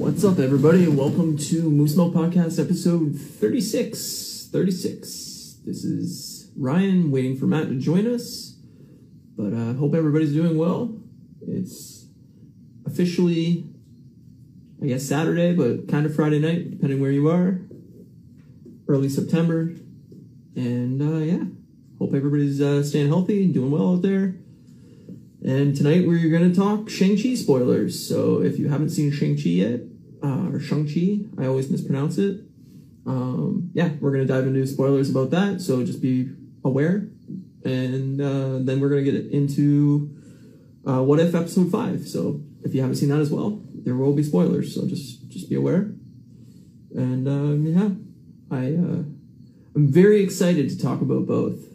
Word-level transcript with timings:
What's 0.00 0.24
up, 0.24 0.38
everybody, 0.38 0.84
and 0.84 0.96
welcome 0.96 1.36
to 1.36 1.68
Moose 1.68 1.94
Milk 1.94 2.14
Podcast 2.14 2.58
episode 2.58 3.14
36. 3.14 4.48
36. 4.50 5.58
This 5.66 5.84
is 5.84 6.50
Ryan 6.56 7.10
waiting 7.10 7.36
for 7.36 7.44
Matt 7.44 7.68
to 7.68 7.78
join 7.78 8.06
us, 8.06 8.56
but 9.36 9.52
I 9.52 9.72
uh, 9.72 9.74
hope 9.74 9.94
everybody's 9.94 10.32
doing 10.32 10.56
well. 10.56 10.98
It's 11.46 12.06
officially, 12.86 13.66
I 14.82 14.86
guess, 14.86 15.06
Saturday, 15.06 15.52
but 15.52 15.86
kind 15.86 16.06
of 16.06 16.14
Friday 16.14 16.38
night, 16.38 16.70
depending 16.70 17.02
where 17.02 17.10
you 17.10 17.28
are. 17.28 17.60
Early 18.88 19.10
September. 19.10 19.74
And 20.56 21.02
uh, 21.02 21.18
yeah, 21.18 21.44
hope 21.98 22.14
everybody's 22.14 22.62
uh, 22.62 22.82
staying 22.82 23.08
healthy 23.08 23.44
and 23.44 23.52
doing 23.52 23.70
well 23.70 23.96
out 23.96 24.02
there. 24.02 24.36
And 25.44 25.76
tonight 25.76 26.06
we're 26.06 26.30
going 26.30 26.50
to 26.50 26.58
talk 26.58 26.88
Shang-Chi 26.88 27.34
spoilers. 27.34 28.08
So 28.08 28.40
if 28.40 28.58
you 28.58 28.70
haven't 28.70 28.90
seen 28.90 29.12
Shang-Chi 29.12 29.48
yet, 29.50 29.80
uh, 30.22 30.50
or 30.52 30.60
Shang-Chi, 30.60 31.42
I 31.42 31.46
always 31.46 31.70
mispronounce 31.70 32.18
it. 32.18 32.40
Um, 33.06 33.70
yeah, 33.72 33.90
we're 34.00 34.12
going 34.12 34.26
to 34.26 34.32
dive 34.32 34.46
into 34.46 34.66
spoilers 34.66 35.10
about 35.10 35.30
that. 35.30 35.60
So 35.60 35.84
just 35.84 36.02
be 36.02 36.30
aware. 36.64 37.08
And 37.64 38.20
uh, 38.20 38.58
then 38.60 38.80
we're 38.80 38.88
going 38.88 39.04
to 39.04 39.10
get 39.10 39.32
into 39.32 40.16
uh, 40.86 41.02
What 41.02 41.20
If 41.20 41.34
Episode 41.34 41.70
5. 41.70 42.06
So 42.06 42.42
if 42.62 42.74
you 42.74 42.80
haven't 42.80 42.96
seen 42.96 43.08
that 43.08 43.20
as 43.20 43.30
well, 43.30 43.62
there 43.74 43.94
will 43.94 44.14
be 44.14 44.22
spoilers. 44.22 44.74
So 44.74 44.86
just, 44.86 45.28
just 45.28 45.48
be 45.48 45.56
aware. 45.56 45.92
And 46.94 47.28
um, 47.28 47.66
yeah, 47.66 48.56
I, 48.56 48.74
uh, 48.74 49.04
I'm 49.74 49.92
very 49.92 50.22
excited 50.22 50.68
to 50.70 50.78
talk 50.78 51.00
about 51.00 51.26
both 51.26 51.70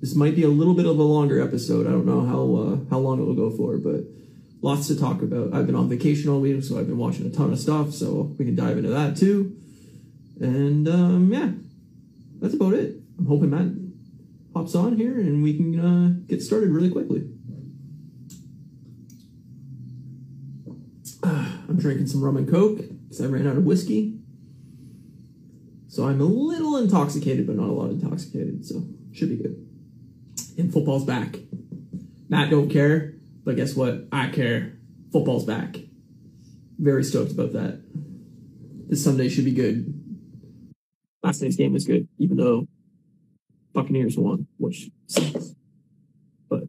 this 0.00 0.14
might 0.14 0.36
be 0.36 0.44
a 0.44 0.48
little 0.48 0.74
bit 0.74 0.86
of 0.86 0.98
a 0.98 1.02
longer 1.02 1.42
episode. 1.42 1.86
I 1.86 1.90
don't 1.90 2.06
know 2.06 2.24
how 2.24 2.54
uh, 2.54 2.90
how 2.90 2.98
long 2.98 3.20
it 3.20 3.24
will 3.24 3.34
go 3.34 3.50
for, 3.50 3.78
but 3.78 4.02
lots 4.60 4.88
to 4.88 4.98
talk 4.98 5.22
about. 5.22 5.54
I've 5.54 5.66
been 5.66 5.74
on 5.74 5.88
vacation 5.88 6.30
all 6.30 6.40
week, 6.40 6.62
so 6.62 6.78
I've 6.78 6.86
been 6.86 6.98
watching 6.98 7.26
a 7.26 7.30
ton 7.30 7.52
of 7.52 7.58
stuff. 7.58 7.92
So 7.92 8.34
we 8.38 8.44
can 8.44 8.54
dive 8.54 8.78
into 8.78 8.90
that 8.90 9.16
too. 9.16 9.56
And 10.40 10.88
um, 10.88 11.32
yeah, 11.32 11.50
that's 12.40 12.54
about 12.54 12.74
it. 12.74 12.96
I'm 13.18 13.26
hoping 13.26 13.50
Matt 13.50 13.72
hops 14.54 14.74
on 14.74 14.96
here 14.96 15.18
and 15.18 15.42
we 15.42 15.56
can 15.56 15.78
uh, 15.78 16.20
get 16.26 16.42
started 16.42 16.70
really 16.70 16.90
quickly. 16.90 17.28
I'm 21.22 21.76
drinking 21.76 22.06
some 22.06 22.22
rum 22.22 22.36
and 22.36 22.48
coke 22.48 22.78
because 22.78 23.20
I 23.20 23.26
ran 23.26 23.46
out 23.46 23.56
of 23.56 23.64
whiskey. 23.64 24.18
So 25.88 26.06
I'm 26.06 26.20
a 26.20 26.24
little 26.24 26.76
intoxicated, 26.76 27.46
but 27.46 27.56
not 27.56 27.68
a 27.68 27.72
lot 27.72 27.90
intoxicated. 27.90 28.64
So 28.64 28.84
should 29.12 29.30
be 29.30 29.36
good 29.36 29.68
and 30.58 30.72
football's 30.72 31.04
back. 31.04 31.36
Matt 32.28 32.50
don't 32.50 32.68
care, 32.68 33.14
but 33.48 33.56
guess 33.56 33.74
what? 33.74 34.06
I 34.12 34.28
care. 34.28 34.74
Football's 35.10 35.46
back. 35.46 35.78
Very 36.78 37.02
stoked 37.02 37.32
about 37.32 37.54
that. 37.54 37.82
This 38.90 39.02
Sunday 39.02 39.30
should 39.30 39.46
be 39.46 39.52
good. 39.52 39.90
Last 41.22 41.40
night's 41.40 41.56
game 41.56 41.72
was 41.72 41.86
good, 41.86 42.06
even 42.18 42.36
though 42.36 42.68
Buccaneers 43.72 44.18
won, 44.18 44.48
which 44.58 44.90
sucks. 45.06 45.54
But 46.50 46.64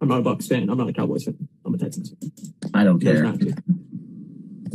I'm 0.00 0.08
not 0.08 0.18
a 0.18 0.22
Bucs 0.24 0.48
fan. 0.48 0.68
I'm 0.68 0.78
not 0.78 0.88
a 0.88 0.92
Cowboys 0.92 1.22
fan. 1.22 1.48
I'm 1.64 1.74
a 1.74 1.78
Texans 1.78 2.10
fan. 2.10 2.32
I 2.74 2.82
don't 2.82 2.98
care. 2.98 3.22
Matthew. 3.22 3.52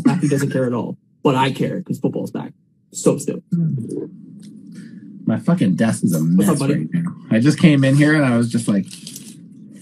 Matthew 0.05 0.29
doesn't 0.29 0.51
care 0.51 0.67
at 0.67 0.73
all, 0.73 0.97
but 1.21 1.35
I 1.35 1.51
care 1.51 1.79
because 1.79 1.99
football's 1.99 2.31
back. 2.31 2.53
So 2.93 3.17
still. 3.17 3.43
My 5.25 5.37
fucking 5.37 5.75
desk 5.75 6.05
is 6.05 6.13
a 6.13 6.23
mess 6.23 6.61
up, 6.61 6.69
right 6.69 6.87
now. 6.93 7.13
I 7.29 7.41
just 7.41 7.59
came 7.59 7.83
in 7.83 7.95
here 7.95 8.15
and 8.15 8.23
I 8.23 8.37
was 8.37 8.49
just 8.49 8.69
like, 8.69 8.85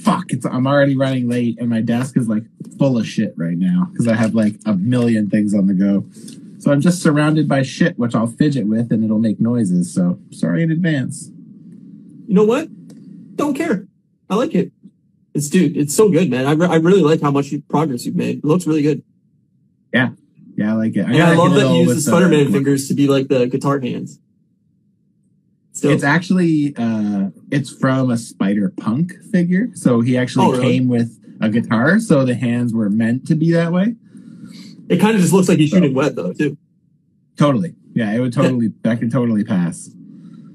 fuck, 0.04 0.32
it's, 0.32 0.46
I'm 0.46 0.68
already 0.68 0.98
running 0.98 1.30
late 1.30 1.58
and 1.60 1.70
my 1.70 1.82
desk 1.82 2.18
is 2.18 2.28
like 2.28 2.44
full 2.78 2.98
of 2.98 3.08
shit 3.08 3.34
right 3.38 3.58
now 3.58 3.88
because 3.92 4.08
I 4.08 4.16
have 4.16 4.36
like 4.36 4.56
a 4.66 4.74
million 4.74 5.30
things 5.30 5.54
on 5.54 5.68
the 5.68 5.74
go. 5.74 6.06
So 6.60 6.72
I'm 6.72 6.82
just 6.82 7.02
surrounded 7.02 7.48
by 7.48 7.64
shit, 7.64 7.98
which 7.98 8.16
I'll 8.16 8.28
fidget 8.28 8.68
with 8.68 8.92
and 8.92 9.04
it'll 9.04 9.20
make 9.20 9.40
noises. 9.40 9.94
So 9.94 10.20
sorry 10.32 10.64
in 10.64 10.72
advance. 10.72 11.30
You 12.28 12.36
know 12.36 12.46
what? 12.46 12.68
Don't 13.36 13.54
care. 13.54 13.88
I 14.30 14.36
like 14.36 14.56
it. 14.56 14.72
It's 15.34 15.50
dude, 15.50 15.76
it's 15.76 15.96
so 15.96 16.10
good, 16.10 16.30
man. 16.30 16.46
I, 16.46 16.52
re- 16.52 16.68
I 16.68 16.76
really 16.76 17.02
like 17.02 17.22
how 17.22 17.32
much 17.32 17.54
progress 17.68 18.06
you've 18.06 18.16
made. 18.16 18.38
It 18.40 18.46
looks 18.46 18.68
really 18.68 18.84
good. 18.84 19.04
Yeah. 19.94 20.12
Yeah, 20.56 20.74
I 20.74 20.76
like 20.76 20.96
it. 20.96 21.06
I, 21.06 21.32
I 21.32 21.34
love 21.34 21.54
that 21.54 21.68
you 21.74 21.84
use 21.84 21.96
the 21.96 22.12
Spider-Man 22.12 22.52
fingers 22.52 22.88
to 22.88 22.94
be 22.94 23.08
like 23.08 23.28
the 23.28 23.48
guitar 23.48 23.80
hands. 23.80 24.20
So, 25.76 25.90
it's 25.90 26.04
actually 26.04 26.76
uh, 26.78 27.30
it's 27.52 27.70
from 27.72 28.12
a 28.12 28.18
Spider 28.18 28.72
Punk 28.78 29.12
figure. 29.32 29.70
So 29.74 30.02
he 30.02 30.18
actually 30.18 30.46
oh, 30.46 30.52
really? 30.52 30.64
came 30.64 30.88
with 30.88 31.20
a 31.42 31.50
guitar, 31.50 32.00
so 32.00 32.24
the 32.24 32.36
hands 32.36 32.74
were 32.74 32.90
meant 32.90 33.26
to 33.28 33.36
be 33.36 33.52
that 33.54 33.72
way. 33.72 33.96
It 34.88 34.98
kind 35.00 35.16
of 35.16 35.22
just 35.22 35.34
looks 35.34 35.50
like 35.50 35.58
he's 35.58 35.72
so, 35.72 35.78
shooting 35.78 35.96
wet 35.96 36.16
though, 36.16 36.32
too. 36.32 36.58
Totally. 37.38 37.74
Yeah, 37.94 38.12
it 38.14 38.20
would 38.20 38.34
totally 38.34 38.68
yeah. 38.68 38.72
that 38.84 39.00
could 39.00 39.12
totally 39.12 39.44
pass. 39.44 39.90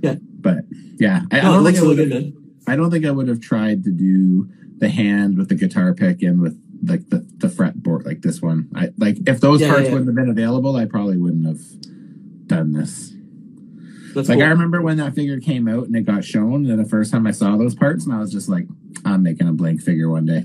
Yeah. 0.02 0.14
But 0.20 0.58
yeah, 0.98 1.22
I, 1.32 1.40
no, 1.40 1.48
I 1.48 1.52
don't 1.52 1.64
think 1.64 1.78
I 1.78 1.82
would 1.82 1.98
have, 1.98 2.32
I 2.68 2.76
don't 2.76 2.90
think 2.90 3.04
I 3.04 3.10
would 3.10 3.28
have 3.28 3.40
tried 3.40 3.84
to 3.84 3.90
do 3.90 4.48
the 4.78 4.88
hand 4.88 5.36
with 5.36 5.48
the 5.48 5.56
guitar 5.56 5.94
pick 5.94 6.22
and 6.22 6.40
with 6.40 6.56
like 6.84 7.08
the, 7.08 7.26
the 7.38 7.48
fretboard 7.48 8.06
like 8.06 8.22
this 8.22 8.40
one. 8.40 8.68
I 8.74 8.90
like 8.96 9.16
if 9.26 9.40
those 9.40 9.60
yeah, 9.60 9.68
parts 9.68 9.86
yeah, 9.86 9.94
wouldn't 9.94 10.08
have 10.08 10.14
been 10.14 10.30
available, 10.30 10.76
I 10.76 10.84
probably 10.84 11.16
wouldn't 11.16 11.46
have 11.46 12.46
done 12.46 12.72
this. 12.72 13.12
That's 14.14 14.28
like 14.28 14.38
cool. 14.38 14.46
I 14.46 14.50
remember 14.50 14.80
when 14.80 14.96
that 14.98 15.14
figure 15.14 15.40
came 15.40 15.68
out 15.68 15.86
and 15.86 15.96
it 15.96 16.02
got 16.02 16.24
shown, 16.24 16.66
and 16.66 16.78
the 16.78 16.88
first 16.88 17.12
time 17.12 17.26
I 17.26 17.30
saw 17.30 17.56
those 17.56 17.74
parts, 17.74 18.04
and 18.04 18.14
I 18.14 18.18
was 18.18 18.32
just 18.32 18.48
like, 18.48 18.66
I'm 19.04 19.22
making 19.22 19.48
a 19.48 19.52
blank 19.52 19.82
figure 19.82 20.08
one 20.08 20.26
day. 20.26 20.44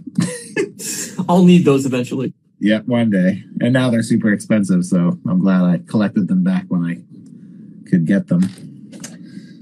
I'll 1.29 1.44
need 1.44 1.66
those 1.66 1.85
eventually. 1.85 2.34
Yeah, 2.59 2.79
one 2.79 3.09
day. 3.09 3.44
And 3.62 3.74
now 3.74 3.90
they're 3.90 4.03
super 4.03 4.31
expensive, 4.31 4.85
so 4.85 5.19
I'm 5.28 5.40
glad 5.40 5.63
I 5.63 5.79
collected 5.88 6.28
them 6.28 6.44
back 6.44 6.66
when 6.68 6.84
I 6.84 7.90
could 7.90 8.06
get 8.06 8.28
them. 8.28 8.44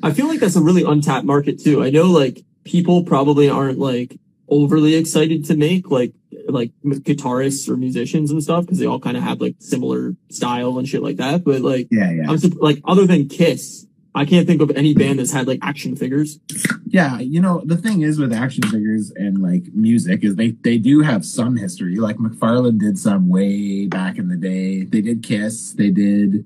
I 0.03 0.11
feel 0.13 0.27
like 0.27 0.39
that's 0.39 0.55
a 0.55 0.61
really 0.61 0.83
untapped 0.83 1.25
market 1.25 1.59
too. 1.59 1.83
I 1.83 1.89
know 1.89 2.05
like 2.05 2.43
people 2.63 3.03
probably 3.03 3.49
aren't 3.49 3.79
like 3.79 4.19
overly 4.47 4.95
excited 4.95 5.45
to 5.45 5.55
make 5.55 5.89
like 5.89 6.13
like 6.47 6.71
guitarists 6.83 7.69
or 7.69 7.77
musicians 7.77 8.31
and 8.31 8.43
stuff 8.43 8.65
because 8.65 8.79
they 8.79 8.85
all 8.85 8.99
kind 8.99 9.17
of 9.17 9.23
have 9.23 9.41
like 9.41 9.55
similar 9.59 10.15
style 10.29 10.77
and 10.77 10.87
shit 10.87 11.01
like 11.01 11.17
that. 11.17 11.43
But 11.43 11.61
like, 11.61 11.87
yeah, 11.91 12.11
yeah. 12.11 12.29
I'm 12.29 12.39
like 12.59 12.81
other 12.85 13.05
than 13.05 13.29
Kiss, 13.29 13.87
I 14.13 14.25
can't 14.25 14.45
think 14.45 14.61
of 14.61 14.71
any 14.71 14.93
band 14.93 15.19
that's 15.19 15.31
had 15.31 15.47
like 15.47 15.59
action 15.61 15.95
figures. 15.95 16.39
Yeah, 16.85 17.19
you 17.19 17.39
know 17.39 17.61
the 17.63 17.77
thing 17.77 18.01
is 18.01 18.19
with 18.19 18.33
action 18.33 18.63
figures 18.63 19.11
and 19.15 19.41
like 19.41 19.63
music 19.73 20.23
is 20.23 20.35
they 20.35 20.51
they 20.51 20.77
do 20.77 21.01
have 21.01 21.25
some 21.25 21.55
history. 21.55 21.95
Like 21.95 22.17
McFarlane 22.17 22.77
did 22.77 22.99
some 22.99 23.29
way 23.29 23.87
back 23.87 24.17
in 24.17 24.27
the 24.27 24.35
day. 24.35 24.83
They 24.83 25.01
did 25.01 25.23
Kiss. 25.23 25.73
They 25.73 25.91
did 25.91 26.45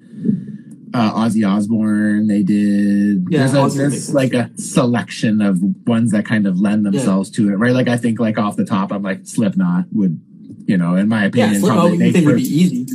uh, 0.93 1.13
Ozzy 1.13 1.47
Osbourne. 1.47 2.27
They 2.27 2.43
did. 2.43 3.25
Yeah, 3.31 3.47
there's, 3.47 3.75
a, 3.75 3.77
there's 3.77 4.13
like 4.13 4.33
a 4.33 4.51
selection 4.57 5.41
of 5.41 5.59
ones 5.87 6.11
that 6.11 6.25
kind 6.25 6.45
of 6.45 6.59
lend 6.59 6.85
themselves 6.85 7.31
yeah. 7.31 7.45
to 7.47 7.53
it, 7.53 7.55
right? 7.55 7.73
Like 7.73 7.87
I 7.87 7.97
think 7.97 8.19
like 8.19 8.37
off 8.37 8.57
the 8.57 8.65
top, 8.65 8.91
I'm 8.91 9.01
like 9.01 9.25
Slipknot 9.25 9.85
would, 9.91 10.21
you 10.67 10.77
know, 10.77 10.95
in 10.95 11.07
my 11.07 11.25
opinion, 11.25 11.63
yeah, 11.63 11.67
probably 11.67 11.97
make 11.97 12.13
think 12.13 12.27
would 12.27 12.35
be 12.35 12.43
easy. 12.43 12.85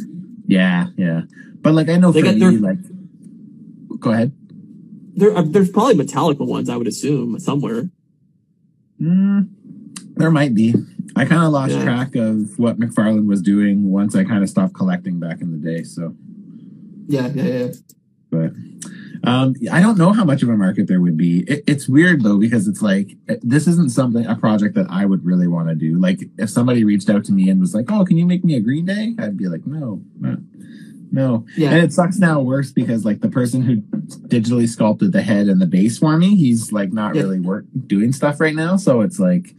Yeah, 0.46 0.86
yeah, 0.96 1.22
but 1.60 1.74
like 1.74 1.88
I 1.88 1.96
know 1.96 2.12
they 2.12 2.22
for 2.22 2.32
me, 2.32 2.38
their, 2.38 2.52
like, 2.52 2.78
go 3.98 4.12
ahead 4.12 4.32
there, 5.20 5.36
uh, 5.36 5.42
there's 5.42 5.70
probably 5.70 5.94
Metallica 5.94 6.46
ones, 6.46 6.68
I 6.68 6.76
would 6.76 6.88
assume, 6.88 7.38
somewhere. 7.38 7.90
Mm, 9.00 9.48
there 10.16 10.30
might 10.30 10.54
be. 10.54 10.74
I 11.16 11.24
kind 11.24 11.44
of 11.44 11.52
lost 11.52 11.72
yeah. 11.72 11.84
track 11.84 12.14
of 12.16 12.58
what 12.58 12.78
McFarlane 12.78 13.26
was 13.26 13.42
doing 13.42 13.90
once 13.90 14.14
I 14.14 14.24
kind 14.24 14.42
of 14.42 14.50
stopped 14.50 14.74
collecting 14.74 15.18
back 15.18 15.40
in 15.40 15.50
the 15.52 15.58
day. 15.58 15.82
So, 15.82 16.14
yeah, 17.06 17.28
yeah, 17.28 17.44
yeah. 17.44 17.68
But 18.30 18.52
um, 19.24 19.54
I 19.70 19.80
don't 19.80 19.98
know 19.98 20.12
how 20.12 20.24
much 20.24 20.42
of 20.42 20.48
a 20.48 20.56
market 20.56 20.86
there 20.86 21.00
would 21.00 21.16
be. 21.16 21.40
It, 21.40 21.64
it's 21.66 21.88
weird 21.88 22.22
though 22.22 22.38
because 22.38 22.68
it's 22.68 22.80
like 22.80 23.16
this 23.42 23.66
isn't 23.66 23.90
something 23.90 24.24
a 24.24 24.36
project 24.36 24.74
that 24.76 24.86
I 24.88 25.04
would 25.04 25.24
really 25.24 25.48
want 25.48 25.68
to 25.68 25.74
do. 25.74 25.98
Like 25.98 26.20
if 26.38 26.48
somebody 26.48 26.84
reached 26.84 27.10
out 27.10 27.24
to 27.24 27.32
me 27.32 27.50
and 27.50 27.60
was 27.60 27.74
like, 27.74 27.90
"Oh, 27.90 28.04
can 28.04 28.16
you 28.16 28.26
make 28.26 28.44
me 28.44 28.54
a 28.54 28.60
Green 28.60 28.86
Day?" 28.86 29.14
I'd 29.18 29.36
be 29.36 29.48
like, 29.48 29.66
"No, 29.66 30.00
no." 30.18 30.38
No. 31.12 31.44
Yeah. 31.56 31.70
And 31.70 31.84
it 31.84 31.92
sucks 31.92 32.18
now 32.18 32.40
worse 32.40 32.72
because 32.72 33.04
like 33.04 33.20
the 33.20 33.28
person 33.28 33.62
who 33.62 33.76
digitally 34.28 34.68
sculpted 34.68 35.12
the 35.12 35.22
head 35.22 35.48
and 35.48 35.60
the 35.60 35.66
base 35.66 35.98
for 35.98 36.16
me, 36.16 36.36
he's 36.36 36.72
like 36.72 36.92
not 36.92 37.14
yeah. 37.14 37.22
really 37.22 37.40
work 37.40 37.64
doing 37.86 38.12
stuff 38.12 38.40
right 38.40 38.54
now. 38.54 38.76
So 38.76 39.00
it's 39.00 39.18
like 39.18 39.54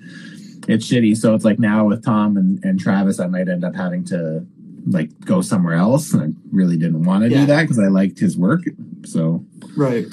it's 0.68 0.90
shitty. 0.90 1.18
So 1.18 1.34
it's 1.36 1.46
like 1.46 1.60
now 1.60 1.86
with 1.86 2.04
Tom 2.04 2.38
and, 2.38 2.64
and 2.64 2.80
Travis, 2.80 3.20
I 3.20 3.28
might 3.28 3.50
end 3.50 3.66
up 3.66 3.76
having 3.76 4.06
to 4.06 4.46
like 4.88 5.20
go 5.22 5.42
somewhere 5.42 5.76
else. 5.76 6.14
And 6.14 6.22
I 6.22 6.38
really 6.52 6.78
didn't 6.78 7.04
want 7.04 7.24
to 7.24 7.30
yeah. 7.30 7.42
do 7.42 7.46
that 7.48 7.62
because 7.64 7.80
I 7.80 7.88
liked 7.88 8.20
his 8.20 8.38
work. 8.38 8.62
So 9.06 9.46
Right. 9.76 10.06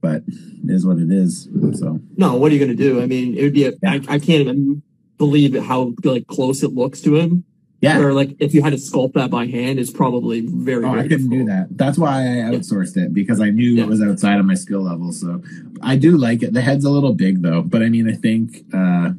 But 0.00 0.22
it 0.28 0.70
is 0.70 0.86
what 0.86 0.98
it 0.98 1.10
is. 1.10 1.48
So 1.78 2.00
No, 2.16 2.36
what 2.36 2.52
are 2.52 2.54
you 2.54 2.60
gonna 2.60 2.76
do? 2.76 3.02
I 3.02 3.06
mean, 3.06 3.36
it 3.36 3.42
would 3.42 3.54
be 3.54 3.66
a. 3.66 3.72
I, 3.84 3.96
I 4.08 4.18
can't 4.18 4.40
even 4.40 4.82
believe 5.18 5.54
how 5.64 5.94
like 6.04 6.26
close 6.26 6.62
it 6.62 6.74
looks 6.74 7.00
to 7.02 7.16
him. 7.16 7.44
Yeah. 7.86 8.00
Or 8.00 8.12
like 8.12 8.36
if 8.40 8.52
you 8.54 8.62
had 8.62 8.70
to 8.70 8.78
sculpt 8.78 9.14
that 9.14 9.30
by 9.30 9.46
hand, 9.46 9.78
it's 9.78 9.90
probably 9.90 10.40
very. 10.40 10.84
Oh, 10.84 10.90
very 10.90 11.00
I 11.00 11.02
couldn't 11.04 11.30
difficult. 11.30 11.38
do 11.38 11.44
that. 11.46 11.66
That's 11.70 11.98
why 11.98 12.22
I 12.22 12.50
outsourced 12.50 12.96
yeah. 12.96 13.04
it 13.04 13.14
because 13.14 13.40
I 13.40 13.50
knew 13.50 13.70
yeah. 13.72 13.84
it 13.84 13.88
was 13.88 14.02
outside 14.02 14.38
of 14.40 14.46
my 14.46 14.54
skill 14.54 14.82
level. 14.82 15.12
So 15.12 15.42
I 15.82 15.96
do 15.96 16.16
like 16.16 16.42
it. 16.42 16.52
The 16.52 16.62
head's 16.62 16.84
a 16.84 16.90
little 16.90 17.14
big 17.14 17.42
though, 17.42 17.62
but 17.62 17.82
I 17.82 17.88
mean, 17.88 18.08
I 18.08 18.14
think, 18.14 18.64
uh, 18.74 19.10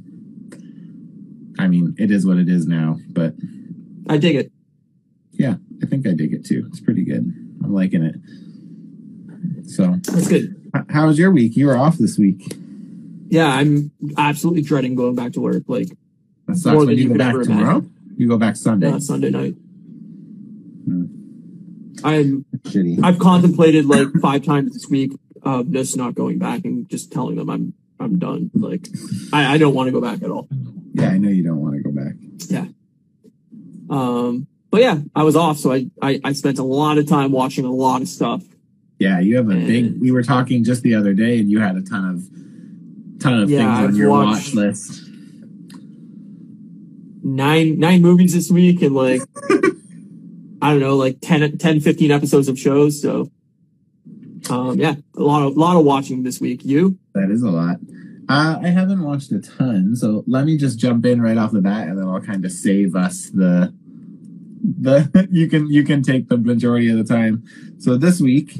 I 1.60 1.68
mean, 1.68 1.96
it 1.98 2.12
is 2.12 2.26
what 2.26 2.38
it 2.38 2.50
is 2.50 2.68
now. 2.68 3.00
But 3.10 3.34
I 4.10 4.18
dig 4.18 4.36
it. 4.36 4.52
yeah, 5.34 5.56
I 5.82 5.86
think 5.86 6.06
I 6.08 6.14
dig 6.14 6.34
it 6.34 6.46
too. 6.46 6.66
It's 6.70 6.80
pretty 6.80 7.04
good. 7.04 7.24
I'm 7.64 7.74
liking 7.74 8.04
it. 8.04 8.16
So, 9.70 9.96
That's 10.04 10.28
good. 10.28 10.56
how 10.90 11.08
was 11.08 11.18
your 11.20 11.32
week? 11.32 11.56
You 11.56 11.68
were 11.68 11.78
off 11.78 11.98
this 11.98 12.18
week. 12.18 12.56
Yeah, 13.30 13.48
I'm 13.48 13.92
absolutely 14.18 14.62
dreading 14.62 14.96
going 14.96 15.16
back 15.16 15.34
to 15.34 15.42
work. 15.42 15.64
Like 15.68 15.90
That 15.90 15.96
More 16.48 16.56
sucks 16.56 16.78
when 16.78 16.88
than 16.88 16.98
you 16.98 17.02
you 17.04 17.08
go 17.10 17.14
could 17.14 17.20
back 17.20 17.34
ever 17.34 17.44
tomorrow. 17.44 17.86
You 18.18 18.28
go 18.28 18.38
back 18.38 18.56
Sunday. 18.56 18.98
Sunday 19.00 19.30
night. 19.30 19.54
Hmm. 20.86 21.06
I'm 22.04 22.46
Shitty. 22.64 23.00
I've 23.04 23.20
contemplated 23.20 23.86
like 23.86 24.08
five 24.22 24.44
times 24.44 24.74
this 24.74 24.88
week 24.90 25.12
of 25.44 25.72
just 25.72 25.96
not 25.96 26.16
going 26.16 26.40
back 26.40 26.66
and 26.66 26.90
just 26.90 27.12
telling 27.12 27.36
them 27.36 27.50
I'm 27.50 27.74
I'm 28.00 28.18
done. 28.20 28.50
Like 28.54 28.88
I, 29.32 29.54
I 29.54 29.58
don't 29.58 29.74
want 29.76 29.88
to 29.88 29.92
go 29.92 30.02
back 30.02 30.22
at 30.24 30.30
all. 30.32 30.48
Yeah, 30.94 31.10
I 31.10 31.18
know 31.18 31.30
you 31.30 31.44
don't 31.44 31.62
want 31.62 31.76
to 31.76 31.82
go 31.84 31.92
back. 31.92 32.14
Um, 33.90 34.48
but 34.70 34.82
yeah, 34.82 34.98
I 35.16 35.24
was 35.24 35.36
off, 35.36 35.58
so 35.58 35.72
I, 35.72 35.88
I 36.02 36.20
I 36.24 36.34
spent 36.34 36.60
a 36.60 36.64
lot 36.64 36.98
of 36.98 37.08
time 37.08 37.32
watching 37.32 37.66
a 37.66 37.72
lot 37.72 38.02
of 38.02 38.08
stuff. 38.10 38.44
Yeah, 39.00 39.20
you 39.20 39.38
have 39.38 39.48
a 39.48 39.52
And- 39.52 39.68
big. 39.68 40.02
We 40.02 40.12
were 40.12 40.24
talking 40.24 40.64
just 40.64 40.82
the 40.84 40.96
other 40.96 41.14
day, 41.14 41.40
and 41.40 41.50
you 41.50 41.60
had 41.60 41.76
a 41.78 41.82
ton 41.84 42.06
of 42.10 43.20
ton 43.22 43.44
of 43.44 43.50
Yeah, 43.50 43.60
things 43.60 43.80
on 43.80 43.86
I've 43.86 43.96
your 43.96 44.10
watched- 44.10 44.48
watch 44.48 44.54
list. 44.56 45.04
Nine 47.24 47.80
nine 47.80 48.02
movies 48.02 48.34
this 48.34 48.52
week 48.52 48.82
and 48.82 48.96
like 48.96 49.22
I 50.62 50.72
don't 50.72 50.80
know, 50.80 50.96
like 50.96 51.20
10, 51.22 51.58
10 51.58 51.80
15 51.82 52.12
episodes 52.12 52.48
of 52.48 52.58
shows. 52.58 53.02
So 53.02 53.32
um 54.50 54.80
yeah, 54.80 54.96
a 55.16 55.22
lot 55.22 55.44
of 55.44 55.58
lot 55.58 55.78
of 55.78 55.86
watching 55.86 56.24
this 56.24 56.40
week. 56.40 56.64
You? 56.64 56.98
That 57.14 57.30
is 57.32 57.44
a 57.44 57.50
lot. 57.50 57.78
Uh, 58.30 58.60
I 58.62 58.68
haven't 58.68 59.04
watched 59.04 59.32
a 59.32 59.40
ton, 59.40 59.96
so 59.96 60.26
let 60.28 60.46
me 60.46 60.58
just 60.58 60.78
jump 60.78 61.06
in 61.06 61.22
right 61.22 61.38
off 61.38 61.54
the 61.54 61.62
bat, 61.62 61.88
and 61.88 61.98
then 61.98 62.08
I'll 62.08 62.20
kind 62.20 62.44
of 62.44 62.52
save 62.52 62.96
us 62.96 63.30
the 63.30 63.74
the. 64.62 65.28
You 65.32 65.48
can 65.48 65.68
you 65.72 65.84
can 65.84 66.04
take 66.04 66.28
the 66.28 66.38
majority 66.38 66.90
of 66.90 66.98
the 66.98 67.04
time. 67.04 67.44
So 67.78 67.96
this 67.96 68.20
week, 68.20 68.54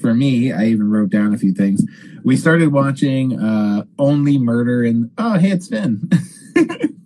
for 0.00 0.14
me, 0.14 0.52
I 0.52 0.66
even 0.66 0.90
wrote 0.90 1.10
down 1.10 1.32
a 1.32 1.38
few 1.38 1.52
things. 1.52 1.84
We 2.24 2.36
started 2.36 2.72
watching 2.72 3.38
uh, 3.38 3.84
Only 3.98 4.38
Murder 4.38 4.82
in. 4.82 5.10
Oh, 5.16 5.38
hey, 5.38 5.50
it's 5.50 5.68
Finn. 5.68 6.10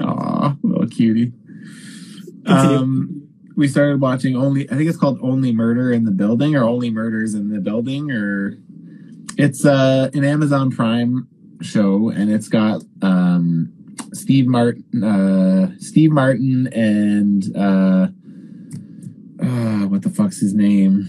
Aw, 0.00 0.56
little 0.62 0.86
cutie. 0.86 1.32
Um, 2.46 3.28
we 3.56 3.68
started 3.68 4.00
watching 4.00 4.36
only. 4.36 4.70
I 4.70 4.76
think 4.76 4.88
it's 4.88 4.98
called 4.98 5.18
Only 5.22 5.52
Murder 5.52 5.92
in 5.92 6.04
the 6.04 6.10
Building, 6.10 6.54
or 6.56 6.64
Only 6.64 6.90
Murders 6.90 7.34
in 7.34 7.50
the 7.50 7.60
Building, 7.60 8.10
or 8.10 8.58
it's 9.36 9.64
uh, 9.64 10.10
an 10.14 10.24
Amazon 10.24 10.70
Prime 10.70 11.28
show, 11.60 12.08
and 12.10 12.30
it's 12.30 12.48
got 12.48 12.82
um, 13.02 13.72
Steve 14.12 14.46
Martin, 14.46 15.02
uh, 15.02 15.72
Steve 15.78 16.10
Martin, 16.10 16.68
and 16.72 17.56
uh, 17.56 18.08
uh, 19.42 19.86
what 19.86 20.02
the 20.02 20.10
fuck's 20.10 20.40
his 20.40 20.54
name? 20.54 21.08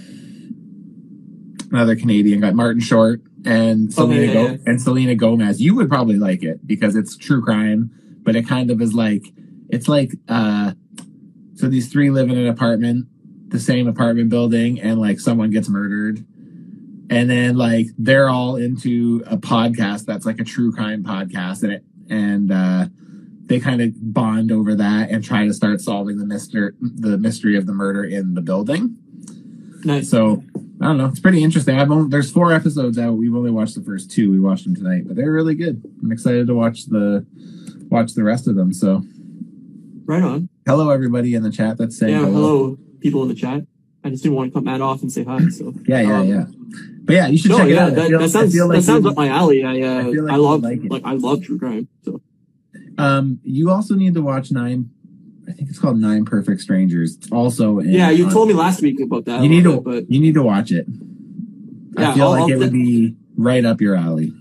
Another 1.71 1.95
Canadian 1.95 2.41
guy, 2.41 2.51
Martin 2.51 2.81
Short, 2.81 3.21
and 3.45 3.93
Selena 3.93 4.25
yeah, 4.25 4.33
Go- 4.33 4.47
yeah. 4.47 4.57
and 4.65 4.81
Selena 4.81 5.15
Gomez. 5.15 5.61
You 5.61 5.75
would 5.75 5.87
probably 5.87 6.17
like 6.17 6.43
it 6.43 6.65
because 6.65 6.95
it's 6.95 7.15
true 7.15 7.43
crime, 7.43 7.91
but 8.23 8.35
it 8.35 8.47
kind 8.47 8.71
of 8.71 8.81
is 8.81 8.93
like 8.93 9.23
it's 9.69 9.87
like 9.87 10.11
uh, 10.27 10.73
so 11.55 11.67
these 11.67 11.91
three 11.91 12.09
live 12.09 12.29
in 12.29 12.37
an 12.37 12.47
apartment, 12.47 13.07
the 13.49 13.59
same 13.59 13.87
apartment 13.87 14.29
building, 14.29 14.79
and 14.79 14.99
like 14.99 15.19
someone 15.19 15.51
gets 15.51 15.69
murdered. 15.69 16.25
And 17.11 17.29
then 17.29 17.57
like 17.57 17.87
they're 17.97 18.29
all 18.29 18.55
into 18.55 19.23
a 19.27 19.35
podcast 19.35 20.05
that's 20.05 20.25
like 20.25 20.39
a 20.39 20.43
true 20.43 20.71
crime 20.71 21.03
podcast 21.03 21.63
and 21.63 21.73
it 21.73 21.83
and 22.09 22.51
uh 22.51 22.87
they 23.45 23.59
kind 23.59 23.81
of 23.81 23.91
bond 24.13 24.51
over 24.51 24.75
that 24.75 25.09
and 25.09 25.23
try 25.23 25.45
to 25.45 25.53
start 25.53 25.81
solving 25.81 26.19
the 26.19 26.25
mystery 26.25 26.71
the 26.79 27.17
mystery 27.17 27.57
of 27.57 27.65
the 27.65 27.73
murder 27.73 28.03
in 28.03 28.35
the 28.35 28.41
building. 28.41 28.95
Nice. 29.83 30.09
so 30.09 30.43
i 30.81 30.85
don't 30.85 30.97
know. 30.97 31.07
It's 31.07 31.19
pretty 31.19 31.43
interesting. 31.43 31.79
I've 31.79 31.91
only 31.91 32.09
there's 32.09 32.31
four 32.31 32.53
episodes 32.53 32.97
out. 32.97 33.13
We've 33.13 33.35
only 33.35 33.51
watched 33.51 33.75
the 33.75 33.83
first 33.83 34.11
two. 34.11 34.31
We 34.31 34.39
watched 34.39 34.65
them 34.65 34.75
tonight 34.75 35.07
but 35.07 35.15
they're 35.15 35.31
really 35.31 35.55
good. 35.55 35.83
I'm 36.01 36.11
excited 36.11 36.47
to 36.47 36.53
watch 36.53 36.85
the 36.85 37.25
watch 37.89 38.13
the 38.13 38.23
rest 38.23 38.47
of 38.47 38.55
them 38.55 38.71
so 38.73 39.03
Right 40.05 40.23
on. 40.23 40.49
hello 40.65 40.89
everybody 40.89 41.35
in 41.35 41.43
the 41.43 41.51
chat 41.51 41.77
that's 41.77 41.97
saying 41.97 42.13
Yeah, 42.13 42.25
hello 42.25 42.77
people 42.99 43.21
in 43.23 43.29
the 43.29 43.35
chat. 43.35 43.63
I 44.03 44.09
just 44.09 44.23
didn't 44.23 44.35
want 44.37 44.51
to 44.51 44.53
cut 44.53 44.63
Matt 44.63 44.81
off 44.81 45.01
and 45.01 45.11
say 45.11 45.23
hi. 45.23 45.39
So 45.49 45.73
yeah 45.87 46.01
yeah 46.01 46.19
Um, 46.19 46.27
yeah 46.27 46.45
but 47.03 47.13
yeah 47.15 47.27
you 47.27 47.37
should 47.37 47.51
no, 47.51 47.57
check 47.59 47.69
it 47.69 47.77
out 47.77 47.95
that, 47.95 48.07
feel- 48.09 48.19
that 48.19 48.29
sounds 48.29 48.55
like 48.55 48.69
that 48.77 48.83
sounds 48.83 49.05
up 49.05 49.15
my 49.15 49.27
alley. 49.27 49.63
I 49.63 49.81
uh, 49.81 50.03
I 50.29 50.33
I, 50.33 50.35
love 50.37 50.61
like 50.63 50.79
like 50.89 51.03
I 51.05 51.13
love 51.13 51.43
true 51.43 51.59
crime. 51.59 51.87
So 52.03 52.21
Um, 52.97 53.39
you 53.43 53.69
also 53.71 53.95
need 53.95 54.13
to 54.15 54.21
watch 54.21 54.51
Nine. 54.51 54.89
I 55.47 55.51
think 55.53 55.69
it's 55.69 55.79
called 55.79 55.97
Nine 55.97 56.25
Perfect 56.25 56.61
Strangers. 56.61 57.15
It's 57.15 57.31
also 57.31 57.79
in, 57.79 57.89
yeah, 57.89 58.09
you 58.11 58.25
on- 58.25 58.31
told 58.31 58.47
me 58.47 58.53
last 58.53 58.81
week 58.81 58.99
about 59.01 59.25
that. 59.25 59.41
you 59.43 59.49
need 59.49 59.63
to 59.63 59.81
bit, 59.81 60.05
you 60.09 60.19
need 60.19 60.33
to 60.35 60.43
watch 60.43 60.71
it. 60.71 60.85
Yeah, 61.97 62.11
I 62.11 62.13
feel 62.13 62.23
I'll- 62.25 62.31
like 62.31 62.41
I'll 62.43 62.49
it 62.51 62.57
would 62.59 62.71
be 62.73 63.15
right 63.35 63.65
up 63.65 63.81
your 63.81 63.95
alley. 63.95 64.31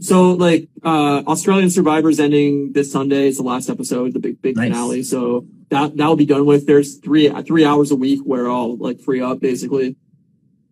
So 0.00 0.32
like 0.32 0.68
uh 0.84 1.22
Australian 1.26 1.70
Survivors 1.70 2.20
ending 2.20 2.72
this 2.72 2.90
Sunday 2.92 3.28
is 3.28 3.36
the 3.38 3.42
last 3.42 3.68
episode, 3.68 4.12
the 4.14 4.20
big 4.20 4.40
big 4.42 4.56
Nice. 4.56 4.68
finale. 4.68 5.02
So 5.02 5.46
that 5.70 5.96
that'll 5.96 6.16
be 6.16 6.26
done 6.26 6.46
with. 6.46 6.66
There's 6.66 6.96
three 6.98 7.28
three 7.42 7.64
hours 7.64 7.90
a 7.90 7.96
week 7.96 8.20
where 8.24 8.50
I'll 8.50 8.76
like 8.76 9.00
free 9.00 9.20
up 9.20 9.40
basically, 9.40 9.96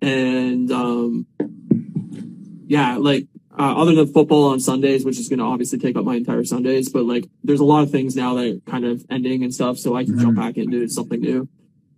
and 0.01 0.71
um 0.73 1.27
yeah, 2.69 2.97
like 2.97 3.27
uh, 3.59 3.75
other 3.81 3.95
than 3.95 4.07
football 4.13 4.51
on 4.51 4.61
Sundays, 4.61 5.05
which 5.05 5.19
is 5.19 5.29
going 5.31 5.39
to 5.39 5.45
obviously 5.45 5.79
take 5.79 5.97
up 5.97 6.05
my 6.05 6.17
entire 6.17 6.45
Sundays, 6.45 6.91
but 6.91 7.05
like 7.05 7.27
there's 7.43 7.61
a 7.61 7.65
lot 7.65 7.83
of 7.83 7.91
things 7.91 8.15
now 8.15 8.35
that 8.35 8.47
are 8.57 8.71
kind 8.71 8.85
of 8.85 9.05
ending 9.09 9.43
and 9.45 9.55
stuff, 9.55 9.79
so 9.79 9.97
I 9.97 10.05
can 10.05 10.19
jump 10.19 10.37
Mhm. 10.37 10.41
back 10.43 10.57
into 10.59 10.87
something 10.89 11.21
new. 11.21 11.49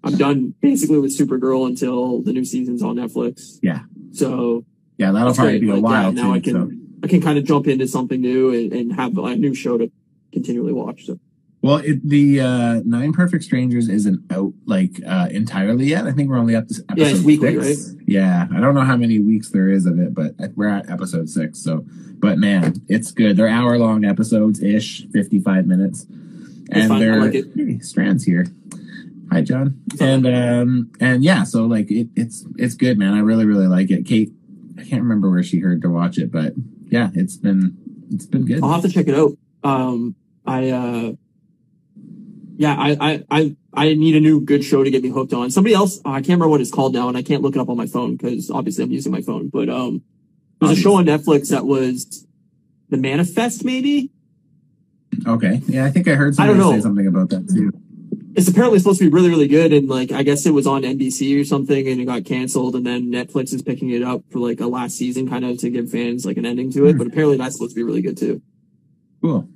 I'm 0.04 0.16
done 0.16 0.54
basically 0.60 0.98
with 1.00 1.16
Supergirl 1.18 1.66
until 1.66 2.22
the 2.22 2.32
new 2.32 2.44
season's 2.44 2.82
on 2.82 2.94
Netflix. 2.96 3.58
Yeah. 3.62 3.80
So 4.12 4.64
Yeah, 4.98 5.10
that'll 5.12 5.34
probably 5.34 5.54
great, 5.58 5.60
be 5.62 5.70
a 5.70 5.74
like, 5.74 5.82
while 5.82 6.14
yeah, 6.14 6.22
now 6.22 6.28
too. 6.28 6.32
I 6.34 6.40
can- 6.40 6.52
so. 6.54 6.70
Can 7.08 7.20
kind 7.20 7.38
of 7.38 7.44
jump 7.44 7.66
into 7.66 7.86
something 7.86 8.20
new 8.20 8.52
and, 8.52 8.72
and 8.72 8.92
have 8.92 9.16
a 9.16 9.36
new 9.36 9.54
show 9.54 9.78
to 9.78 9.90
continually 10.32 10.72
watch. 10.72 11.06
So 11.06 11.18
Well, 11.62 11.78
it, 11.78 12.06
the 12.08 12.40
uh, 12.40 12.80
Nine 12.84 13.12
Perfect 13.12 13.44
Strangers 13.44 13.88
isn't 13.88 14.30
out 14.32 14.52
like 14.66 15.00
uh, 15.06 15.28
entirely 15.30 15.86
yet. 15.86 16.06
I 16.06 16.12
think 16.12 16.28
we're 16.28 16.38
only 16.38 16.54
up 16.54 16.68
to 16.68 16.74
episode 16.88 16.96
Yeah, 16.96 17.14
it's 17.14 17.22
weekly, 17.22 17.62
six. 17.62 17.94
Yeah, 18.06 18.46
I 18.54 18.60
don't 18.60 18.74
know 18.74 18.84
how 18.84 18.96
many 18.96 19.18
weeks 19.18 19.50
there 19.50 19.68
is 19.68 19.86
of 19.86 19.98
it, 19.98 20.14
but 20.14 20.34
we're 20.54 20.68
at 20.68 20.88
episode 20.88 21.28
six. 21.28 21.58
So, 21.58 21.84
but 22.20 22.38
man, 22.38 22.76
it's 22.88 23.10
good. 23.10 23.36
They're 23.36 23.48
hour 23.48 23.78
long 23.78 24.04
episodes 24.04 24.62
ish, 24.62 25.06
fifty 25.08 25.40
five 25.40 25.66
minutes, 25.66 26.06
and 26.70 26.88
fine, 26.88 27.00
they're 27.00 27.20
like. 27.20 27.32
Hey, 27.32 27.80
Strand's 27.80 28.24
here. 28.24 28.46
Hi, 29.30 29.42
John. 29.42 29.80
And 30.00 30.26
um 30.26 30.90
and 31.00 31.22
yeah, 31.22 31.44
so 31.44 31.66
like 31.66 31.90
it, 31.90 32.08
it's 32.16 32.46
it's 32.56 32.74
good, 32.74 32.98
man. 32.98 33.14
I 33.14 33.20
really 33.20 33.44
really 33.44 33.66
like 33.66 33.90
it. 33.90 34.06
Kate, 34.06 34.32
I 34.78 34.84
can't 34.84 35.02
remember 35.02 35.28
where 35.30 35.42
she 35.42 35.58
heard 35.58 35.82
to 35.82 35.90
watch 35.90 36.18
it, 36.18 36.32
but 36.32 36.54
yeah, 36.90 37.10
it's 37.14 37.36
been 37.36 37.76
it's 38.10 38.26
been 38.26 38.46
good. 38.46 38.62
I'll 38.62 38.72
have 38.72 38.82
to 38.82 38.88
check 38.88 39.08
it 39.08 39.14
out. 39.14 39.32
Um, 39.62 40.16
I, 40.46 40.70
uh, 40.70 41.12
yeah, 42.56 42.74
I, 42.74 42.96
I, 43.00 43.24
I, 43.30 43.56
I 43.74 43.94
need 43.94 44.16
a 44.16 44.20
new 44.20 44.40
good 44.40 44.64
show 44.64 44.82
to 44.82 44.90
get 44.90 45.02
me 45.02 45.10
hooked 45.10 45.32
on. 45.32 45.50
Somebody 45.50 45.74
else, 45.74 46.00
I 46.04 46.16
can't 46.16 46.28
remember 46.28 46.48
what 46.48 46.60
it's 46.60 46.70
called 46.70 46.94
now, 46.94 47.08
and 47.08 47.16
I 47.16 47.22
can't 47.22 47.42
look 47.42 47.54
it 47.54 47.60
up 47.60 47.68
on 47.68 47.76
my 47.76 47.86
phone 47.86 48.16
because 48.16 48.50
obviously 48.50 48.84
I'm 48.84 48.90
using 48.90 49.12
my 49.12 49.20
phone. 49.20 49.48
But 49.48 49.68
um, 49.68 50.02
there's 50.60 50.78
a 50.78 50.80
show 50.80 50.94
on 50.94 51.04
Netflix 51.04 51.50
that 51.50 51.66
was 51.66 52.26
The 52.88 52.96
Manifest, 52.96 53.64
maybe. 53.64 54.10
Okay. 55.26 55.60
Yeah, 55.66 55.84
I 55.84 55.90
think 55.90 56.08
I 56.08 56.14
heard 56.14 56.34
I 56.38 56.46
don't 56.46 56.56
somebody 56.56 56.70
say 56.70 56.76
know. 56.76 56.82
something 56.82 57.06
about 57.06 57.30
that 57.30 57.48
too. 57.48 57.72
It's 58.38 58.46
apparently 58.48 58.78
supposed 58.78 59.00
to 59.00 59.04
be 59.06 59.10
really, 59.10 59.28
really 59.30 59.48
good, 59.48 59.72
and 59.72 59.88
like 59.88 60.12
I 60.12 60.22
guess 60.22 60.46
it 60.46 60.52
was 60.52 60.66
on 60.66 60.82
NBC 60.82 61.40
or 61.40 61.44
something, 61.44 61.88
and 61.88 62.00
it 62.00 62.04
got 62.04 62.24
canceled, 62.24 62.76
and 62.76 62.86
then 62.86 63.10
Netflix 63.10 63.52
is 63.52 63.62
picking 63.62 63.90
it 63.90 64.02
up 64.02 64.22
for 64.30 64.38
like 64.38 64.60
a 64.60 64.66
last 64.66 64.96
season, 64.96 65.28
kind 65.28 65.44
of 65.44 65.58
to 65.58 65.70
give 65.70 65.90
fans 65.90 66.24
like 66.24 66.36
an 66.36 66.46
ending 66.46 66.70
to 66.72 66.86
it. 66.86 66.96
But 66.96 67.08
apparently 67.08 67.36
that's 67.36 67.56
supposed 67.56 67.72
to 67.72 67.76
be 67.76 67.82
really 67.82 68.00
good 68.00 68.16
too. 68.16 68.40
Cool. 69.20 69.48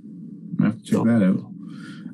I 0.61 0.65
have 0.67 0.79
to 0.79 0.83
check 0.85 0.95
So- 0.97 1.05
that 1.05 1.23
out. 1.23 1.45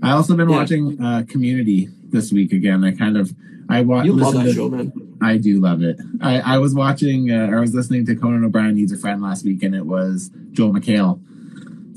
I 0.03 0.11
also 0.13 0.37
been 0.37 0.49
Yeah. 0.49 0.57
watching 0.57 1.01
uh, 1.03 1.25
Community 1.27 1.89
this 2.11 2.33
week 2.33 2.53
again. 2.53 2.85
I 2.85 2.93
kind 2.93 3.17
of 3.17 3.35
I 3.71 3.81
watched. 3.83 4.07
You 4.07 4.13
love 4.13 4.35
that 4.35 4.53
show, 4.55 4.69
man. 4.69 4.93
I 5.21 5.37
do 5.39 5.61
love 5.61 5.83
it. 5.83 5.99
I, 6.21 6.39
I 6.41 6.59
was 6.59 6.75
watching, 6.75 7.31
uh, 7.31 7.49
or 7.51 7.57
I 7.59 7.61
was 7.61 7.75
listening 7.75 8.07
to 8.07 8.15
Conan 8.15 8.45
O'Brien 8.45 8.75
Needs 8.77 8.93
a 8.93 8.97
Friend 8.99 9.21
last 9.21 9.45
week, 9.45 9.63
and 9.63 9.75
it 9.75 9.85
was 9.87 10.31
Joel 10.53 10.73
McHale. 10.73 11.19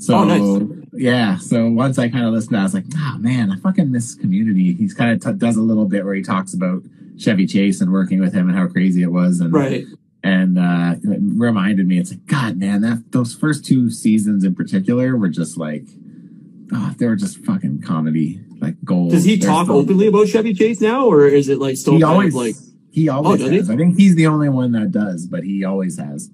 So, 0.02 0.14
Oh, 0.16 0.24
nice. 0.24 0.71
Yeah. 0.92 1.38
So 1.38 1.68
once 1.70 1.98
I 1.98 2.08
kind 2.08 2.24
of 2.26 2.32
listened, 2.32 2.56
I 2.56 2.62
was 2.62 2.74
like, 2.74 2.84
oh 2.96 3.16
man, 3.18 3.50
I 3.50 3.56
fucking 3.56 3.90
miss 3.90 4.14
Community. 4.14 4.72
He's 4.74 4.94
kind 4.94 5.10
of 5.12 5.20
t- 5.22 5.38
does 5.38 5.56
a 5.56 5.62
little 5.62 5.86
bit 5.86 6.04
where 6.04 6.14
he 6.14 6.22
talks 6.22 6.52
about 6.54 6.82
Chevy 7.18 7.46
Chase 7.46 7.80
and 7.80 7.92
working 7.92 8.20
with 8.20 8.32
him 8.34 8.48
and 8.48 8.56
how 8.58 8.66
crazy 8.68 9.02
it 9.02 9.12
was, 9.12 9.40
and 9.40 9.52
Right. 9.52 9.84
and 10.24 10.58
uh, 10.58 10.94
it 11.02 11.18
reminded 11.20 11.86
me, 11.86 11.98
it's 11.98 12.10
like, 12.10 12.26
God, 12.26 12.56
man, 12.56 12.80
that 12.82 13.12
those 13.12 13.34
first 13.34 13.64
two 13.64 13.90
seasons 13.90 14.44
in 14.44 14.54
particular 14.54 15.16
were 15.16 15.28
just 15.28 15.56
like, 15.56 15.84
oh, 16.72 16.94
they 16.98 17.06
were 17.06 17.16
just 17.16 17.38
fucking 17.44 17.82
comedy, 17.82 18.40
like 18.60 18.76
gold. 18.84 19.10
Does 19.10 19.24
he 19.24 19.36
They're 19.36 19.48
talk 19.50 19.66
still- 19.66 19.76
openly 19.78 20.06
about 20.08 20.28
Chevy 20.28 20.54
Chase 20.54 20.80
now, 20.80 21.06
or 21.06 21.26
is 21.26 21.48
it 21.48 21.58
like 21.58 21.76
still 21.76 21.94
he 21.94 22.00
kind 22.00 22.12
always 22.12 22.34
of 22.34 22.40
like? 22.40 22.56
he 22.90 23.08
always 23.08 23.40
Oh, 23.42 23.48
does 23.50 23.66
he? 23.68 23.72
I 23.72 23.76
think 23.76 23.98
he's 23.98 24.14
the 24.16 24.26
only 24.26 24.48
one 24.48 24.72
that 24.72 24.90
does, 24.90 25.26
but 25.26 25.44
he 25.44 25.64
always 25.64 25.98
has. 25.98 26.30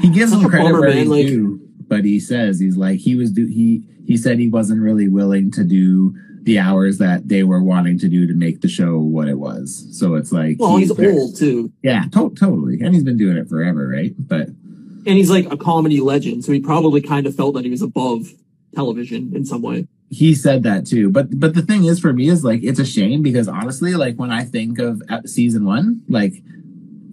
He 0.00 0.10
gives 0.10 0.32
him 0.32 0.48
credit 0.48 0.64
bummer, 0.66 0.80
where 0.80 0.90
man, 0.90 1.08
like- 1.08 1.26
due, 1.26 1.57
but 1.88 2.04
he 2.04 2.20
says 2.20 2.60
he's 2.60 2.76
like 2.76 3.00
he 3.00 3.16
was 3.16 3.32
do 3.32 3.46
he 3.46 3.82
he 4.06 4.16
said 4.16 4.38
he 4.38 4.48
wasn't 4.48 4.80
really 4.80 5.08
willing 5.08 5.50
to 5.52 5.64
do 5.64 6.14
the 6.48 6.58
hours 6.58 6.96
that 6.96 7.28
they 7.28 7.42
were 7.42 7.62
wanting 7.62 7.98
to 7.98 8.08
do 8.08 8.26
to 8.26 8.32
make 8.32 8.62
the 8.62 8.68
show 8.68 8.98
what 8.98 9.28
it 9.28 9.38
was. 9.38 9.86
So 9.92 10.14
it's 10.14 10.32
like, 10.32 10.56
well, 10.58 10.78
he's, 10.78 10.96
he's 10.96 11.18
old 11.18 11.36
too. 11.36 11.70
Yeah, 11.82 12.04
to- 12.12 12.34
totally, 12.34 12.80
and 12.80 12.94
he's 12.94 13.04
been 13.04 13.18
doing 13.18 13.36
it 13.36 13.48
forever, 13.48 13.86
right? 13.86 14.14
But 14.18 14.48
and 14.48 15.16
he's 15.16 15.30
like 15.30 15.52
a 15.52 15.56
comedy 15.56 16.00
legend, 16.00 16.44
so 16.44 16.52
he 16.52 16.60
probably 16.60 17.02
kind 17.02 17.26
of 17.26 17.34
felt 17.34 17.54
that 17.54 17.64
he 17.64 17.70
was 17.70 17.82
above 17.82 18.28
television 18.74 19.34
in 19.34 19.44
some 19.44 19.62
way. 19.62 19.86
He 20.10 20.34
said 20.34 20.62
that 20.62 20.86
too, 20.86 21.10
but 21.10 21.38
but 21.38 21.54
the 21.54 21.60
thing 21.60 21.84
is, 21.84 22.00
for 22.00 22.14
me, 22.14 22.28
is 22.28 22.44
like 22.44 22.62
it's 22.62 22.78
a 22.78 22.86
shame 22.86 23.22
because 23.22 23.46
honestly, 23.46 23.94
like 23.94 24.16
when 24.16 24.30
I 24.30 24.44
think 24.44 24.78
of 24.78 25.02
uh, 25.10 25.20
season 25.26 25.66
one, 25.66 26.02
like 26.08 26.32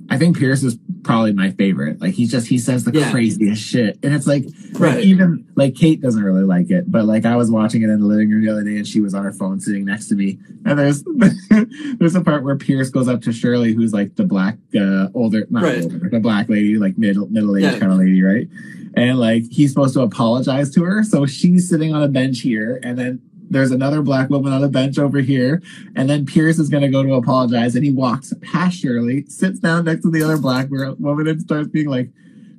I 0.09 0.17
think 0.17 0.38
Pierce 0.38 0.63
is 0.63 0.77
probably 1.03 1.33
my 1.33 1.51
favorite. 1.51 2.01
Like 2.01 2.13
he's 2.13 2.31
just 2.31 2.47
he 2.47 2.57
says 2.57 2.83
the 2.83 2.91
yeah. 2.91 3.12
craziest 3.12 3.62
shit, 3.62 3.97
and 4.03 4.13
it's 4.13 4.27
like, 4.27 4.43
right. 4.74 4.95
like 4.95 5.03
even 5.03 5.47
like 5.55 5.75
Kate 5.75 6.01
doesn't 6.01 6.24
really 6.24 6.43
like 6.43 6.69
it, 6.69 6.91
but 6.91 7.05
like 7.05 7.25
I 7.25 7.35
was 7.35 7.50
watching 7.50 7.81
it 7.81 7.89
in 7.89 8.00
the 8.00 8.05
living 8.05 8.29
room 8.29 8.45
the 8.45 8.51
other 8.51 8.63
day, 8.63 8.77
and 8.77 8.88
she 8.88 9.01
was 9.01 9.13
on 9.13 9.24
her 9.24 9.31
phone 9.31 9.59
sitting 9.59 9.85
next 9.85 10.07
to 10.09 10.15
me, 10.15 10.38
and 10.65 10.77
there's 10.77 11.03
there's 11.97 12.15
a 12.15 12.21
part 12.21 12.43
where 12.43 12.55
Pierce 12.55 12.89
goes 12.89 13.07
up 13.07 13.21
to 13.24 13.33
Shirley, 13.33 13.74
who's 13.74 13.93
like 13.93 14.15
the 14.15 14.25
black 14.25 14.57
uh, 14.79 15.07
older, 15.13 15.47
not 15.50 15.63
right. 15.63 15.83
older, 15.83 16.09
the 16.09 16.19
black 16.19 16.50
lady, 16.50 16.77
like 16.77 16.97
middle 16.97 17.27
middle 17.27 17.55
aged 17.57 17.74
yeah. 17.74 17.79
kind 17.79 17.91
of 17.91 17.97
lady, 17.97 18.21
right? 18.21 18.47
And 18.95 19.19
like 19.19 19.43
he's 19.50 19.71
supposed 19.71 19.93
to 19.95 20.01
apologize 20.01 20.74
to 20.75 20.83
her, 20.83 21.03
so 21.03 21.25
she's 21.25 21.67
sitting 21.67 21.93
on 21.93 22.03
a 22.03 22.07
bench 22.07 22.41
here, 22.41 22.79
and 22.83 22.97
then 22.97 23.21
there's 23.49 23.71
another 23.71 24.01
black 24.01 24.29
woman 24.29 24.53
on 24.53 24.63
a 24.63 24.67
bench 24.67 24.97
over 24.97 25.19
here. 25.19 25.61
And 25.95 26.09
then 26.09 26.25
Pierce 26.25 26.59
is 26.59 26.69
going 26.69 26.83
to 26.83 26.89
go 26.89 27.03
to 27.03 27.13
apologize. 27.13 27.75
And 27.75 27.85
he 27.85 27.91
walks 27.91 28.33
past 28.41 28.77
Shirley, 28.79 29.25
sits 29.27 29.59
down 29.59 29.85
next 29.85 30.03
to 30.03 30.11
the 30.11 30.23
other 30.23 30.37
black 30.37 30.69
woman, 30.69 31.27
and 31.27 31.41
starts 31.41 31.69
being 31.69 31.89
like, 31.89 32.09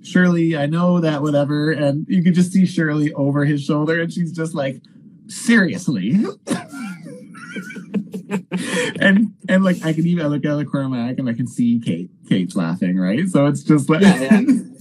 Shirley, 0.03 0.57
I 0.57 0.67
know 0.67 1.01
that 1.01 1.23
whatever. 1.23 1.73
And 1.73 2.07
you 2.09 2.23
can 2.23 2.35
just 2.35 2.53
see 2.53 2.67
Shirley 2.67 3.13
over 3.15 3.45
his 3.45 3.65
shoulder. 3.65 4.01
And 4.01 4.13
she's 4.13 4.33
just 4.33 4.55
like, 4.55 4.81
seriously. 5.29 6.25
and 9.01 9.35
and 9.49 9.65
like 9.65 9.85
I 9.85 9.93
can 9.93 10.07
even 10.07 10.25
I 10.25 10.29
look 10.29 10.45
out 10.45 10.53
of 10.53 10.59
the 10.59 10.65
corner 10.65 10.87
of 10.87 10.93
my 10.93 11.09
eye 11.09 11.15
and 11.17 11.29
I 11.29 11.33
can 11.33 11.47
see 11.47 11.81
Kate 11.85 12.11
Kate's 12.29 12.57
laughing, 12.57 12.99
right? 12.99 13.29
So 13.29 13.47
it's 13.47 13.63
just 13.63 13.89
like 13.89 14.03
yeah, 14.03 14.41
yeah. 14.41 14.41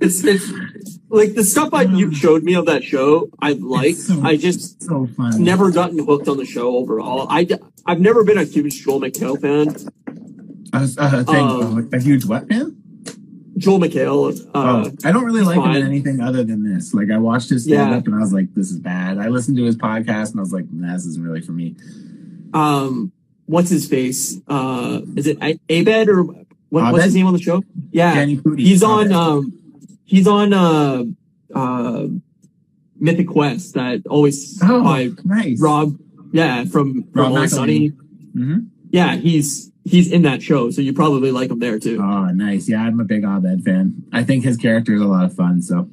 it's 0.00 0.24
it's 0.24 0.98
like 1.08 1.34
the 1.34 1.44
stuff 1.44 1.72
I, 1.72 1.82
you 1.82 2.14
showed 2.14 2.42
me 2.42 2.54
of 2.54 2.66
that 2.66 2.84
show, 2.84 3.28
I 3.40 3.52
liked. 3.52 3.98
So, 3.98 4.20
I 4.22 4.36
just 4.36 4.82
so 4.82 5.08
never 5.38 5.70
gotten 5.70 6.04
hooked 6.04 6.28
on 6.28 6.36
the 6.36 6.44
show 6.44 6.76
overall. 6.76 7.26
I 7.30 7.46
I've 7.84 8.00
never 8.00 8.24
been 8.24 8.38
a 8.38 8.44
huge 8.44 8.84
Joel 8.84 9.00
McHale 9.00 9.40
fan. 9.40 9.76
Uh, 10.72 10.86
uh, 10.98 11.24
uh, 11.28 11.82
a 11.92 12.00
huge 12.00 12.24
what 12.26 12.48
fan? 12.48 12.76
Joel 13.56 13.78
McHale. 13.78 14.38
Uh, 14.54 14.90
oh, 14.90 14.92
I 15.04 15.12
don't 15.12 15.24
really 15.24 15.42
like 15.42 15.56
fine. 15.56 15.76
him 15.76 15.82
in 15.82 15.86
anything 15.86 16.20
other 16.20 16.44
than 16.44 16.62
this. 16.62 16.92
Like 16.92 17.10
I 17.10 17.16
watched 17.16 17.50
his 17.50 17.64
stand 17.64 17.94
up 17.94 18.04
yeah. 18.04 18.12
and 18.12 18.14
I 18.14 18.18
was 18.18 18.32
like, 18.32 18.52
this 18.54 18.70
is 18.70 18.78
bad. 18.78 19.18
I 19.18 19.28
listened 19.28 19.56
to 19.56 19.64
his 19.64 19.76
podcast 19.76 20.32
and 20.32 20.40
I 20.40 20.42
was 20.42 20.52
like, 20.52 20.66
nah, 20.70 20.92
this 20.92 21.06
isn't 21.06 21.22
really 21.22 21.40
for 21.40 21.52
me. 21.52 21.74
Um, 22.52 23.12
what's 23.46 23.70
his 23.70 23.88
face? 23.88 24.38
Uh, 24.46 25.00
is 25.16 25.26
it 25.26 25.38
Abed 25.40 26.08
or 26.08 26.24
what, 26.68 26.92
what's 26.92 27.04
his 27.04 27.14
name 27.14 27.26
on 27.26 27.32
the 27.32 27.40
show? 27.40 27.62
Yeah, 27.92 28.24
he's 28.24 28.82
on. 28.82 29.12
Um, 29.12 29.65
He's 30.06 30.26
on 30.26 30.52
uh 30.52 31.04
uh 31.54 32.06
Mythic 32.98 33.28
Quest 33.28 33.74
that 33.74 34.02
always 34.08 34.58
oh, 34.62 34.82
by 34.82 35.10
nice. 35.24 35.60
Rob. 35.60 35.98
Yeah, 36.32 36.64
from 36.64 37.04
from 37.12 37.34
Rob 37.34 37.48
Sunny. 37.48 37.90
Mm-hmm. 37.90 38.58
Yeah, 38.90 39.16
he's 39.16 39.70
he's 39.84 40.10
in 40.10 40.22
that 40.22 40.42
show, 40.42 40.70
so 40.70 40.80
you 40.80 40.92
probably 40.92 41.30
like 41.30 41.50
him 41.50 41.58
there 41.58 41.78
too. 41.78 41.98
Oh, 42.00 42.26
nice. 42.26 42.68
Yeah, 42.68 42.82
I'm 42.82 43.00
a 43.00 43.04
big 43.04 43.24
Abed 43.24 43.64
fan. 43.64 44.04
I 44.12 44.24
think 44.24 44.44
his 44.44 44.56
character 44.56 44.94
is 44.94 45.00
a 45.00 45.06
lot 45.06 45.24
of 45.24 45.34
fun. 45.34 45.62
So, 45.62 45.88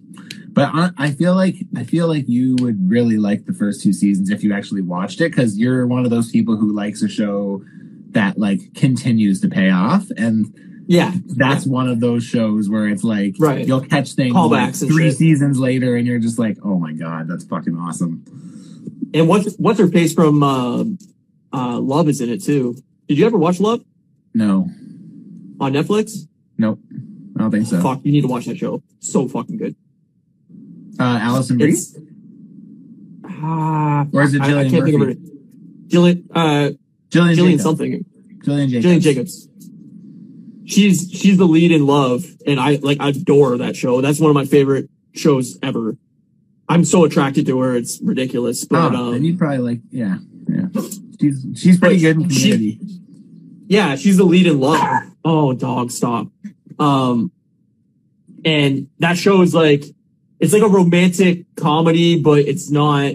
but 0.49 0.69
I 0.97 1.11
feel 1.11 1.35
like 1.35 1.55
I 1.75 1.83
feel 1.83 2.07
like 2.07 2.27
you 2.27 2.55
would 2.59 2.89
really 2.89 3.17
like 3.17 3.45
the 3.45 3.53
first 3.53 3.81
two 3.81 3.93
seasons 3.93 4.29
if 4.29 4.43
you 4.43 4.53
actually 4.53 4.81
watched 4.81 5.21
it 5.21 5.31
because 5.31 5.57
you're 5.57 5.87
one 5.87 6.05
of 6.05 6.11
those 6.11 6.31
people 6.31 6.57
who 6.57 6.73
likes 6.73 7.01
a 7.01 7.09
show 7.09 7.63
that 8.09 8.37
like 8.37 8.73
continues 8.75 9.41
to 9.41 9.49
pay 9.49 9.71
off 9.71 10.07
and 10.17 10.53
yeah, 10.85 11.13
that's 11.25 11.65
one 11.65 11.87
of 11.87 11.99
those 11.99 12.23
shows 12.23 12.69
where 12.69 12.87
it's 12.87 13.03
like 13.03 13.35
right. 13.39 13.65
you'll 13.65 13.81
catch 13.81 14.13
things 14.13 14.35
like 14.35 14.75
three 14.75 15.11
seasons 15.11 15.59
later, 15.59 15.95
and 15.95 16.05
you're 16.05 16.19
just 16.19 16.37
like, 16.37 16.57
oh 16.63 16.77
my 16.77 16.91
god, 16.93 17.27
that's 17.27 17.45
fucking 17.45 17.75
awesome. 17.77 18.23
And 19.13 19.27
what's 19.27 19.55
what's 19.55 19.79
her 19.79 19.87
face 19.87 20.13
from 20.13 20.43
uh, 20.43 20.83
uh, 21.53 21.79
Love 21.79 22.09
is 22.09 22.19
in 22.19 22.29
it 22.29 22.43
too. 22.43 22.75
Did 23.07 23.17
you 23.17 23.25
ever 23.25 23.37
watch 23.37 23.59
Love? 23.59 23.83
No. 24.33 24.67
On 25.59 25.71
Netflix? 25.71 26.27
Nope. 26.57 26.79
I 27.35 27.39
don't 27.39 27.51
think 27.51 27.67
so. 27.67 27.81
Fuck, 27.81 28.01
you 28.03 28.11
need 28.11 28.21
to 28.21 28.27
watch 28.27 28.45
that 28.45 28.57
show. 28.57 28.83
So 28.99 29.27
fucking 29.27 29.57
good. 29.57 29.75
Uh, 30.99 31.19
Alison 31.21 31.57
Brie. 31.57 31.75
Ah, 33.25 34.01
uh, 34.01 34.05
or 34.13 34.23
is 34.23 34.33
it 34.33 34.41
Jillian 34.41 34.57
I, 34.57 34.59
I 34.59 34.69
can't 34.69 34.73
Murphy? 34.73 34.91
think 34.91 35.01
of 35.01 35.07
her. 35.07 35.13
Jillian. 35.87 36.25
Uh, 36.33 36.71
Jillian. 37.09 37.35
Jillian 37.35 37.61
something. 37.61 38.05
Gillian 38.43 38.69
Jacobs. 38.69 38.83
Gillian 38.83 39.01
Jacobs 39.01 39.47
she's 40.73 41.09
she's 41.11 41.37
the 41.37 41.45
lead 41.45 41.71
in 41.71 41.85
Love, 41.85 42.25
and 42.45 42.59
I 42.59 42.75
like 42.81 42.97
adore 42.99 43.57
that 43.57 43.75
show. 43.75 44.01
That's 44.01 44.19
one 44.19 44.29
of 44.29 44.35
my 44.35 44.45
favorite 44.45 44.89
shows 45.13 45.57
ever. 45.61 45.97
I'm 46.67 46.85
so 46.85 47.05
attracted 47.05 47.45
to 47.47 47.59
her; 47.59 47.75
it's 47.75 48.01
ridiculous. 48.01 48.65
But 48.65 48.95
oh, 48.95 49.13
um, 49.13 49.23
you 49.23 49.37
probably 49.37 49.59
like, 49.59 49.81
yeah, 49.91 50.17
yeah. 50.47 50.81
She's 51.19 51.45
she's 51.55 51.79
pretty 51.79 51.99
good 51.99 52.17
in 52.17 52.29
Community. 52.29 52.79
She, 52.79 53.01
yeah, 53.67 53.95
she's 53.95 54.17
the 54.17 54.25
lead 54.25 54.47
in 54.47 54.59
Love. 54.59 55.03
Oh, 55.23 55.53
dog, 55.53 55.91
stop. 55.91 56.27
Um, 56.79 57.31
and 58.43 58.89
that 58.99 59.17
show 59.17 59.41
is 59.41 59.53
like 59.53 59.85
it's 60.39 60.53
like 60.53 60.61
a 60.61 60.67
romantic 60.67 61.45
comedy, 61.55 62.21
but 62.21 62.39
it's 62.39 62.69
not. 62.69 63.13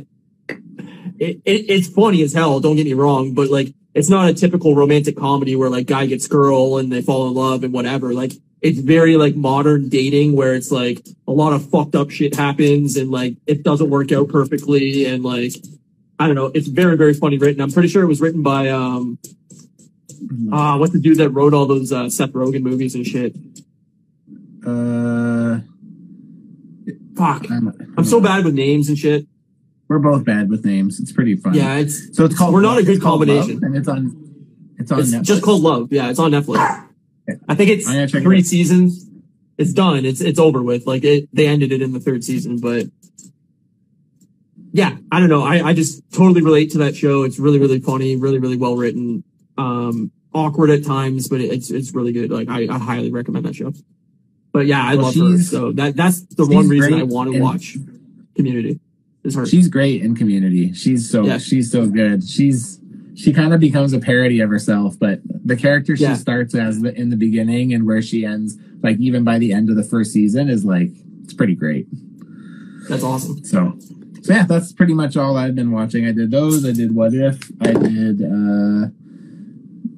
It, 1.21 1.43
it, 1.45 1.69
it's 1.69 1.89
funny 1.89 2.23
as 2.23 2.33
hell. 2.33 2.61
Don't 2.61 2.77
get 2.77 2.87
me 2.87 2.95
wrong, 2.95 3.35
but 3.35 3.51
like 3.51 3.75
it's 3.99 4.09
not 4.09 4.29
a 4.29 4.35
typical 4.35 4.77
romantic 4.77 5.17
comedy 5.17 5.57
where 5.57 5.69
like 5.69 5.87
guy 5.87 6.07
gets 6.07 6.29
girl 6.29 6.79
and 6.79 6.93
they 6.93 7.03
fall 7.03 7.27
in 7.27 7.35
love 7.35 7.65
and 7.65 7.73
whatever. 7.73 8.15
Like 8.15 8.33
it's 8.63 8.79
very 8.79 9.17
like 9.17 9.35
modern 9.35 9.89
dating 9.89 10.37
where 10.37 10.55
it's 10.55 10.71
like 10.71 11.05
a 11.27 11.33
lot 11.33 11.53
of 11.53 11.69
fucked 11.69 11.97
up 11.97 12.11
shit 12.11 12.37
happens 12.37 12.97
and 12.97 13.11
like 13.11 13.35
it 13.49 13.65
doesn't 13.65 13.91
work 13.91 14.13
out 14.13 14.29
perfectly 14.29 15.05
and 15.05 15.25
like 15.25 15.53
I 16.17 16.27
don't 16.27 16.37
know. 16.37 16.53
It's 16.55 16.69
very 16.69 16.97
very 16.97 17.13
funny 17.13 17.39
written. 17.39 17.61
I'm 17.61 17.73
pretty 17.73 17.89
sure 17.89 18.05
it 18.05 18.07
was 18.07 18.21
written 18.21 18.43
by 18.43 18.69
um 18.69 19.19
uh 20.53 20.77
what's 20.77 20.93
the 20.93 21.01
dude 21.01 21.19
that 21.19 21.31
wrote 21.31 21.53
all 21.53 21.67
those 21.67 21.93
uh, 21.93 22.09
Seth 22.09 22.31
Rogen 22.31 22.63
movies 22.63 22.95
and 22.95 23.05
shit. 23.05 23.35
Uh, 24.65 25.61
fuck. 27.17 27.51
I'm, 27.51 27.95
I'm 27.97 28.05
so 28.05 28.21
bad 28.21 28.45
with 28.45 28.55
names 28.55 28.89
and 28.89 28.97
shit. 28.97 29.27
We're 29.89 29.99
both 29.99 30.25
bad 30.25 30.51
with 30.51 30.65
names. 30.65 31.01
It's 31.01 31.13
pretty 31.13 31.37
fun. 31.37 31.55
Yeah, 31.55 31.77
it's 31.77 32.15
so 32.17 32.27
it's 32.27 32.37
called. 32.37 32.53
We're 32.53 32.61
not 32.61 32.79
a 32.79 32.83
good 32.83 33.01
combination, 33.01 33.65
and 33.65 33.77
it's 33.77 33.89
on. 33.89 34.75
It's 34.79 34.93
on. 34.93 35.01
It's 35.01 35.11
Netflix. 35.13 35.23
just 35.23 35.43
called 35.43 35.63
Love. 35.63 35.93
Yeah, 35.93 36.11
it's 36.11 36.19
on 36.19 36.33
Netflix. 36.33 36.85
I 37.49 37.55
think 37.55 37.71
it's 37.71 38.11
three 38.11 38.41
it 38.41 38.47
seasons. 38.47 39.07
It's 39.57 39.73
done. 39.73 40.05
It's 40.05 40.21
it's 40.21 40.39
over 40.39 40.63
with. 40.63 40.87
Like 40.87 41.05
it, 41.05 41.29
they 41.33 41.47
ended 41.47 41.73
it 41.73 41.81
in 41.81 41.93
the 41.93 42.01
third 42.01 42.23
season, 42.23 42.59
but 42.59 42.87
yeah, 44.73 44.97
I 45.11 45.21
don't 45.21 45.31
know. 45.31 45.43
I 45.43 45.69
I 45.69 45.73
just 45.73 46.03
totally 46.13 46.43
relate 46.43 46.71
to 46.73 46.79
that 46.79 46.95
show. 46.95 47.23
It's 47.23 47.39
really 47.39 47.59
really 47.59 47.81
funny, 47.81 48.17
really 48.17 48.39
really 48.39 48.57
well 48.57 48.77
written. 48.77 49.25
Um, 49.57 50.13
awkward 50.35 50.71
at 50.71 50.85
times, 50.85 51.29
but 51.29 51.41
it's 51.41 51.71
it's 51.71 51.95
really 51.95 52.13
good. 52.13 52.31
Like 52.31 52.49
I, 52.49 52.69
I 52.73 52.79
highly 52.79 53.11
recommend 53.11 53.47
that 53.47 53.57
show. 53.57 53.73
But 54.53 54.67
yeah, 54.67 54.83
I 54.83 54.95
well, 54.95 55.07
love 55.07 55.15
her. 55.15 55.39
So 55.39 55.73
that 55.73 55.97
that's 55.97 56.21
the 56.21 56.47
one 56.47 56.69
reason 56.69 56.95
I 56.95 57.03
want 57.03 57.33
to 57.33 57.41
watch 57.41 57.77
Community. 58.37 58.79
She's 59.47 59.69
great 59.69 60.03
in 60.03 60.15
Community. 60.15 60.73
She's 60.73 61.11
so 61.11 61.25
yeah. 61.25 61.39
she's 61.39 61.71
so 61.71 61.87
good. 61.87 62.27
She's 62.27 62.81
she 63.15 63.33
kind 63.33 63.53
of 63.53 63.61
becomes 63.61 63.93
a 63.93 63.99
parody 63.99 64.41
of 64.41 64.49
herself, 64.49 64.99
but 64.99 65.21
the 65.45 65.57
character 65.57 65.97
she 65.97 66.05
yeah. 66.05 66.15
starts 66.15 66.55
as 66.55 66.81
the, 66.81 66.95
in 66.95 67.11
the 67.11 67.17
beginning 67.17 67.75
and 67.75 67.85
where 67.85 68.01
she 68.01 68.25
ends, 68.25 68.57
like 68.83 68.99
even 68.99 69.25
by 69.25 69.39
the 69.39 69.53
end 69.53 69.71
of 69.71 69.77
the 69.77 69.83
first 69.83 70.13
season, 70.13 70.49
is 70.49 70.65
like 70.65 70.91
it's 71.25 71.35
pretty 71.35 71.57
great. 71.57 71.87
That's 72.89 73.03
awesome. 73.03 73.45
So, 73.45 73.77
so 74.23 74.33
yeah, 74.33 74.45
that's 74.45 74.73
pretty 74.73 74.95
much 74.95 75.17
all 75.17 75.37
I've 75.37 75.55
been 75.57 75.73
watching. 75.73 76.07
I 76.07 76.13
did 76.13 76.31
those. 76.31 76.65
I 76.65 76.73
did 76.73 76.95
What 76.95 77.13
If. 77.13 77.51
I 77.61 77.73
did. 77.73 78.23
uh 78.23 78.89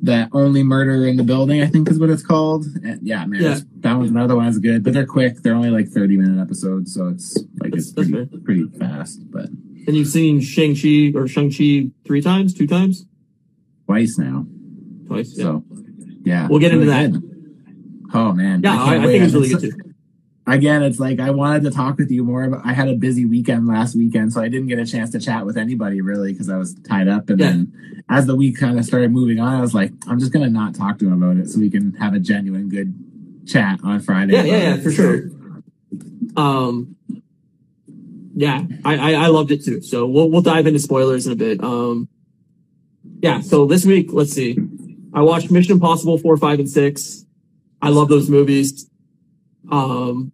that 0.03 0.31
only 0.33 0.63
murder 0.63 1.07
in 1.07 1.17
the 1.17 1.23
building, 1.23 1.63
I 1.63 1.67
think 1.67 1.91
is 1.91 1.99
what 1.99 2.11
it's 2.11 2.25
called. 2.25 2.65
And 2.85 3.01
yeah, 3.03 3.25
man, 3.27 3.43
yeah. 3.43 3.59
that 3.81 3.95
was 3.95 4.11
another 4.11 4.37
one 4.37 4.47
that's 4.47 4.59
good, 4.59 4.83
but 4.83 4.93
they're 4.93 5.07
quick. 5.07 5.43
They're 5.43 5.55
only 5.55 5.71
like 5.71 5.89
30 5.89 6.17
minute 6.17 6.41
episodes, 6.41 6.95
so 6.95 7.09
it's 7.09 7.39
like 7.61 7.73
that's, 7.73 7.93
it's 7.97 8.11
pretty, 8.11 8.39
pretty 8.39 8.67
fast. 8.79 9.31
But 9.31 9.47
and 9.47 9.97
you've 9.97 10.09
seen 10.09 10.41
Shang 10.41 10.75
Chi 10.75 11.13
or 11.15 11.29
Shang 11.29 11.51
Chi 11.51 11.91
three 12.07 12.23
times, 12.23 12.55
two 12.55 12.67
times, 12.67 13.07
twice 13.87 14.19
now, 14.19 14.47
twice. 15.07 15.37
Yeah. 15.37 15.45
So 15.45 15.65
yeah, 16.23 16.49
we'll 16.49 16.61
get 16.61 16.73
really 16.73 16.91
into 16.91 17.19
that. 17.19 17.21
Good. 17.21 18.11
Oh 18.15 18.33
man, 18.33 18.63
yeah, 18.63 18.83
I, 18.83 18.95
I, 18.95 19.03
I 19.03 19.07
think 19.07 19.25
it's 19.25 19.35
really 19.35 19.49
good 19.49 19.61
too 19.61 19.90
again, 20.55 20.83
it's 20.83 20.99
like 20.99 21.21
I 21.21 21.31
wanted 21.31 21.63
to 21.65 21.71
talk 21.71 21.99
with 21.99 22.11
you 22.11 22.25
more, 22.25 22.49
but 22.49 22.61
I 22.65 22.73
had 22.73 22.89
a 22.89 22.95
busy 22.95 23.25
weekend 23.25 23.67
last 23.67 23.95
weekend, 23.95 24.33
so 24.33 24.41
I 24.41 24.49
didn't 24.49 24.69
get 24.69 24.79
a 24.79 24.87
chance 24.87 25.11
to 25.11 25.21
chat 25.21 25.45
with 25.47 25.57
anybody 25.57 26.01
really 26.01 26.33
because 26.33 26.49
I 26.49 26.57
was 26.57 26.75
tied 26.75 27.09
up. 27.09 27.31
And 27.31 27.41
yeah. 27.41 27.47
then 27.47 28.03
as 28.09 28.27
the 28.27 28.37
week 28.37 28.59
kind 28.59 28.79
of 28.79 28.85
started 28.85 29.13
moving 29.13 29.41
on, 29.41 29.55
I 29.55 29.61
was 29.61 29.75
like, 29.75 29.93
I'm 30.07 30.19
just 30.19 30.33
gonna 30.33 30.51
not 30.51 30.75
talk 30.75 30.99
to 30.99 31.07
him 31.07 31.23
about 31.23 31.37
it 31.37 31.49
so 31.49 31.61
we 31.61 31.71
can 31.71 31.95
have 31.95 32.15
a 32.15 32.21
genuine 32.21 32.69
good 32.69 32.95
chat 33.47 33.81
on 33.85 34.01
Friday. 34.01 34.35
Yeah, 34.35 34.43
yeah, 34.43 34.57
yeah, 34.57 34.77
for 34.77 34.91
sure. 34.91 35.31
Um, 36.37 36.97
yeah, 38.35 38.63
I, 38.85 38.97
I, 38.97 39.25
I 39.25 39.27
loved 39.27 39.51
it 39.51 39.65
too. 39.65 39.83
So 39.83 40.07
we'll 40.07 40.31
we'll 40.31 40.43
dive 40.43 40.67
into 40.67 40.81
spoilers 40.81 41.27
in 41.27 41.33
a 41.33 41.37
bit. 41.37 41.63
Um, 41.63 42.09
yeah, 43.23 43.41
so 43.41 43.67
this 43.67 43.85
week, 43.85 44.09
let's 44.13 44.33
see. 44.33 44.59
I 45.13 45.23
watched 45.23 45.51
Mission 45.51 45.73
Impossible 45.73 46.19
4, 46.19 46.37
5, 46.37 46.59
and 46.61 46.71
6. 46.71 47.27
I 47.83 47.89
love 47.89 48.09
those 48.09 48.31
movies. 48.31 48.89
Um, 49.71 50.33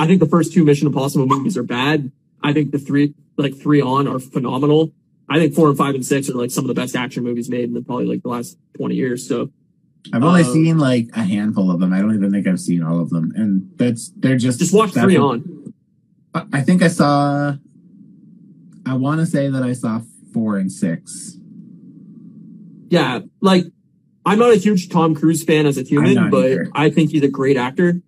I 0.00 0.06
think 0.06 0.18
the 0.20 0.26
first 0.26 0.52
two 0.54 0.64
Mission 0.64 0.86
Impossible 0.86 1.26
movies 1.26 1.56
are 1.58 1.62
bad. 1.62 2.10
I 2.42 2.54
think 2.54 2.70
the 2.72 2.78
three, 2.78 3.14
like 3.36 3.54
three 3.54 3.82
on 3.82 4.08
are 4.08 4.18
phenomenal. 4.18 4.92
I 5.28 5.38
think 5.38 5.54
four 5.54 5.68
and 5.68 5.76
five 5.76 5.94
and 5.94 6.04
six 6.04 6.30
are 6.30 6.34
like 6.34 6.50
some 6.50 6.64
of 6.64 6.68
the 6.68 6.74
best 6.74 6.96
action 6.96 7.22
movies 7.22 7.50
made 7.50 7.64
in 7.64 7.74
the, 7.74 7.82
probably 7.82 8.06
like 8.06 8.22
the 8.22 8.30
last 8.30 8.56
20 8.78 8.94
years. 8.94 9.28
So 9.28 9.50
I've 10.12 10.24
only 10.24 10.40
Uh, 10.40 10.52
seen 10.52 10.78
like 10.78 11.10
a 11.12 11.22
handful 11.22 11.70
of 11.70 11.80
them. 11.80 11.92
I 11.92 12.00
don't 12.00 12.14
even 12.14 12.32
think 12.32 12.46
I've 12.46 12.58
seen 12.58 12.82
all 12.82 12.98
of 13.00 13.10
them, 13.10 13.30
and 13.36 13.70
that's 13.76 14.10
they're 14.16 14.38
just 14.38 14.58
just 14.58 14.72
watch 14.72 14.92
three 14.92 15.18
on. 15.18 15.74
I 16.34 16.62
think 16.62 16.82
I 16.82 16.88
saw. 16.88 17.56
I 18.86 18.94
want 18.94 19.20
to 19.20 19.26
say 19.26 19.50
that 19.50 19.62
I 19.62 19.74
saw 19.74 20.00
four 20.32 20.56
and 20.56 20.72
six. 20.72 21.36
Yeah. 22.88 23.20
Like 23.42 23.64
I'm 24.24 24.38
not 24.38 24.52
a 24.52 24.56
huge 24.56 24.88
Tom 24.88 25.14
Cruise 25.14 25.44
fan 25.44 25.66
as 25.66 25.76
a 25.76 25.82
human, 25.82 26.30
but 26.30 26.46
either. 26.50 26.70
I 26.74 26.88
think 26.88 27.10
he's 27.10 27.22
a 27.22 27.28
great 27.28 27.58
actor. 27.58 28.00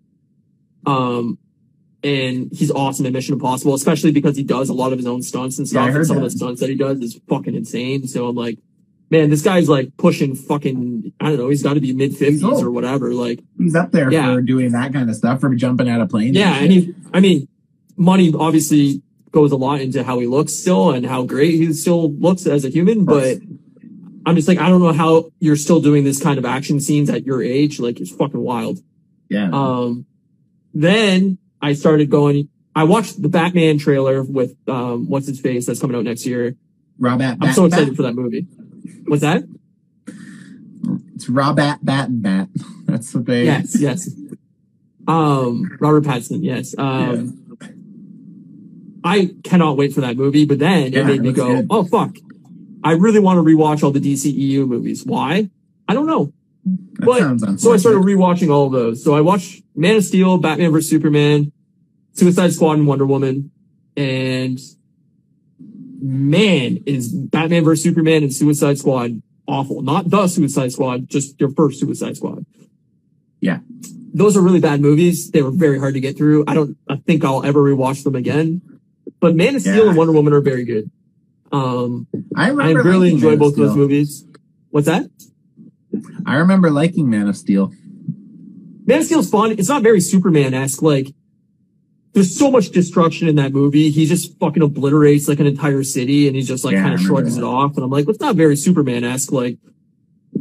Um, 0.87 1.39
and 2.05 2.51
he's 2.53 2.71
awesome 2.71 3.07
in 3.07 3.13
Mission 3.13 3.35
Impossible, 3.35 3.75
especially 3.75 4.11
because 4.13 4.37
he 4.37 4.43
does 4.43 4.69
a 4.69 4.75
lot 4.75 4.93
of 4.93 4.99
his 4.99 5.07
own 5.07 5.23
stunts 5.23 5.59
and 5.59 5.69
stuff. 5.69 5.89
heard 5.89 5.97
and 5.99 6.07
some 6.07 6.17
of 6.19 6.23
the 6.25 6.31
stunts 6.31 6.61
that 6.61 6.69
he 6.69 6.75
does 6.77 6.99
is 7.01 7.21
fucking 7.29 7.55
insane. 7.55 8.07
So 8.09 8.27
I'm 8.29 8.35
like, 8.37 8.59
man, 9.11 9.31
this 9.31 9.43
guy's 9.43 9.69
like 9.69 9.97
pushing 9.99 10.35
fucking, 10.35 11.13
I 11.21 11.29
don't 11.29 11.37
know, 11.39 11.49
he's 11.49 11.63
got 11.63 11.75
to 11.75 11.81
be 11.81 11.93
mid 11.93 12.17
fifties 12.17 12.43
or 12.43 12.71
whatever. 12.71 13.13
Like, 13.15 13.41
He's 13.59 13.75
up 13.77 13.93
there 13.93 14.11
Yeah. 14.11 14.35
for 14.35 14.41
doing 14.43 14.73
that 14.73 14.93
kind 14.93 15.09
of 15.11 15.17
stuff, 15.17 15.41
for 15.41 15.55
jumping 15.55 15.89
out 15.89 16.01
of 16.01 16.09
planes. 16.09 16.37
yeah. 16.37 16.55
And 16.55 16.73
he, 16.73 16.95
I 17.13 17.21
mean, 17.21 17.47
money 17.97 18.33
obviously 18.37 19.03
goes 19.31 19.53
a 19.53 19.57
lot 19.57 19.81
into 19.81 20.03
how 20.03 20.19
he 20.19 20.27
looks 20.27 20.53
still 20.55 20.91
and 20.91 21.07
how 21.07 21.23
great 21.25 21.55
he 21.55 21.73
still 21.73 22.13
looks 22.13 22.47
as 22.47 22.65
a 22.65 22.69
human, 22.69 23.05
but 23.05 23.39
I'm 24.27 24.35
just 24.37 24.47
like, 24.49 24.59
I 24.59 24.69
don't 24.69 24.81
know 24.83 24.93
how 24.93 25.31
you're 25.41 25.57
still 25.57 25.81
doing 25.81 26.05
this 26.05 26.23
kind 26.23 26.39
of 26.39 26.45
action 26.45 26.81
scenes 26.81 27.11
at 27.11 27.25
your 27.27 27.43
age. 27.43 27.79
Like, 27.81 28.01
it's 28.01 28.11
fucking 28.11 28.41
wild. 28.41 28.79
yeah. 29.29 29.51
Um, 29.53 30.07
then 30.75 31.39
I 31.63 31.75
started 31.75 32.11
going. 32.11 32.49
I 32.75 32.85
watched 32.85 33.21
the 33.23 33.29
Batman 33.29 33.79
trailer 33.79 34.23
with 34.23 34.57
um, 34.69 35.09
what's 35.09 35.27
his 35.27 35.41
face 35.41 35.67
that's 35.67 35.81
coming 35.81 35.97
out 35.97 36.05
next 36.05 36.27
year. 36.27 36.57
Robert. 36.99 37.37
I'm 37.41 37.53
so 37.53 37.67
excited 37.67 37.97
for 37.97 38.03
that 38.03 38.15
movie. 38.15 38.47
What's 39.07 39.23
that? 39.23 39.45
It's 41.15 41.29
Robert 41.29 41.79
Bat 41.83 42.09
and 42.09 42.23
Bat. 42.23 42.49
That's 42.87 43.13
the 43.13 43.21
they. 43.21 43.45
Yes, 43.45 43.79
yes. 43.79 44.11
Um, 45.07 45.77
Robert 45.81 46.05
Pattinson. 46.05 46.41
Yes. 46.43 46.75
Um, 46.77 47.39
I 49.05 49.35
cannot 49.45 49.77
wait 49.77 49.93
for 49.93 50.01
that 50.01 50.17
movie. 50.17 50.45
But 50.45 50.59
then 50.59 50.93
Yeah, 50.93 51.01
it 51.01 51.07
made 51.07 51.23
me 51.23 51.33
go, 51.33 51.57
good. 51.57 51.67
oh 51.71 51.85
fuck! 51.85 52.17
I 52.85 52.93
really 52.93 53.21
want 53.21 53.39
to 53.39 53.43
rewatch 53.43 53.83
all 53.83 53.91
the 53.91 54.01
DCEU 54.01 54.67
movies. 54.67 55.05
Why? 55.05 55.51
I 55.89 55.95
don't 55.95 56.07
know. 56.07 56.33
But- 57.05 57.59
So 57.61 57.73
I 57.73 57.77
started 57.77 58.03
rewatching 58.03 58.51
all 58.51 58.67
of 58.67 58.73
those. 58.73 59.03
So 59.03 59.15
I 59.15 59.21
watched 59.21 59.63
Man 59.75 59.97
of 59.97 60.05
Steel, 60.05 60.39
Batman 60.39 60.71
vs 60.73 60.89
Superman, 60.91 61.53
Suicide 62.13 62.53
Squad, 62.53 62.75
and 62.79 62.87
Wonder 62.87 63.07
Woman. 63.07 63.51
And 63.97 64.59
man, 66.01 66.79
is 66.87 67.09
Batman 67.13 67.65
vs 67.65 67.83
Superman 67.83 68.23
and 68.23 68.33
Suicide 68.33 68.79
Squad 68.79 69.23
awful? 69.47 69.83
Not 69.83 70.11
the 70.11 70.27
Suicide 70.29 70.73
Squad, 70.73 71.09
just 71.09 71.39
your 71.41 71.51
first 71.51 71.81
Suicide 71.81 72.17
Squad. 72.17 72.45
Yeah. 73.41 73.59
Those 74.15 74.37
are 74.37 74.41
really 74.43 74.61
bad 74.61 74.81
movies. 74.81 75.31
They 75.31 75.43
were 75.43 75.51
very 75.51 75.79
hard 75.79 75.95
to 75.95 76.01
get 76.01 76.17
through. 76.17 76.45
I 76.47 76.55
don't 76.55 76.77
I 76.89 76.97
think 76.97 77.25
I'll 77.25 77.45
ever 77.45 77.61
rewatch 77.63 78.05
them 78.05 78.15
again. 78.15 78.61
But 79.21 79.35
Man 79.37 79.55
of 79.57 79.63
Steel 79.63 79.77
Yeah. 79.85 79.89
and 79.89 79.97
Wonder 79.97 80.13
Woman 80.13 80.33
are 80.33 80.41
very 80.41 80.65
good. 80.65 80.91
Um, 81.51 82.07
I 82.37 82.49
I 82.51 82.71
really 82.73 83.11
enjoy 83.13 83.27
Man 83.29 83.33
of 83.35 83.39
both 83.41 83.57
those 83.57 83.77
movies. 83.77 84.25
What's 84.71 84.87
that? 84.87 85.09
I 86.27 86.37
remember 86.37 86.71
liking 86.71 87.09
Man 87.11 87.29
of 87.29 87.37
Steel. 87.37 87.73
Man 88.87 88.99
of 89.01 89.05
Steel's 89.05 89.31
fun. 89.31 89.53
It's 89.53 89.69
not 89.69 89.83
very 89.83 90.01
Superman-esque. 90.01 90.83
Like, 90.83 91.15
there's 92.13 92.37
so 92.37 92.51
much 92.51 92.71
destruction 92.71 93.29
in 93.29 93.37
that 93.37 93.53
movie. 93.53 93.91
He 93.91 94.07
just 94.07 94.39
fucking 94.39 94.63
obliterates 94.63 95.29
like 95.29 95.41
an 95.41 95.47
entire 95.47 95.83
city 95.83 96.27
and 96.27 96.37
he 96.37 96.43
just 96.43 96.65
like 96.65 96.73
Yeah, 96.75 96.83
kind 96.83 96.95
of 96.95 97.01
shrugs 97.01 97.37
that. 97.37 97.41
it 97.43 97.45
off. 97.45 97.77
And 97.77 97.85
I'm 97.85 97.91
like, 97.91 98.09
it's 98.09 98.21
not 98.21 98.37
very 98.37 98.57
Superman-esque. 98.57 99.33
Like, 99.33 99.59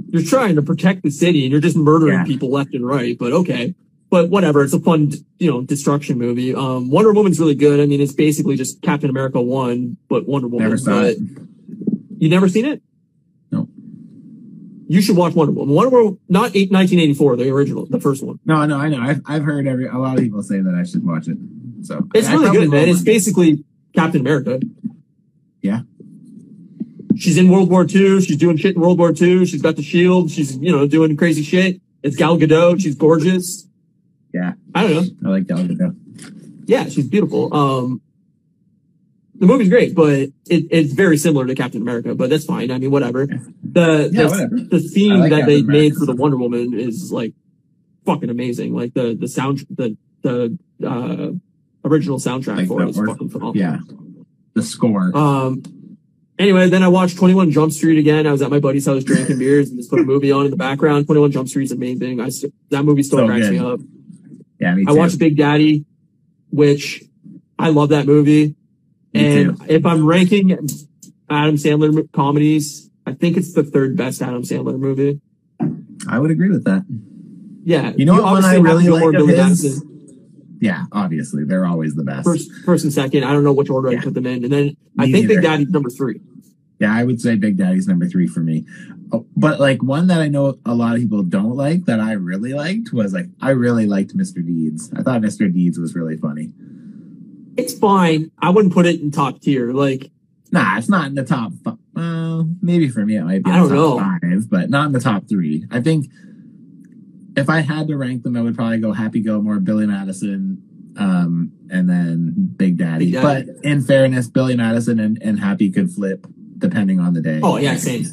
you're 0.10 0.24
trying 0.24 0.56
to 0.56 0.62
protect 0.62 1.04
the 1.04 1.12
city 1.12 1.44
and 1.44 1.52
you're 1.52 1.62
just 1.62 1.78
murdering 1.78 2.14
Yeah. 2.20 2.24
people 2.26 2.50
left 2.50 2.74
and 2.74 2.86
right. 2.86 3.18
But 3.18 3.32
okay. 3.32 3.74
But 4.10 4.30
whatever. 4.30 4.62
It's 4.64 4.74
a 4.74 4.80
fun, 4.80 5.12
you 5.40 5.50
know, 5.50 5.62
destruction 5.62 6.18
movie. 6.18 6.54
Um, 6.54 6.90
Wonder 6.90 7.14
Woman's 7.14 7.40
really 7.40 7.56
good. 7.56 7.80
I 7.80 7.86
mean, 7.86 8.02
it's 8.02 8.12
basically 8.14 8.58
just 8.58 8.82
Captain 8.82 9.10
America 9.10 9.42
1, 9.42 9.96
but 10.10 10.28
Wonder 10.28 10.48
Woman. 10.50 10.66
Never 10.66 10.78
saw 10.78 11.02
but 11.02 11.06
it. 11.12 11.18
You 12.18 12.28
never 12.30 12.50
seen 12.50 12.66
it? 12.66 12.82
You 14.92 15.02
should 15.02 15.16
watch 15.16 15.34
Wonder 15.36 15.54
Woman. 15.54 15.74
Wonder 15.74 15.90
Woman, 15.90 16.20
not 16.28 16.54
eight, 16.54 16.70
1984, 16.70 17.38
the 17.38 17.50
original, 17.50 17.86
the 17.86 18.02
first 18.02 18.22
one. 18.22 18.42
No, 18.44 18.66
no, 18.66 18.78
I 18.78 18.90
know. 18.90 19.00
I've, 19.00 19.22
I've 19.26 19.42
heard 19.42 19.66
every 19.66 19.88
a 19.88 19.98
lot 19.98 20.18
of 20.18 20.20
people 20.22 20.44
say 20.44 20.60
that 20.60 20.76
I 20.76 20.84
should 20.84 21.08
watch 21.08 21.30
it. 21.30 21.38
So 21.84 22.10
It's 22.14 22.28
I 22.28 22.34
really 22.34 22.44
probably 22.44 22.60
good, 22.60 22.72
man. 22.72 22.90
It's 22.90 23.02
basically 23.02 23.64
Captain 23.96 24.20
America. 24.20 24.60
Yeah. 25.62 25.84
She's 27.16 27.38
in 27.38 27.48
World 27.48 27.70
War 27.70 27.84
II. 27.84 28.20
She's 28.20 28.36
doing 28.36 28.58
shit 28.58 28.76
in 28.76 28.82
World 28.82 29.00
War 29.00 29.14
II. 29.18 29.46
She's 29.46 29.62
got 29.62 29.78
the 29.78 29.82
shield. 29.82 30.30
She's, 30.30 30.58
you 30.58 30.74
know, 30.74 30.86
doing 30.86 31.16
crazy 31.16 31.44
shit. 31.44 31.80
It's 32.04 32.18
Gal 32.18 32.38
Gadot. 32.38 32.82
She's 32.82 32.96
gorgeous. 32.96 33.70
Yeah. 34.34 34.56
I 34.76 34.88
don't 34.88 34.94
know. 35.22 35.30
I 35.30 35.32
like 35.32 35.48
Gal 35.48 35.60
Gadot. 35.60 35.96
Yeah, 36.66 36.90
she's 36.90 37.08
beautiful. 37.08 37.54
Um, 37.56 38.02
the 39.42 39.48
movie's 39.48 39.70
great, 39.70 39.96
but 39.96 40.10
it, 40.14 40.34
it's 40.48 40.94
very 40.94 41.18
similar 41.18 41.48
to 41.48 41.56
Captain 41.56 41.82
America, 41.82 42.14
but 42.16 42.30
that's 42.30 42.46
fine. 42.46 42.70
I 42.72 42.78
mean, 42.78 42.92
whatever. 42.92 43.26
The, 43.26 44.10
Yeah, 44.14 44.24
the, 44.24 44.30
whatever. 44.30 44.56
the 44.70 44.80
theme 44.80 45.20
like 45.20 45.32
that 45.32 45.40
Captain 45.42 45.56
they 45.56 45.62
made 45.64 45.96
for 45.96 46.06
the 46.06 46.16
Wonder 46.16 46.38
Woman 46.38 46.74
is 46.80 47.12
like 47.12 47.34
fucking 48.06 48.30
amazing. 48.30 48.76
Like 48.76 48.94
the, 48.94 49.18
the 49.20 49.28
sound, 49.28 49.66
the, 49.72 49.98
the, 50.22 50.58
uh, 50.88 51.32
original 51.84 52.20
soundtrack 52.20 52.58
Like 52.58 52.68
for 52.68 52.84
it 52.84 52.90
is 52.90 52.98
fucking 52.98 53.30
phenomenal. 53.30 53.58
Yeah. 53.58 53.80
The 54.54 54.62
score. 54.62 55.12
Um. 55.18 55.64
Anyway, 56.38 56.70
then 56.70 56.82
I 56.84 56.88
watched 56.88 57.18
21 57.18 57.52
Jump 57.52 57.72
Street 57.72 57.98
again. 58.00 58.26
I 58.28 58.32
was 58.32 58.42
at 58.42 58.50
my 58.52 58.60
buddy's 58.60 58.86
house 58.86 59.04
drinking 59.04 59.38
beers 59.40 59.70
and 59.70 59.78
just 59.80 59.90
put 59.92 60.00
a 60.00 60.04
movie 60.04 60.32
on 60.32 60.46
in 60.46 60.52
the 60.52 60.58
background. 60.58 61.06
21 61.06 61.32
Jump 61.32 61.48
Street's 61.50 61.72
amazing. 61.72 62.20
I 62.20 62.30
st- 62.30 62.54
that 62.70 62.84
movie 62.84 63.04
still 63.04 63.20
So 63.20 63.28
cracks 63.28 63.46
good. 63.48 63.52
me 63.54 63.60
up. 63.60 63.80
yeah, 64.60 64.74
me 64.76 64.86
too. 64.86 64.92
I 64.92 64.94
watched 64.94 65.18
Big 65.20 65.38
Daddy, 65.38 65.86
which 66.50 67.04
I 67.60 67.70
love 67.70 67.90
that 67.90 68.06
movie. 68.08 68.56
And 69.14 69.62
if 69.70 69.86
I'm 69.86 70.06
ranking 70.06 70.52
Adam 71.30 71.56
Sandler 71.56 72.12
comedies, 72.14 72.90
I 73.06 73.14
think 73.14 73.38
it's 73.38 73.54
the 73.54 73.64
third 73.64 73.98
best 73.98 74.22
Adam 74.22 74.44
Sandler 74.44 74.78
movie. 74.80 75.20
I 76.08 76.20
would 76.20 76.32
agree 76.32 76.50
with 76.50 76.64
that. 76.66 76.86
Yeah, 77.64 77.92
You 77.96 78.06
know 78.06 78.14
what 78.14 78.24
one 78.24 78.46
I 78.46 78.56
really 78.56 78.88
like 78.88 79.14
of 79.16 79.28
his? 79.28 79.84
Yeah, 80.60 80.86
obviously 80.92 81.44
they're 81.44 81.66
always 81.66 81.96
the 81.96 82.04
best. 82.04 82.24
First, 82.24 82.52
first 82.66 82.84
and 82.84 82.94
second. 82.94 83.24
I 83.24 83.34
don't 83.34 83.44
know 83.44 83.54
which 83.54 83.70
order 83.70 83.90
I 83.90 83.98
put 83.98 84.14
them 84.14 84.26
in, 84.28 84.44
and 84.44 84.52
then 84.54 84.78
I 84.98 85.06
Me 85.08 85.12
think 85.12 85.28
Big. 85.28 85.42
Daddy's 85.42 85.70
number 85.70 85.90
three. 85.90 86.22
Yeah, 86.80 86.94
I 86.94 87.04
would 87.04 87.22
say 87.22 87.36
Big 87.36 87.58
Daddy's 87.58 87.88
number 87.88 88.08
three 88.08 88.26
for 88.28 88.40
me. 88.40 88.66
Oh, 89.12 89.26
But 89.36 89.60
like 89.60 89.84
one 89.84 90.08
that 90.08 90.22
I 90.22 90.28
know 90.28 90.58
a 90.66 90.74
lot 90.74 90.96
of 90.96 91.02
people 91.02 91.22
don't 91.24 91.56
like 91.56 91.86
that 91.86 92.00
I 92.00 92.14
really 92.14 92.54
liked 92.54 92.94
was 92.94 93.14
like 93.14 93.28
I 93.42 93.52
really 93.52 93.86
liked 93.86 94.16
Mr. 94.16 94.46
Deeds. 94.46 94.92
I 94.96 95.02
thought 95.04 95.22
Mr. 95.22 95.52
Deeds 95.52 95.78
was 95.78 95.94
really 95.96 96.18
funny. 96.18 96.52
It's 97.58 97.78
fine. 97.78 98.32
I 98.40 98.50
wouldn't 98.50 98.74
put 98.74 98.86
it 98.86 99.02
in 99.02 99.12
top 99.12 99.42
tier. 99.42 99.72
Like 99.74 100.12
Nah, 100.52 100.78
it's 100.78 100.90
not 100.90 101.08
in 101.08 101.16
the 101.16 101.24
top. 101.24 101.54
Five. 101.64 101.78
Well, 101.94 102.50
maybe 102.62 102.90
for 102.90 103.06
me 103.06 103.16
it 103.16 103.24
might 103.24 103.44
be. 103.44 103.52
I 103.52 103.58
don't 103.58 103.70
top 103.70 104.00
five, 104.22 104.50
but 104.50 104.70
not 104.70 104.88
in 104.88 104.92
the 104.92 105.00
top 105.00 105.28
three. 105.30 105.66
I 105.72 105.82
think 105.82 106.08
if 107.38 107.50
I 107.50 107.62
had 107.62 107.88
to 107.88 107.98
rank 107.98 108.24
them, 108.24 108.36
I 108.36 108.42
would 108.42 108.56
probably 108.56 108.80
go 108.80 108.92
Happy 108.92 109.22
Gilmore, 109.22 109.60
Billy 109.60 109.88
Madison, 109.88 110.62
um, 110.98 111.54
and 111.70 111.90
then 111.90 112.54
Big 112.58 112.78
Daddy. 112.78 113.12
Big 113.12 113.22
Daddy. 113.22 113.46
But 113.46 113.66
in 113.66 113.82
fairness, 113.82 114.28
Billy 114.28 114.56
Madison 114.58 115.00
and, 115.00 115.22
and 115.22 115.40
Happy 115.40 115.72
could 115.72 115.90
flip 115.90 116.28
depending 116.58 117.00
on 117.00 117.14
the 117.14 117.22
day. 117.22 117.40
Oh 117.42 117.58
yeah, 117.58 117.78
same. 117.78 118.06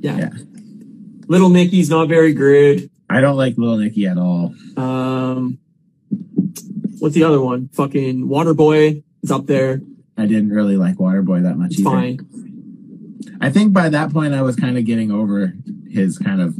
Yeah. 0.00 0.16
Yeah. 0.16 0.30
Little 1.28 1.50
Nicky's 1.50 1.90
not 1.90 2.08
very 2.08 2.32
good. 2.32 2.90
I 3.10 3.20
don't 3.20 3.36
like 3.36 3.58
Little 3.58 3.76
Nicky 3.76 4.06
at 4.06 4.16
all. 4.16 4.54
Um, 4.76 5.58
what's 7.00 7.14
the 7.14 7.24
other 7.24 7.40
one? 7.40 7.68
Fucking 7.72 8.28
Waterboy 8.28 9.02
is 9.22 9.30
up 9.30 9.46
there. 9.46 9.80
I 10.16 10.26
didn't 10.26 10.50
really 10.50 10.76
like 10.76 10.96
Waterboy 10.96 11.42
that 11.44 11.56
much 11.56 11.72
It's 11.72 11.80
either. 11.80 11.90
fine. 11.90 12.26
I 13.40 13.50
think 13.50 13.72
by 13.72 13.88
that 13.88 14.12
point 14.12 14.34
I 14.34 14.42
was 14.42 14.56
kind 14.56 14.76
of 14.78 14.84
getting 14.84 15.10
over 15.10 15.54
his 15.88 16.18
kind 16.18 16.40
of 16.40 16.54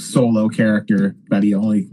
solo 0.00 0.48
character 0.48 1.16
but 1.28 1.42
he 1.42 1.54
only, 1.54 1.88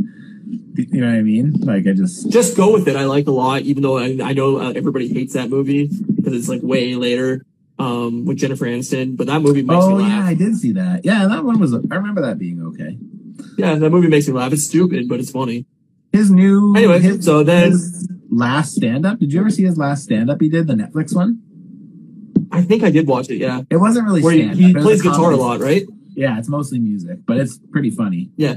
you 0.76 1.02
know 1.02 1.08
what 1.08 1.16
I 1.16 1.22
mean? 1.22 1.54
Like 1.62 1.88
I 1.88 1.94
just 1.94 2.30
Just 2.30 2.56
go 2.58 2.74
with 2.74 2.88
it. 2.88 2.96
I 2.96 3.06
like 3.06 3.28
a 3.28 3.32
lot, 3.32 3.62
even 3.62 3.82
though 3.84 3.98
I, 3.98 4.18
I 4.22 4.34
know 4.34 4.58
uh, 4.60 4.74
everybody 4.76 5.08
hates 5.08 5.34
that 5.34 5.50
movie 5.50 5.88
because 6.16 6.34
it's 6.34 6.50
like 6.50 6.62
way 6.64 6.96
later. 6.96 7.46
Um, 7.78 8.24
with 8.24 8.38
Jennifer 8.38 8.64
Aniston, 8.66 9.18
but 9.18 9.28
that 9.28 9.42
movie 9.42 9.62
makes 9.62 9.84
oh 9.84 9.98
me 9.98 10.06
yeah. 10.06 10.26
I 10.26 10.34
did 10.34 10.56
see 10.56 10.72
that. 10.72 11.04
Yeah, 11.04 11.28
that 11.28 11.44
one 11.44 11.60
was. 11.60 11.74
I 11.74 11.96
remember 11.96 12.22
that 12.22 12.38
being 12.38 12.62
okay. 12.68 12.98
Yeah. 13.58 13.76
that 13.76 13.90
movie 13.90 14.08
makes 14.08 14.30
me 14.30 14.34
laugh. 14.34 14.54
It's 14.54 14.64
stupid, 14.64 15.10
but 15.10 15.20
it's 15.20 15.30
funny. 15.30 15.66
His 16.16 16.32
new 16.32 16.76
Anyway, 16.76 17.00
his, 17.02 17.26
so 17.26 17.44
then 17.44 17.72
his 17.72 18.10
last 18.30 18.76
stand 18.76 19.06
up. 19.06 19.20
Did 19.20 19.34
you 19.34 19.40
ever 19.42 19.50
see 19.50 19.64
his 19.64 19.78
last 19.78 20.04
stand 20.04 20.30
up 20.30 20.40
he 20.42 20.50
did 20.50 20.68
the 20.68 20.74
Netflix 20.74 21.16
one? 21.16 21.42
I 22.52 22.62
think 22.62 22.84
I 22.84 22.92
did 22.92 23.08
watch 23.08 23.30
it. 23.30 23.38
Yeah, 23.38 23.62
It 23.70 23.78
wasn't 23.78 24.06
really 24.06 24.22
where 24.22 24.34
he, 24.34 24.48
he 24.50 24.74
plays 24.74 25.02
guitar 25.02 25.32
a 25.32 25.36
lot, 25.36 25.60
right? 25.60 25.84
Yeah, 26.16 26.38
it's 26.40 26.48
mostly 26.48 26.80
music, 26.80 27.20
but 27.26 27.38
it's 27.38 27.58
pretty 27.72 27.90
funny. 27.90 28.30
Yeah, 28.38 28.56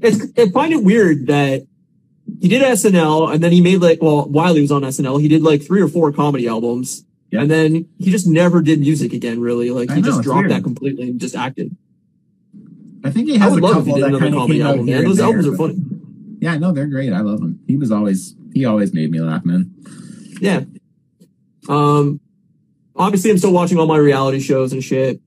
it's 0.00 0.18
I 0.38 0.48
find 0.50 0.72
it 0.72 0.82
weird 0.82 1.28
that 1.28 1.66
he 2.40 2.48
did 2.48 2.62
SNL 2.62 3.32
and 3.32 3.42
then 3.44 3.52
he 3.52 3.60
made 3.60 3.80
like 3.80 4.02
well 4.02 4.28
while 4.28 4.54
he 4.54 4.60
was 4.60 4.72
on 4.72 4.82
SNL 4.82 5.20
he 5.20 5.28
did 5.28 5.42
like 5.42 5.62
three 5.64 5.80
or 5.80 5.88
four 5.88 6.10
comedy 6.12 6.48
albums 6.48 7.04
Yeah. 7.30 7.42
and 7.42 7.50
then 7.50 7.86
he 7.98 8.10
just 8.10 8.26
never 8.26 8.60
did 8.62 8.80
music 8.80 9.12
again 9.12 9.40
really 9.40 9.70
like 9.70 9.90
he 9.90 10.00
know, 10.00 10.06
just 10.08 10.22
dropped 10.22 10.40
weird. 10.40 10.50
that 10.52 10.62
completely 10.64 11.08
and 11.10 11.20
just 11.20 11.36
acted. 11.36 11.76
I 13.04 13.10
think 13.10 13.28
he 13.28 13.36
I 13.36 13.38
has 13.40 13.52
a 13.52 13.54
would 13.54 13.62
love 13.62 13.76
if 13.78 13.84
he 13.86 13.92
couple 13.92 13.94
did 13.94 14.02
that 14.02 14.08
another 14.08 14.24
kind 14.24 14.34
of 14.34 14.40
comedy 14.40 14.62
album. 14.62 14.88
and 14.88 15.06
those 15.06 15.16
there, 15.18 15.26
albums 15.26 15.46
are 15.46 15.50
but- 15.52 15.58
funny. 15.58 15.78
Yeah, 16.44 16.58
no, 16.58 16.72
they're 16.72 16.86
great. 16.86 17.10
I 17.10 17.20
love 17.20 17.40
them. 17.40 17.58
He 17.66 17.78
was 17.78 17.90
always 17.90 18.34
he 18.52 18.66
always 18.66 18.92
made 18.92 19.10
me 19.10 19.18
laugh, 19.20 19.46
man. 19.46 19.74
Yeah. 20.42 20.64
Um, 21.70 22.20
obviously, 22.94 23.30
I'm 23.30 23.38
still 23.38 23.52
watching 23.54 23.78
all 23.78 23.86
my 23.86 23.96
reality 23.96 24.40
shows 24.40 24.74
and 24.74 24.84
shit. 24.84 25.20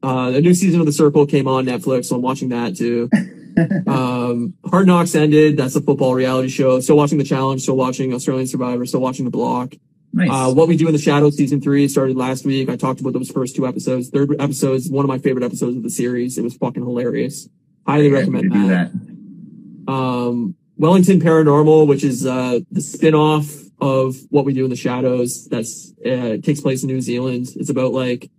Uh, 0.00 0.30
the 0.30 0.40
new 0.40 0.54
season 0.54 0.78
of 0.78 0.86
The 0.86 0.92
Circle 0.92 1.26
came 1.26 1.48
on 1.48 1.66
Netflix, 1.66 2.04
so 2.04 2.14
I'm 2.14 2.22
watching 2.22 2.50
that 2.50 2.76
too. 2.76 3.10
um, 3.90 4.54
Hard 4.70 4.86
Knocks 4.86 5.14
ended. 5.16 5.56
That's 5.56 5.74
a 5.74 5.80
football 5.80 6.14
reality 6.14 6.48
show. 6.48 6.78
Still 6.78 6.96
watching 6.96 7.18
The 7.18 7.24
Challenge. 7.24 7.60
Still 7.60 7.76
watching 7.76 8.14
Australian 8.14 8.46
Survivor. 8.46 8.86
Still 8.86 9.00
watching 9.00 9.24
The 9.24 9.32
Block. 9.32 9.74
Nice. 10.12 10.30
Uh, 10.30 10.52
what 10.54 10.68
we 10.68 10.76
do 10.76 10.86
in 10.86 10.92
the 10.92 10.98
shadows 11.00 11.36
season 11.36 11.60
three 11.60 11.88
started 11.88 12.16
last 12.16 12.44
week. 12.44 12.68
I 12.68 12.76
talked 12.76 13.00
about 13.00 13.12
those 13.12 13.30
first 13.30 13.56
two 13.56 13.66
episodes. 13.66 14.08
Third 14.08 14.34
episode 14.38 14.74
is 14.74 14.88
one 14.90 15.04
of 15.04 15.08
my 15.08 15.18
favorite 15.18 15.44
episodes 15.44 15.76
of 15.76 15.82
the 15.82 15.90
series. 15.90 16.38
It 16.38 16.42
was 16.44 16.54
fucking 16.56 16.82
hilarious. 16.82 17.48
Highly 17.86 18.08
Yeah, 18.08 18.18
recommend 18.18 18.52
that 18.52 18.92
that. 18.92 19.92
um, 19.92 20.54
Wellington 20.80 21.20
Paranormal, 21.20 21.86
which 21.86 22.02
is 22.02 22.24
uh, 22.24 22.60
the 22.70 22.80
spin-off 22.80 23.54
of 23.82 24.16
What 24.30 24.46
We 24.46 24.54
Do 24.54 24.64
in 24.64 24.70
the 24.70 24.76
Shadows. 24.76 25.46
That's 25.46 25.92
uh, 26.00 26.38
takes 26.42 26.62
place 26.62 26.82
in 26.82 26.86
New 26.86 27.02
Zealand. 27.02 27.48
It's 27.54 27.68
about 27.68 27.92
like 27.92 28.30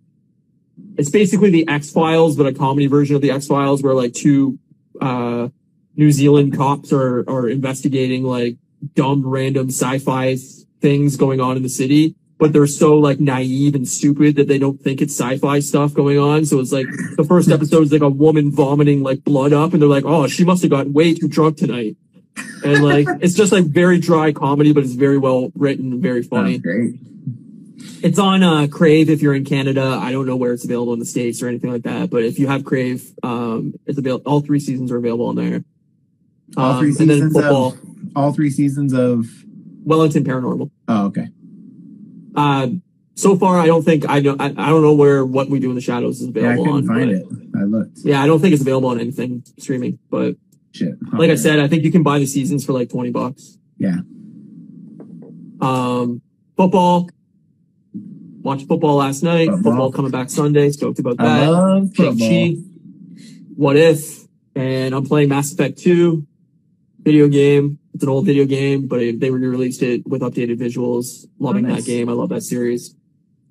it's 0.97 1.11
basically 1.11 1.51
the 1.51 1.67
X 1.67 1.91
Files, 1.91 2.35
but 2.35 2.47
a 2.47 2.51
comedy 2.53 2.87
version 2.87 3.15
of 3.15 3.21
the 3.21 3.29
X 3.29 3.45
Files, 3.45 3.83
where 3.83 3.93
like 3.93 4.13
two 4.13 4.57
uh, 4.99 5.49
New 5.95 6.11
Zealand 6.11 6.57
cops 6.57 6.91
are 6.91 7.23
are 7.29 7.47
investigating 7.47 8.23
like 8.23 8.57
dumb, 8.95 9.23
random 9.23 9.67
sci-fi 9.67 10.35
things 10.81 11.17
going 11.17 11.39
on 11.39 11.57
in 11.57 11.61
the 11.61 11.69
city. 11.69 12.15
But 12.39 12.53
they're 12.53 12.65
so 12.65 12.97
like 12.97 13.19
naive 13.19 13.75
and 13.75 13.87
stupid 13.87 14.35
that 14.37 14.47
they 14.47 14.57
don't 14.57 14.81
think 14.81 14.99
it's 14.99 15.13
sci-fi 15.15 15.59
stuff 15.59 15.93
going 15.93 16.17
on. 16.17 16.45
So 16.45 16.59
it's 16.59 16.71
like 16.71 16.87
the 17.17 17.23
first 17.23 17.51
episode 17.51 17.83
is 17.83 17.91
like 17.91 18.01
a 18.01 18.09
woman 18.09 18.51
vomiting 18.51 19.03
like 19.03 19.23
blood 19.23 19.53
up, 19.53 19.73
and 19.73 19.79
they're 19.81 19.87
like, 19.87 20.05
"Oh, 20.05 20.25
she 20.25 20.43
must 20.43 20.63
have 20.63 20.71
gotten 20.71 20.91
way 20.91 21.13
too 21.13 21.27
drunk 21.27 21.57
tonight." 21.57 21.97
And 22.63 22.83
like 22.83 23.07
it's 23.21 23.33
just 23.33 23.51
like 23.51 23.65
very 23.65 23.99
dry 23.99 24.31
comedy, 24.31 24.73
but 24.73 24.83
it's 24.83 24.93
very 24.93 25.17
well 25.17 25.51
written, 25.55 25.93
and 25.93 26.01
very 26.01 26.23
funny. 26.23 26.53
Sounds 26.53 26.63
great. 26.63 26.93
It's 28.03 28.19
on 28.19 28.43
uh, 28.43 28.67
Crave 28.67 29.09
if 29.09 29.21
you're 29.21 29.33
in 29.33 29.45
Canada. 29.45 29.99
I 30.01 30.11
don't 30.11 30.25
know 30.25 30.35
where 30.35 30.53
it's 30.53 30.63
available 30.65 30.93
in 30.93 30.99
the 30.99 31.05
states 31.05 31.41
or 31.41 31.47
anything 31.47 31.71
like 31.71 31.83
that, 31.83 32.09
but 32.09 32.23
if 32.23 32.37
you 32.39 32.47
have 32.47 32.63
Crave, 32.65 33.11
um, 33.23 33.73
it's 33.85 33.97
available. 33.97 34.29
All 34.31 34.41
three 34.41 34.59
seasons 34.59 34.91
are 34.91 34.97
available 34.97 35.27
on 35.27 35.35
there. 35.35 35.63
All 36.57 36.79
three 36.79 36.89
Um, 36.89 36.95
then 36.95 37.07
seasons 37.09 37.37
of 37.37 37.79
all 38.15 38.33
three 38.33 38.49
seasons 38.49 38.93
of 38.93 39.25
Wellington 39.83 40.23
Paranormal. 40.23 40.69
Oh, 40.87 41.05
okay. 41.07 41.29
Uh, 42.35 42.67
so 43.15 43.35
far, 43.37 43.59
I 43.59 43.67
don't 43.67 43.83
think 43.83 44.05
I 44.09 44.19
know. 44.19 44.35
I, 44.39 44.45
I 44.47 44.69
don't 44.69 44.81
know 44.81 44.93
where 44.93 45.25
what 45.25 45.49
we 45.49 45.59
do 45.59 45.69
in 45.69 45.75
the 45.75 45.81
shadows 45.81 46.21
is 46.21 46.29
Yeah, 46.33 46.41
I 46.41 46.53
available 46.53 46.65
couldn't 46.73 46.89
on. 46.89 46.95
find 46.97 47.11
it. 47.11 47.25
I 47.55 47.63
looked. 47.63 47.97
Yeah, 48.03 48.21
I 48.23 48.27
don't 48.27 48.39
think 48.39 48.53
it's 48.53 48.61
available 48.61 48.89
on 48.89 48.99
anything 48.99 49.43
streaming. 49.59 49.99
But 50.09 50.35
Shit. 50.73 50.93
like 51.13 51.29
I 51.29 51.35
said, 51.35 51.59
I 51.59 51.67
think 51.67 51.83
you 51.83 51.91
can 51.91 52.03
buy 52.03 52.19
the 52.19 52.25
seasons 52.25 52.65
for 52.65 52.73
like 52.73 52.89
twenty 52.89 53.11
bucks. 53.11 53.57
Yeah. 53.77 53.97
Um, 55.59 56.21
football. 56.57 57.09
Watched 58.41 58.67
football 58.67 58.95
last 58.95 59.21
night. 59.21 59.49
Football. 59.49 59.63
Football, 59.71 59.91
coming 59.91 60.11
back 60.11 60.29
Sunday. 60.29 60.71
Stoked 60.71 60.99
about 60.99 61.15
I 61.19 61.23
that. 61.41 61.47
love 61.51 61.93
football. 61.95 62.55
What 63.55 63.77
if? 63.77 64.21
And 64.55 64.95
I'm 64.95 65.05
playing 65.05 65.29
Mass 65.29 65.53
Effect 65.53 65.77
2 65.77 66.25
video 67.03 67.27
game. 67.27 67.77
It's 67.93 68.03
an 68.03 68.09
old 68.09 68.25
video 68.25 68.45
game, 68.45 68.87
but 68.87 69.01
it, 69.01 69.19
they 69.19 69.29
re-released 69.29 69.83
it 69.83 70.07
with 70.07 70.21
updated 70.21 70.57
visuals. 70.59 71.27
Loving 71.39 71.65
Oh, 71.65 71.69
nice. 71.69 71.85
that 71.85 71.91
game. 71.91 72.09
I 72.09 72.13
love 72.13 72.29
that 72.29 72.41
series. 72.41 72.95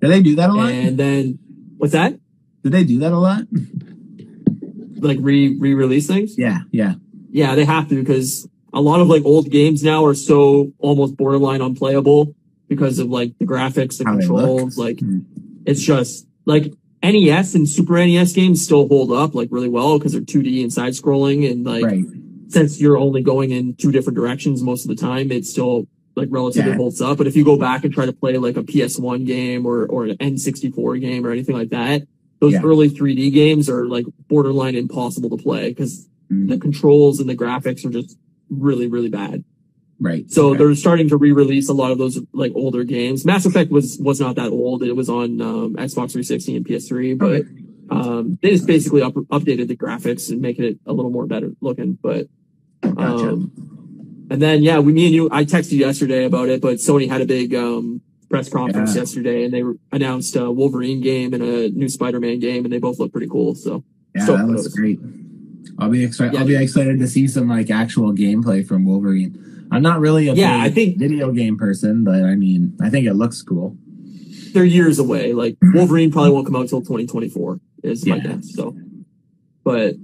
Do 0.01 0.07
they 0.09 0.21
do 0.21 0.35
that 0.35 0.49
a 0.49 0.53
lot? 0.53 0.71
And 0.71 0.97
then 0.97 1.39
what's 1.77 1.93
that? 1.93 2.19
Do 2.63 2.69
they 2.69 2.83
do 2.83 2.99
that 2.99 3.11
a 3.13 3.17
lot? 3.17 3.43
Like 4.97 5.17
re 5.21 5.55
re-release 5.57 6.07
things? 6.07 6.37
Yeah, 6.37 6.59
yeah. 6.71 6.95
Yeah, 7.31 7.55
they 7.55 7.65
have 7.65 7.87
to 7.89 7.95
because 7.95 8.47
a 8.73 8.81
lot 8.81 8.99
of 9.01 9.07
like 9.07 9.23
old 9.25 9.49
games 9.49 9.83
now 9.83 10.05
are 10.05 10.13
so 10.15 10.71
almost 10.79 11.17
borderline 11.17 11.61
unplayable 11.61 12.35
because 12.67 12.99
of 12.99 13.07
like 13.09 13.37
the 13.39 13.45
graphics, 13.45 13.97
the 13.97 14.05
How 14.05 14.17
controls. 14.17 14.77
Like 14.77 14.99
Hmm. 14.99 15.19
it's 15.65 15.81
just 15.81 16.27
like 16.45 16.73
NES 17.03 17.55
and 17.55 17.67
Super 17.67 17.97
NES 17.97 18.33
games 18.33 18.63
still 18.63 18.87
hold 18.87 19.11
up 19.11 19.33
like 19.33 19.49
really 19.51 19.69
well 19.69 19.97
because 19.97 20.11
they're 20.13 20.21
2D 20.21 20.61
and 20.61 20.71
side 20.71 20.93
scrolling 20.93 21.49
and 21.51 21.65
like 21.65 21.83
right. 21.83 22.03
since 22.49 22.79
you're 22.79 22.97
only 22.97 23.21
going 23.23 23.51
in 23.51 23.75
two 23.75 23.91
different 23.91 24.15
directions 24.15 24.61
most 24.61 24.83
of 24.85 24.89
the 24.89 24.95
time, 24.95 25.31
it 25.31 25.45
still 25.45 25.87
like 26.15 26.27
relatively 26.31 26.71
Yeah. 26.71 26.77
holds 26.77 27.01
up. 27.01 27.17
But 27.17 27.27
if 27.27 27.35
you 27.35 27.43
go 27.45 27.57
back 27.57 27.83
and 27.85 27.93
try 27.93 28.05
to 28.05 28.13
play 28.13 28.37
like 28.37 28.57
a 28.57 28.63
PS1 28.63 29.25
game 29.25 29.65
or 29.65 29.85
or 29.87 30.05
an 30.05 30.17
N64 30.17 30.99
game 31.01 31.25
or 31.25 31.31
anything 31.31 31.55
like 31.57 31.69
that, 31.69 32.03
those 32.39 32.53
Yeah. 32.53 32.61
early 32.63 32.89
3D 32.89 33.31
games 33.31 33.69
are 33.69 33.85
like 33.85 34.05
borderline 34.27 34.75
impossible 34.75 35.29
to 35.29 35.37
play 35.41 35.69
because. 35.69 36.07
The 36.31 36.57
controls 36.57 37.19
and 37.19 37.29
the 37.29 37.35
graphics 37.35 37.85
are 37.85 37.89
just 37.89 38.17
really 38.49 38.87
really 38.87 39.09
bad. 39.09 39.43
Right. 39.99 40.29
So 40.31 40.49
Okay. 40.49 40.57
they're 40.57 40.75
starting 40.75 41.09
to 41.09 41.17
re-release 41.17 41.69
a 41.69 41.73
lot 41.73 41.91
of 41.91 41.97
those 41.99 42.19
like 42.33 42.53
older 42.55 42.83
games. 42.83 43.23
Mass 43.25 43.45
Effect 43.45 43.69
was 43.69 43.99
was 43.99 44.19
not 44.19 44.35
that 44.37 44.49
old. 44.49 44.81
It 44.81 44.95
was 44.95 45.09
on 45.09 45.39
um, 45.41 45.75
Xbox 45.75 46.13
360 46.13 46.55
and 46.55 46.65
PS3, 46.65 47.17
but 47.19 47.43
um, 47.95 48.39
they 48.41 48.51
just 48.51 48.65
basically 48.65 49.01
up, 49.03 49.13
updated 49.13 49.67
the 49.67 49.75
graphics 49.75 50.31
and 50.31 50.41
making 50.41 50.65
it 50.65 50.79
a 50.87 50.93
little 50.93 51.11
more 51.11 51.27
better 51.27 51.51
looking. 51.61 51.99
But 52.01 52.27
Gotcha. 52.81 53.03
um, 53.29 54.27
and 54.31 54.41
then 54.41 54.63
yeah, 54.63 54.79
we 54.79 54.93
me 54.93 55.05
and 55.05 55.13
you. 55.13 55.29
I 55.31 55.43
texted 55.45 55.73
you 55.73 55.79
yesterday 55.79 56.23
about 56.25 56.49
it, 56.49 56.61
but 56.61 56.75
Sony 56.77 57.07
had 57.07 57.21
a 57.21 57.25
big 57.25 57.53
um, 57.53 58.01
press 58.29 58.49
conference 58.49 58.95
Yeah. 58.95 59.01
yesterday, 59.01 59.43
and 59.43 59.53
they 59.53 59.63
announced 59.91 60.35
a 60.37 60.49
Wolverine 60.49 61.01
game 61.01 61.33
and 61.33 61.43
a 61.43 61.69
new 61.69 61.89
Spider-Man 61.89 62.39
game, 62.39 62.63
and 62.63 62.71
they 62.73 62.79
both 62.79 62.97
look 62.97 63.11
pretty 63.11 63.27
cool. 63.27 63.53
So 63.55 63.83
yeah, 64.15 64.25
so 64.25 64.37
that 64.37 64.47
looks 64.47 64.67
great. 64.69 64.99
I'll 65.79 65.89
be 65.89 66.03
excited. 66.03 66.33
Yeah. 66.33 66.41
I'll 66.41 66.47
be 66.47 66.55
excited 66.55 66.99
to 66.99 67.07
see 67.07 67.27
some 67.27 67.47
like 67.49 67.69
actual 67.71 68.13
gameplay 68.13 68.65
from 68.67 68.85
Wolverine. 68.85 69.67
I'm 69.71 69.81
not 69.81 69.99
really 69.99 70.27
a 70.27 70.33
Yeah, 70.33 70.61
I 70.61 70.69
think- 70.69 70.97
video 70.97 71.31
game 71.31 71.57
person, 71.57 72.03
but 72.03 72.23
I 72.23 72.35
mean, 72.35 72.75
I 72.81 72.89
think 72.89 73.05
it 73.07 73.13
looks 73.13 73.41
cool. 73.41 73.77
they're 74.53 74.65
years 74.65 74.99
away. 74.99 75.33
Like 75.33 75.57
Wolverine 75.73 76.11
probably 76.11 76.31
won't 76.31 76.45
come 76.45 76.55
out 76.55 76.67
till 76.67 76.81
2024 76.81 77.59
is 77.83 78.05
my 78.05 78.19
guess. 78.19 78.53
So, 78.53 78.75
but 79.63 79.95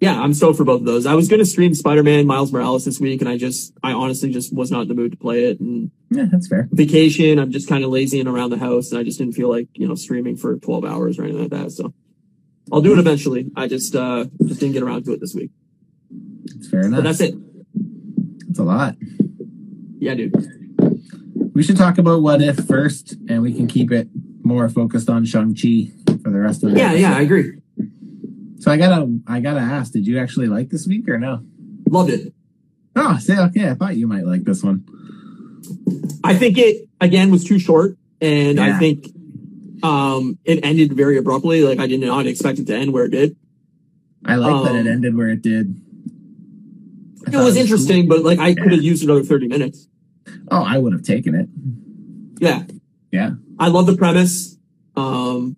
yeah, 0.00 0.20
I'm 0.20 0.34
stoked 0.34 0.56
for 0.56 0.64
both 0.64 0.80
of 0.80 0.86
those. 0.86 1.06
I 1.06 1.14
was 1.14 1.28
going 1.28 1.38
to 1.38 1.44
stream 1.46 1.74
Spider-Man 1.74 2.26
Miles 2.26 2.52
Morales 2.52 2.84
this 2.84 2.98
week 2.98 3.20
and 3.20 3.28
I 3.28 3.36
just, 3.36 3.72
I 3.84 3.92
honestly 3.92 4.32
just 4.32 4.52
was 4.52 4.70
not 4.70 4.82
in 4.82 4.88
the 4.88 4.94
mood 4.94 5.12
to 5.12 5.18
play 5.18 5.44
it 5.44 5.60
and 5.60 5.90
Yeah, 6.10 6.26
that's 6.30 6.48
fair. 6.48 6.68
vacation. 6.72 7.38
I'm 7.38 7.52
just 7.52 7.68
kind 7.68 7.84
of 7.84 7.90
lazy 7.90 8.18
and 8.18 8.28
around 8.28 8.50
the 8.50 8.58
house 8.58 8.90
and 8.90 8.98
I 8.98 9.04
just 9.04 9.18
didn't 9.18 9.34
feel 9.34 9.48
like, 9.48 9.68
you 9.74 9.86
know, 9.86 9.94
streaming 9.94 10.36
for 10.36 10.56
12 10.56 10.84
hours 10.84 11.18
or 11.18 11.24
anything 11.24 11.42
like 11.42 11.50
that. 11.50 11.70
So 11.70 11.92
I'll 12.70 12.80
do 12.82 12.92
it 12.92 12.98
eventually. 12.98 13.50
I 13.56 13.66
just, 13.68 13.94
uh, 13.96 14.26
just 14.46 14.60
didn't 14.60 14.72
get 14.74 14.82
around 14.82 15.04
to 15.06 15.12
it 15.12 15.20
this 15.20 15.34
week, 15.34 15.50
It's 16.44 16.68
fair 16.68 16.82
but 16.82 16.86
enough. 16.88 17.04
that's 17.04 17.20
it. 17.20 17.34
That's 18.46 18.58
a 18.58 18.62
lot. 18.64 18.96
Yeah, 19.98 20.14
dude. 20.14 20.34
We 21.54 21.62
should 21.62 21.76
talk 21.76 21.98
about 21.98 22.22
what 22.22 22.40
if 22.42 22.56
first, 22.66 23.16
and 23.28 23.42
we 23.42 23.52
can 23.52 23.66
keep 23.66 23.90
it 23.92 24.08
more 24.42 24.68
focused 24.68 25.08
on 25.10 25.24
Shang 25.24 25.54
Chi 25.54 25.90
for 26.22 26.30
the 26.30 26.38
rest 26.40 26.62
of 26.64 26.72
the. 26.72 26.78
Yeah, 26.78 26.92
yeah, 26.92 27.16
I 27.16 27.20
agree. 27.22 27.58
So 28.58 28.70
I 28.70 28.76
gotta, 28.76 29.18
I 29.26 29.40
gotta 29.40 29.60
ask, 29.60 29.92
did 29.92 30.06
you 30.06 30.18
actually 30.18 30.46
like 30.46 30.70
this 30.70 30.86
week 30.86 31.08
or 31.08 31.18
no? 31.18 31.42
Loved 31.88 32.10
it. 32.10 32.32
Oh, 32.96 33.18
say 33.18 33.38
okay. 33.38 33.68
I 33.70 33.74
thought 33.74 33.96
you 33.96 34.06
might 34.06 34.24
like 34.24 34.44
this 34.44 34.62
one. 34.62 34.84
I 36.24 36.34
think 36.36 36.58
it 36.58 36.88
again 37.00 37.30
was 37.30 37.44
too 37.44 37.58
short, 37.58 37.96
and 38.20 38.58
I 38.60 38.78
think 38.78 39.08
um 39.82 40.38
it 40.44 40.60
ended 40.64 40.92
very 40.92 41.16
abruptly. 41.18 41.62
Like 41.62 41.78
I 41.78 41.86
did 41.86 42.00
not 42.00 42.26
expect 42.26 42.58
it 42.58 42.66
to 42.68 42.76
end 42.76 42.92
where 42.92 43.04
it 43.04 43.10
did. 43.10 43.36
I 44.24 44.36
like 44.36 44.64
that 44.64 44.74
it 44.76 44.80
Um, 44.82 44.86
ended 44.88 45.16
where 45.16 45.30
it 45.30 45.42
did. 45.42 45.74
I 47.24 47.28
It 47.28 47.32
thought 47.32 47.44
was 47.44 47.56
interesting, 47.56 48.08
but 48.08 48.22
like 48.24 48.38
I 48.38 48.48
Yeah. 48.48 48.54
could 48.62 48.72
have 48.72 48.82
used 48.82 49.02
another 49.04 49.22
thirty 49.22 49.48
minutes. 49.48 49.88
Oh, 50.50 50.62
I 50.62 50.78
would 50.78 50.92
have 50.92 51.02
taken 51.02 51.34
it. 51.34 51.48
Yeah, 52.40 52.64
Yeah. 53.12 53.32
I 53.58 53.68
love 53.68 53.86
the 53.86 53.96
premise. 53.96 54.56
Um, 54.96 55.56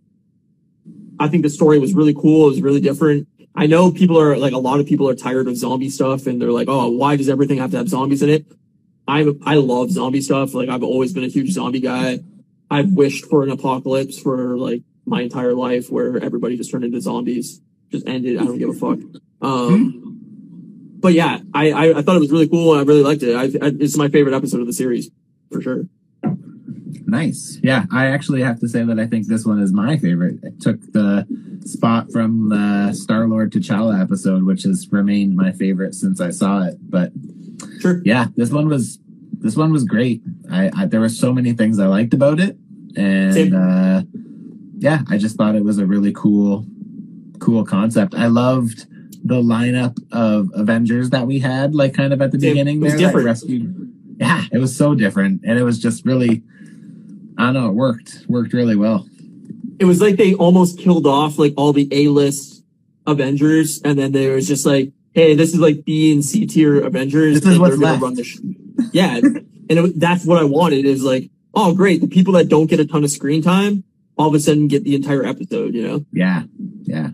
I 1.18 1.28
think 1.28 1.42
the 1.42 1.50
story 1.50 1.78
was 1.78 1.94
really 1.94 2.14
cool. 2.14 2.46
It 2.46 2.50
was 2.50 2.62
really 2.62 2.80
different. 2.80 3.28
I 3.54 3.66
know 3.66 3.90
people 3.92 4.18
are 4.20 4.36
like 4.36 4.52
a 4.52 4.58
lot 4.58 4.80
of 4.80 4.86
people 4.86 5.08
are 5.08 5.14
tired 5.14 5.46
of 5.46 5.56
zombie 5.56 5.88
stuff, 5.90 6.26
and 6.26 6.40
they're 6.40 6.50
like, 6.52 6.68
"Oh, 6.68 6.88
why 6.90 7.16
does 7.16 7.28
everything 7.28 7.58
have 7.58 7.70
to 7.70 7.76
have 7.76 7.88
zombies 7.88 8.22
in 8.22 8.28
it?" 8.30 8.46
I 9.06 9.26
I 9.44 9.54
love 9.56 9.90
zombie 9.90 10.20
stuff. 10.22 10.54
Like 10.54 10.68
I've 10.68 10.82
always 10.82 11.12
been 11.12 11.24
a 11.24 11.28
huge 11.28 11.50
zombie 11.52 11.80
guy. 11.80 12.20
I've 12.70 12.92
wished 12.92 13.26
for 13.26 13.42
an 13.42 13.50
apocalypse 13.50 14.18
for 14.18 14.56
like 14.56 14.82
my 15.06 15.22
entire 15.22 15.54
life 15.54 15.90
where 15.90 16.18
everybody 16.22 16.56
just 16.56 16.70
turned 16.70 16.84
into 16.84 17.00
zombies, 17.00 17.60
just 17.90 18.08
ended. 18.08 18.38
I 18.38 18.44
don't 18.44 18.58
give 18.58 18.70
a 18.70 18.72
fuck. 18.72 18.98
Um, 19.42 20.00
but 21.00 21.12
yeah, 21.12 21.40
I, 21.52 21.70
I 21.72 21.98
I 21.98 22.02
thought 22.02 22.16
it 22.16 22.20
was 22.20 22.32
really 22.32 22.48
cool 22.48 22.72
and 22.72 22.80
I 22.80 22.84
really 22.84 23.02
liked 23.02 23.22
it. 23.22 23.34
I, 23.36 23.44
I 23.66 23.72
it's 23.80 23.96
my 23.96 24.08
favorite 24.08 24.34
episode 24.34 24.60
of 24.60 24.66
the 24.66 24.72
series 24.72 25.10
for 25.52 25.60
sure. 25.60 25.84
Nice. 27.06 27.58
Yeah, 27.62 27.84
I 27.92 28.06
actually 28.06 28.42
have 28.42 28.60
to 28.60 28.68
say 28.68 28.82
that 28.82 28.98
I 28.98 29.06
think 29.06 29.26
this 29.26 29.44
one 29.44 29.60
is 29.60 29.72
my 29.72 29.98
favorite. 29.98 30.38
It 30.42 30.60
took 30.60 30.80
the 30.92 31.26
spot 31.66 32.10
from 32.10 32.48
the 32.48 32.92
Star 32.94 33.28
Lord 33.28 33.52
T'Challa 33.52 34.00
episode, 34.00 34.44
which 34.44 34.62
has 34.62 34.88
remained 34.90 35.36
my 35.36 35.52
favorite 35.52 35.94
since 35.94 36.20
I 36.20 36.30
saw 36.30 36.62
it. 36.64 36.76
But 36.80 37.12
Sure. 37.80 38.00
yeah, 38.04 38.28
this 38.36 38.50
one 38.50 38.68
was 38.68 38.98
this 39.44 39.56
one 39.56 39.70
was 39.72 39.84
great. 39.84 40.22
I, 40.50 40.70
I 40.74 40.86
there 40.86 41.00
were 41.00 41.08
so 41.10 41.32
many 41.32 41.52
things 41.52 41.78
I 41.78 41.86
liked 41.86 42.14
about 42.14 42.40
it, 42.40 42.56
and 42.96 43.54
uh, 43.54 44.02
yeah, 44.78 45.02
I 45.08 45.18
just 45.18 45.36
thought 45.36 45.54
it 45.54 45.62
was 45.64 45.78
a 45.78 45.86
really 45.86 46.12
cool, 46.12 46.66
cool 47.38 47.64
concept. 47.64 48.14
I 48.14 48.26
loved 48.26 48.86
the 49.22 49.40
lineup 49.40 49.96
of 50.12 50.50
Avengers 50.54 51.10
that 51.10 51.26
we 51.26 51.38
had, 51.40 51.74
like 51.74 51.94
kind 51.94 52.12
of 52.12 52.20
at 52.22 52.32
the 52.32 52.38
beginning 52.38 52.78
It 52.78 52.82
was 52.84 52.92
there, 52.94 53.00
different. 53.06 53.26
rescued. 53.26 53.92
Yeah, 54.18 54.44
it 54.50 54.58
was 54.58 54.74
so 54.76 54.94
different, 54.94 55.42
and 55.44 55.58
it 55.58 55.62
was 55.62 55.78
just 55.78 56.04
really. 56.06 56.42
I 57.36 57.46
don't 57.46 57.54
know. 57.54 57.68
It 57.68 57.74
worked. 57.74 58.24
Worked 58.28 58.52
really 58.54 58.76
well. 58.76 59.06
It 59.78 59.84
was 59.86 60.00
like 60.00 60.16
they 60.16 60.34
almost 60.34 60.78
killed 60.78 61.06
off 61.06 61.38
like 61.38 61.52
all 61.56 61.72
the 61.72 61.88
A 61.92 62.08
list 62.08 62.62
Avengers, 63.06 63.82
and 63.82 63.98
then 63.98 64.12
there 64.12 64.36
was 64.36 64.46
just 64.48 64.64
like, 64.64 64.92
hey, 65.14 65.34
this 65.34 65.52
is 65.52 65.58
like 65.60 65.84
B 65.84 66.12
and 66.12 66.24
C 66.24 66.46
tier 66.46 66.80
Avengers. 66.82 67.40
This 67.40 67.52
is 67.54 67.58
what's 67.58 67.76
left. 67.76 68.00
run 68.00 68.14
the 68.14 68.24
sh- 68.24 68.38
yeah, 68.94 69.16
and 69.16 69.46
it, 69.68 70.00
that's 70.00 70.24
what 70.24 70.38
I 70.38 70.44
wanted. 70.44 70.86
Is 70.86 71.02
like, 71.02 71.30
oh 71.52 71.74
great, 71.74 72.00
the 72.00 72.08
people 72.08 72.34
that 72.34 72.48
don't 72.48 72.66
get 72.66 72.80
a 72.80 72.86
ton 72.86 73.04
of 73.04 73.10
screen 73.10 73.42
time 73.42 73.84
all 74.16 74.28
of 74.28 74.34
a 74.34 74.40
sudden 74.40 74.68
get 74.68 74.84
the 74.84 74.94
entire 74.94 75.24
episode. 75.24 75.74
You 75.74 75.88
know, 75.88 76.04
Yeah, 76.12 76.44
yeah, 76.82 77.10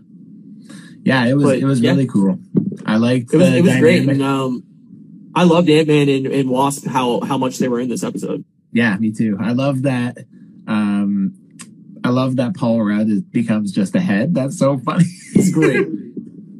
yeah. 1.03 1.25
It 1.25 1.35
was. 1.35 1.43
But, 1.43 1.59
it 1.59 1.65
was 1.65 1.81
yeah. 1.81 1.91
really 1.91 2.07
cool. 2.07 2.39
I 2.85 2.97
liked. 2.97 3.33
it 3.33 3.37
was 3.37 3.53
it 3.53 3.63
was 3.63 3.77
great, 3.77 4.07
and 4.07 4.21
um, 4.21 4.63
I 5.35 5.43
loved 5.43 5.69
Ant 5.69 5.87
Man 5.87 6.09
and, 6.09 6.27
and 6.27 6.49
Wasp 6.49 6.85
how 6.85 7.21
how 7.21 7.37
much 7.37 7.57
they 7.57 7.67
were 7.67 7.79
in 7.79 7.89
this 7.89 8.03
episode. 8.03 8.45
Yeah, 8.71 8.95
me 8.97 9.11
too. 9.11 9.37
I 9.39 9.51
love 9.51 9.83
that. 9.83 10.17
Um, 10.67 11.35
I 12.03 12.09
love 12.09 12.37
that 12.37 12.55
Paul 12.55 12.81
Rudd 12.81 13.09
is, 13.09 13.21
becomes 13.21 13.71
just 13.71 13.95
a 13.95 13.99
head. 13.99 14.33
That's 14.33 14.57
so 14.57 14.77
funny. 14.77 15.05
It's 15.33 15.51
great. 15.51 15.87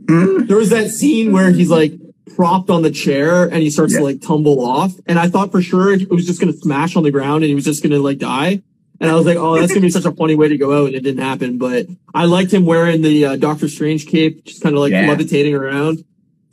there 0.47 0.57
was 0.57 0.71
that 0.71 0.89
scene 0.89 1.31
where 1.31 1.51
he's 1.51 1.69
like 1.69 1.93
propped 2.36 2.69
on 2.69 2.81
the 2.81 2.91
chair 2.91 3.43
and 3.43 3.55
he 3.63 3.69
starts 3.69 3.93
Yeah. 3.93 3.99
to 3.99 4.05
like 4.05 4.21
tumble 4.21 4.63
off. 4.65 4.93
And 5.07 5.17
I 5.19 5.27
thought 5.27 5.51
for 5.51 5.62
sure 5.62 5.91
it 5.93 6.10
was 6.10 6.25
just 6.25 6.39
going 6.39 6.51
to 6.53 6.57
smash 6.60 6.95
on 6.95 7.03
the 7.03 7.12
ground 7.12 7.43
and 7.43 7.49
he 7.49 7.55
was 7.55 7.65
just 7.65 7.81
going 7.84 7.91
to 7.91 7.99
like 7.99 8.19
die. 8.19 8.62
And 8.99 9.10
I 9.10 9.15
was 9.15 9.25
like, 9.25 9.38
oh, 9.38 9.55
that's 9.60 9.71
going 9.71 9.81
to 9.81 9.88
be 9.88 9.91
such 9.91 10.05
a 10.05 10.12
funny 10.12 10.36
way 10.36 10.47
to 10.47 10.57
go 10.57 10.79
out. 10.84 10.88
And 10.88 10.95
it 10.95 11.01
didn't 11.01 11.23
happen. 11.23 11.57
But 11.57 11.88
I 12.13 12.25
liked 12.25 12.53
him 12.53 12.65
wearing 12.65 13.01
the 13.01 13.25
uh, 13.25 13.36
Doctor 13.36 13.67
Strange 13.67 14.05
cape, 14.05 14.45
just 14.45 14.62
kind 14.62 14.75
of 14.75 14.81
like 14.81 14.91
Yeah. 14.91 15.07
levitating 15.07 15.55
around. 15.55 16.03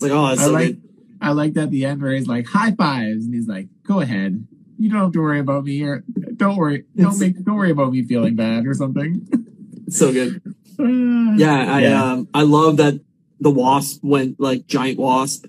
Like, 0.00 0.12
oh, 0.12 0.28
that's 0.28 0.40
I 0.40 0.44
so 0.44 0.52
like. 0.52 0.66
good. 0.68 0.82
I 1.20 1.32
like 1.32 1.54
that 1.54 1.70
the 1.70 1.84
end 1.84 2.00
where 2.00 2.12
he's 2.12 2.26
like 2.28 2.46
high 2.46 2.72
fives 2.72 3.24
and 3.26 3.34
he's 3.34 3.48
like, 3.48 3.66
"Go 3.82 4.00
ahead, 4.00 4.46
you 4.78 4.88
don't 4.88 5.00
have 5.00 5.12
to 5.12 5.20
worry 5.20 5.40
about 5.40 5.64
me 5.64 5.82
or 5.82 6.04
don't 6.36 6.56
worry, 6.56 6.84
don't 6.96 7.06
It's- 7.06 7.18
make, 7.20 7.44
don't 7.44 7.56
worry 7.56 7.72
about 7.72 7.90
me 7.92 8.04
feeling 8.04 8.36
bad 8.36 8.66
or 8.66 8.72
something." 8.74 9.26
So 9.90 10.12
good. 10.12 10.40
Uh, 10.78 10.84
Yeah. 11.36 11.74
I, 11.74 11.80
Yeah. 11.82 12.12
um, 12.12 12.28
I 12.32 12.42
love 12.42 12.76
that 12.78 13.00
the 13.40 13.50
wasp 13.50 14.02
went 14.04 14.38
like 14.40 14.66
giant 14.68 14.98
wasp 14.98 15.46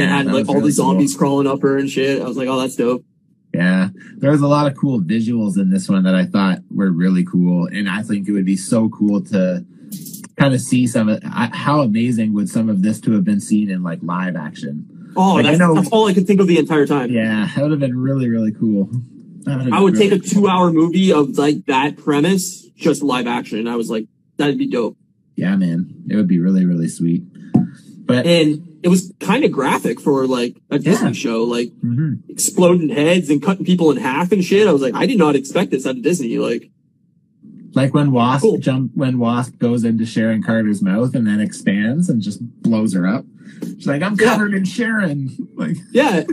and 0.00 0.10
had 0.10 0.26
that 0.26 0.32
like 0.34 0.48
all 0.48 0.56
really 0.56 0.70
the 0.70 0.76
cool. 0.76 0.86
zombies 0.86 1.16
crawling 1.16 1.46
up 1.46 1.62
her 1.62 1.76
and 1.78 1.88
shit. 1.90 2.20
I 2.22 2.26
was 2.26 2.36
like, 2.36 2.48
oh, 2.48 2.60
that's 2.60 2.76
dope. 2.76 3.04
Yeah, 3.54 3.88
there 4.16 4.30
was 4.30 4.40
a 4.40 4.48
lot 4.48 4.66
of 4.70 4.76
cool 4.78 5.00
visuals 5.00 5.58
in 5.58 5.70
this 5.70 5.88
one 5.88 6.04
that 6.04 6.14
I 6.14 6.24
thought 6.24 6.60
were 6.70 6.90
really 6.90 7.24
cool, 7.24 7.66
and 7.66 7.88
I 7.88 8.02
think 8.02 8.26
it 8.26 8.32
would 8.32 8.46
be 8.46 8.56
so 8.56 8.88
cool 8.88 9.22
to 9.24 9.64
kind 10.38 10.54
of 10.54 10.60
see 10.62 10.86
some 10.86 11.08
of 11.10 11.20
I- 11.24 11.50
how 11.52 11.82
amazing 11.82 12.32
would 12.32 12.48
some 12.48 12.70
of 12.70 12.80
this 12.82 12.98
to 13.02 13.12
have 13.12 13.24
been 13.24 13.40
seen 13.40 13.68
in 13.70 13.82
like 13.82 13.98
live 14.02 14.36
action. 14.36 15.12
Oh, 15.14 15.34
Like, 15.34 15.44
I 15.44 15.48
that's, 15.50 15.58
know- 15.58 15.74
that's 15.74 15.90
all 15.90 16.08
I 16.08 16.14
could 16.14 16.26
think 16.26 16.40
of 16.40 16.46
the 16.46 16.56
entire 16.58 16.86
time. 16.86 17.10
Yeah, 17.10 17.46
that 17.54 17.60
would 17.62 17.70
have 17.72 17.80
been 17.80 17.98
really 17.98 18.28
really 18.30 18.52
cool. 18.52 18.88
I 19.46 19.56
would 19.82 19.96
really 19.96 20.08
take 20.10 20.12
a 20.12 20.18
two 20.26 20.48
hour 20.48 20.72
movie 20.72 21.12
of 21.12 21.36
like 21.36 21.66
that 21.66 21.98
premise, 21.98 22.62
just 22.76 23.02
live 23.02 23.26
action. 23.26 23.58
And 23.58 23.68
I 23.68 23.76
was 23.76 23.90
like, 23.90 24.06
that'd 24.38 24.56
be 24.56 24.66
dope. 24.68 24.96
Yeah, 25.36 25.56
man, 25.56 26.04
it 26.08 26.16
would 26.16 26.28
be 26.28 26.38
really 26.38 26.64
really 26.64 26.88
sweet. 26.88 27.22
But 28.04 28.26
And 28.26 28.78
it 28.82 28.88
was 28.88 29.12
kind 29.20 29.44
of 29.44 29.52
graphic 29.52 30.00
for 30.00 30.26
like 30.26 30.56
a 30.70 30.78
Disney 30.78 31.08
Yeah. 31.08 31.12
show, 31.12 31.44
like 31.44 31.70
mhm. 31.84 32.18
exploding 32.28 32.88
heads 32.88 33.30
and 33.30 33.40
cutting 33.40 33.64
people 33.64 33.90
in 33.92 33.96
half 33.96 34.32
and 34.32 34.44
shit. 34.44 34.66
I 34.66 34.72
was 34.72 34.82
like, 34.82 34.94
I 34.94 35.06
did 35.06 35.18
not 35.18 35.36
expect 35.36 35.70
this 35.70 35.86
out 35.86 35.96
of 35.96 36.02
Disney. 36.02 36.36
Like, 36.38 36.70
like 37.74 37.94
when 37.94 38.10
Wasp 38.10 38.42
Cool. 38.42 38.58
jump 38.58 38.90
when 38.94 39.18
Wasp 39.18 39.56
goes 39.58 39.84
into 39.84 40.04
Sharon 40.04 40.42
Carter's 40.42 40.82
mouth 40.82 41.14
and 41.14 41.26
then 41.26 41.40
expands 41.40 42.08
and 42.10 42.20
just 42.20 42.40
blows 42.62 42.92
her 42.94 43.06
up. 43.06 43.24
She's 43.62 43.86
like, 43.86 44.02
"I'm 44.02 44.16
Yeah. 44.18 44.26
covered 44.34 44.54
in 44.54 44.64
Sharon." 44.64 45.30
Like, 45.56 45.76
yeah. 45.92 46.24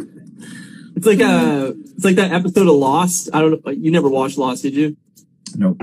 It's 0.96 1.06
like 1.06 1.22
uh 1.22 1.74
it's 1.96 2.04
like 2.04 2.16
that 2.16 2.32
episode 2.34 2.68
of 2.68 2.76
Lost. 2.76 3.30
I 3.32 3.42
don't 3.42 3.64
know. 3.64 3.72
You 3.72 3.92
never 3.92 4.10
watched 4.10 4.38
Lost, 4.38 4.64
did 4.64 4.74
you? 4.74 4.98
nope. 5.56 5.80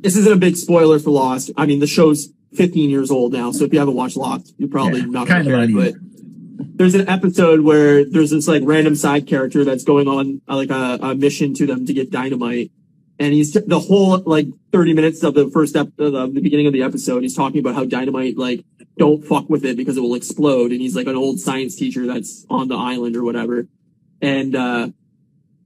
This 0.00 0.16
isn't 0.16 0.32
a 0.32 0.36
big 0.36 0.56
spoiler 0.56 0.98
for 0.98 1.10
Lost. 1.10 1.50
I 1.56 1.66
mean, 1.66 1.80
the 1.80 1.86
show's 1.86 2.28
15 2.54 2.90
years 2.90 3.10
old 3.10 3.32
now, 3.32 3.52
so 3.52 3.64
if 3.64 3.72
you 3.72 3.78
haven't 3.78 3.94
watched 3.94 4.16
Lost, 4.16 4.54
you're 4.58 4.68
probably 4.68 5.00
Yeah, 5.00 5.06
not 5.06 5.26
kind 5.28 5.46
going 5.46 5.62
of 5.62 5.68
to 5.68 5.74
care. 5.74 5.84
uneven. 5.86 6.00
But 6.56 6.76
there's 6.78 6.94
an 6.94 7.08
episode 7.08 7.60
where 7.60 8.04
there's 8.04 8.30
this 8.30 8.48
like 8.48 8.62
random 8.64 8.94
side 8.96 9.26
character 9.26 9.64
that's 9.64 9.84
going 9.84 10.08
on 10.08 10.40
uh, 10.48 10.56
like 10.56 10.70
a, 10.70 10.98
a 11.02 11.14
mission 11.14 11.54
to 11.54 11.66
them 11.66 11.86
to 11.86 11.92
get 11.92 12.10
dynamite, 12.10 12.70
and 13.18 13.32
he's 13.32 13.52
the 13.52 13.78
whole 13.80 14.18
like 14.20 14.46
30 14.72 14.94
minutes 14.94 15.22
of 15.22 15.34
the 15.34 15.48
first 15.50 15.76
ep- 15.76 15.88
of 15.98 16.12
the, 16.12 16.26
the 16.28 16.40
beginning 16.40 16.66
of 16.66 16.72
the 16.72 16.82
episode. 16.82 17.22
He's 17.22 17.34
talking 17.36 17.60
about 17.60 17.74
how 17.74 17.84
dynamite 17.84 18.36
like 18.38 18.64
don't 18.96 19.24
fuck 19.24 19.48
with 19.48 19.64
it 19.64 19.76
because 19.76 19.96
it 19.96 20.00
will 20.00 20.14
explode, 20.14 20.72
and 20.72 20.80
he's 20.80 20.96
like 20.96 21.06
an 21.06 21.16
old 21.16 21.38
science 21.40 21.76
teacher 21.76 22.06
that's 22.06 22.44
on 22.50 22.68
the 22.68 22.76
island 22.76 23.14
or 23.16 23.22
whatever, 23.24 23.66
and 24.22 24.56
uh 24.56 24.88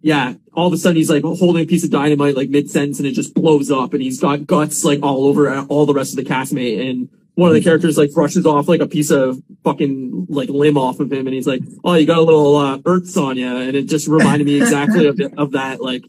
yeah, 0.03 0.35
all 0.53 0.67
of 0.67 0.73
a 0.73 0.77
sudden 0.77 0.97
he's 0.97 1.09
like 1.09 1.23
holding 1.23 1.63
a 1.63 1.67
piece 1.67 1.85
of 1.85 1.91
dynamite 1.91 2.37
like 2.37 2.51
mid 2.51 2.69
sentence 2.69 2.99
and 2.99 3.07
it 3.07 3.13
just 3.13 3.35
blows 3.35 3.71
up 3.71 3.95
and 3.95 4.03
he's 4.03 4.21
got 4.21 4.47
guts 4.47 4.85
like 4.85 5.01
all 5.03 5.25
over 5.27 5.59
all 5.69 5.87
the 5.87 5.95
rest 5.95 6.13
of 6.19 6.23
the 6.23 6.31
castmate 6.31 6.89
and 6.89 7.09
one 7.35 7.49
of 7.49 7.55
the 7.55 7.63
characters 7.63 7.97
like 7.97 8.13
brushes 8.13 8.45
off 8.45 8.69
like 8.69 8.81
a 8.81 8.87
piece 8.87 9.11
of 9.11 9.41
fucking 9.65 10.27
like 10.29 10.51
limb 10.51 10.77
off 10.77 11.01
of 11.01 11.11
him 11.11 11.27
and 11.27 11.35
he's 11.35 11.47
like, 11.47 11.63
oh, 11.83 11.95
you 11.95 12.07
got 12.07 12.19
a 12.19 12.23
little 12.23 12.57
uh, 12.57 12.79
Arzt 12.85 13.17
on 13.17 13.39
you 13.39 13.57
and 13.57 13.75
it 13.75 13.85
just 13.85 14.07
reminded 14.07 14.47
me 14.47 14.61
exactly 14.61 15.07
of, 15.07 15.19
of 15.39 15.53
that 15.53 15.81
like 15.81 16.05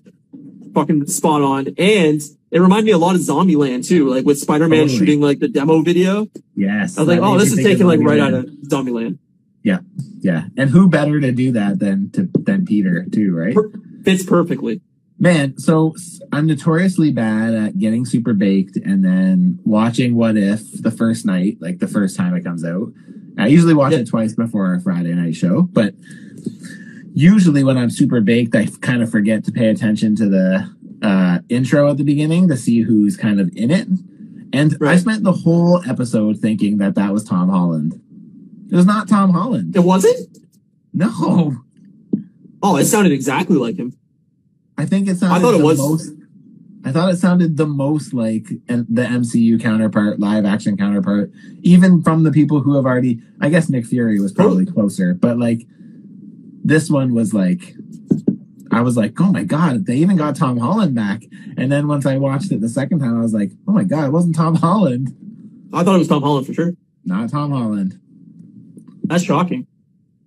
fucking 0.73 1.06
spot 1.08 1.41
on 1.41 1.67
and 1.77 2.21
it 2.51 2.60
reminded 2.60 2.86
me 2.86 2.91
a 2.91 2.97
lot 2.97 3.15
of 3.15 3.21
Zombieland 3.21 3.88
too, 3.88 4.10
like 4.10 4.25
with 4.25 4.38
Spider-Man 4.38 4.82
Totally. 4.82 4.97
shooting 4.97 5.21
like 5.21 5.39
the 5.39 5.47
demo 5.47 5.82
video. 5.82 6.27
Yes. 6.56 6.97
I 6.97 7.01
was 7.01 7.08
like, 7.08 7.19
oh, 7.19 7.38
this 7.38 7.51
is 7.51 7.63
taken 7.63 7.88
like 7.88 7.99
right 7.99 8.19
out 8.19 8.34
of 8.34 8.45
Zombieland. 8.67 9.17
Yeah, 9.63 9.80
yeah. 10.19 10.45
and 10.58 10.69
who 10.69 10.89
better 10.89 11.19
to 11.21 11.32
do 11.32 11.52
that 11.54 11.80
than 11.80 12.12
to 12.12 12.30
than 12.39 12.65
Peter 12.65 13.06
too, 13.12 13.34
right? 13.36 13.56
Fits 14.04 14.23
perfectly. 14.26 14.82
Man, 15.19 15.58
so 15.58 15.95
I'm 16.34 16.47
notoriously 16.47 17.12
bad 17.13 17.54
at 17.54 17.78
getting 17.78 18.04
super 18.06 18.34
baked 18.34 18.76
and 18.76 19.06
then 19.06 19.60
watching 19.63 20.15
What 20.15 20.36
If 20.36 20.82
the 20.82 20.91
first 20.91 21.26
night, 21.26 21.58
like 21.62 21.80
the 21.80 21.88
first 21.88 22.17
time 22.17 22.36
it 22.36 22.43
comes 22.43 22.65
out. 22.65 22.89
I 23.38 23.47
usually 23.47 23.73
watch 23.73 23.93
Yeah. 23.93 23.99
it 23.99 24.08
twice 24.10 24.34
before 24.36 24.65
our 24.67 24.80
Friday 24.82 25.13
night 25.13 25.36
show, 25.36 25.62
but 25.62 25.95
usually 27.13 27.63
when 27.63 27.78
I'm 27.78 27.89
super 27.89 28.21
baked, 28.21 28.56
I 28.56 28.65
kind 28.82 29.02
of 29.02 29.10
forget 29.10 29.45
to 29.45 29.52
pay 29.52 29.69
attention 29.69 30.15
to 30.17 30.28
the 30.30 30.69
uh, 31.02 31.39
intro 31.49 31.89
at 31.89 31.97
the 31.97 32.04
beginning 32.04 32.47
to 32.49 32.58
see 32.58 32.82
who's 32.82 33.17
kind 33.17 33.39
of 33.39 33.49
in 33.56 33.71
it. 33.71 33.88
And 34.52 34.78
I 34.82 34.97
spent 34.97 35.23
the 35.23 35.32
whole 35.32 35.82
episode 35.89 36.38
thinking 36.39 36.78
that 36.78 36.95
that 36.95 37.12
was 37.12 37.23
Tom 37.23 37.49
Holland. 37.49 37.99
It 38.73 38.75
was 38.75 38.88
not 38.88 39.07
Tom 39.07 39.29
Holland. 39.29 39.75
It 39.75 39.83
wasn't? 39.83 40.36
No, 40.93 41.57
Oh, 42.63 42.77
it 42.77 42.86
sounded 42.86 43.12
exactly 43.12 43.57
like 43.57 43.75
him. 43.75 43.93
I 44.77 44.86
think 44.86 45.07
it 45.07 45.17
sounded. 45.17 45.36
I 45.36 45.39
thought 45.39 45.59
it 45.59 45.63
was- 45.63 45.77
Most, 45.77 46.12
I 46.83 46.91
thought 46.91 47.13
it 47.13 47.17
sounded 47.17 47.57
the 47.57 47.67
most 47.67 48.13
like 48.13 48.47
the 48.67 49.03
MCU 49.03 49.59
counterpart, 49.59 50.19
live 50.19 50.43
action 50.45 50.75
counterpart, 50.75 51.31
even 51.62 52.01
from 52.01 52.23
the 52.23 52.31
people 52.31 52.62
who 52.62 52.75
have 52.75 52.86
already. 52.86 53.21
I 53.39 53.49
guess 53.49 53.69
Nick 53.69 53.86
Fury 53.86 54.19
was 54.19 54.31
probably 54.31 54.65
oh. 54.67 54.71
closer, 54.71 55.13
but 55.13 55.38
like 55.38 55.67
this 56.63 56.89
one 56.89 57.13
was 57.13 57.33
like. 57.33 57.75
I 58.71 58.81
was 58.81 58.97
like, 58.97 59.21
oh 59.21 59.31
my 59.31 59.43
god, 59.43 59.86
they 59.86 59.97
even 59.97 60.17
got 60.17 60.36
Tom 60.36 60.57
Holland 60.57 60.95
back. 60.95 61.21
And 61.57 61.71
then 61.71 61.88
once 61.88 62.07
I 62.07 62.17
watched 62.17 62.51
it 62.51 62.59
the 62.59 62.69
second 62.69 63.01
time, 63.01 63.15
I 63.15 63.21
was 63.21 63.31
like, 63.31 63.51
oh 63.67 63.71
my 63.71 63.83
god, 63.83 64.05
it 64.05 64.12
wasn't 64.12 64.36
Tom 64.36 64.55
Holland, 64.55 65.15
I 65.71 65.83
thought 65.83 65.95
it 65.95 65.99
was 65.99 66.07
Tom 66.07 66.23
Holland 66.23 66.47
for 66.47 66.53
sure. 66.53 66.73
not 67.05 67.29
Tom 67.29 67.51
Holland. 67.51 67.99
That's 69.13 69.23
shocking. 69.26 69.67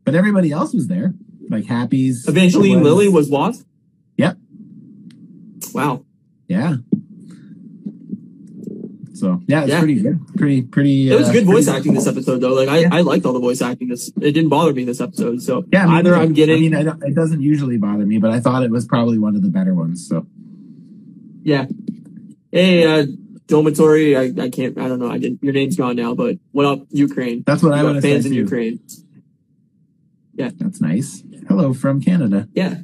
But 0.04 0.14
everybody 0.14 0.52
else 0.52 0.72
was 0.72 0.86
there, 0.88 1.14
like 1.50 1.66
Happy's. 1.66 2.26
Eventually, 2.28 2.74
was- 2.74 2.84
Lilly 2.84 3.08
was 3.08 3.30
lost. 3.30 3.64
Yep. 4.16 4.38
Wow. 5.74 6.04
Yeah. 6.48 6.76
So 9.14 9.40
yeah, 9.46 9.62
it's 9.62 9.70
Yeah. 9.70 9.78
pretty 9.78 9.94
good. 10.00 10.20
Pretty 10.36 10.62
pretty. 10.62 11.10
It 11.10 11.16
was 11.18 11.28
uh, 11.30 11.32
good 11.32 11.46
voice 11.46 11.68
acting 11.68 11.94
this 11.94 12.06
episode 12.06 12.38
though. 12.40 12.52
Like 12.54 12.68
I, 12.68 12.78
Yeah. 12.80 12.88
I 12.92 13.00
liked 13.00 13.24
all 13.24 13.32
the 13.32 13.40
voice 13.40 13.62
acting. 13.62 13.88
This 13.88 14.08
it 14.20 14.32
didn't 14.32 14.50
bother 14.50 14.72
me 14.74 14.84
this 14.84 15.00
episode. 15.00 15.40
So 15.42 15.64
Yeah, 15.72 15.88
either 15.88 16.10
neither. 16.10 16.16
I'm 16.16 16.32
getting 16.34 16.56
I 16.56 16.60
mean, 16.60 16.74
I 16.74 16.82
don't, 16.82 17.02
it 17.02 17.14
doesn't 17.14 17.40
usually 17.40 17.78
bother 17.78 18.04
me, 18.04 18.18
but 18.18 18.30
I 18.30 18.40
thought 18.40 18.62
it 18.62 18.70
was 18.70 18.84
probably 18.86 19.18
one 19.18 19.34
of 19.34 19.42
the 19.42 19.48
better 19.48 19.74
ones. 19.74 20.06
So 20.06 20.26
yeah. 21.42 21.64
Hey, 22.52 22.84
uh 22.86 23.06
Dormitory, 23.48 24.16
I, 24.16 24.32
I 24.38 24.50
can't 24.50 24.76
I 24.78 24.88
don't 24.88 24.98
know, 24.98 25.10
I 25.10 25.18
didn't 25.18 25.42
your 25.42 25.52
name's 25.52 25.76
gone 25.76 25.96
now, 25.96 26.14
but 26.14 26.36
what 26.52 26.66
up, 26.66 26.80
Ukraine? 26.90 27.44
that's 27.46 27.62
what 27.62 27.70
You 27.70 27.88
I 27.88 27.92
would 27.92 28.02
fans 28.02 28.26
in 28.26 28.32
too. 28.32 28.38
Ukraine. 28.38 28.80
Yeah, 30.34 30.50
that's 30.58 30.80
nice. 30.80 31.22
Hello 31.48 31.72
from 31.72 32.00
Canada. 32.02 32.48
Yeah. 32.54 32.76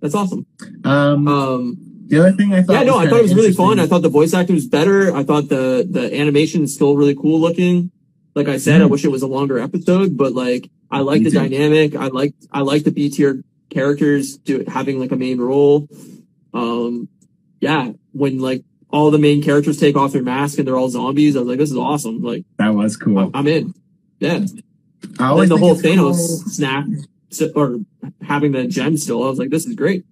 That's 0.00 0.14
awesome. 0.14 0.46
Um, 0.84 1.26
Um, 1.28 1.78
the 2.06 2.18
other 2.20 2.32
thing 2.32 2.52
I 2.54 2.62
thought, 2.62 2.74
yeah, 2.74 2.82
no, 2.84 2.96
I 2.98 3.08
thought 3.08 3.18
it 3.18 3.22
was 3.22 3.34
really 3.34 3.52
fun. 3.52 3.80
I 3.80 3.86
thought 3.86 4.02
the 4.02 4.08
voice 4.08 4.32
acting 4.32 4.54
was 4.54 4.66
better. 4.66 5.14
I 5.14 5.24
thought 5.24 5.48
the 5.48 5.86
the 5.90 6.14
animation 6.18 6.62
is 6.62 6.72
still 6.74 6.96
really 6.96 7.16
cool 7.16 7.40
looking. 7.40 7.90
Like 8.36 8.46
I 8.48 8.58
said, 8.58 8.80
I 8.80 8.84
Mm. 8.84 8.90
wish 8.90 9.04
it 9.04 9.08
was 9.10 9.22
a 9.22 9.26
longer 9.26 9.58
episode, 9.58 10.16
but 10.16 10.32
like 10.32 10.70
I 10.90 11.00
like 11.00 11.24
the 11.24 11.30
too. 11.30 11.38
dynamic. 11.38 11.96
I 11.96 12.06
like 12.06 12.34
I 12.52 12.60
like 12.60 12.84
the 12.84 12.92
B 12.92 13.08
tier 13.10 13.42
characters 13.70 14.36
do, 14.36 14.64
having 14.68 15.00
like 15.00 15.10
a 15.10 15.16
main 15.16 15.38
role. 15.40 15.88
Um, 16.54 17.08
yeah, 17.60 17.90
when 18.12 18.38
like 18.38 18.62
all 18.90 19.10
the 19.10 19.18
main 19.18 19.42
characters 19.42 19.78
take 19.78 19.96
off 19.96 20.12
their 20.12 20.22
mask 20.22 20.58
and 20.58 20.66
they're 20.66 20.76
all 20.76 20.88
zombies, 20.88 21.36
I 21.36 21.40
was 21.40 21.48
like, 21.48 21.58
this 21.58 21.70
is 21.70 21.76
awesome. 21.76 22.22
Like 22.22 22.44
that 22.58 22.74
was 22.74 22.96
cool. 22.96 23.18
I'm- 23.18 23.30
I'm 23.34 23.46
in. 23.46 23.74
Yeah. 24.20 24.44
I 25.18 25.30
And 25.32 25.40
then 25.40 25.48
the 25.48 25.56
whole 25.58 25.74
Thanos 25.76 26.16
cool- 26.16 26.38
snap 26.48 26.86
so- 27.30 27.50
or 27.54 27.80
having 28.22 28.52
the 28.52 28.66
gem 28.66 28.96
still, 28.96 29.22
I 29.24 29.28
was 29.28 29.38
like, 29.38 29.50
this 29.50 29.66
is 29.66 29.74
great. 29.74 30.04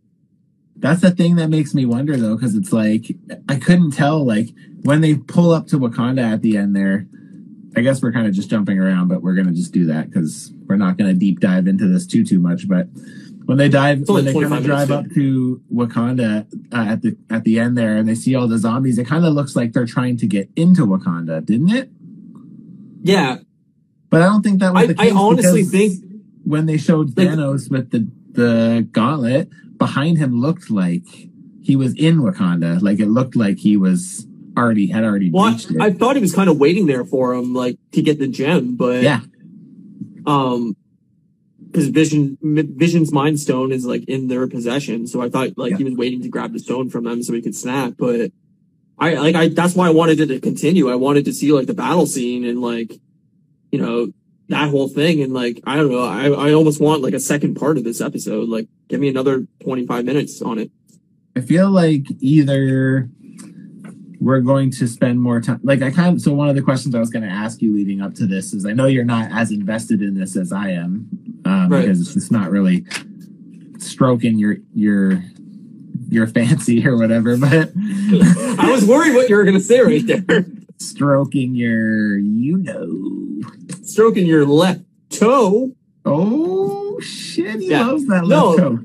That's 0.77 1.01
the 1.01 1.11
thing 1.13 1.37
that 1.37 1.49
makes 1.51 1.73
me 1.75 1.87
wonder 1.87 2.17
though, 2.17 2.35
because 2.37 2.55
it's 2.57 2.73
like 2.73 3.17
I 3.49 3.57
couldn't 3.57 3.93
tell 3.93 4.25
like 4.25 4.49
when 4.83 5.01
they 5.01 5.15
pull 5.15 5.53
up 5.53 5.69
to 5.69 5.79
Wakanda 5.79 6.21
at 6.33 6.43
the 6.43 6.57
end 6.57 6.75
there. 6.77 7.07
I 7.77 7.81
guess 7.81 8.01
we're 8.03 8.13
kind 8.13 8.29
of 8.29 8.33
just 8.35 8.51
jumping 8.51 8.79
around, 8.79 9.09
but 9.09 9.21
we're 9.23 9.35
gonna 9.35 9.51
just 9.53 9.73
do 9.73 9.87
that 9.87 10.09
because 10.11 10.53
we're 10.67 10.77
not 10.77 10.97
gonna 10.97 11.15
deep 11.15 11.41
dive 11.41 11.67
into 11.67 11.89
this 11.89 12.07
too 12.07 12.25
too 12.25 12.39
much. 12.39 12.69
But 12.69 12.89
when 13.47 13.59
they 13.59 13.69
dive, 13.69 14.01
It's 14.03 14.11
when 14.11 14.25
they 14.25 14.33
kind 14.33 14.55
of 14.55 14.65
drive 14.65 14.91
up 14.91 15.07
to 15.15 15.61
Wakanda 15.73 16.47
uh, 16.73 16.77
at 16.93 17.03
the 17.03 17.17
at 17.31 17.45
the 17.45 17.59
end 17.59 17.77
there, 17.77 17.97
and 17.97 18.09
they 18.09 18.15
see 18.15 18.35
all 18.35 18.49
the 18.49 18.59
zombies, 18.59 18.99
it 18.99 19.07
kind 19.07 19.25
of 19.25 19.35
looks 19.35 19.55
like 19.55 19.73
they're 19.73 19.87
trying 19.87 20.17
to 20.19 20.27
get 20.27 20.49
into 20.57 20.87
Wakanda, 20.87 21.45
didn't 21.45 21.71
it? 21.71 21.91
Yeah. 23.03 23.39
But 24.11 24.23
I 24.23 24.27
don't 24.27 24.43
think 24.43 24.61
that 24.61 24.73
was 24.73 24.85
I, 24.85 24.87
the 24.87 24.95
I 25.01 25.05
case. 25.07 25.15
honestly 25.15 25.63
think 25.65 26.05
when 26.45 26.67
they 26.67 26.79
showed 26.79 27.17
Like- 27.19 27.29
Thanos 27.29 27.71
with 27.71 27.91
the 27.91 28.09
the 28.33 28.89
gauntlet 28.93 29.49
behind 29.79 30.19
him 30.19 30.41
looked 30.41 30.71
like 30.71 31.05
he 31.63 31.77
was 31.77 31.95
in 31.95 32.19
Wakanda. 32.21 32.81
Like 32.83 32.99
it 33.01 33.07
looked 33.07 33.37
like 33.37 33.59
he 33.59 33.77
was 33.77 34.27
already 34.57 34.87
had 34.87 35.05
already 35.05 35.31
Well. 35.31 35.57
I, 35.81 35.87
I 35.87 35.91
thought 35.93 36.17
he 36.17 36.23
was 36.23 36.35
kind 36.35 36.49
of 36.49 36.59
waiting 36.59 36.87
there 36.87 37.05
for 37.05 37.35
him, 37.35 37.55
like 37.55 37.77
to 37.93 38.03
get 38.03 38.19
the 38.19 38.29
gem, 38.29 38.77
but 38.77 39.03
yeah, 39.03 39.21
um, 40.27 40.77
because 41.75 41.89
Vision 41.89 42.39
Vision's 42.41 43.13
Mind 43.13 43.41
Stone 43.41 43.73
is 43.73 43.85
like 43.85 44.05
in 44.05 44.29
their 44.29 44.47
possession, 44.47 45.09
so 45.09 45.21
I 45.21 45.29
thought 45.29 45.59
like 45.59 45.73
Yeah. 45.73 45.79
he 45.79 45.85
was 45.85 45.95
waiting 45.95 46.23
to 46.23 46.29
grab 46.29 46.53
the 46.53 46.61
stone 46.61 46.89
from 46.89 47.03
them 47.03 47.21
so 47.25 47.33
he 47.33 47.43
could 47.43 47.57
snap. 47.57 47.95
But 47.99 48.31
I 48.97 49.15
like 49.15 49.35
I 49.35 49.49
that's 49.49 49.75
why 49.75 49.89
I 49.89 49.91
wanted 49.91 50.21
it 50.21 50.27
to 50.29 50.39
continue. 50.39 50.89
I 50.89 50.95
wanted 50.95 51.25
to 51.25 51.33
see 51.33 51.51
like 51.53 51.67
the 51.67 51.75
battle 51.75 52.07
scene 52.07 52.45
and 52.45 52.61
like 52.63 52.93
you 53.73 53.81
know 53.81 54.13
that 54.51 54.69
whole 54.71 54.87
thing 54.89 55.21
and 55.21 55.35
like 55.35 55.61
I 55.67 55.75
don't 55.75 55.91
know. 55.91 56.05
I 56.05 56.29
I 56.29 56.53
almost 56.53 56.81
want 56.81 57.03
like 57.03 57.15
a 57.15 57.19
second 57.19 57.57
part 57.57 57.77
of 57.77 57.83
this 57.83 58.01
episode. 58.01 58.49
Like 58.49 58.69
give 58.89 59.01
me 59.01 59.09
another 59.09 59.49
twenty 59.61 59.85
five 59.85 60.05
minutes 60.05 60.41
on 60.43 60.61
it. 60.61 60.71
I 61.35 61.41
feel 61.41 61.69
like 61.73 62.07
either 62.21 63.11
we're 64.25 64.41
going 64.41 64.71
to 64.71 64.89
spend 64.89 65.21
more 65.21 65.41
time. 65.41 65.61
Like 65.63 65.83
I 65.83 65.91
kind 65.91 66.17
of. 66.17 66.23
So 66.23 66.33
one 66.33 66.49
of 66.49 66.55
the 66.57 66.63
questions 66.63 66.95
I 66.95 66.99
was 66.99 67.11
going 67.11 67.25
to 67.25 67.29
ask 67.29 67.61
you 67.61 67.75
leading 67.75 68.01
up 68.01 68.15
to 68.15 68.27
this 68.27 68.55
is, 68.55 68.65
I 68.65 68.73
know 68.73 68.87
you're 68.87 69.05
not 69.05 69.31
as 69.31 69.51
invested 69.53 70.01
in 70.01 70.15
this 70.15 70.35
as 70.37 70.51
I 70.53 70.71
am, 70.71 71.09
um, 71.45 71.69
Right. 71.69 71.83
because 71.83 72.17
it's 72.17 72.31
not 72.31 72.51
really 72.51 72.87
stroking 73.79 74.39
your 74.39 74.57
your 74.75 75.23
your 76.09 76.27
fancy 76.27 76.87
or 76.89 76.97
whatever, 76.97 77.37
but. 77.37 77.73
I 78.59 78.71
was 78.71 78.85
worried 78.87 79.15
what 79.15 79.29
you 79.29 79.37
were 79.37 79.45
gonna 79.45 79.61
say 79.61 79.81
right 79.81 80.03
there. 80.07 80.47
stroking 80.79 81.55
your 81.55 82.17
you 82.19 82.57
know 82.59 83.43
Stroking 83.83 84.27
your 84.27 84.47
left 84.47 84.81
toe. 85.11 85.73
oh 86.05 86.99
shit 87.01 87.61
he 87.61 87.71
Yeah. 87.71 87.87
loves 87.87 88.07
that 88.07 88.25
No. 88.27 88.51
left 88.51 88.59
toe 88.61 88.79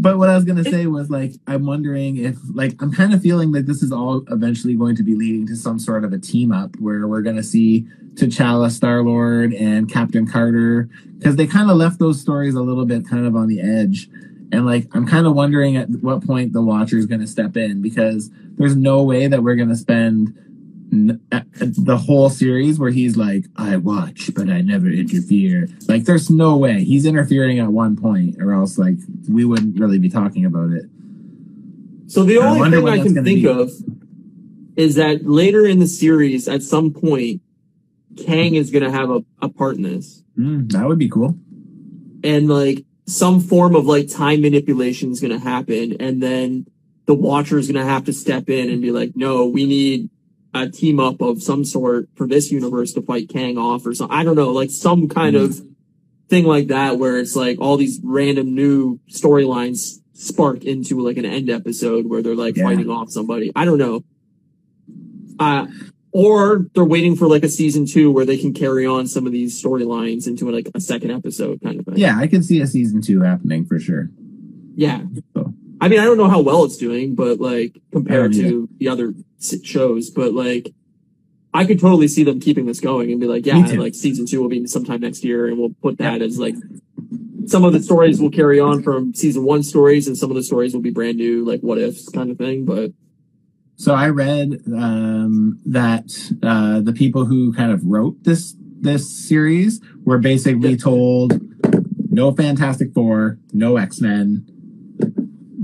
but 0.00 0.18
what 0.18 0.28
i 0.28 0.34
was 0.34 0.44
gonna 0.44 0.64
say 0.64 0.86
was 0.86 1.10
like 1.10 1.32
i'm 1.46 1.66
wondering 1.66 2.16
if 2.16 2.36
like 2.54 2.74
i'm 2.80 2.92
kind 2.92 3.12
of 3.12 3.20
feeling 3.20 3.52
that 3.52 3.66
this 3.66 3.82
is 3.82 3.92
all 3.92 4.24
eventually 4.30 4.74
going 4.74 4.96
to 4.96 5.02
be 5.02 5.14
leading 5.14 5.46
to 5.46 5.54
some 5.54 5.78
sort 5.78 6.04
of 6.04 6.12
a 6.12 6.18
team 6.18 6.50
up 6.52 6.74
where 6.78 7.06
we're 7.06 7.22
gonna 7.22 7.42
see 7.42 7.86
t'challa 8.14 8.70
star 8.70 9.02
lord 9.02 9.52
and 9.52 9.90
captain 9.90 10.26
carter 10.26 10.88
because 11.18 11.36
they 11.36 11.46
kind 11.46 11.70
of 11.70 11.76
left 11.76 11.98
those 11.98 12.18
stories 12.18 12.54
a 12.54 12.62
little 12.62 12.86
bit 12.86 13.06
kind 13.06 13.26
of 13.26 13.36
on 13.36 13.46
the 13.46 13.60
edge. 13.60 14.08
And 14.52 14.66
like 14.66 14.88
i'm 14.94 15.06
kind 15.06 15.26
of 15.26 15.34
wondering 15.34 15.76
at 15.76 15.88
what 15.90 16.26
point 16.26 16.52
the 16.52 16.62
watcher 16.62 16.96
is 16.96 17.06
going 17.06 17.20
to 17.20 17.26
step 17.26 17.56
in 17.56 17.80
because 17.80 18.30
there's 18.56 18.74
no 18.74 19.02
way 19.02 19.28
that 19.28 19.42
we're 19.42 19.54
going 19.54 19.68
to 19.68 19.76
spend 19.76 20.34
the 20.90 22.02
whole 22.04 22.30
series 22.30 22.78
where 22.78 22.90
he's 22.90 23.16
like, 23.16 23.44
I 23.56 23.76
watch, 23.76 24.30
but 24.34 24.50
I 24.50 24.60
never 24.60 24.88
interfere. 24.88 25.68
Like, 25.88 26.04
there's 26.04 26.30
no 26.30 26.56
way 26.56 26.84
he's 26.84 27.06
interfering 27.06 27.60
at 27.60 27.68
one 27.68 27.96
point, 27.96 28.36
or 28.40 28.52
else 28.52 28.76
like 28.76 28.96
we 29.28 29.44
wouldn't 29.44 29.78
really 29.78 29.98
be 29.98 30.08
talking 30.08 30.44
about 30.44 30.70
it. 30.72 30.86
So 32.08 32.24
the 32.24 32.38
only 32.38 32.58
wonder 32.58 32.78
thing 32.78 32.88
I 32.88 33.02
can 33.02 33.14
think 33.14 33.42
be. 33.42 33.46
of 33.46 33.70
is 34.76 34.96
that 34.96 35.24
later 35.24 35.64
in 35.64 35.78
the 35.78 35.86
series, 35.86 36.48
at 36.48 36.62
some 36.62 36.92
point, 36.92 37.40
Kang 38.26 38.56
is 38.56 38.70
going 38.70 38.84
to 38.84 38.90
have 38.90 39.10
a, 39.10 39.24
a 39.40 39.48
part 39.48 39.76
in 39.76 39.82
this. 39.82 40.24
Mm, 40.36 40.72
that 40.72 40.88
would 40.88 40.98
be 40.98 41.08
cool. 41.08 41.38
And 42.24 42.48
like 42.48 42.84
some 43.06 43.40
form 43.40 43.76
of 43.76 43.86
like 43.86 44.08
time 44.08 44.42
manipulation 44.42 45.12
is 45.12 45.20
going 45.20 45.32
to 45.32 45.38
happen. 45.38 45.96
And 46.00 46.20
then 46.20 46.66
the 47.06 47.14
Watcher 47.14 47.58
is 47.58 47.70
going 47.70 47.84
to 47.84 47.90
have 47.90 48.06
to 48.06 48.12
step 48.12 48.48
in 48.48 48.70
and 48.70 48.82
be 48.82 48.90
like, 48.90 49.12
no, 49.14 49.46
we 49.46 49.66
need 49.66 50.10
a 50.54 50.68
team 50.68 50.98
up 51.00 51.20
of 51.20 51.42
some 51.42 51.64
sort 51.64 52.08
for 52.16 52.26
this 52.26 52.50
universe 52.50 52.92
to 52.94 53.02
fight 53.02 53.28
Kang 53.28 53.56
off 53.56 53.86
or 53.86 53.94
something. 53.94 54.16
I 54.16 54.24
don't 54.24 54.36
know, 54.36 54.50
like 54.50 54.70
some 54.70 55.08
kind 55.08 55.36
Mm. 55.36 55.44
of 55.44 55.60
thing 56.28 56.44
like 56.44 56.68
that 56.68 56.98
where 56.98 57.18
it's 57.18 57.34
like 57.36 57.60
all 57.60 57.76
these 57.76 58.00
random 58.02 58.54
new 58.54 58.98
storylines 59.10 59.98
spark 60.12 60.64
into 60.64 61.00
like 61.00 61.16
an 61.16 61.24
end 61.24 61.50
episode 61.50 62.06
where 62.06 62.22
they're 62.22 62.34
like 62.34 62.56
Yeah. 62.56 62.64
fighting 62.64 62.90
off 62.90 63.10
somebody. 63.10 63.50
I 63.56 63.64
don't 63.64 63.78
know. 63.78 64.04
Uh, 65.38 65.66
or 66.12 66.66
they're 66.74 66.84
waiting 66.84 67.14
for 67.16 67.28
like 67.28 67.44
a 67.44 67.48
season 67.48 67.86
two 67.86 68.10
where 68.10 68.26
they 68.26 68.36
can 68.36 68.52
carry 68.52 68.84
on 68.84 69.06
some 69.06 69.26
of 69.26 69.32
these 69.32 69.62
storylines 69.62 70.26
into 70.26 70.50
like 70.50 70.68
a 70.74 70.80
second 70.80 71.10
episode 71.12 71.60
kind 71.62 71.78
of 71.78 71.86
thing. 71.86 71.96
Yeah, 71.98 72.18
I 72.18 72.26
can 72.26 72.42
see 72.42 72.60
a 72.60 72.66
season 72.66 73.00
two 73.00 73.20
happening 73.22 73.64
for 73.64 73.78
sure. 73.78 74.10
Yeah. 74.74 75.02
So. 75.34 75.49
I 75.80 75.88
mean, 75.88 75.98
I 75.98 76.04
don't 76.04 76.18
know 76.18 76.28
how 76.28 76.40
well 76.40 76.64
it's 76.64 76.76
doing, 76.76 77.14
but 77.14 77.40
like 77.40 77.80
compared 77.92 78.32
don't 78.32 78.40
to 78.42 78.68
the 78.78 78.88
other 78.88 79.14
shows, 79.64 80.10
but 80.10 80.34
like 80.34 80.72
I 81.52 81.64
could 81.64 81.80
totally 81.80 82.06
see 82.08 82.22
them 82.22 82.38
keeping 82.40 82.66
this 82.66 82.80
going 82.80 83.10
and 83.10 83.20
be 83.20 83.26
like, 83.26 83.46
yeah, 83.46 83.56
like 83.56 83.94
season 83.94 84.26
two 84.26 84.40
will 84.40 84.48
be 84.48 84.66
sometime 84.66 85.00
next 85.00 85.24
year 85.24 85.46
and 85.48 85.58
we'll 85.58 85.74
put 85.82 85.98
that 85.98 86.22
as 86.22 86.38
like 86.38 86.54
some 87.46 87.64
of 87.64 87.72
the 87.72 87.82
stories 87.82 88.20
will 88.20 88.30
carry 88.30 88.60
on 88.60 88.82
from 88.82 89.14
season 89.14 89.44
one 89.44 89.62
stories 89.62 90.06
and 90.06 90.16
some 90.16 90.30
of 90.30 90.36
the 90.36 90.42
stories 90.42 90.74
will 90.74 90.82
be 90.82 90.90
brand 90.90 91.16
new, 91.16 91.44
like 91.44 91.60
what 91.60 91.78
ifs 91.78 92.08
kind 92.08 92.30
of 92.30 92.38
thing. 92.38 92.64
But 92.64 92.92
So 93.76 93.94
I 93.94 94.10
read 94.10 94.60
um, 94.72 95.58
that 95.66 96.04
uh, 96.42 96.80
the 96.80 96.92
people 96.92 97.24
who 97.24 97.52
kind 97.52 97.72
of 97.72 97.84
wrote 97.84 98.22
this 98.24 98.54
this 98.82 99.10
series 99.28 99.80
were 100.04 100.18
basically 100.18 100.70
Yeah. 100.72 100.76
told 100.76 101.40
no 102.10 102.32
Fantastic 102.32 102.92
Four, 102.94 103.38
no 103.52 103.76
X 103.76 104.00
Men, 104.00 104.46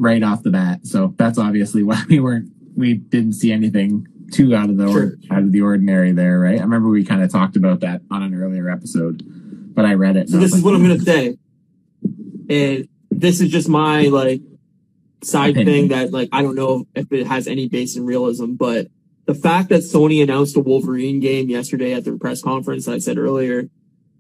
right 0.07 0.23
off 0.23 0.45
the 0.45 0.51
bat. 0.51 0.87
So 0.87 1.15
that's 1.19 1.39
obviously 1.39 1.83
why 1.89 2.03
we 2.09 2.21
weren't 2.21 2.51
we 2.77 2.95
didn't 2.95 3.33
see 3.33 3.53
anything 3.53 4.07
too 4.33 4.55
out 4.55 4.71
of 4.71 4.77
the 4.77 4.87
or, 4.87 5.19
out 5.31 5.43
of 5.43 5.53
the 5.53 5.61
ordinary 5.61 6.13
there, 6.13 6.39
right? 6.39 6.59
I 6.59 6.63
remember 6.63 6.89
we 6.89 7.05
kind 7.05 7.23
of 7.23 7.31
talked 7.31 7.57
about 7.57 7.81
that 7.81 8.03
on 8.11 8.23
an 8.23 8.35
earlier 8.35 8.71
episode, 8.71 9.23
but 9.75 9.85
I 9.85 9.95
read 9.95 10.17
it. 10.17 10.29
so 10.29 10.39
this 10.39 10.55
is 10.55 10.63
what 10.63 10.75
I'm 10.75 10.85
going 10.85 10.99
to 10.99 11.05
hmm. 11.05 11.05
say. 11.05 11.39
And 12.49 12.89
this 13.11 13.41
is 13.41 13.51
just 13.51 13.69
my 13.69 14.03
like 14.03 14.41
side 15.23 15.51
Opinion. 15.51 15.67
thing 15.67 15.89
that 15.89 16.13
like 16.13 16.29
I 16.33 16.43
don't 16.43 16.55
know 16.55 16.87
if 16.95 17.11
it 17.13 17.27
has 17.27 17.49
any 17.49 17.69
base 17.69 17.97
in 17.97 18.05
realism, 18.05 18.55
but 18.55 18.89
the 19.27 19.35
fact 19.35 19.71
that 19.71 19.81
Sony 19.81 20.23
announced 20.23 20.57
a 20.57 20.61
Wolverine 20.61 21.19
game 21.19 21.49
yesterday 21.49 21.93
at 21.95 22.05
their 22.05 22.17
press 22.17 22.41
conference, 22.43 22.87
I 22.87 22.99
said 22.99 23.19
earlier, 23.19 23.69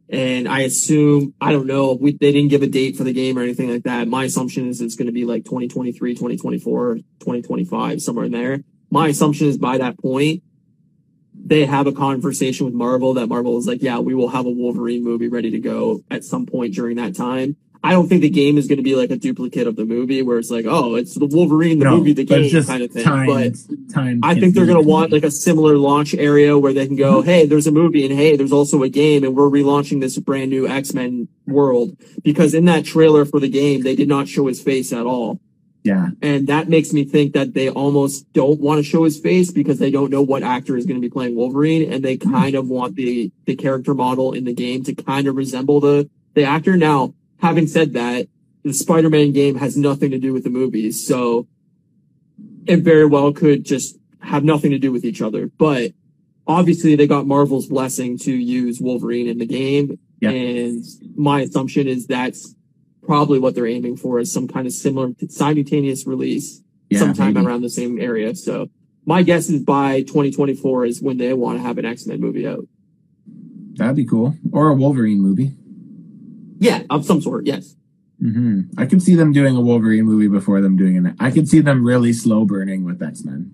and 0.09 0.49
I 0.49 0.61
assume 0.61 1.35
I 1.41 1.53
don't 1.53 1.67
know, 1.67 1.95
we, 1.95 2.13
they 2.13 2.33
didn't 2.33 2.51
give 2.51 2.63
a 2.63 2.67
date 2.67 2.97
for 2.97 3.05
the 3.05 3.13
game 3.13 3.39
or 3.39 3.43
anything 3.43 3.71
like 3.71 3.85
that. 3.85 4.09
My 4.09 4.25
assumption 4.25 4.69
is 4.69 4.81
it's 4.81 4.95
going 4.95 5.07
to 5.07 5.13
be 5.13 5.25
like 5.25 5.45
2023, 5.45 6.15
2024, 6.15 6.95
2025, 6.97 8.03
somewhere 8.03 8.27
in 8.27 8.33
there. 8.33 8.61
My 8.91 9.09
assumption 9.09 9.49
is 9.49 9.59
by 9.59 9.79
that 9.79 9.99
point, 9.99 10.43
they 11.35 11.65
have 11.65 11.87
a 11.87 11.93
conversation 11.93 12.67
with 12.67 12.75
Marvel 12.75 13.15
that 13.15 13.29
Marvel 13.29 13.59
is 13.59 13.67
like, 13.67 13.83
yeah, 13.83 13.99
we 13.99 14.15
will 14.15 14.29
have 14.29 14.47
a 14.47 14.51
Wolverine 14.51 15.05
movie 15.05 15.29
ready 15.29 15.51
to 15.51 15.61
go 15.61 16.03
at 16.11 16.25
some 16.25 16.47
point 16.47 16.75
during 16.75 16.97
that 16.97 17.15
time. 17.15 17.57
I 17.83 17.93
don't 17.93 18.09
think 18.09 18.23
the 18.23 18.31
game 18.31 18.59
is 18.59 18.67
going 18.67 18.79
to 18.79 18.83
be 18.83 18.97
like 18.97 19.11
a 19.11 19.17
duplicate 19.17 19.67
of 19.67 19.77
the 19.77 19.85
movie 19.85 20.23
where 20.23 20.39
it's 20.39 20.51
like, 20.51 20.65
oh, 20.67 20.97
it's 20.97 21.15
the 21.15 21.27
Wolverine, 21.27 21.79
the 21.79 21.85
no, 21.85 21.99
movie, 21.99 22.13
the 22.13 22.25
game 22.25 22.51
kind 22.65 22.83
of 22.83 22.91
thing. 22.91 23.05
time, 23.05 23.27
But 23.27 23.55
time. 23.95 24.21
I 24.23 24.35
think 24.35 24.55
they're 24.55 24.67
going 24.67 24.83
to 24.83 24.89
want 24.89 25.13
like 25.13 25.25
a 25.25 25.31
similar 25.31 25.77
launch 25.77 26.15
area 26.15 26.59
where 26.59 26.73
they 26.73 26.87
can 26.87 26.97
go, 26.97 27.23
hey, 27.23 27.47
there's 27.47 27.67
a 27.67 27.73
movie 27.73 28.05
and 28.05 28.15
hey, 28.15 28.37
there's 28.37 28.53
also 28.53 28.83
a 28.83 28.89
game 28.89 29.23
and 29.25 29.37
we're 29.37 29.49
relaunching 29.51 30.01
this 30.01 30.19
brand 30.19 30.51
new 30.51 30.67
X-Men 30.67 31.29
world 31.47 31.97
because 32.25 32.55
in 32.55 32.65
that 32.65 32.85
trailer 32.85 33.25
for 33.25 33.39
the 33.39 33.49
game, 33.49 33.83
they 33.83 33.95
did 33.95 34.09
not 34.09 34.27
show 34.27 34.47
his 34.47 34.61
face 34.61 34.93
at 34.93 35.07
all. 35.07 35.39
yeah. 35.85 36.09
And 36.23 36.49
that 36.49 36.69
makes 36.69 36.93
me 36.93 37.05
think 37.05 37.35
that 37.35 37.55
they 37.55 37.71
almost 37.71 38.33
don't 38.33 38.59
want 38.59 38.79
to 38.79 38.83
show 38.83 39.05
his 39.05 39.21
face 39.21 39.53
because 39.53 39.79
they 39.79 39.93
don't 39.93 40.11
know 40.11 40.23
what 40.23 40.43
actor 40.43 40.77
is 40.77 40.87
going 40.87 41.01
to 41.01 41.07
be 41.07 41.13
playing 41.13 41.37
Wolverine 41.37 41.93
and 41.93 42.05
they 42.05 42.17
kind 42.17 42.57
of 42.57 42.69
want 42.69 42.97
the, 42.97 43.31
the 43.45 43.55
character 43.55 43.95
model 43.95 44.33
in 44.33 44.45
the 44.45 44.55
game 44.55 44.83
to 44.85 44.95
kind 44.95 45.29
of 45.29 45.37
resemble 45.37 45.79
the, 45.79 46.11
the 46.35 46.43
actor. 46.43 46.77
Now, 46.77 47.15
having 47.39 47.67
said 47.67 47.93
that, 47.95 48.29
the 48.63 48.73
Spider-Man 48.73 49.33
game 49.33 49.57
has 49.57 49.77
nothing 49.77 50.11
to 50.11 50.19
do 50.19 50.33
with 50.33 50.45
the 50.45 50.51
movies, 50.51 51.07
so 51.07 51.47
it 52.67 52.79
very 52.81 53.07
well 53.07 53.33
could 53.33 53.65
just 53.65 53.97
have 54.21 54.43
nothing 54.45 54.71
to 54.73 54.79
do 54.79 54.91
with 54.91 55.05
each 55.05 55.23
other. 55.23 55.47
But 55.57 55.93
obviously, 56.47 56.97
they 56.97 57.07
got 57.07 57.27
Marvel's 57.27 57.67
blessing 57.67 58.19
to 58.19 58.33
use 58.33 58.81
Wolverine 58.81 59.29
in 59.29 59.39
the 59.39 59.47
game, 59.47 59.99
Yeah. 60.21 60.31
and 60.31 60.85
my 61.17 61.43
assumption 61.43 61.87
is 61.87 62.07
that's 62.07 62.55
probably 63.03 63.39
what 63.39 63.55
they're 63.55 63.69
aiming 63.69 63.97
for 63.97 64.19
is 64.19 64.33
some 64.33 64.49
kind 64.49 64.67
of 64.67 64.73
similar 64.73 65.13
simultaneous 65.29 66.07
release 66.07 66.61
Yeah, 66.91 66.99
sometime 66.99 67.35
maybe. 67.35 67.47
around 67.47 67.63
the 67.63 67.71
same 67.71 68.01
area. 68.01 68.35
So 68.35 68.69
my 69.05 69.23
guess 69.23 69.49
is 69.49 69.63
by 69.63 70.01
2024 70.03 70.87
is 70.87 71.01
when 71.01 71.17
they 71.19 71.33
want 71.33 71.59
to 71.59 71.63
have 71.63 71.79
an 71.79 71.85
X-Men 71.85 72.21
movie 72.21 72.49
out. 72.49 72.67
That'd 73.75 73.95
be 73.95 74.05
cool. 74.07 74.35
Or 74.51 74.71
a 74.71 74.75
Wolverine 74.75 75.21
movie. 75.21 75.53
Yeah, 76.59 76.83
of 76.91 77.05
some 77.05 77.21
sort. 77.21 77.47
Yes. 77.47 77.77
hmm 78.21 78.63
I 78.79 78.87
could 78.87 79.03
see 79.03 79.15
them 79.15 79.33
doing 79.33 79.57
a 79.57 79.61
Wolverine 79.61 80.05
movie 80.05 80.29
before 80.29 80.61
them 80.61 80.77
doing 80.77 81.05
it. 81.07 81.15
I 81.21 81.31
could 81.31 81.49
see 81.49 81.61
them 81.61 81.85
really 81.85 82.13
slow 82.13 82.45
burning 82.45 82.85
with 82.85 83.03
X 83.03 83.25
Men. 83.25 83.51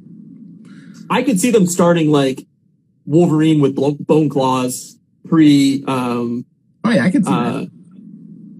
I 1.10 1.22
could 1.22 1.40
see 1.40 1.50
them 1.50 1.66
starting 1.66 2.10
like 2.10 2.46
Wolverine 3.06 3.60
with 3.60 3.74
bone 4.06 4.28
claws 4.28 4.98
pre 5.28 5.82
um 5.86 6.46
Oh 6.84 6.90
yeah, 6.90 7.04
I 7.04 7.10
could 7.10 7.24
see 7.24 7.32
uh 7.32 7.52
that. 7.60 7.70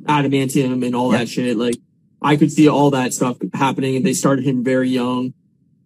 adamantium 0.07 0.84
and 0.84 0.95
all 0.97 1.12
Yeah. 1.12 1.18
that 1.18 1.28
shit. 1.28 1.57
Like 1.57 1.76
I 2.20 2.36
could 2.36 2.53
see 2.53 2.68
all 2.68 2.90
that 2.90 3.12
stuff 3.14 3.36
happening 3.55 3.97
and 3.97 4.05
they 4.07 4.12
started 4.14 4.45
him 4.45 4.62
very 4.64 4.88
young 4.88 5.34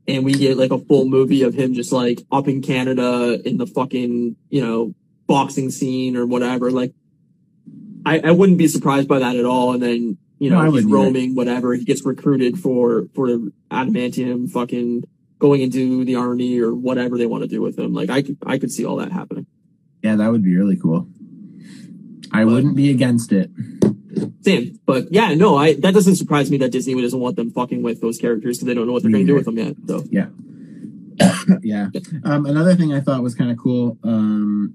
and 0.09 0.25
we 0.25 0.33
get 0.33 0.57
like 0.57 0.71
a 0.71 0.79
full 0.79 1.07
movie 1.07 1.43
of 1.43 1.55
him 1.55 1.75
just 1.75 1.93
like 1.93 2.23
up 2.31 2.49
in 2.49 2.63
Canada 2.63 3.41
in 3.49 3.57
the 3.59 3.67
fucking, 3.67 4.37
you 4.51 4.61
know, 4.61 4.95
boxing 5.27 5.71
scene 5.71 6.17
or 6.17 6.27
whatever. 6.27 6.71
Like 6.71 6.93
I, 8.07 8.21
I 8.21 8.31
wouldn't 8.31 8.57
be 8.59 8.69
surprised 8.69 9.09
by 9.09 9.19
that 9.19 9.37
at 9.37 9.45
all. 9.45 9.73
And 9.75 9.83
then, 9.83 10.17
you 10.39 10.49
No, 10.51 10.57
know, 10.59 10.65
he's 10.65 10.73
wouldn't 10.85 10.91
either. 10.93 10.97
roaming, 11.05 11.35
whatever. 11.35 11.75
He 11.75 11.85
gets 11.85 12.05
recruited 12.07 12.59
for, 12.59 13.09
for 13.15 13.27
adamantium 13.71 14.51
fucking 14.51 15.05
going 15.39 15.61
into 15.61 16.05
the 16.05 16.15
army 16.15 16.59
or 16.61 16.75
whatever 16.75 17.19
they 17.19 17.27
want 17.27 17.43
to 17.43 17.49
do 17.49 17.61
with 17.61 17.79
him. 17.79 17.93
Like 17.93 18.09
I 18.09 18.23
could, 18.23 18.39
I 18.47 18.59
could 18.59 18.73
see 18.73 18.85
all 18.87 18.97
that 18.97 19.13
happening. 19.13 19.47
Yeah, 20.03 20.17
that 20.17 20.31
would 20.31 20.43
be 20.45 20.57
really 20.57 20.77
cool. 20.77 21.09
I 22.33 22.45
But- 22.45 22.53
wouldn't 22.53 22.77
be 22.77 22.91
against 22.91 23.33
it. 23.33 23.51
Same. 24.43 24.79
But 24.87 25.13
yeah, 25.13 25.35
no, 25.35 25.57
I, 25.57 25.75
that 25.75 25.93
doesn't 25.93 26.17
surprise 26.17 26.51
me 26.51 26.57
that 26.59 26.71
Disney 26.73 26.99
doesn't 27.01 27.21
want 27.21 27.37
them 27.37 27.51
fucking 27.51 27.83
with 27.83 28.01
those 28.01 28.17
characters 28.19 28.57
because 28.57 28.67
they 28.67 28.75
don't 28.75 28.87
know 28.87 28.93
what 28.95 29.03
they're 29.03 29.13
going 29.13 29.27
to 29.27 29.33
do 29.33 29.37
with 29.37 29.45
them 29.45 29.59
yet. 29.59 29.75
So 29.87 30.05
Yeah. 30.11 30.29
yeah. 31.63 31.89
Um, 32.25 32.47
another 32.47 32.75
thing 32.77 32.93
I 32.95 33.01
thought 33.01 33.23
was 33.23 33.35
kind 33.35 33.51
of 33.51 33.59
cool. 33.59 33.99
Um, 34.05 34.75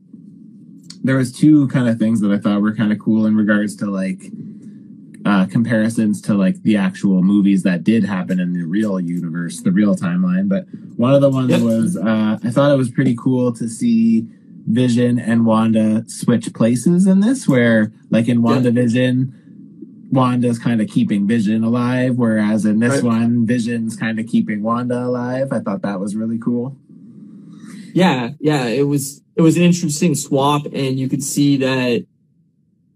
there 1.03 1.17
was 1.17 1.31
two 1.31 1.67
kind 1.69 1.87
of 1.89 1.97
things 1.97 2.21
that 2.21 2.31
I 2.31 2.37
thought 2.37 2.61
were 2.61 2.75
kind 2.75 2.91
of 2.91 2.99
cool 2.99 3.25
in 3.25 3.35
regards 3.35 3.75
to 3.77 3.85
like 3.87 4.21
uh, 5.25 5.45
comparisons 5.47 6.21
to 6.23 6.33
like 6.33 6.61
the 6.63 6.77
actual 6.77 7.21
movies 7.23 7.63
that 7.63 7.83
did 7.83 8.03
happen 8.03 8.39
in 8.39 8.53
the 8.53 8.63
real 8.63 8.99
universe, 8.99 9.61
the 9.61 9.71
real 9.71 9.95
timeline. 9.95 10.49
But 10.49 10.65
one 10.97 11.13
of 11.13 11.21
the 11.21 11.29
ones 11.29 11.49
Yep. 11.51 11.61
was 11.61 11.97
uh, 11.97 12.37
I 12.43 12.49
thought 12.49 12.71
it 12.71 12.77
was 12.77 12.89
pretty 12.91 13.15
cool 13.15 13.53
to 13.53 13.67
see 13.69 14.27
Vision 14.67 15.17
and 15.19 15.45
Wanda 15.45 16.03
switch 16.07 16.53
places 16.53 17.07
in 17.07 17.19
this, 17.21 17.47
where 17.47 17.91
like 18.09 18.27
in 18.27 18.41
WandaVision. 18.41 19.33
Wanda's 20.11 20.59
kind 20.59 20.81
of 20.81 20.89
keeping 20.89 21.25
Vision 21.25 21.63
alive, 21.63 22.17
whereas 22.17 22.65
in 22.65 22.79
this 22.79 22.95
Right. 22.95 23.03
one, 23.03 23.45
Vision's 23.45 23.95
kind 23.95 24.19
of 24.19 24.27
keeping 24.27 24.61
Wanda 24.61 25.05
alive. 25.05 25.53
I 25.53 25.59
thought 25.61 25.83
that 25.83 26.01
was 26.01 26.17
really 26.17 26.37
cool. 26.37 26.75
Yeah, 27.93 28.29
yeah, 28.39 28.65
it 28.65 28.83
was, 28.83 29.21
it 29.35 29.41
was 29.41 29.57
an 29.57 29.63
interesting 29.63 30.15
swap 30.15 30.65
and 30.65 30.99
you 30.99 31.09
could 31.09 31.23
see 31.23 31.57
that, 31.57 32.05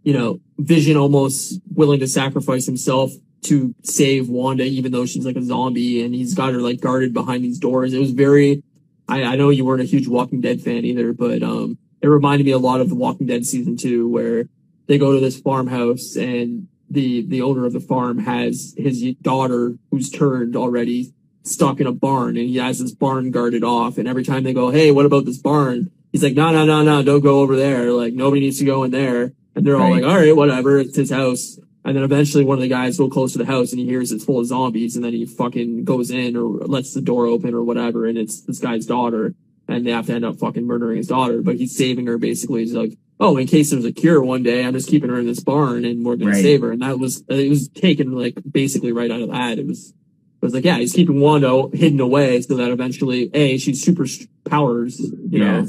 you 0.03 0.13
know, 0.13 0.39
Vision 0.57 0.97
almost 0.97 1.59
willing 1.73 1.99
to 1.99 2.07
sacrifice 2.07 2.65
himself 2.65 3.11
to 3.43 3.75
save 3.83 4.29
Wanda, 4.29 4.63
even 4.63 4.91
though 4.91 5.05
she's 5.05 5.25
like 5.25 5.35
a 5.35 5.43
zombie 5.43 6.03
and 6.03 6.15
he's 6.15 6.33
got 6.33 6.53
her 6.53 6.61
like 6.61 6.81
guarded 6.81 7.13
behind 7.13 7.43
these 7.43 7.59
doors. 7.59 7.93
It 7.93 7.99
was 7.99 8.11
very, 8.11 8.63
I, 9.07 9.23
I 9.23 9.35
know 9.35 9.49
you 9.49 9.65
weren't 9.65 9.81
a 9.81 9.85
huge 9.85 10.07
Walking 10.07 10.41
Dead 10.41 10.61
fan 10.61 10.85
either, 10.85 11.13
but, 11.13 11.43
um, 11.43 11.77
it 12.01 12.07
reminded 12.07 12.45
me 12.45 12.51
a 12.51 12.57
lot 12.57 12.81
of 12.81 12.89
The 12.89 12.95
Walking 12.95 13.27
Dead 13.27 13.45
season 13.45 13.77
two 13.77 14.07
where 14.07 14.45
they 14.87 14.97
go 14.97 15.13
to 15.13 15.19
this 15.19 15.39
farmhouse 15.39 16.15
and 16.15 16.67
the, 16.89 17.25
the 17.25 17.41
owner 17.41 17.65
of 17.65 17.73
the 17.73 17.79
farm 17.79 18.19
has 18.19 18.73
his 18.77 19.03
daughter 19.21 19.75
who's 19.89 20.09
turned 20.09 20.55
already 20.55 21.13
stuck 21.45 21.79
in 21.79 21.87
a 21.87 21.91
barn 21.91 22.37
and 22.37 22.49
he 22.49 22.57
has 22.57 22.79
this 22.79 22.91
barn 22.91 23.31
guarded 23.31 23.63
off. 23.63 23.97
And 23.97 24.07
every 24.07 24.23
time 24.23 24.43
they 24.43 24.53
go, 24.53 24.69
Hey, 24.71 24.91
what 24.91 25.05
about 25.05 25.25
this 25.25 25.37
barn? 25.37 25.91
He's 26.11 26.23
like, 26.23 26.33
no, 26.33 26.51
no, 26.51 26.65
no, 26.65 26.81
no, 26.81 27.03
don't 27.03 27.21
go 27.21 27.39
over 27.41 27.55
there. 27.55 27.91
Like 27.91 28.13
nobody 28.13 28.41
needs 28.41 28.59
to 28.59 28.65
go 28.65 28.83
in 28.83 28.91
there. 28.91 29.33
And 29.55 29.65
they're 29.65 29.75
all 29.75 29.89
Right. 29.91 30.01
like, 30.01 30.11
all 30.11 30.17
right, 30.17 30.35
whatever. 30.35 30.77
It's 30.79 30.95
his 30.95 31.11
house. 31.11 31.59
And 31.83 31.95
then 31.95 32.03
eventually 32.03 32.43
one 32.43 32.57
of 32.57 32.61
the 32.61 32.67
guys 32.69 32.97
go 32.97 33.09
close 33.09 33.33
to 33.33 33.37
the 33.37 33.45
house 33.45 33.71
and 33.71 33.79
he 33.79 33.85
hears 33.85 34.11
it's 34.11 34.23
full 34.25 34.39
of 34.39 34.47
zombies. 34.47 34.95
And 34.95 35.03
then 35.05 35.13
he 35.13 35.25
fucking 35.25 35.83
goes 35.83 36.09
in 36.11 36.35
or 36.35 36.45
lets 36.65 36.93
the 36.93 37.01
door 37.01 37.25
open 37.27 37.53
or 37.53 37.63
whatever. 37.63 38.05
And 38.05 38.17
it's 38.17 38.41
this 38.41 38.59
guy's 38.59 38.85
daughter 38.85 39.35
and 39.67 39.85
they 39.85 39.91
have 39.91 40.05
to 40.07 40.13
end 40.13 40.25
up 40.25 40.37
fucking 40.39 40.65
murdering 40.65 40.97
his 40.97 41.07
daughter, 41.07 41.41
but 41.41 41.55
he's 41.57 41.75
saving 41.77 42.07
her 42.07 42.17
basically. 42.17 42.61
He's 42.61 42.73
like, 42.73 42.97
Oh, 43.19 43.37
in 43.37 43.47
case 43.47 43.71
there's 43.71 43.85
a 43.85 43.91
cure 43.93 44.21
one 44.21 44.43
day, 44.43 44.65
I'm 44.65 44.73
just 44.73 44.89
keeping 44.89 45.09
her 45.09 45.19
in 45.19 45.25
this 45.25 45.39
barn 45.41 45.85
and 45.85 46.05
we're 46.05 46.15
Right. 46.15 46.33
to 46.35 46.41
save 46.41 46.61
her. 46.61 46.71
And 46.71 46.81
that 46.81 46.97
was, 46.99 47.23
it 47.29 47.49
was 47.49 47.67
taken 47.69 48.11
like 48.11 48.35
basically 48.49 48.91
right 48.91 49.11
out 49.11 49.21
of 49.21 49.29
that. 49.31 49.57
It 49.59 49.67
was, 49.67 49.93
it 50.41 50.45
was 50.45 50.53
like, 50.53 50.65
yeah, 50.65 50.77
he's 50.77 50.93
keeping 50.93 51.19
Wanda 51.19 51.69
hidden 51.73 51.99
away 51.99 52.41
so 52.41 52.55
that 52.55 52.69
eventually, 52.69 53.31
A, 53.33 53.57
she's 53.57 53.81
super 53.81 54.05
powers, 54.45 54.99
you 54.99 55.39
know, 55.39 55.65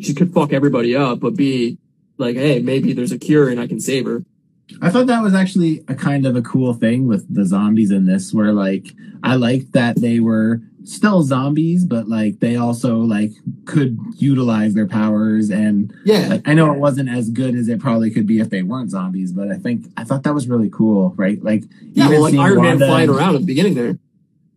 she 0.00 0.14
could 0.14 0.32
fuck 0.32 0.52
everybody 0.52 0.96
up, 0.96 1.20
but 1.20 1.36
B, 1.36 1.78
like, 2.18 2.36
hey, 2.36 2.60
maybe 2.60 2.92
there's 2.92 3.12
a 3.12 3.18
cure 3.18 3.48
and 3.48 3.60
I 3.60 3.66
can 3.66 3.80
save 3.80 4.06
her. 4.06 4.24
I 4.80 4.90
thought 4.90 5.06
that 5.06 5.22
was 5.22 5.34
actually 5.34 5.84
a 5.88 5.94
kind 5.94 6.26
of 6.26 6.36
a 6.36 6.42
cool 6.42 6.74
thing 6.74 7.06
with 7.06 7.32
the 7.32 7.44
zombies 7.44 7.90
in 7.90 8.06
this, 8.06 8.32
where 8.32 8.52
like 8.52 8.86
I 9.22 9.34
liked 9.34 9.72
that 9.72 9.96
they 10.00 10.20
were 10.20 10.60
still 10.84 11.22
zombies, 11.22 11.84
but 11.84 12.08
like 12.08 12.40
they 12.40 12.56
also 12.56 12.98
like 12.98 13.30
could 13.66 13.98
utilize 14.16 14.74
their 14.74 14.86
powers 14.86 15.50
and 15.50 15.92
Yeah. 16.04 16.28
like, 16.28 16.48
I 16.48 16.54
know 16.54 16.72
it 16.72 16.78
wasn't 16.78 17.08
as 17.10 17.30
good 17.30 17.54
as 17.54 17.68
it 17.68 17.80
probably 17.80 18.10
could 18.10 18.26
be 18.26 18.40
if 18.40 18.50
they 18.50 18.62
weren't 18.62 18.90
zombies, 18.90 19.32
but 19.32 19.48
I 19.50 19.56
think 19.56 19.86
I 19.96 20.04
thought 20.04 20.22
that 20.24 20.34
was 20.34 20.48
really 20.48 20.70
cool, 20.70 21.12
right? 21.16 21.42
Like 21.42 21.64
Yeah, 21.92 22.06
even 22.06 22.12
well, 22.20 22.22
like 22.30 22.34
Iron 22.34 22.62
Man 22.62 22.78
flying 22.78 23.10
around 23.10 23.34
at 23.34 23.40
the 23.42 23.46
beginning 23.46 23.74
there. 23.74 23.98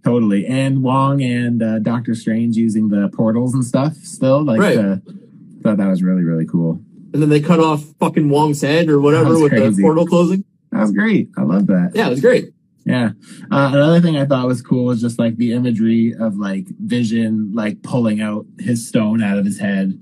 totally, 0.04 0.46
and 0.46 0.82
Wong 0.84 1.22
and 1.22 1.62
uh, 1.62 1.80
Doctor 1.80 2.16
Strange 2.16 2.56
using 2.58 2.90
the 2.90 3.10
portals 3.10 3.54
and 3.54 3.64
stuff. 3.64 3.96
Still, 3.98 4.44
like, 4.44 4.60
Right. 4.60 4.78
uh, 4.78 4.98
thought 5.62 5.78
that 5.78 5.88
was 5.90 6.02
really 6.04 6.24
really 6.24 6.46
cool. 6.46 6.82
And 7.14 7.22
then 7.22 7.30
they 7.30 7.42
cut 7.42 7.60
off 7.60 7.84
fucking 8.00 8.30
Wong's 8.30 8.62
head 8.62 8.90
or 8.90 9.00
whatever 9.00 9.38
with 9.40 9.52
the 9.52 9.82
portal 9.82 10.08
closing. 10.08 10.46
That 10.72 10.82
was 10.82 10.92
great. 10.92 11.30
I 11.38 11.44
love 11.44 11.68
that. 11.68 11.92
Yeah, 11.94 12.08
it 12.08 12.10
was 12.12 12.22
great. 12.22 12.53
Yeah. 12.86 13.12
Uh, 13.52 13.72
another 13.74 14.02
thing 14.02 14.18
I 14.18 14.26
thought 14.26 14.46
was 14.48 14.62
cool 14.62 14.86
was 14.86 15.00
just 15.02 15.18
like 15.18 15.38
the 15.38 15.54
imagery 15.54 16.14
of 16.20 16.36
like 16.38 16.66
Vision 16.80 17.52
like 17.54 17.82
pulling 17.82 18.20
out 18.22 18.46
his 18.60 18.88
stone 18.88 19.24
out 19.24 19.38
of 19.38 19.46
his 19.46 19.60
head. 19.60 20.00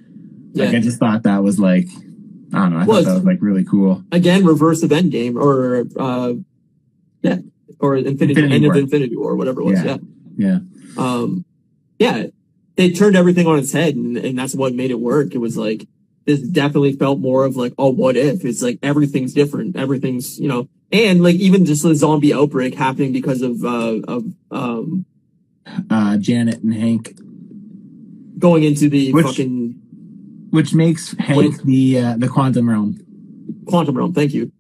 Like 0.54 0.72
Yeah. 0.72 0.78
I 0.80 0.82
just 0.82 1.00
thought 1.00 1.24
that 1.24 1.44
was 1.44 1.60
like 1.60 1.88
I 2.54 2.60
don't 2.60 2.72
know. 2.72 2.80
I 2.80 2.86
Well, 2.86 2.98
thought 3.04 3.10
that 3.10 3.16
was 3.16 3.24
like 3.24 3.38
really 3.42 3.64
cool. 3.64 4.04
Again, 4.12 4.44
reverse 4.46 4.84
of 4.84 4.90
Endgame 4.90 5.36
or, 5.36 5.86
uh, 5.98 6.34
yeah, 7.22 7.38
or 7.80 7.96
Infinity, 7.96 8.32
Infinity 8.32 8.56
End 8.56 8.64
War. 8.66 8.74
of 8.74 8.80
Infinity 8.80 9.16
War, 9.16 9.36
whatever 9.36 9.62
it 9.62 9.66
was. 9.66 9.84
Yeah. 9.84 9.98
Yeah. 10.38 10.60
Yeah. 10.98 11.02
um 11.04 11.46
yeah 12.00 12.24
they 12.78 12.92
turned 12.92 13.16
everything 13.16 13.46
on 13.48 13.60
its 13.60 13.72
head 13.74 13.96
and, 13.96 14.18
and 14.18 14.40
that's 14.40 14.56
what 14.56 14.74
made 14.74 14.90
it 14.92 15.00
work 15.00 15.36
it 15.36 15.38
was 15.38 15.56
like 15.56 15.88
this 16.26 16.40
definitely 16.42 16.94
felt 16.94 17.20
more 17.20 17.46
of 17.46 17.56
like 17.56 17.74
oh 17.78 17.90
what 17.90 18.16
if? 18.18 18.46
It's 18.46 18.62
like 18.62 18.80
everything's 18.84 19.34
different. 19.34 19.76
Everything's 19.76 20.40
you 20.40 20.48
know 20.48 20.68
and 20.92 21.24
like 21.24 21.36
even 21.36 21.66
just 21.66 21.84
the 21.84 21.96
zombie 21.96 22.34
outbreak 22.34 22.76
happening 22.76 23.12
because 23.14 23.42
of 23.42 23.64
uh 23.64 24.00
of 24.08 24.24
um 24.52 25.06
Uh, 25.90 26.18
Janet 26.18 26.64
and 26.64 26.74
Hank, 26.74 27.14
going 28.40 28.64
into 28.64 28.90
the 28.90 29.14
Which- 29.14 29.26
fucking 29.26 29.76
which 30.50 30.74
makes 30.74 31.16
Hank 31.18 31.62
the 31.64 32.00
uh, 32.00 32.18
the 32.18 32.28
quantum 32.28 32.68
realm. 32.70 32.98
quantum 33.68 33.96
realm. 33.98 34.14
Thank 34.14 34.34
you. 34.34 34.52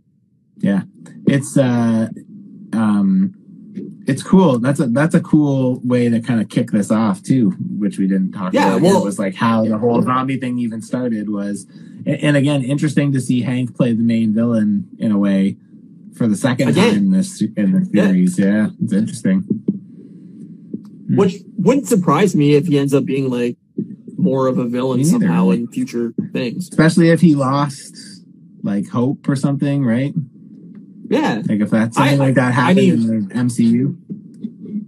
Yeah. 0.57 0.83
It's 1.27 1.57
uh 1.57 2.07
um 2.71 3.33
it's 4.07 4.23
cool. 4.23 4.59
That's 4.59 4.79
a 4.79 4.87
that's 4.87 5.13
a 5.15 5.21
cool 5.21 5.79
way 5.83 6.09
to 6.09 6.19
kind 6.21 6.41
of 6.41 6.49
kick 6.49 6.71
this 6.71 6.91
off 6.91 7.21
too, 7.21 7.51
which 7.77 7.97
we 7.99 8.07
didn't 8.07 8.31
talk 8.31 8.53
Yeah, 8.53 8.69
about. 8.69 8.81
well- 8.81 9.01
it 9.01 9.05
was 9.05 9.19
like 9.19 9.35
how 9.35 9.65
the 9.65 9.77
whole 9.77 10.01
zombie 10.01 10.37
thing 10.37 10.57
even 10.59 10.81
started 10.81 11.29
was, 11.29 11.65
and, 12.05 12.35
again, 12.35 12.63
interesting 12.63 13.11
to 13.11 13.21
see 13.21 13.41
Hank 13.41 13.75
play 13.75 13.93
the 13.93 14.01
main 14.03 14.33
villain 14.33 14.87
in 14.97 15.11
a 15.11 15.19
way 15.19 15.57
for 16.15 16.27
the 16.27 16.35
second 16.35 16.69
Again. 16.69 16.89
time 16.89 16.97
in 16.97 17.11
this 17.11 17.41
in 17.41 17.71
the 17.71 17.85
series. 17.85 18.39
Yeah, 18.39 18.69
it's 18.81 18.91
interesting. 18.93 19.41
Hmm. 19.41 21.15
which 21.17 21.35
wouldn't 21.57 21.87
surprise 21.87 22.35
me 22.35 22.55
if 22.55 22.67
he 22.67 22.79
ends 22.79 22.93
up 22.93 23.05
being 23.05 23.29
like 23.29 23.57
more 24.17 24.47
of 24.47 24.57
a 24.57 24.65
villain 24.65 25.03
somehow 25.03 25.49
in 25.49 25.67
future 25.67 26.13
things 26.31 26.69
Especially 26.69 27.09
if 27.09 27.21
he 27.21 27.35
lost 27.35 27.97
like 28.63 28.87
hope 28.87 29.27
or 29.27 29.35
something, 29.35 29.83
right? 29.83 30.13
Yeah 31.11 31.41
Like 31.47 31.59
if 31.61 31.69
that's 31.69 31.95
something 31.97 32.19
I- 32.21 32.25
like 32.25 32.35
that 32.35 32.47
I 32.47 32.51
happened 32.51 32.77
mean- 32.77 32.93
in 33.13 33.27
the 33.27 33.33
MCU. 33.35 33.95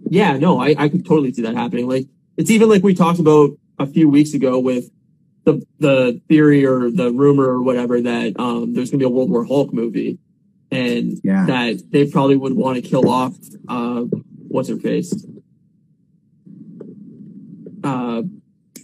Yeah, 0.10 0.38
no, 0.38 0.60
I, 0.60 0.76
I 0.78 0.90
could 0.90 1.06
totally 1.06 1.34
see 1.34 1.42
that 1.44 1.56
happening. 1.56 1.88
Like 1.88 2.06
it's 2.38 2.50
even 2.52 2.70
like 2.70 2.84
we 2.84 2.94
talked 2.94 3.20
about 3.20 3.52
a 3.80 3.86
few 3.88 4.08
weeks 4.10 4.34
ago 4.34 4.60
with 4.60 4.86
the 5.46 5.62
the 5.80 6.22
theory 6.30 6.66
or 6.66 6.90
the 6.92 7.12
rumor 7.12 7.46
or 7.46 7.62
whatever 7.62 8.00
that 8.02 8.40
um 8.40 8.74
there's 8.74 8.90
gonna 8.92 9.00
be 9.00 9.06
a 9.06 9.10
World 9.10 9.30
War 9.30 9.44
Hulk 9.46 9.74
movie. 9.74 10.18
and 10.72 11.20
Yeah. 11.24 11.46
that 11.46 11.84
they 11.92 12.04
probably 12.10 12.38
would 12.38 12.54
want 12.54 12.76
to 12.82 12.82
kill 12.92 13.08
off 13.10 13.36
uh, 13.68 14.02
what's 14.54 14.70
her 14.70 14.78
face, 14.78 15.14
uh, 17.84 18.22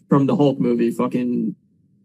from 0.08 0.26
the 0.28 0.36
Hulk 0.36 0.60
movie, 0.60 0.92
fucking 0.92 1.56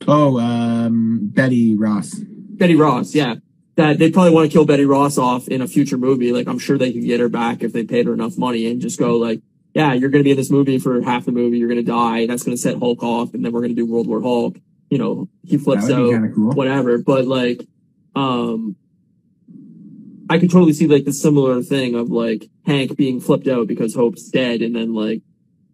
Oh, 0.06 0.38
um, 0.38 1.30
Betty 1.32 1.74
Ross. 1.76 2.14
Betty 2.18 2.74
Ross. 2.76 3.14
Yeah, 3.14 3.36
that 3.76 3.98
they'd 3.98 4.12
probably 4.12 4.32
want 4.32 4.48
to 4.48 4.52
kill 4.52 4.64
Betty 4.64 4.84
Ross 4.84 5.18
off 5.18 5.48
in 5.48 5.60
a 5.60 5.66
future 5.66 5.98
movie. 5.98 6.32
Like 6.32 6.46
I'm 6.46 6.58
sure 6.58 6.78
they 6.78 6.92
could 6.92 7.04
get 7.04 7.20
her 7.20 7.28
back 7.28 7.62
if 7.62 7.72
they 7.72 7.84
paid 7.84 8.06
her 8.06 8.14
enough 8.14 8.38
money 8.38 8.70
and 8.70 8.80
just 8.80 8.98
go 8.98 9.16
like, 9.16 9.40
yeah, 9.74 9.92
you're 9.92 10.10
going 10.10 10.20
to 10.20 10.24
be 10.24 10.30
in 10.30 10.36
this 10.36 10.50
movie 10.50 10.78
for 10.78 11.02
half 11.02 11.24
the 11.24 11.32
movie. 11.32 11.58
You're 11.58 11.68
going 11.68 11.84
to 11.84 11.90
die. 11.90 12.26
That's 12.26 12.44
going 12.44 12.56
to 12.56 12.60
set 12.60 12.78
Hulk 12.78 13.02
off, 13.02 13.34
and 13.34 13.44
then 13.44 13.52
we're 13.52 13.60
going 13.60 13.74
to 13.74 13.80
do 13.80 13.90
World 13.90 14.06
War 14.06 14.22
Hulk. 14.22 14.56
You 14.88 14.98
know, 14.98 15.28
he 15.42 15.58
flips 15.58 15.88
That 15.88 16.00
would 16.00 16.10
be 16.10 16.28
out, 16.28 16.34
cool. 16.34 16.52
whatever. 16.52 16.98
But 16.98 17.26
like, 17.26 17.66
um, 18.14 18.76
I 20.30 20.38
could 20.38 20.50
totally 20.52 20.72
see 20.74 20.86
like 20.86 21.04
the 21.04 21.12
similar 21.12 21.60
thing 21.62 21.96
of 21.96 22.08
like 22.10 22.48
Hank 22.64 22.96
being 22.96 23.20
flipped 23.20 23.48
out 23.48 23.66
because 23.66 23.94
Hope's 23.96 24.28
dead, 24.28 24.62
and 24.62 24.76
then 24.76 24.94
like 24.94 25.22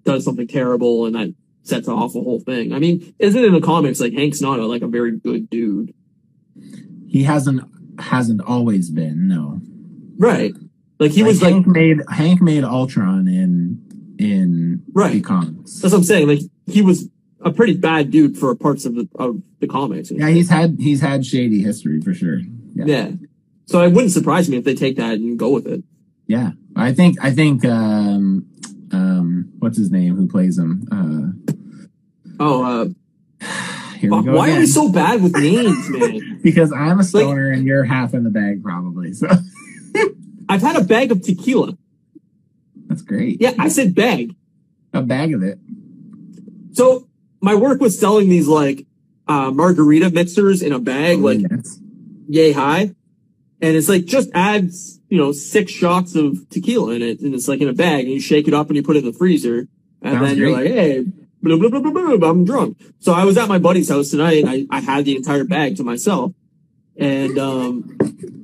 does 0.05 0.25
something 0.25 0.49
terrible, 0.49 1.05
and 1.05 1.15
that 1.15 1.35
sets 1.63 1.87
off 1.87 2.15
a 2.15 2.23
whole 2.23 2.41
thing. 2.41 2.73
I 2.73 2.79
mean, 2.79 3.15
isn't 3.19 3.39
it 3.39 3.47
in 3.47 3.53
the 3.53 3.61
comics 3.61 4.01
like 4.01 4.15
Hank's 4.15 4.41
not 4.41 4.59
a, 4.59 4.65
like 4.67 4.81
a 4.81 4.89
very 4.89 5.19
good 5.19 5.51
dude, 5.51 5.93
He 7.07 7.25
hasn't 7.25 7.61
hasn't 8.01 8.41
always 8.43 8.91
been. 8.91 9.29
No, 9.29 9.61
right? 10.19 10.55
Like 10.99 11.13
he 11.13 11.23
Like, 11.23 11.29
was 11.29 11.43
like 11.43 11.53
Hank 11.55 11.67
made 11.67 11.99
Hank 12.11 12.43
made 12.43 12.65
Ultron 12.65 13.27
in 13.29 14.17
in 14.19 14.83
Right. 14.93 15.15
the 15.15 15.21
comics. 15.23 15.81
That's 15.81 15.93
what 15.93 15.99
I'm 16.01 16.05
saying. 16.05 16.29
Like 16.29 16.41
he 16.67 16.83
was 16.83 17.09
a 17.43 17.51
pretty 17.51 17.75
bad 17.75 18.11
dude 18.11 18.37
for 18.37 18.55
parts 18.55 18.85
of 18.85 18.95
the 18.95 19.09
of 19.15 19.41
the 19.61 19.67
comics. 19.67 20.11
Yeah, 20.11 20.29
he's 20.29 20.51
had 20.51 20.77
he's 20.79 21.01
had 21.01 21.25
shady 21.25 21.63
history 21.63 22.01
for 22.01 22.13
sure. 22.13 22.41
Yeah. 22.75 22.85
yeah. 22.87 23.11
So 23.67 23.83
it 23.83 23.93
wouldn't 23.93 24.13
surprise 24.13 24.49
me 24.51 24.57
if 24.59 24.65
they 24.65 24.75
take 24.75 24.97
that 24.97 25.15
and 25.15 25.39
go 25.39 25.49
with 25.51 25.67
it. 25.67 25.83
Yeah, 26.27 26.51
I 26.77 26.93
think 26.93 27.17
I 27.23 27.31
think 27.31 27.65
um 27.65 28.47
um 28.93 29.53
what's 29.59 29.79
his 29.79 29.91
name 29.91 30.17
who 30.17 30.29
plays 30.29 30.59
him? 30.59 30.87
Uh 30.93 31.55
Oh, 32.43 32.63
uh, 32.65 32.87
here 34.01 34.11
we 34.11 34.23
go 34.25 34.33
why 34.37 34.47
are 34.49 34.51
again. 34.51 34.61
we 34.61 34.67
so 34.67 34.91
bad 34.91 35.23
with 35.23 35.35
names, 35.37 35.89
man? 35.91 36.41
because 36.43 36.73
I'm 36.73 36.99
a 37.01 37.05
stoner 37.05 37.51
and 37.51 37.67
you're 37.67 37.85
half 37.85 38.15
in 38.15 38.25
the 38.25 38.31
bag 38.31 38.63
probably. 38.63 39.13
So 39.13 39.29
I've 40.49 40.63
had 40.63 40.77
a 40.77 40.85
bag 40.85 41.13
of 41.13 41.23
tequila. 41.23 41.77
that's 42.87 43.03
great. 43.03 43.41
Yeah, 43.41 43.53
I 43.59 43.69
said 43.69 43.95
bag. 43.95 44.35
A 44.93 45.03
bag 45.03 45.33
of 45.35 45.43
it. 45.43 45.59
So 46.73 47.07
my 47.41 47.55
work 47.55 47.81
was 47.81 47.99
selling 47.99 48.29
these 48.29 48.49
like 48.49 48.87
uh, 49.29 49.51
margarita 49.51 50.11
mixers 50.11 50.63
in 50.63 50.73
a 50.73 50.79
bag, 50.81 51.19
like 51.19 51.41
Yes. 51.41 51.79
yay 52.29 52.53
high, 52.53 52.81
and 53.61 53.77
it's 53.77 53.89
like 53.89 54.05
just 54.07 54.29
adds 54.35 55.01
you 55.09 55.19
know 55.19 55.31
six 55.33 55.71
shots 55.73 56.15
of 56.17 56.49
tequila 56.51 56.95
in 56.95 57.03
it, 57.03 57.21
and 57.21 57.35
it's 57.35 57.47
like 57.49 57.61
in 57.61 57.69
a 57.69 57.73
bag, 57.73 58.05
and 58.05 58.13
you 58.15 58.21
shake 58.21 58.49
it 58.49 58.55
up 58.55 58.69
and 58.69 58.77
you 58.77 58.83
put 58.83 58.97
it 58.97 59.05
in 59.05 59.13
the 59.13 59.17
freezer, 59.17 59.69
and 60.03 60.15
Sounds 60.15 60.29
then 60.29 60.37
you're 60.39 60.51
like, 60.53 60.67
hey, 60.67 61.05
blah, 61.43 61.57
blah, 61.57 61.69
blah, 61.69 61.81
blah, 61.91 62.17
blah, 62.17 62.31
I'm 62.31 62.45
drunk. 62.45 62.79
So 63.01 63.13
I 63.13 63.25
was 63.25 63.37
at 63.39 63.49
my 63.49 63.59
buddy's 63.59 63.89
house 63.89 64.11
tonight, 64.11 64.43
and 64.45 64.51
I, 64.51 64.67
I 64.71 64.81
had 64.81 65.05
the 65.05 65.17
entire 65.17 65.45
bag 65.45 65.77
to 65.77 65.85
myself, 65.85 66.33
and 66.97 67.39
um, 67.39 67.97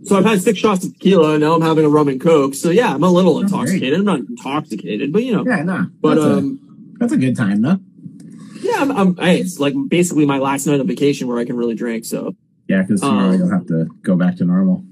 so 0.05 0.17
I've 0.17 0.25
had 0.25 0.41
six 0.41 0.59
shots 0.59 0.85
of 0.85 0.93
tequila, 0.95 1.33
and 1.33 1.41
now 1.43 1.55
I'm 1.55 1.63
having 1.63 1.85
a 1.85 1.89
rum 1.89 2.09
and 2.09 2.21
coke. 2.21 2.55
So 2.55 2.71
yeah, 2.71 2.95
I'm 2.95 3.03
a 3.03 3.11
little 3.11 3.39
intoxicated. 3.41 3.99
I'm 3.99 4.05
not 4.05 4.21
intoxicated, 4.21 5.13
but 5.13 5.23
you 5.25 5.35
know, 5.37 5.45
Yeah, 5.47 5.63
no. 5.63 5.87
but 6.01 6.15
that's, 6.17 6.27
um. 6.27 6.61
a, 6.95 6.99
that's 7.01 7.13
a 7.13 7.17
good 7.19 7.37
time 7.37 7.63
though. 7.63 7.79
Yeah, 8.61 8.77
I'm, 8.79 8.91
I'm, 8.91 9.17
hey, 9.17 9.39
it's 9.41 9.61
like 9.61 9.75
basically 9.89 10.25
my 10.27 10.39
last 10.39 10.67
night 10.67 10.81
of 10.81 10.87
vacation 10.87 11.29
where 11.29 11.39
I 11.39 11.45
can 11.45 11.57
really 11.57 11.75
drink. 11.75 12.05
So, 12.07 12.35
Yeah, 12.69 12.83
because 12.83 13.01
tomorrow 13.03 13.33
Um, 13.33 13.39
you'll 13.39 13.51
have 13.51 13.67
to 13.67 13.87
go 14.03 14.17
back 14.17 14.37
to 14.37 14.45
normal. 14.45 14.83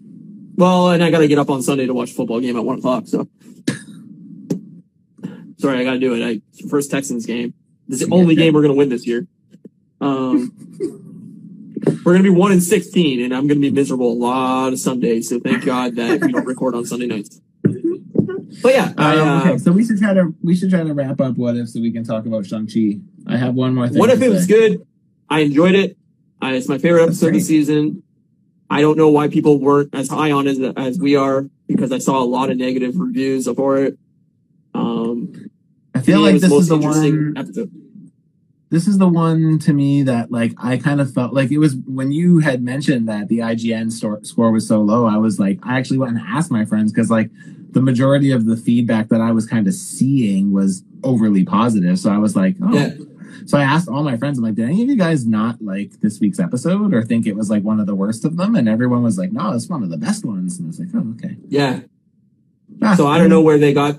well, 0.56 0.90
and 0.90 1.02
I 1.02 1.10
got 1.10 1.20
to 1.20 1.28
get 1.28 1.38
up 1.38 1.48
on 1.50 1.62
Sunday 1.62 1.86
to 1.86 1.94
watch 1.94 2.10
a 2.10 2.14
football 2.14 2.40
game 2.40 2.56
at 2.56 2.64
one 2.64 2.78
o'clock. 2.78 3.04
So, 3.08 3.26
sorry, 5.58 5.78
I 5.80 5.84
got 5.84 5.92
to 5.94 5.98
do 5.98 6.14
it. 6.14 6.22
I 6.24 6.40
first 6.68 6.90
Texans 6.90 7.26
game. 7.26 7.54
This 7.88 8.00
is 8.00 8.08
the 8.08 8.14
only 8.14 8.34
game 8.34 8.54
we're 8.54 8.62
gonna 8.62 8.74
win 8.74 8.88
this 8.88 9.06
year. 9.06 9.26
Um, 10.00 10.52
we're 12.04 12.12
gonna 12.12 12.22
be 12.22 12.30
one 12.30 12.52
in 12.52 12.60
sixteen, 12.60 13.20
and 13.22 13.34
I'm 13.34 13.46
gonna 13.46 13.60
be 13.60 13.70
miserable 13.70 14.12
a 14.12 14.18
lot 14.18 14.72
of 14.72 14.78
Sundays. 14.78 15.28
So 15.28 15.40
thank 15.40 15.64
God 15.64 15.96
that 15.96 16.20
we 16.20 16.32
don't 16.32 16.46
record 16.46 16.74
on 16.74 16.84
Sunday 16.84 17.06
nights. 17.06 17.40
But 18.62 18.72
yeah, 18.72 18.92
I, 18.96 19.18
Um, 19.18 19.28
uh, 19.28 19.40
okay, 19.40 19.58
so 19.58 19.72
we 19.72 19.84
should 19.84 19.98
try 19.98 20.14
to 20.14 20.34
we 20.42 20.54
should 20.56 20.70
try 20.70 20.82
to 20.82 20.94
wrap 20.94 21.20
up 21.20 21.36
what 21.36 21.56
if 21.56 21.68
so 21.68 21.80
we 21.80 21.92
can 21.92 22.04
talk 22.04 22.24
about 22.26 22.46
Shang 22.46 22.66
Chi. 22.66 23.00
I 23.26 23.36
have 23.36 23.54
one 23.54 23.74
more 23.74 23.88
thing. 23.88 23.98
What 23.98 24.10
if 24.10 24.20
to 24.20 24.26
it 24.26 24.28
was 24.30 24.46
good? 24.46 24.86
I 25.28 25.40
enjoyed 25.40 25.74
it. 25.74 25.96
Uh, 26.42 26.48
it's 26.48 26.68
my 26.68 26.78
favorite 26.78 27.02
episode 27.04 27.28
of 27.28 27.32
the 27.34 27.40
season. 27.40 28.02
I 28.70 28.80
don't 28.80 28.96
know 28.96 29.08
why 29.08 29.28
people 29.28 29.58
weren't 29.60 29.94
as 29.94 30.08
high 30.08 30.32
on 30.32 30.46
it 30.46 30.58
as, 30.58 30.72
as 30.76 30.98
we 30.98 31.16
are 31.16 31.48
because 31.66 31.92
I 31.92 31.98
saw 31.98 32.22
a 32.22 32.24
lot 32.24 32.50
of 32.50 32.56
negative 32.56 32.94
reviews 32.96 33.48
for 33.52 33.78
it. 33.78 33.98
I 36.04 36.06
feel 36.06 36.20
like 36.20 36.40
this 36.40 36.52
is 36.52 36.68
the 36.68 36.76
one. 36.76 37.34
episode. 37.36 37.70
This 38.70 38.88
is 38.88 38.98
the 38.98 39.08
one 39.08 39.58
to 39.60 39.72
me 39.72 40.02
that 40.02 40.32
like 40.32 40.52
I 40.58 40.76
kind 40.78 41.00
of 41.00 41.12
felt 41.12 41.32
like 41.32 41.50
it 41.52 41.58
was 41.58 41.76
when 41.86 42.10
you 42.12 42.40
had 42.40 42.62
mentioned 42.62 43.08
that 43.08 43.28
the 43.28 43.38
IGN 43.38 43.92
store, 43.92 44.20
score 44.24 44.50
was 44.50 44.66
so 44.66 44.80
low. 44.80 45.06
I 45.06 45.16
was 45.16 45.38
like, 45.38 45.60
I 45.62 45.78
actually 45.78 45.98
went 45.98 46.16
and 46.16 46.26
asked 46.26 46.50
my 46.50 46.64
friends 46.64 46.92
because 46.92 47.10
like 47.10 47.30
the 47.70 47.80
majority 47.80 48.30
of 48.32 48.46
the 48.46 48.56
feedback 48.56 49.08
that 49.08 49.20
I 49.20 49.30
was 49.32 49.46
kind 49.46 49.66
of 49.68 49.74
seeing 49.74 50.52
was 50.52 50.82
overly 51.04 51.44
positive. 51.44 51.98
So 51.98 52.10
I 52.10 52.18
was 52.18 52.34
like, 52.34 52.56
oh. 52.62 52.72
Yeah. 52.74 52.94
So 53.46 53.58
I 53.58 53.62
asked 53.62 53.88
all 53.88 54.02
my 54.02 54.16
friends, 54.16 54.38
I'm 54.38 54.44
like, 54.44 54.54
did 54.54 54.64
any 54.64 54.82
of 54.82 54.88
you 54.88 54.96
guys 54.96 55.26
not 55.26 55.60
like 55.60 56.00
this 56.00 56.18
week's 56.18 56.40
episode 56.40 56.94
or 56.94 57.02
think 57.02 57.26
it 57.26 57.36
was 57.36 57.50
like 57.50 57.62
one 57.62 57.78
of 57.78 57.86
the 57.86 57.94
worst 57.94 58.24
of 58.24 58.36
them? 58.36 58.56
And 58.56 58.68
everyone 58.68 59.02
was 59.02 59.18
like, 59.18 59.32
no, 59.32 59.52
it's 59.52 59.68
one 59.68 59.82
of 59.82 59.90
the 59.90 59.98
best 59.98 60.24
ones. 60.24 60.58
And 60.58 60.66
I 60.66 60.68
was 60.68 60.80
like, 60.80 60.88
oh, 60.94 61.14
okay. 61.16 61.36
Yeah. 61.48 61.80
Ah, 62.82 62.94
So 62.94 63.06
I 63.06 63.18
don't 63.18 63.28
know 63.28 63.42
where 63.42 63.58
they 63.58 63.74
got 63.74 63.98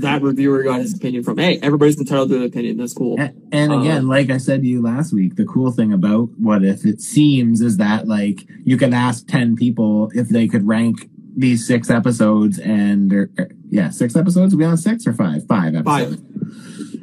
that 0.00 0.22
reviewer 0.22 0.62
got 0.62 0.80
his 0.80 0.94
opinion 0.94 1.22
from. 1.24 1.38
Hey, 1.38 1.58
everybody's 1.62 1.98
entitled 1.98 2.28
to 2.30 2.36
an 2.36 2.42
opinion. 2.44 2.76
That's 2.76 2.92
cool. 2.94 3.18
A- 3.20 3.32
And 3.52 3.72
Uh, 3.72 3.80
again, 3.80 4.08
like 4.08 4.30
I 4.30 4.38
said 4.38 4.62
to 4.62 4.68
you 4.68 4.80
last 4.82 5.12
week, 5.12 5.36
the 5.36 5.44
cool 5.44 5.70
thing 5.72 5.92
about 5.92 6.30
what 6.38 6.64
if 6.64 6.84
it 6.84 7.00
seems 7.00 7.60
is 7.60 7.76
that 7.78 8.06
like 8.08 8.46
you 8.64 8.76
can 8.76 8.92
ask 8.94 9.26
10 9.26 9.56
people 9.56 10.10
if 10.14 10.28
they 10.28 10.46
could 10.48 10.66
rank 10.66 11.08
these 11.36 11.66
six 11.66 11.88
episodes 11.90 12.58
and 12.58 13.12
or, 13.12 13.30
or- 13.38 13.48
yeah, 13.70 13.88
six 13.90 14.16
episodes. 14.16 14.52
Are 14.52 14.56
we 14.56 14.64
on 14.64 14.76
six 14.76 15.06
or 15.06 15.12
five? 15.12 15.46
Five 15.46 15.74
episodes. 15.76 16.20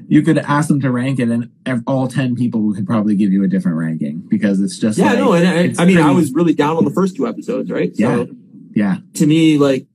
You 0.10 0.22
could 0.22 0.38
ask 0.38 0.68
them 0.70 0.80
to 0.82 0.92
rank 0.92 1.20
it 1.20 1.30
and 1.30 1.50
all 1.86 2.08
10 2.08 2.36
people 2.36 2.74
could 2.74 2.86
probably 2.86 3.16
give 3.16 3.32
you 3.34 3.44
a 3.44 3.48
different 3.48 3.78
ranking 3.78 4.24
because 4.30 4.62
it's 4.62 4.78
just 4.80 4.98
Yeah, 4.98 5.08
like, 5.12 5.20
no, 5.20 5.34
and 5.34 5.48
I, 5.80 5.84
I 5.84 5.86
mean, 5.86 5.98
I 5.98 6.12
was 6.12 6.32
really 6.34 6.54
down 6.54 6.78
on 6.78 6.86
the 6.86 6.92
first 6.92 7.16
two 7.16 7.28
episodes, 7.28 7.70
right? 7.72 7.92
Yeah. 7.96 8.16
So 8.16 8.28
yeah, 8.74 8.98
to 9.16 9.26
me, 9.28 9.58
like, 9.58 9.88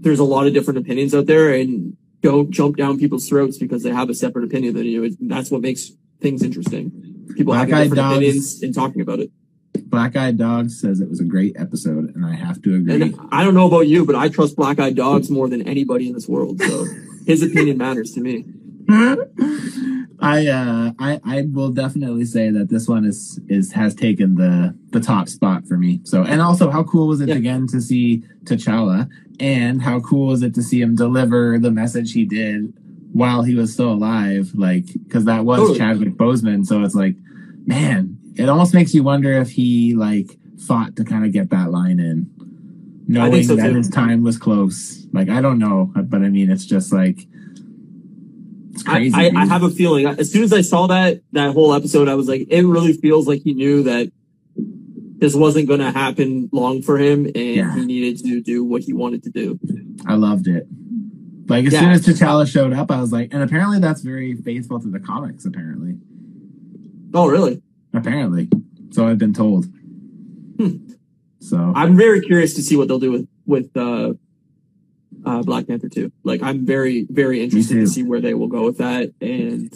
there's 0.00 0.18
a 0.18 0.24
lot 0.24 0.46
of 0.46 0.52
different 0.54 0.78
opinions 0.78 1.14
out 1.14 1.26
there, 1.26 1.52
and 1.54 1.96
don't 2.26 2.50
jump 2.50 2.76
down 2.76 2.98
people's 2.98 3.28
throats 3.28 3.56
because 3.56 3.84
they 3.84 3.90
have 3.90 4.10
a 4.10 4.14
separate 4.14 4.44
opinion 4.44 4.74
than 4.74 4.84
you. 4.84 5.16
That's 5.20 5.48
what 5.48 5.60
makes 5.60 5.92
things 6.20 6.42
interesting. 6.42 6.90
People 7.36 7.52
Black 7.52 7.72
Eyed 7.72 7.90
different 7.90 7.94
Dogs. 7.94 8.16
opinions 8.16 8.62
and 8.64 8.74
talking 8.74 9.00
about 9.00 9.20
it. 9.20 9.30
Black 9.88 10.16
Eyed 10.16 10.36
Dog 10.36 10.70
says 10.70 11.00
it 11.00 11.08
was 11.08 11.20
a 11.20 11.24
great 11.24 11.54
episode 11.56 12.16
and 12.16 12.26
I 12.26 12.34
have 12.34 12.60
to 12.62 12.74
agree. 12.74 13.00
And 13.00 13.14
I 13.30 13.44
don't 13.44 13.54
know 13.54 13.68
about 13.68 13.86
you, 13.86 14.04
but 14.04 14.16
I 14.16 14.28
trust 14.28 14.56
Black 14.56 14.80
Eyed 14.80 14.96
Dogs 14.96 15.30
more 15.30 15.48
than 15.48 15.62
anybody 15.68 16.08
in 16.08 16.14
this 16.14 16.26
world. 16.26 16.60
So 16.60 16.86
his 17.26 17.42
opinion 17.44 17.78
matters 17.78 18.10
to 18.14 18.20
me. 18.20 18.44
I 20.26 20.46
uh 20.48 20.90
I 20.98 21.20
I 21.24 21.42
will 21.52 21.70
definitely 21.70 22.24
say 22.24 22.50
that 22.50 22.68
this 22.68 22.88
one 22.88 23.04
is 23.04 23.40
is 23.48 23.72
has 23.72 23.94
taken 23.94 24.34
the 24.36 24.74
the 24.90 25.00
top 25.00 25.28
spot 25.28 25.66
for 25.66 25.76
me. 25.76 26.00
So 26.04 26.22
and 26.22 26.40
also 26.40 26.70
how 26.70 26.82
cool 26.84 27.06
was 27.08 27.20
it 27.20 27.28
Yeah. 27.28 27.36
again 27.36 27.66
to 27.68 27.80
see 27.80 28.22
T'Challa 28.44 29.08
and 29.40 29.82
how 29.82 30.00
cool 30.00 30.28
was 30.28 30.42
it 30.42 30.54
to 30.54 30.62
see 30.62 30.80
him 30.80 30.94
deliver 30.96 31.58
the 31.58 31.70
message 31.70 32.12
he 32.12 32.24
did 32.24 32.72
while 33.12 33.42
he 33.42 33.54
was 33.54 33.72
still 33.72 33.92
alive 33.92 34.50
like 34.54 34.86
cuz 35.10 35.24
that 35.24 35.44
was 35.44 35.58
Totally. 35.60 35.78
Chadwick 35.78 36.14
Boseman 36.16 36.66
so 36.66 36.82
it's 36.82 36.94
like 36.94 37.16
man 37.66 38.18
it 38.36 38.48
almost 38.48 38.74
makes 38.74 38.94
you 38.94 39.02
wonder 39.02 39.32
if 39.32 39.50
he 39.50 39.94
like 39.94 40.38
fought 40.58 40.96
to 40.96 41.04
kind 41.04 41.24
of 41.24 41.32
get 41.32 41.50
that 41.50 41.70
line 41.70 41.98
in 42.00 42.28
knowing 43.08 43.44
so, 43.44 43.54
that 43.56 43.74
his 43.74 43.88
time 43.88 44.22
was 44.22 44.36
close 44.36 45.06
like 45.12 45.28
I 45.28 45.40
don't 45.40 45.58
know 45.58 45.92
but 45.94 46.22
I 46.22 46.28
mean 46.28 46.50
it's 46.50 46.66
just 46.66 46.92
like 46.92 47.26
it's 48.76 48.86
I, 48.88 48.92
crazy 48.92 49.14
I, 49.14 49.20
I 49.26 49.30
dude. 49.30 49.48
have 49.48 49.62
a 49.62 49.70
feeling 49.70 50.06
as 50.06 50.30
soon 50.32 50.42
as 50.44 50.52
I 50.52 50.60
saw 50.60 50.86
that 50.88 51.20
that 51.32 51.52
whole 51.52 51.72
episode, 51.74 52.08
I 52.08 52.14
was 52.14 52.28
like, 52.28 52.46
it 52.48 52.62
really 52.64 52.92
feels 52.92 53.26
like 53.26 53.42
he 53.42 53.54
knew 53.54 53.82
that 53.84 54.12
this 55.18 55.34
wasn't 55.34 55.66
going 55.66 55.80
to 55.80 55.90
happen 55.90 56.48
long 56.52 56.82
for 56.82 56.98
him, 56.98 57.24
and 57.26 57.36
Yeah. 57.36 57.74
he 57.74 57.86
needed 57.86 58.22
to 58.24 58.40
do 58.42 58.62
what 58.64 58.82
he 58.82 58.92
wanted 58.92 59.22
to 59.24 59.30
do. 59.30 59.58
I 60.06 60.14
loved 60.14 60.46
it. 60.46 60.66
Like 61.48 61.64
as 61.66 61.72
Yeah. 61.72 61.80
soon 61.80 61.90
as 61.90 62.06
T'Challa 62.06 62.46
showed 62.46 62.72
up, 62.72 62.90
I 62.90 63.00
was 63.00 63.12
like, 63.12 63.32
and 63.32 63.42
apparently 63.42 63.78
that's 63.78 64.02
very 64.02 64.34
faithful 64.34 64.78
to 64.80 64.88
the 64.88 65.00
comics. 65.00 65.44
Apparently, 65.46 65.94
Oh, 67.14 67.28
really? 67.28 67.62
apparently, 67.94 68.48
so 68.90 69.06
I've 69.08 69.18
been 69.18 69.32
told. 69.32 69.66
Hmm. 70.58 70.76
So 71.40 71.72
I'm 71.74 71.96
very 71.96 72.20
curious 72.20 72.54
to 72.54 72.62
see 72.62 72.76
what 72.76 72.88
they'll 72.88 72.98
do 72.98 73.12
with 73.12 73.28
with 73.46 73.74
uh, 73.76 74.14
uh, 75.26 75.42
Black 75.42 75.66
Panther 75.66 75.88
2. 75.88 76.10
Like, 76.24 76.42
I'm 76.42 76.64
very, 76.64 77.06
very 77.10 77.42
interested 77.42 77.74
to 77.74 77.86
see 77.86 78.02
where 78.02 78.20
they 78.20 78.32
will 78.32 78.48
go 78.48 78.64
with 78.64 78.78
that, 78.78 79.12
and 79.20 79.72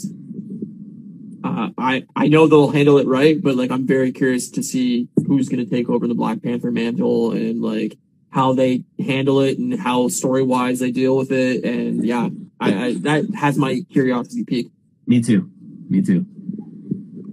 uh, 1.44 1.70
I 1.76 2.06
I 2.14 2.28
know 2.28 2.46
they'll 2.46 2.70
handle 2.70 2.98
it 2.98 3.06
right, 3.06 3.42
but 3.42 3.56
like, 3.56 3.70
I'm 3.70 3.86
very 3.86 4.12
curious 4.12 4.48
to 4.50 4.62
see 4.62 5.08
who's 5.26 5.48
going 5.48 5.64
to 5.64 5.70
take 5.70 5.90
over 5.90 6.06
the 6.06 6.14
Black 6.14 6.42
Panther 6.42 6.70
mantle, 6.70 7.32
and 7.32 7.60
like, 7.60 7.98
how 8.30 8.52
they 8.52 8.84
handle 9.04 9.40
it 9.40 9.58
and 9.58 9.78
how 9.78 10.08
story 10.08 10.42
wise 10.42 10.78
they 10.78 10.92
deal 10.92 11.16
with 11.16 11.32
it. 11.32 11.64
And 11.64 12.04
yeah, 12.04 12.28
I, 12.60 12.84
I 12.86 12.94
that 13.00 13.26
has 13.34 13.58
my 13.58 13.82
curiosity 13.90 14.44
peaked. 14.44 14.72
Me 15.06 15.20
too. 15.20 15.50
Me 15.88 16.00
too. 16.00 16.24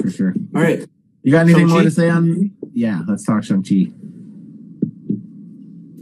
For 0.01 0.09
sure. 0.09 0.33
All 0.55 0.61
right. 0.61 0.87
You 1.21 1.31
got 1.31 1.41
anything 1.41 1.67
Shang-Chi? 1.67 1.73
more 1.73 1.83
to 1.83 1.91
say 1.91 2.09
on? 2.09 2.51
Yeah, 2.73 3.01
let's 3.07 3.25
talk 3.25 3.43
Shang 3.43 3.63
Chi. 3.63 3.91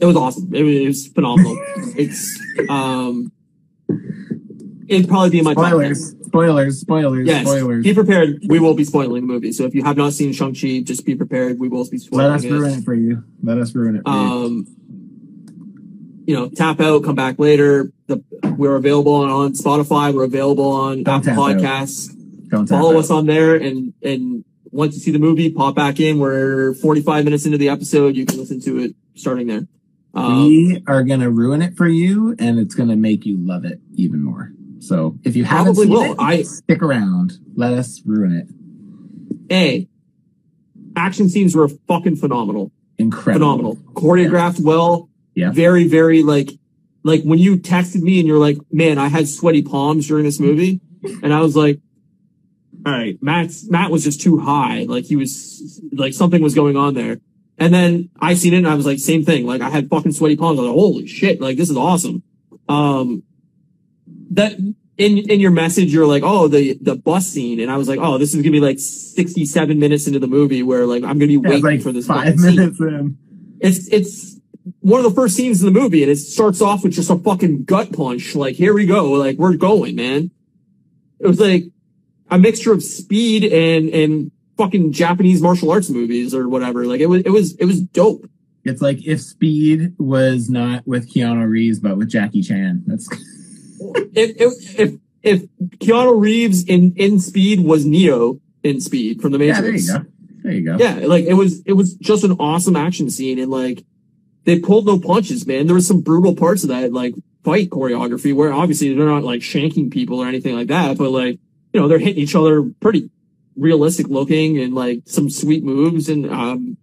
It 0.02 0.06
was 0.06 0.16
awesome. 0.16 0.54
It 0.54 0.64
was, 0.64 0.76
it 0.76 0.88
was 0.88 1.08
phenomenal. 1.08 1.56
it's 1.98 2.40
um, 2.70 3.32
it'd 4.88 5.08
probably 5.08 5.30
be 5.30 5.40
in 5.40 5.46
my 5.46 5.54
top 5.54 5.68
Spoilers, 5.68 6.16
spoilers, 6.26 6.80
spoilers, 6.82 7.28
Yes, 7.28 7.46
spoilers. 7.48 7.84
be 7.84 7.94
prepared. 7.94 8.40
We 8.48 8.60
will 8.60 8.74
be 8.74 8.84
spoiling 8.84 9.22
the 9.22 9.28
movie. 9.28 9.52
So 9.52 9.66
if 9.66 9.74
you 9.74 9.84
have 9.84 9.98
not 9.98 10.14
seen 10.14 10.34
Shang 10.34 10.54
Chi, 10.54 10.82
just 10.84 11.06
be 11.06 11.16
prepared. 11.16 11.60
We 11.60 11.70
will 11.70 11.88
be 11.90 11.98
spoiling 11.98 12.28
Let 12.28 12.36
us 12.36 12.44
it. 12.44 12.52
ruin 12.52 12.80
it 12.80 12.84
for 12.84 12.94
you. 12.94 13.24
Let 13.42 13.58
us 13.58 13.74
ruin 13.74 13.96
it 13.98 14.04
for 14.06 14.12
you. 14.12 14.16
Um, 14.18 14.68
you 16.28 16.36
know, 16.36 16.50
tap 16.50 16.80
out, 16.80 17.04
come 17.04 17.16
back 17.16 17.38
later. 17.40 17.92
The, 18.08 18.24
we're 18.58 18.76
available 18.76 19.14
on, 19.14 19.30
on 19.30 19.54
Spotify. 19.54 20.14
We're 20.14 20.24
available 20.26 20.72
on 20.72 21.04
Don't 21.04 21.26
Apple 21.28 21.46
tap 21.56 21.64
out. 21.64 21.90
Don't 22.50 22.68
Follow 22.68 22.94
out. 22.94 23.00
us 23.00 23.10
on 23.12 23.26
there, 23.28 23.56
and 23.56 23.94
and 24.04 24.44
once 24.72 24.96
you 24.96 25.02
see 25.02 25.12
the 25.12 25.20
movie, 25.20 25.52
pop 25.52 25.76
back 25.76 26.00
in. 26.00 26.20
We're 26.20 26.74
45 26.76 27.26
minutes 27.26 27.46
into 27.46 27.58
the 27.58 27.70
episode. 27.70 28.16
You 28.16 28.26
can 28.26 28.40
listen 28.40 28.60
to 28.62 28.80
it 28.80 28.96
starting 29.16 29.48
there. 29.48 29.68
Um, 30.16 30.48
we 30.48 30.84
are 30.88 31.04
gonna 31.04 31.30
ruin 31.30 31.62
it 31.62 31.76
for 31.76 31.88
you, 31.88 32.36
and 32.40 32.58
it's 32.58 32.74
gonna 32.74 32.96
make 32.96 33.26
you 33.26 33.38
love 33.38 33.66
it 33.66 33.80
even 33.96 34.24
more. 34.24 34.52
So 34.80 35.18
if 35.24 35.36
you 35.36 35.44
haven't 35.44 35.76
seen 35.76 35.90
will. 35.90 36.14
it, 36.14 36.20
I- 36.20 36.44
stick 36.44 36.82
around. 36.82 37.34
Let 37.56 37.74
us 37.74 38.02
ruin 38.06 38.34
it. 38.34 38.48
A, 39.52 39.88
action 40.96 41.30
scenes 41.30 41.56
were 41.56 41.68
fucking 41.88 42.16
phenomenal. 42.18 42.72
Incredible. 42.98 43.46
Phenomenal. 43.46 43.76
Choreographed 43.94 44.60
well. 44.62 45.10
Yeah. 45.36 45.52
Very, 45.52 45.88
very 45.88 46.24
like, 46.24 46.50
like 47.04 47.24
when 47.24 47.40
you 47.40 47.58
texted 47.58 48.02
me 48.02 48.20
and 48.20 48.28
you're 48.28 48.40
like, 48.40 48.58
man, 48.72 48.98
I 48.98 49.10
had 49.10 49.28
sweaty 49.28 49.62
palms 49.62 50.08
during 50.08 50.24
this 50.24 50.40
movie. 50.40 50.80
And 51.22 51.34
I 51.34 51.42
was 51.42 51.56
like, 51.56 51.80
all 52.86 52.94
right, 52.94 53.18
Matt's, 53.22 53.70
Matt 53.70 53.92
was 53.92 54.04
just 54.04 54.22
too 54.22 54.40
high. 54.40 54.86
Like 54.88 55.06
he 55.06 55.16
was, 55.16 55.82
like 55.92 56.14
something 56.14 56.42
was 56.42 56.56
going 56.56 56.78
on 56.78 56.94
there. 56.94 57.18
And 57.58 57.74
then 57.74 58.10
I 58.20 58.34
seen 58.34 58.54
it 58.54 58.58
and 58.58 58.68
I 58.68 58.76
was 58.76 58.86
like, 58.86 59.00
same 59.00 59.24
thing. 59.24 59.46
Like 59.46 59.62
I 59.62 59.70
had 59.70 59.90
fucking 59.90 60.12
sweaty 60.12 60.36
palms. 60.36 60.60
I 60.60 60.64
was 60.64 60.70
like, 60.70 60.78
holy 60.78 61.08
shit. 61.08 61.40
Like 61.42 61.58
this 61.58 61.70
is 61.70 61.78
awesome. 61.78 62.24
Um, 62.68 63.24
that 64.32 64.54
in, 64.98 65.18
in 65.18 65.40
your 65.40 65.52
message, 65.52 65.94
you're 65.94 66.06
like, 66.08 66.24
oh, 66.24 66.48
the, 66.48 66.78
the 66.82 66.96
bus 66.96 67.28
scene. 67.28 67.60
And 67.60 67.72
I 67.72 67.78
was 67.78 67.88
like, 67.88 68.00
oh, 68.02 68.18
this 68.18 68.30
is 68.30 68.36
going 68.36 68.44
to 68.46 68.52
be 68.52 68.60
like 68.60 68.80
67 68.80 69.80
minutes 69.80 70.08
into 70.08 70.20
the 70.20 70.28
movie 70.28 70.64
where 70.64 70.86
like 70.86 71.04
I'm 71.04 71.18
going 71.20 71.30
to 71.32 71.40
be 71.40 71.48
Yeah, 71.48 71.50
waiting 71.56 71.64
like 71.64 71.82
for 71.82 71.92
this 71.92 72.08
five 72.08 72.26
fucking 72.26 72.40
scene 72.40 72.56
minutes 72.56 72.80
in. 72.80 73.18
it's 73.60 73.88
it's 73.88 74.40
one 74.80 75.00
of 75.00 75.10
the 75.10 75.16
first 75.16 75.36
scenes 75.36 75.62
in 75.64 75.72
the 75.72 75.80
movie, 75.80 76.02
and 76.02 76.12
it 76.12 76.16
starts 76.18 76.60
off 76.60 76.84
with 76.84 76.94
just 76.94 77.10
a 77.12 77.16
fucking 77.18 77.66
gut 77.66 77.94
punch. 77.94 78.36
Like, 78.36 78.56
here 78.56 78.74
we 78.74 78.88
go. 78.88 79.12
Like, 79.12 79.38
we're 79.38 79.56
going, 79.58 79.96
man. 79.96 80.32
It 81.20 81.28
was 81.28 81.40
like 81.40 81.66
a 82.32 82.40
mixture 82.40 82.74
of 82.74 82.84
speed 82.84 83.44
and 83.46 83.90
and 83.90 84.32
fucking 84.58 84.92
Japanese 84.92 85.42
martial 85.42 85.72
arts 85.72 85.90
movies 85.90 86.34
or 86.34 86.48
whatever. 86.48 86.86
Like, 86.86 87.02
it 87.02 87.08
was 87.08 87.22
it 87.24 87.30
was 87.30 87.56
it 87.56 87.66
was 87.66 87.82
dope. 87.82 88.30
It's 88.64 88.82
like 88.82 89.06
if 89.06 89.22
Speed 89.22 89.94
was 90.00 90.50
not 90.50 90.88
with 90.88 91.14
Keanu 91.14 91.48
Reeves, 91.48 91.80
but 91.80 91.98
with 91.98 92.10
Jackie 92.10 92.42
Chan. 92.42 92.84
That's 92.88 93.08
If 94.16 94.36
if 94.40 94.80
if, 94.80 94.94
if 95.22 95.42
Keanu 95.80 96.20
Reeves 96.20 96.64
in 96.64 96.94
in 96.96 97.20
Speed 97.20 97.60
was 97.60 97.86
Neo 97.86 98.40
in 98.64 98.82
Speed 98.82 99.22
from 99.22 99.32
the 99.32 99.40
Matrix. 99.40 99.88
yeah. 99.88 100.00
There 100.42 100.54
you 100.54 100.64
go. 100.64 100.78
There 100.78 100.88
you 100.92 100.96
go. 100.96 101.02
Yeah, 101.02 101.08
like 101.08 101.26
it 101.26 101.34
was 101.34 101.62
it 101.66 101.74
was 101.74 101.96
just 101.96 102.24
an 102.24 102.34
awesome 102.34 102.76
action 102.76 103.10
scene 103.10 103.40
and 103.40 103.52
like 103.52 103.84
they 104.46 104.60
pulled 104.60 104.86
no 104.86 105.00
punches, 105.00 105.46
man. 105.46 105.66
There 105.66 105.76
was 105.76 105.88
some 105.88 106.02
brutal 106.02 106.36
parts 106.36 106.64
of 106.64 106.70
that 106.70 106.94
like 106.94 107.16
fight 107.44 107.70
choreography 107.70 108.34
where 108.34 108.54
obviously 108.54 108.94
they're 108.94 109.06
not 109.06 109.24
like 109.24 109.42
shanking 109.42 109.92
people 109.92 110.20
or 110.20 110.28
anything 110.28 110.56
like 110.56 110.68
that, 110.68 110.98
but 110.98 111.10
like, 111.12 111.40
you 111.74 111.80
know, 111.80 111.88
they're 111.88 112.00
hitting 112.00 112.22
each 112.22 112.36
other 112.36 112.64
pretty 112.80 113.10
realistic 113.58 114.08
looking 114.08 114.58
and 114.60 114.74
like 114.74 115.02
some 115.06 115.30
sweet 115.30 115.64
moves 115.64 116.10
and 116.10 116.30
um 116.30 116.78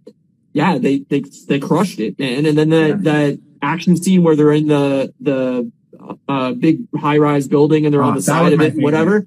yeah, 0.55 0.77
they 0.79 0.99
they 0.99 1.23
they 1.49 1.59
crushed 1.59 1.99
it, 2.01 2.19
man. 2.19 2.45
And 2.47 2.57
then 2.59 2.69
that 2.71 2.89
Yeah. 2.89 2.97
that 3.13 3.41
action 3.63 3.97
scene 3.97 4.23
where 4.23 4.37
they're 4.37 4.53
in 4.53 4.67
the 4.69 5.13
the 5.21 5.71
uh 6.29 6.53
big 6.53 6.81
high 6.99 7.17
rise 7.19 7.49
building 7.49 7.85
and 7.87 7.93
they're 7.95 8.03
Oh, 8.03 8.09
on 8.09 8.15
the 8.17 8.23
side 8.23 8.53
of 8.53 8.61
it, 8.61 8.73
favorite. 8.73 8.83
whatever. 8.83 9.27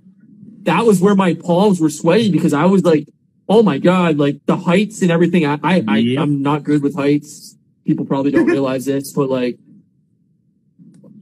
That 0.64 0.86
was 0.86 1.00
where 1.02 1.16
my 1.16 1.34
palms 1.36 1.80
were 1.80 1.90
sweaty 1.90 2.32
because 2.32 2.54
I 2.54 2.66
was 2.66 2.84
like, 2.84 3.08
oh 3.48 3.62
my 3.64 3.78
god, 3.78 4.18
like 4.18 4.40
the 4.46 4.58
heights 4.58 5.02
and 5.02 5.12
everything. 5.12 5.46
I 5.46 5.60
I, 5.64 5.84
I 5.88 6.16
I'm 6.20 6.42
not 6.42 6.64
good 6.64 6.82
with 6.84 6.96
heights. 6.96 7.56
People 7.86 8.06
probably 8.06 8.32
don't 8.32 8.46
realize 8.58 8.86
this, 8.86 9.12
but 9.14 9.30
like. 9.30 9.58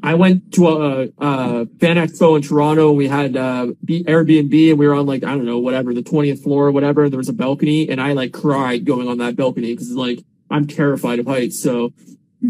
I 0.06 0.16
went 0.16 0.51
to 0.56 0.68
a, 0.68 1.04
a 1.18 1.66
fan 1.80 1.95
expo 1.95 2.36
in 2.36 2.41
Toronto. 2.41 2.89
and 2.89 2.97
We 2.97 3.08
had 3.08 3.38
uh, 3.38 3.68
Airbnb, 3.86 4.72
and 4.72 4.78
we 4.78 4.86
were 4.86 4.93
on 4.95 5.06
like 5.06 5.24
I 5.24 5.30
don't 5.30 5.45
know, 5.45 5.60
whatever, 5.60 5.93
the 5.93 6.04
twentieth 6.04 6.43
floor 6.43 6.68
or 6.68 6.72
whatever. 6.72 7.10
There 7.10 7.18
was 7.18 7.30
a 7.30 7.34
balcony, 7.34 7.88
and 7.89 8.01
I 8.01 8.12
like 8.14 8.34
cried 8.34 8.84
going 8.86 9.08
on 9.08 9.18
that 9.20 9.36
balcony 9.38 9.74
because 9.74 9.91
like 9.93 10.20
I'm 10.51 10.68
terrified 10.68 11.20
of 11.20 11.26
heights. 11.28 11.58
So 11.62 11.93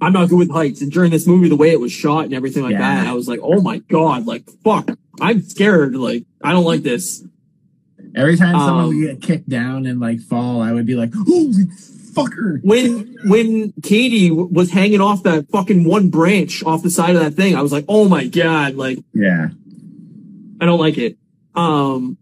I'm 0.00 0.12
not 0.12 0.28
good 0.28 0.38
with 0.38 0.50
heights. 0.50 0.82
And 0.82 0.90
during 0.90 1.12
this 1.12 1.26
movie, 1.26 1.48
the 1.48 1.56
way 1.56 1.70
it 1.70 1.78
was 1.80 1.92
shot 1.92 2.24
and 2.24 2.34
everything 2.34 2.64
like 2.64 2.72
Yeah. 2.72 2.96
that, 3.02 3.06
I 3.06 3.12
was 3.12 3.28
like, 3.28 3.38
oh 3.42 3.60
my 3.60 3.78
god, 3.78 4.26
like 4.26 4.42
fuck, 4.64 4.90
I'm 5.20 5.40
scared. 5.42 5.94
Like 5.94 6.24
I 6.42 6.50
don't 6.50 6.64
like 6.64 6.82
this. 6.82 7.24
Every 8.16 8.36
time 8.36 8.56
someone 8.58 8.84
Um, 8.84 8.88
would 8.88 9.00
get 9.00 9.22
kicked 9.22 9.48
down 9.48 9.86
and 9.86 10.00
like 10.00 10.20
fall, 10.20 10.60
I 10.60 10.72
would 10.72 10.84
be 10.84 10.96
like, 10.96 11.14
"Holy 11.14 11.64
fucker!" 12.14 12.60
When 12.62 13.16
when 13.24 13.72
Katy 13.82 14.30
was 14.30 14.70
hanging 14.70 15.00
off 15.00 15.22
that 15.24 15.48
fucking 15.50 15.84
one 15.84 16.10
branch 16.10 16.62
off 16.64 16.82
the 16.82 16.90
side 16.90 17.14
of 17.16 17.22
that 17.22 17.34
thing, 17.34 17.56
I 17.56 17.62
was 17.62 17.72
like, 17.72 17.84
oh 17.88 18.08
my 18.08 18.26
god, 18.26 18.74
like 18.74 18.98
Yeah, 19.14 19.48
I 20.60 20.66
don't 20.66 20.80
like 20.80 20.98
it. 20.98 21.18
Um, 21.54 22.18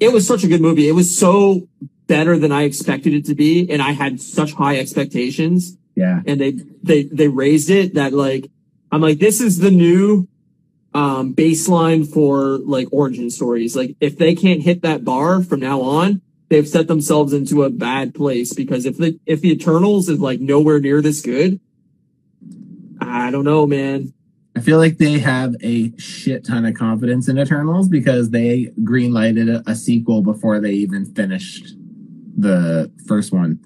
it 0.00 0.12
was 0.12 0.26
such 0.26 0.44
a 0.44 0.48
good 0.48 0.60
movie. 0.60 0.88
It 0.88 0.92
was 0.92 1.16
so 1.16 1.68
better 2.06 2.38
than 2.38 2.52
I 2.52 2.62
expected 2.62 3.14
it 3.14 3.24
to 3.26 3.34
be, 3.34 3.70
and 3.70 3.82
I 3.82 3.92
had 3.92 4.20
such 4.20 4.52
high 4.52 4.78
expectations. 4.78 5.76
yeah, 5.94 6.22
and 6.26 6.40
they 6.40 6.52
they 6.82 7.04
they 7.04 7.28
raised 7.28 7.70
it 7.70 7.94
that 7.94 8.12
like 8.12 8.50
I'm 8.92 9.00
like 9.00 9.18
this 9.18 9.40
is 9.40 9.58
the 9.58 9.70
new 9.70 10.28
um 10.94 11.34
baseline 11.34 12.06
for 12.10 12.58
like 12.58 12.88
origin 12.92 13.30
stories. 13.30 13.74
Like 13.76 13.96
if 14.00 14.16
they 14.18 14.34
can't 14.34 14.62
hit 14.62 14.82
that 14.82 15.04
bar 15.04 15.42
from 15.42 15.60
now 15.60 15.80
on, 15.80 16.22
they've 16.48 16.68
set 16.68 16.88
themselves 16.88 17.32
into 17.32 17.64
a 17.64 17.70
bad 17.70 18.14
place 18.14 18.52
because 18.54 18.86
if 18.86 18.96
the 18.98 19.18
if 19.26 19.40
the 19.40 19.52
Eternals 19.52 20.08
is 20.08 20.20
like 20.20 20.40
nowhere 20.40 20.80
near 20.80 21.00
this 21.00 21.20
good, 21.22 21.60
I 23.00 23.30
don't 23.30 23.44
know, 23.44 23.66
man. 23.66 24.12
I 24.56 24.60
feel 24.60 24.78
like 24.78 24.96
they 24.96 25.18
have 25.18 25.54
a 25.60 25.96
shit 25.98 26.46
ton 26.46 26.64
of 26.64 26.74
confidence 26.74 27.28
in 27.28 27.38
Eternals 27.38 27.88
because 27.88 28.30
they 28.30 28.72
greenlighted 28.80 29.54
a, 29.54 29.70
a 29.70 29.74
sequel 29.74 30.22
before 30.22 30.60
they 30.60 30.72
even 30.72 31.04
finished 31.04 31.74
the 32.36 32.90
first 33.06 33.32
one. 33.32 33.60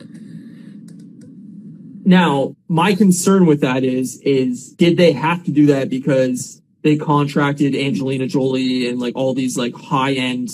Now, 2.04 2.56
my 2.66 2.94
concern 2.94 3.46
with 3.46 3.60
that 3.60 3.84
is, 3.84 4.20
is 4.22 4.72
did 4.72 4.96
they 4.96 5.12
have 5.12 5.44
to 5.44 5.52
do 5.52 5.66
that 5.66 5.88
because 5.88 6.60
they 6.82 6.96
contracted 6.96 7.76
Angelina 7.76 8.26
Jolie 8.26 8.88
and 8.88 8.98
like 8.98 9.14
all 9.14 9.34
these 9.34 9.56
like 9.56 9.74
high 9.74 10.14
end, 10.14 10.50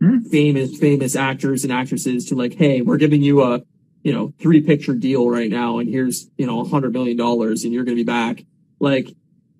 Hmm. 0.00 0.20
famous, 0.20 0.78
famous 0.78 1.16
actors 1.16 1.64
and 1.64 1.72
actresses 1.72 2.26
to 2.26 2.36
like, 2.36 2.54
hey, 2.54 2.82
we're 2.82 2.98
giving 2.98 3.20
you 3.22 3.42
a, 3.42 3.62
you 4.04 4.12
know, 4.12 4.32
three 4.38 4.60
picture 4.60 4.94
deal 4.94 5.28
right 5.28 5.50
now, 5.50 5.78
and 5.78 5.88
here's 5.88 6.28
you 6.38 6.46
know 6.46 6.60
a 6.60 6.64
hundred 6.64 6.92
million 6.92 7.16
dollars, 7.16 7.64
and 7.64 7.72
you're 7.72 7.84
gonna 7.84 7.96
be 7.96 8.04
back. 8.04 8.44
Like, 8.78 9.08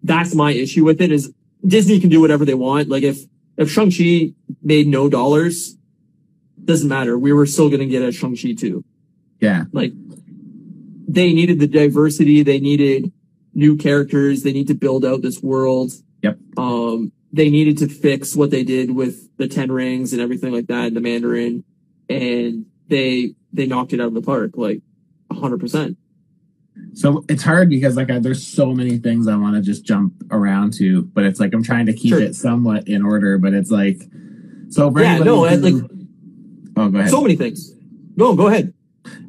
that's 0.02 0.34
my 0.34 0.52
issue 0.52 0.84
with 0.84 1.00
it 1.00 1.10
is 1.10 1.32
Disney 1.66 1.98
can 1.98 2.08
do 2.08 2.20
whatever 2.20 2.44
they 2.44 2.54
want. 2.54 2.88
Like 2.88 3.02
if 3.02 3.18
if 3.56 3.68
Shang 3.68 3.90
Chi 3.90 4.32
made 4.62 4.86
no 4.86 5.08
dollars, 5.08 5.76
doesn't 6.64 6.88
matter. 6.88 7.18
We 7.18 7.32
were 7.32 7.46
still 7.46 7.68
gonna 7.68 7.86
get 7.86 8.02
a 8.02 8.12
Shang 8.12 8.36
Chi 8.36 8.52
too 8.52 8.84
Yeah, 9.40 9.64
like 9.72 9.92
they 11.08 11.32
needed 11.32 11.58
the 11.58 11.66
diversity 11.66 12.42
they 12.42 12.60
needed 12.60 13.10
new 13.54 13.76
characters 13.76 14.42
they 14.42 14.52
need 14.52 14.68
to 14.68 14.74
build 14.74 15.04
out 15.04 15.22
this 15.22 15.42
world 15.42 15.90
Yep. 16.22 16.38
um 16.58 17.10
they 17.32 17.50
needed 17.50 17.78
to 17.78 17.88
fix 17.88 18.34
what 18.34 18.50
they 18.50 18.64
did 18.64 18.90
with 18.94 19.36
the 19.36 19.48
ten 19.48 19.70
rings 19.70 20.12
and 20.12 20.22
everything 20.22 20.52
like 20.52 20.66
that 20.68 20.86
and 20.86 20.96
the 20.96 21.00
mandarin 21.00 21.64
and 22.08 22.66
they 22.88 23.34
they 23.52 23.66
knocked 23.66 23.92
it 23.92 24.00
out 24.00 24.06
of 24.08 24.14
the 24.14 24.22
park 24.22 24.52
like 24.56 24.80
100% 25.32 25.96
so 26.94 27.24
it's 27.28 27.42
hard 27.42 27.68
because 27.68 27.96
like 27.96 28.10
I, 28.10 28.18
there's 28.18 28.46
so 28.46 28.72
many 28.72 28.98
things 28.98 29.26
I 29.28 29.36
want 29.36 29.56
to 29.56 29.62
just 29.62 29.84
jump 29.84 30.14
around 30.30 30.74
to, 30.74 31.02
but 31.02 31.24
it's 31.24 31.40
like 31.40 31.52
I'm 31.52 31.62
trying 31.62 31.86
to 31.86 31.92
keep 31.92 32.10
Sure. 32.10 32.20
it 32.20 32.34
somewhat 32.36 32.86
in 32.88 33.04
order. 33.04 33.36
But 33.36 33.52
it's 33.52 33.70
like, 33.70 34.00
so 34.70 34.96
Yeah, 34.96 35.18
no, 35.18 35.44
who- 35.44 35.56
like- 35.56 35.90
oh, 36.76 36.88
go 36.88 36.98
ahead. 36.98 37.10
so 37.10 37.20
many 37.20 37.34
things 37.36 37.72
no 38.16 38.34
go 38.36 38.46
ahead 38.46 38.72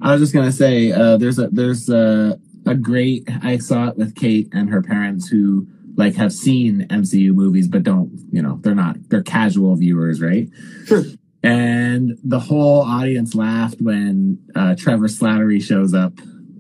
I 0.02 0.12
was 0.14 0.22
just 0.22 0.34
gonna 0.34 0.52
say, 0.52 0.92
uh, 0.92 1.18
there's 1.18 1.40
a 1.40 1.48
there's 1.50 1.90
a, 1.90 2.40
a 2.66 2.76
great. 2.76 3.28
I 3.44 3.58
saw 3.58 3.88
it 3.88 3.98
with 3.98 4.14
Kate 4.16 4.48
and 4.54 4.70
her 4.70 4.82
parents 4.82 5.28
who 5.28 5.68
like 5.96 6.16
have 6.16 6.32
seen 6.34 6.88
MCU 6.90 7.34
movies 7.34 7.68
but 7.68 7.84
don't, 7.84 8.12
you 8.32 8.42
know, 8.42 8.60
they're 8.62 8.76
not 8.76 8.98
they're 9.10 9.24
casual 9.24 9.76
viewers, 9.76 10.22
right? 10.22 10.48
sure 10.86 11.04
And 11.44 12.18
the 12.24 12.40
whole 12.40 12.82
audience 12.82 13.34
laughed 13.36 13.80
when 13.82 14.40
uh, 14.56 14.76
Trevor 14.76 15.08
Slattery 15.08 15.62
shows 15.62 15.94
up 15.94 16.14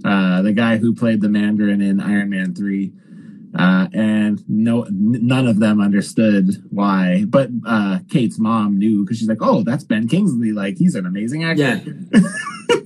uh, 0.05 0.41
the 0.41 0.53
guy 0.53 0.77
who 0.77 0.95
played 0.95 1.19
the 1.21 1.27
Mandarin 1.30 1.82
in 1.82 1.99
Iron 1.99 2.30
Man 2.30 2.55
three. 2.55 2.93
Uh, 3.57 3.88
and 3.93 4.41
no, 4.47 4.84
n- 4.84 5.25
none 5.25 5.47
of 5.47 5.59
them 5.59 5.82
understood 5.82 6.45
why. 6.69 7.25
But 7.27 7.49
uh, 7.65 7.97
Kate's 8.07 8.38
mom 8.38 8.77
knew 8.77 9.03
because 9.03 9.17
she's 9.17 9.27
like, 9.27 9.41
"Oh, 9.41 9.63
that's 9.63 9.84
Ben 9.84 10.07
Kingsley. 10.07 10.51
Like, 10.51 10.77
he's 10.77 10.93
an 10.93 11.07
amazing 11.07 11.43
actor." 11.43 11.82
Yeah. 12.13 12.19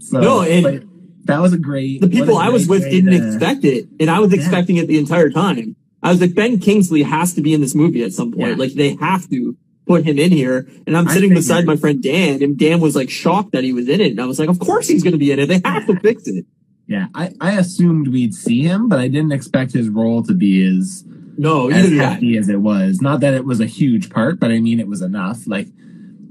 so 0.00 0.20
No, 0.20 0.42
and- 0.42 0.86
that 1.24 1.40
was 1.40 1.52
a 1.52 1.58
great. 1.58 2.00
the 2.00 2.08
people 2.08 2.36
I 2.36 2.48
was 2.48 2.66
with 2.68 2.82
didn't 2.84 3.10
to- 3.12 3.26
expect 3.26 3.64
it, 3.64 3.88
and 3.98 4.10
I 4.10 4.18
was 4.20 4.32
Yeah. 4.32 4.38
expecting 4.40 4.76
it 4.76 4.88
the 4.88 4.98
entire 4.98 5.30
time. 5.30 5.76
I 6.02 6.10
was 6.10 6.20
like, 6.20 6.34
Ben 6.34 6.58
Kingsley 6.58 7.02
has 7.02 7.34
to 7.34 7.42
be 7.42 7.52
in 7.52 7.60
this 7.60 7.74
movie 7.74 8.02
at 8.02 8.12
some 8.12 8.32
point. 8.32 8.48
Yeah. 8.50 8.54
Like 8.56 8.72
they 8.74 8.96
have 9.00 9.28
to 9.30 9.56
put 9.86 10.04
him 10.04 10.18
in 10.18 10.30
here. 10.30 10.66
And 10.86 10.96
I'm 10.96 11.08
sitting 11.08 11.34
beside 11.34 11.66
my 11.66 11.76
friend 11.76 12.02
Dan, 12.02 12.42
and 12.42 12.56
Dan 12.56 12.80
was 12.80 12.96
like 12.96 13.10
shocked 13.10 13.52
that 13.52 13.64
he 13.64 13.72
was 13.72 13.88
in 13.88 14.00
it. 14.00 14.12
And 14.12 14.20
I 14.20 14.24
was 14.24 14.38
like, 14.38 14.48
of 14.48 14.58
course 14.58 14.88
he's 14.88 15.02
going 15.02 15.12
to 15.12 15.18
be 15.18 15.30
in 15.30 15.38
it. 15.38 15.46
They 15.46 15.60
have 15.64 15.86
to 15.88 15.98
fix 16.00 16.26
it. 16.26 16.46
Yeah, 16.86 17.06
I, 17.14 17.32
I 17.40 17.52
assumed 17.58 18.08
we'd 18.08 18.34
see 18.34 18.62
him, 18.62 18.88
but 18.88 18.98
I 18.98 19.08
didn't 19.08 19.32
expect 19.32 19.72
his 19.72 19.88
role 19.88 20.22
to 20.24 20.32
be 20.34 20.64
as 20.66 21.04
No, 21.38 21.68
as 21.70 21.90
hefty 21.92 22.36
as 22.38 22.48
it 22.48 22.60
was. 22.60 23.00
Not 23.00 23.20
that 23.20 23.34
it 23.34 23.44
was 23.44 23.60
a 23.60 23.66
huge 23.66 24.10
part, 24.10 24.40
but 24.40 24.50
I 24.50 24.58
mean 24.58 24.80
it 24.80 24.88
was 24.88 25.02
enough. 25.02 25.46
Like 25.46 25.68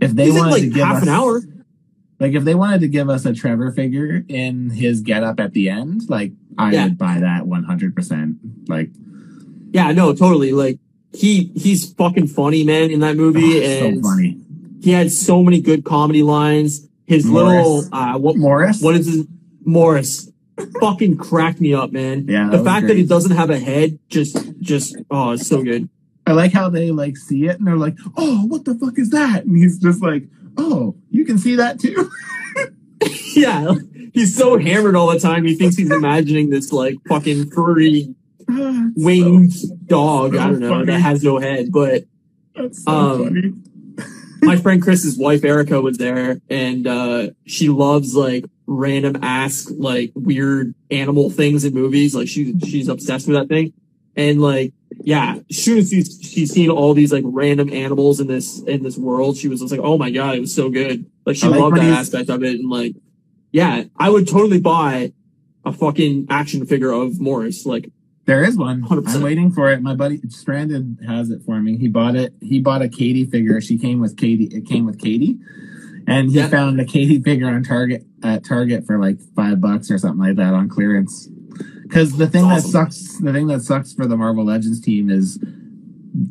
if 0.01 0.11
they 0.11 0.25
He's 0.25 0.33
wanted 0.33 0.51
like 0.51 0.61
to 0.63 0.69
give 0.69 0.85
half 0.85 0.97
us 0.97 1.03
an 1.03 1.09
hour. 1.09 1.41
Like 2.19 2.33
if 2.33 2.43
they 2.43 2.55
wanted 2.55 2.81
to 2.81 2.87
give 2.87 3.09
us 3.09 3.25
a 3.25 3.33
Trevor 3.33 3.71
figure 3.71 4.23
in 4.27 4.69
his 4.69 5.01
getup 5.01 5.39
at 5.39 5.53
the 5.53 5.69
end, 5.69 6.09
like 6.09 6.31
I 6.57 6.71
Yeah. 6.73 6.83
would 6.85 6.97
buy 6.97 7.19
that 7.19 7.47
one 7.47 7.63
hundred 7.63 7.95
percent. 7.95 8.37
Like 8.67 8.89
Yeah, 9.71 9.91
no, 9.91 10.13
totally. 10.13 10.51
Like 10.51 10.79
he 11.13 11.51
he's 11.55 11.91
fucking 11.93 12.27
funny, 12.27 12.63
man, 12.63 12.91
in 12.91 12.99
that 12.99 13.15
movie, 13.17 13.59
oh, 13.65 13.67
and 13.87 14.03
so 14.03 14.09
funny. 14.09 14.37
he 14.81 14.91
had 14.91 15.11
so 15.11 15.41
many 15.43 15.61
good 15.61 15.83
comedy 15.83 16.23
lines. 16.23 16.87
His 17.07 17.25
Morris. 17.25 17.47
little 17.47 17.85
uh, 17.91 18.17
what 18.19 18.35
Morris. 18.37 18.81
what 18.81 18.95
is 18.95 19.07
his 19.07 19.25
Morris? 19.65 20.25
fucking 20.81 21.15
cracked 21.17 21.61
me 21.61 21.73
up, 21.73 21.91
man. 21.93 22.25
Yeah, 22.27 22.49
the 22.49 22.61
fact 22.63 22.87
that 22.87 22.97
he 22.97 23.05
doesn't 23.05 23.31
have 23.35 23.49
a 23.49 23.57
head, 23.57 23.97
just 24.09 24.37
just 24.59 24.95
oh, 25.09 25.31
it's 25.31 25.47
so 25.47 25.63
good. 25.63 25.87
I 26.27 26.33
like 26.33 26.51
how 26.51 26.69
they 26.69 26.91
like 26.91 27.17
see 27.17 27.45
it 27.47 27.57
and 27.57 27.65
they're 27.65 27.77
like, 27.77 27.95
"Oh, 28.17 28.45
what 28.45 28.65
the 28.65 28.75
fuck 28.75 28.99
is 28.99 29.09
that?" 29.11 29.45
And 29.45 29.55
he's 29.57 29.79
just 29.79 30.01
like, 30.03 30.25
"Oh, 30.59 30.95
you 31.09 31.25
can 31.25 31.37
see 31.37 31.55
that 31.55 31.79
too." 31.79 32.09
yeah, 33.35 33.73
he's 34.13 34.35
so 34.35 34.57
hammered 34.57 34.95
all 34.95 35.07
the 35.11 35.19
time. 35.19 35.45
He 35.45 35.55
thinks 35.55 35.75
he's 35.75 35.91
imagining 35.91 36.49
this 36.49 36.71
like 36.73 36.95
fucking 37.07 37.51
furry 37.51 38.13
winged 38.95 39.53
dog. 39.87 40.33
so 40.33 40.39
I 40.39 40.47
don't 40.47 40.59
know 40.59 40.69
funny. 40.69 40.85
that 40.87 40.99
has 40.99 41.23
no 41.23 41.39
head, 41.39 41.71
but 41.71 42.03
So, 42.55 42.69
so 42.71 42.91
Um, 42.91 43.23
funny. 43.25 43.53
my 44.41 44.57
friend 44.57 44.81
Chris's 44.81 45.17
wife 45.17 45.43
Erica 45.43 45.81
was 45.81 45.97
there, 45.97 46.41
and 46.49 46.87
uh, 46.87 47.29
she 47.45 47.69
loves 47.69 48.15
like 48.15 48.45
random 48.67 49.17
ask 49.23 49.69
like 49.77 50.11
weird 50.15 50.73
animal 50.91 51.29
things 51.29 51.63
in 51.65 51.73
movies. 51.73 52.15
Like 52.15 52.27
she 52.27 52.57
she's 52.59 52.87
obsessed 52.87 53.27
with 53.27 53.35
that 53.37 53.47
thing, 53.49 53.73
and 54.15 54.41
like 54.41 54.73
yeah, 55.03 55.37
as 55.49 55.57
soon 55.57 55.77
as 55.77 55.89
she's 55.89 56.19
she's 56.21 56.51
seen 56.51 56.69
all 56.69 56.93
these 56.93 57.13
like 57.13 57.23
random 57.25 57.71
animals 57.71 58.19
in 58.19 58.27
this 58.27 58.61
in 58.63 58.83
this 58.83 58.97
world, 58.97 59.37
she 59.37 59.47
was 59.47 59.61
just 59.61 59.71
like, 59.71 59.81
oh 59.81 59.97
my 59.97 60.09
god, 60.09 60.35
it 60.35 60.39
was 60.41 60.53
so 60.53 60.69
good. 60.69 61.05
Like 61.25 61.35
she 61.35 61.47
I 61.47 61.51
loved 61.51 61.77
that 61.77 61.83
aspect 61.83 62.29
of 62.29 62.43
it, 62.43 62.59
and 62.59 62.69
like 62.69 62.95
yeah, 63.51 63.83
I 63.97 64.09
would 64.09 64.27
totally 64.27 64.59
buy 64.59 65.13
a 65.65 65.73
fucking 65.73 66.27
action 66.29 66.65
figure 66.65 66.91
of 66.91 67.19
Morris. 67.19 67.65
Like 67.65 67.91
There 68.25 68.43
is 68.43 68.57
one. 68.57 68.83
100%. 68.83 69.07
I'm 69.15 69.21
waiting 69.21 69.51
for 69.51 69.71
it. 69.71 69.81
My 69.81 69.95
buddy 69.95 70.21
Stranded 70.29 70.99
has 71.07 71.29
it 71.29 71.41
for 71.43 71.59
me. 71.59 71.77
He 71.77 71.87
bought 71.87 72.15
it. 72.15 72.33
He 72.41 72.59
bought 72.59 72.81
a 72.81 72.89
Katy 72.89 73.25
figure. 73.25 73.59
She 73.61 73.77
came 73.77 73.99
with 73.99 74.17
Katy. 74.17 74.45
It 74.45 74.65
came 74.65 74.85
with 74.85 74.99
Katy, 74.99 75.37
and 76.07 76.29
he 76.29 76.37
Yeah. 76.37 76.47
found 76.47 76.79
a 76.79 76.85
Katie 76.85 77.21
figure 77.21 77.47
on 77.47 77.63
Target 77.63 78.05
at 78.23 78.43
Target 78.43 78.85
for 78.85 78.99
like 78.99 79.19
five 79.35 79.61
bucks 79.61 79.89
or 79.91 79.97
something 79.97 80.19
like 80.19 80.35
that 80.37 80.53
on 80.53 80.67
clearance. 80.69 81.29
Because 81.89 82.15
the 82.17 82.27
thing 82.27 82.47
That's 82.47 82.65
that 82.65 82.69
sucks, 82.69 83.17
the 83.17 83.33
thing 83.33 83.47
that 83.47 83.61
sucks 83.63 83.93
for 83.93 84.05
the 84.05 84.15
Marvel 84.15 84.45
Legends 84.45 84.79
team 84.79 85.09
is 85.09 85.39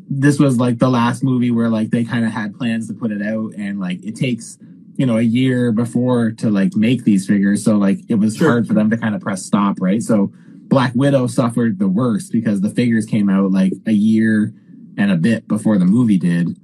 this 0.08 0.38
was 0.38 0.58
like 0.58 0.78
the 0.78 0.88
last 0.88 1.22
movie 1.24 1.50
where 1.50 1.68
like 1.68 1.90
they 1.90 2.04
kind 2.04 2.24
of 2.24 2.30
had 2.30 2.56
plans 2.56 2.86
to 2.88 2.94
put 2.94 3.10
it 3.10 3.20
out, 3.22 3.52
and 3.58 3.78
like 3.80 4.02
it 4.04 4.14
takes 4.16 4.56
you 4.96 5.04
know 5.04 5.16
a 5.18 5.22
year 5.22 5.72
before 5.72 6.30
to 6.32 6.48
like 6.50 6.74
make 6.76 7.04
these 7.04 7.26
figures. 7.26 7.64
So 7.64 7.76
like 7.76 7.98
it 8.08 8.14
was 8.16 8.36
Sure. 8.36 8.48
hard 8.50 8.66
for 8.68 8.74
them 8.74 8.88
to 8.90 8.96
kind 8.96 9.14
of 9.14 9.20
press 9.20 9.44
stop, 9.44 9.76
right? 9.80 10.02
So 10.02 10.32
Black 10.68 10.92
Widow 10.94 11.26
suffered 11.26 11.78
the 11.78 11.88
worst 11.88 12.30
because 12.32 12.60
the 12.60 12.70
figures 12.70 13.04
came 13.06 13.28
out 13.28 13.50
like 13.52 13.72
a 13.86 13.92
year 13.92 14.52
and 14.96 15.10
a 15.10 15.16
bit 15.16 15.48
before 15.48 15.78
the 15.78 15.84
movie 15.86 16.18
did. 16.18 16.56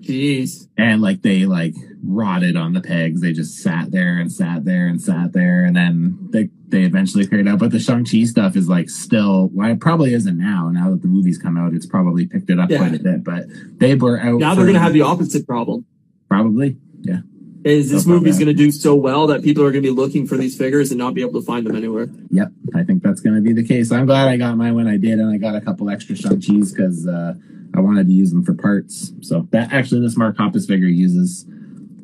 jeez, 0.00 0.68
And 0.76 1.02
like 1.02 1.22
they 1.22 1.44
like 1.46 1.74
rotted 2.02 2.56
on 2.56 2.72
the 2.72 2.80
pegs. 2.80 3.20
They 3.20 3.32
just 3.32 3.58
sat 3.58 3.90
there 3.90 4.18
and 4.18 4.32
sat 4.32 4.64
there 4.64 4.86
and 4.86 5.00
sat 5.00 5.32
there. 5.32 5.64
And 5.64 5.74
then 5.76 6.18
they, 6.30 6.50
they 6.74 6.82
eventually 6.82 7.24
figured 7.24 7.48
out. 7.48 7.58
But 7.58 7.70
the 7.70 7.78
Shang-Chi 7.78 8.24
stuff 8.24 8.56
is 8.56 8.68
like 8.68 8.90
still, 8.90 9.48
well, 9.52 9.70
it 9.70 9.80
probably 9.80 10.12
isn't 10.12 10.36
now. 10.36 10.68
Now 10.70 10.90
that 10.90 11.02
the 11.02 11.08
movie's 11.08 11.38
come 11.38 11.56
out, 11.56 11.72
it's 11.72 11.86
probably 11.86 12.26
picked 12.26 12.50
it 12.50 12.58
up 12.58 12.68
Yeah. 12.70 12.78
quite 12.78 12.94
a 12.94 12.98
bit. 12.98 13.24
But 13.24 13.44
they 13.78 13.94
were 13.94 14.18
out. 14.20 14.40
now 14.40 14.54
they're 14.54 14.66
gonna 14.66 14.78
have 14.80 14.92
the 14.92 15.02
opposite 15.02 15.46
problem. 15.46 15.86
Probably. 16.28 16.76
Yeah. 17.02 17.20
Is 17.64 17.90
this 17.90 18.04
movie's 18.04 18.36
going 18.36 18.48
to 18.48 18.52
do 18.52 18.70
so 18.70 18.94
well 18.94 19.26
that 19.28 19.42
people 19.42 19.62
are 19.64 19.70
going 19.70 19.82
to 19.82 19.88
be 19.88 19.94
looking 19.94 20.26
for 20.26 20.36
these 20.36 20.54
figures 20.54 20.90
and 20.90 20.98
not 20.98 21.14
be 21.14 21.22
able 21.22 21.40
to 21.40 21.46
find 21.46 21.64
them 21.64 21.74
anywhere? 21.74 22.08
Yep. 22.28 22.48
I 22.74 22.82
think 22.82 23.02
that's 23.02 23.20
going 23.20 23.36
to 23.36 23.40
be 23.40 23.54
the 23.54 23.66
case. 23.66 23.90
I'm 23.90 24.04
glad 24.04 24.28
I 24.28 24.36
got 24.36 24.54
mine 24.58 24.74
when 24.74 24.86
I 24.86 24.98
did. 24.98 25.18
And 25.18 25.30
I 25.30 25.38
got 25.38 25.54
a 25.54 25.62
couple 25.62 25.88
extra 25.88 26.14
Shang-Chi's 26.14 26.72
because 26.74 27.06
uh, 27.06 27.32
I 27.74 27.80
wanted 27.80 28.06
to 28.06 28.12
use 28.12 28.32
them 28.32 28.44
for 28.44 28.52
parts. 28.52 29.12
So 29.22 29.48
that 29.52 29.72
actually, 29.72 30.02
this 30.02 30.14
Mark 30.14 30.36
Hoppus 30.36 30.68
figure 30.68 30.88
uses 30.88 31.46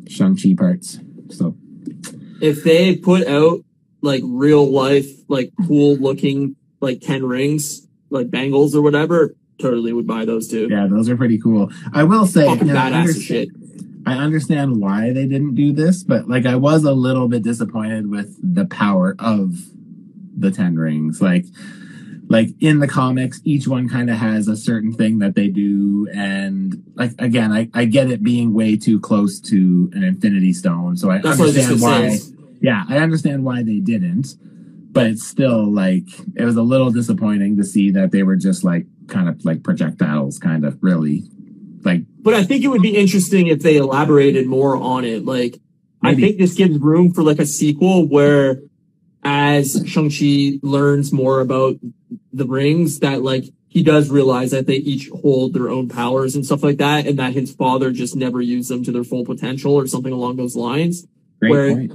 Shang-Chi 0.08 0.54
parts. 0.56 0.98
So 1.28 1.54
If 2.40 2.64
they 2.64 2.96
put 2.96 3.26
out 3.26 3.60
like 4.02 4.22
real 4.24 4.66
life, 4.70 5.06
like 5.28 5.52
cool 5.66 5.96
looking, 5.96 6.56
like 6.80 7.00
10 7.00 7.24
rings, 7.24 7.86
like 8.10 8.30
bangles 8.30 8.74
or 8.74 8.82
whatever, 8.82 9.34
totally 9.58 9.92
would 9.92 10.06
buy 10.06 10.24
those 10.24 10.48
too. 10.48 10.68
yeah, 10.70 10.86
those 10.90 11.08
are 11.08 11.16
pretty 11.16 11.38
cool. 11.38 11.70
I 11.92 12.04
will 12.04 12.26
say, 12.26 12.46
Fucking 12.46 12.68
you 12.68 12.72
know, 12.74 12.80
I 12.80 12.90
badass 12.90 12.92
as 12.92 12.94
understand- 12.94 13.26
shit. 13.26 13.48
I 14.06 14.14
understand 14.14 14.80
why 14.80 15.12
they 15.12 15.26
didn't 15.26 15.54
do 15.54 15.72
this, 15.74 16.02
but 16.02 16.26
like 16.26 16.46
I 16.46 16.56
was 16.56 16.84
a 16.84 16.92
little 16.92 17.28
bit 17.28 17.42
disappointed 17.42 18.08
with 18.10 18.34
the 18.42 18.64
power 18.64 19.14
of 19.18 19.54
the 20.36 20.50
Ten 20.50 20.76
Rings. 20.76 21.20
Like, 21.20 21.44
like 22.28 22.48
in 22.60 22.78
the 22.78 22.88
comics, 22.88 23.42
each 23.44 23.68
one 23.68 23.90
kind 23.90 24.08
of 24.08 24.16
has 24.16 24.48
a 24.48 24.56
certain 24.56 24.94
thing 24.94 25.18
that 25.18 25.34
they 25.34 25.48
do, 25.48 26.08
and 26.14 26.82
like 26.94 27.12
again, 27.18 27.52
I, 27.52 27.68
I 27.74 27.84
get 27.84 28.10
it 28.10 28.22
being 28.22 28.54
way 28.54 28.74
too 28.78 29.00
close 29.00 29.38
to 29.40 29.90
an 29.92 30.02
Infinity 30.02 30.54
Stone, 30.54 30.96
so 30.96 31.10
I 31.10 31.18
That's 31.18 31.38
what 31.38 31.40
I 31.40 31.46
was 31.48 31.54
just 31.54 31.68
understand 31.68 32.02
why. 32.02 32.08
to 32.08 32.16
say. 32.18 32.34
Yeah, 32.60 32.84
I 32.88 32.98
understand 32.98 33.44
why 33.44 33.62
they 33.62 33.78
didn't, 33.80 34.34
but 34.92 35.06
it's 35.06 35.26
still 35.26 35.70
like 35.72 36.04
it 36.36 36.44
was 36.44 36.56
a 36.56 36.62
little 36.62 36.90
disappointing 36.90 37.56
to 37.56 37.64
see 37.64 37.90
that 37.92 38.10
they 38.12 38.22
were 38.22 38.36
just 38.36 38.64
like 38.64 38.86
kind 39.08 39.28
of 39.28 39.44
like 39.44 39.62
projectiles, 39.62 40.38
kind 40.38 40.64
of 40.64 40.78
really 40.82 41.24
like 41.82 42.02
But 42.20 42.34
I 42.34 42.44
think 42.44 42.64
it 42.64 42.68
would 42.68 42.82
be 42.82 42.96
interesting 42.96 43.46
if 43.46 43.62
they 43.62 43.76
elaborated 43.76 44.46
more 44.46 44.76
on 44.76 45.04
it. 45.04 45.24
Like, 45.24 45.58
I 46.02 46.14
think 46.14 46.38
this 46.38 46.54
gives 46.54 46.78
room 46.78 47.12
for 47.12 47.22
like 47.22 47.38
a 47.38 47.46
sequel 47.46 48.06
where 48.06 48.60
as 49.22 49.82
Shang-Chi 49.86 50.58
learns 50.62 51.12
more 51.12 51.40
about 51.40 51.76
the 52.32 52.46
rings 52.46 53.00
that 53.00 53.22
like 53.22 53.44
he 53.68 53.82
does 53.82 54.10
realize 54.10 54.50
that 54.50 54.66
they 54.66 54.76
each 54.76 55.08
hold 55.22 55.52
their 55.54 55.68
own 55.68 55.88
powers 55.88 56.34
and 56.34 56.44
stuff 56.44 56.62
like 56.62 56.78
that 56.78 57.06
and 57.06 57.18
that 57.18 57.34
his 57.34 57.54
father 57.54 57.92
just 57.92 58.16
never 58.16 58.40
used 58.40 58.70
them 58.70 58.82
to 58.84 58.90
their 58.92 59.04
full 59.04 59.24
potential 59.24 59.74
or 59.74 59.86
something 59.86 60.12
along 60.12 60.36
those 60.36 60.56
lines. 60.56 61.06
great 61.38 61.50
Where- 61.50 61.74
point. 61.74 61.92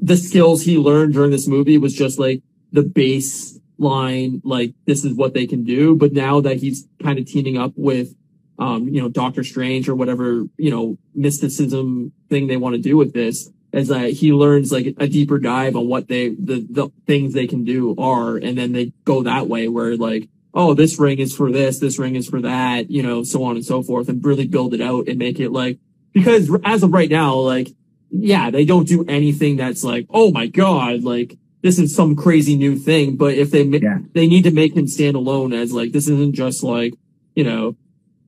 The 0.00 0.16
skills 0.16 0.62
he 0.62 0.78
learned 0.78 1.14
during 1.14 1.30
this 1.30 1.46
movie 1.46 1.78
was 1.78 1.94
just 1.94 2.18
like 2.18 2.42
the 2.72 2.82
baseline, 2.82 4.40
like 4.44 4.74
this 4.86 5.04
is 5.04 5.14
what 5.14 5.34
they 5.34 5.46
can 5.46 5.64
do. 5.64 5.94
But 5.94 6.12
now 6.12 6.40
that 6.40 6.58
he's 6.58 6.88
kind 7.02 7.18
of 7.18 7.26
teaming 7.26 7.58
up 7.58 7.72
with 7.76 8.14
um, 8.60 8.88
you 8.88 9.00
know, 9.00 9.08
Doctor 9.08 9.42
Strange 9.42 9.88
or 9.88 9.94
whatever, 9.94 10.44
you 10.58 10.70
know, 10.70 10.98
mysticism 11.14 12.12
thing 12.28 12.46
they 12.46 12.58
want 12.58 12.74
to 12.74 12.80
do 12.80 12.96
with 12.96 13.14
this 13.14 13.50
is 13.72 13.88
that 13.88 14.10
he 14.10 14.32
learns 14.32 14.70
like 14.70 14.94
a 14.98 15.08
deeper 15.08 15.38
dive 15.38 15.76
on 15.76 15.88
what 15.88 16.08
they, 16.08 16.28
the, 16.30 16.66
the 16.68 16.90
things 17.06 17.32
they 17.32 17.46
can 17.46 17.64
do 17.64 17.94
are. 17.98 18.36
And 18.36 18.58
then 18.58 18.72
they 18.72 18.92
go 19.04 19.22
that 19.22 19.48
way 19.48 19.68
where 19.68 19.96
like, 19.96 20.28
oh, 20.52 20.74
this 20.74 20.98
ring 20.98 21.20
is 21.20 21.34
for 21.34 21.50
this, 21.50 21.78
this 21.78 21.98
ring 21.98 22.16
is 22.16 22.28
for 22.28 22.42
that, 22.42 22.90
you 22.90 23.02
know, 23.02 23.22
so 23.22 23.44
on 23.44 23.56
and 23.56 23.64
so 23.64 23.82
forth 23.82 24.08
and 24.08 24.24
really 24.24 24.46
build 24.46 24.74
it 24.74 24.80
out 24.82 25.08
and 25.08 25.18
make 25.18 25.40
it 25.40 25.50
like, 25.50 25.78
because 26.12 26.54
as 26.64 26.82
of 26.82 26.92
right 26.92 27.10
now, 27.10 27.36
like, 27.36 27.68
yeah, 28.10 28.50
they 28.50 28.64
don't 28.64 28.88
do 28.88 29.04
anything 29.08 29.56
that's 29.56 29.84
like, 29.84 30.06
oh 30.10 30.30
my 30.32 30.46
God, 30.46 31.02
like, 31.04 31.36
this 31.62 31.78
is 31.78 31.94
some 31.94 32.16
crazy 32.16 32.56
new 32.56 32.76
thing. 32.76 33.16
But 33.16 33.34
if 33.34 33.50
they, 33.50 33.64
ma- 33.64 33.78
Yeah. 33.80 33.98
they 34.14 34.26
need 34.26 34.44
to 34.44 34.50
make 34.50 34.74
him 34.74 34.86
stand 34.88 35.14
alone 35.16 35.52
as 35.52 35.72
like, 35.72 35.92
this 35.92 36.08
isn't 36.08 36.34
just 36.34 36.62
like, 36.62 36.94
you 37.34 37.44
know, 37.44 37.76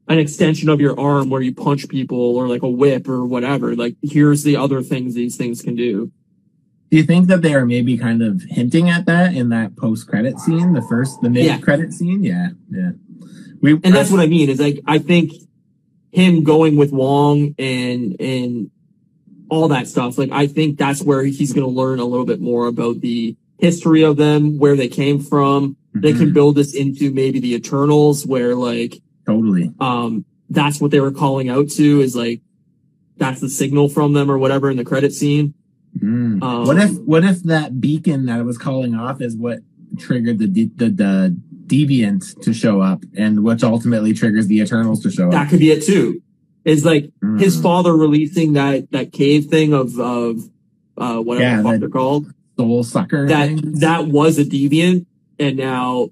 an 0.08 0.18
extension 0.18 0.68
of 0.68 0.80
your 0.80 0.98
arm 1.00 1.30
where 1.30 1.40
you 1.40 1.54
punch 1.54 1.88
people 1.88 2.36
or 2.36 2.46
like 2.48 2.62
a 2.62 2.68
whip 2.68 3.08
or 3.08 3.24
whatever. 3.24 3.74
Like 3.74 3.96
here's 4.02 4.42
the 4.42 4.56
other 4.56 4.82
things 4.82 5.14
these 5.14 5.36
things 5.36 5.62
can 5.62 5.74
do. 5.76 6.10
Do 6.90 6.98
you 6.98 7.04
think 7.04 7.28
that 7.28 7.40
they 7.40 7.54
are 7.54 7.64
maybe 7.64 7.96
kind 7.96 8.20
of 8.22 8.42
hinting 8.42 8.90
at 8.90 9.06
that 9.06 9.34
in 9.34 9.48
that 9.48 9.76
post 9.76 10.06
credit 10.08 10.38
scene, 10.38 10.74
the 10.74 10.82
first, 10.82 11.22
the 11.22 11.30
Yeah. 11.30 11.54
mid 11.54 11.62
credit 11.62 11.94
scene? 11.94 12.22
Yeah, 12.22 12.50
yeah. 12.70 12.90
We 13.62 13.72
And 13.72 13.94
that's 13.94 14.10
what 14.10 14.20
I 14.20 14.26
mean 14.26 14.50
is 14.50 14.60
like 14.60 14.80
I 14.86 14.98
think 14.98 15.32
him 16.10 16.42
going 16.44 16.76
with 16.76 16.92
Wong 16.92 17.54
and 17.58 18.20
and 18.20 18.70
all 19.52 19.68
that 19.68 19.86
stuff. 19.86 20.16
Like 20.16 20.30
I 20.32 20.46
think 20.46 20.78
that's 20.78 21.02
where 21.02 21.22
he's 21.24 21.52
going 21.52 21.66
to 21.66 21.70
learn 21.70 21.98
a 21.98 22.06
little 22.06 22.24
bit 22.24 22.40
more 22.40 22.66
about 22.68 23.00
the 23.02 23.36
history 23.58 24.02
of 24.02 24.16
them, 24.16 24.58
where 24.58 24.76
they 24.76 24.88
came 24.88 25.18
from. 25.20 25.76
They 25.94 26.14
can 26.14 26.30
Mhm. 26.30 26.34
build 26.34 26.54
this 26.56 26.74
into 26.74 27.12
maybe 27.12 27.38
the 27.38 27.52
Eternals, 27.54 28.26
where 28.26 28.54
like 28.56 29.02
totally. 29.26 29.70
um 29.78 30.24
that's 30.48 30.80
what 30.80 30.90
they 30.90 31.00
were 31.00 31.10
calling 31.12 31.50
out 31.50 31.68
to 31.70 32.00
is 32.00 32.16
like 32.16 32.40
that's 33.18 33.40
the 33.42 33.50
signal 33.50 33.88
from 33.90 34.14
them 34.14 34.30
or 34.30 34.38
whatever 34.38 34.70
in 34.70 34.78
the 34.78 34.84
credit 34.84 35.12
scene. 35.12 35.52
Mm. 35.98 36.42
Um, 36.42 36.66
what 36.66 36.78
if 36.78 36.92
what 37.00 37.24
if 37.24 37.42
that 37.42 37.78
beacon 37.78 38.24
that 38.26 38.40
it 38.40 38.44
was 38.44 38.56
calling 38.56 38.94
off 38.94 39.20
is 39.20 39.36
what 39.36 39.58
triggered 39.98 40.38
the 40.38 40.46
de- 40.46 40.70
the, 40.74 40.88
the 40.88 41.36
deviant 41.66 42.40
to 42.42 42.54
show 42.54 42.80
up, 42.80 43.04
and 43.14 43.44
which 43.44 43.62
ultimately 43.62 44.14
triggers 44.14 44.46
the 44.46 44.60
Eternals 44.60 45.02
to 45.02 45.10
show 45.10 45.26
up? 45.26 45.32
That 45.32 45.50
could 45.50 45.58
be 45.60 45.70
it 45.70 45.82
too. 45.84 46.21
Is 46.64 46.84
like 46.84 47.10
his 47.38 47.56
Mm. 47.58 47.62
father 47.62 47.96
releasing 47.96 48.52
that 48.52 48.90
that 48.92 49.12
cave 49.12 49.46
thing 49.46 49.72
of 49.72 49.98
of 49.98 50.48
uh 50.96 51.18
whatever 51.18 51.44
Yeah, 51.44 51.56
the 51.58 51.62
fuck 51.64 51.80
they're 51.80 51.88
called. 51.88 52.26
soul 52.56 52.84
sucker. 52.84 53.26
That 53.26 53.48
thing? 53.48 53.72
that 53.80 54.06
was 54.08 54.38
a 54.38 54.44
deviant 54.44 55.06
and 55.40 55.56
now 55.56 56.10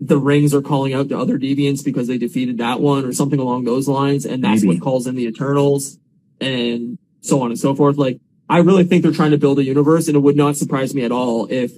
the 0.00 0.18
rings 0.18 0.54
are 0.54 0.62
calling 0.62 0.94
out 0.94 1.08
to 1.08 1.18
other 1.18 1.36
deviants 1.38 1.84
because 1.84 2.06
they 2.06 2.18
defeated 2.18 2.58
that 2.58 2.80
one 2.80 3.04
or 3.04 3.12
something 3.12 3.40
along 3.40 3.64
those 3.64 3.88
lines 3.88 4.24
and 4.24 4.44
that's 4.44 4.62
Maybe. 4.62 4.76
what 4.76 4.82
calls 4.84 5.08
in 5.08 5.16
the 5.16 5.24
Eternals 5.26 5.98
and 6.40 6.98
so 7.20 7.40
on 7.42 7.50
and 7.50 7.58
so 7.58 7.74
forth. 7.74 7.96
Like 7.96 8.20
I 8.48 8.58
really 8.58 8.84
think 8.84 9.02
they're 9.02 9.10
trying 9.12 9.32
to 9.32 9.38
build 9.38 9.58
a 9.58 9.64
universe 9.64 10.06
and 10.06 10.16
it 10.16 10.20
would 10.20 10.36
not 10.36 10.56
surprise 10.56 10.94
me 10.94 11.02
at 11.02 11.10
all 11.10 11.46
if 11.50 11.72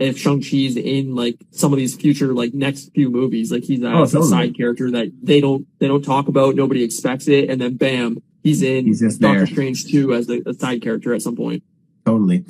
if 0.00 0.18
Shang-Chi's 0.18 0.76
in 0.76 1.14
like 1.14 1.36
some 1.50 1.72
of 1.72 1.78
these 1.78 1.94
future 1.94 2.32
like 2.34 2.54
next 2.54 2.92
few 2.94 3.10
movies, 3.10 3.52
like 3.52 3.62
he's 3.64 3.82
a, 3.82 3.86
Oh, 3.92 4.02
a 4.02 4.06
totally. 4.06 4.28
side 4.30 4.56
character 4.56 4.90
that 4.90 5.12
they 5.22 5.40
don't 5.40 5.66
they 5.78 5.86
don't 5.86 6.04
talk 6.04 6.26
about, 6.28 6.54
nobody 6.56 6.82
expects 6.82 7.28
it, 7.28 7.50
and 7.50 7.60
then 7.60 7.76
bam, 7.76 8.22
he's 8.42 8.62
in 8.62 8.86
He's 8.86 9.00
just 9.00 9.20
Doctor 9.20 9.38
there. 9.40 9.46
Strange 9.46 9.86
2 9.90 10.14
as 10.14 10.28
a, 10.28 10.40
a 10.46 10.54
side 10.54 10.82
character 10.82 11.14
at 11.14 11.22
some 11.22 11.36
point. 11.36 11.62
Totally. 12.06 12.44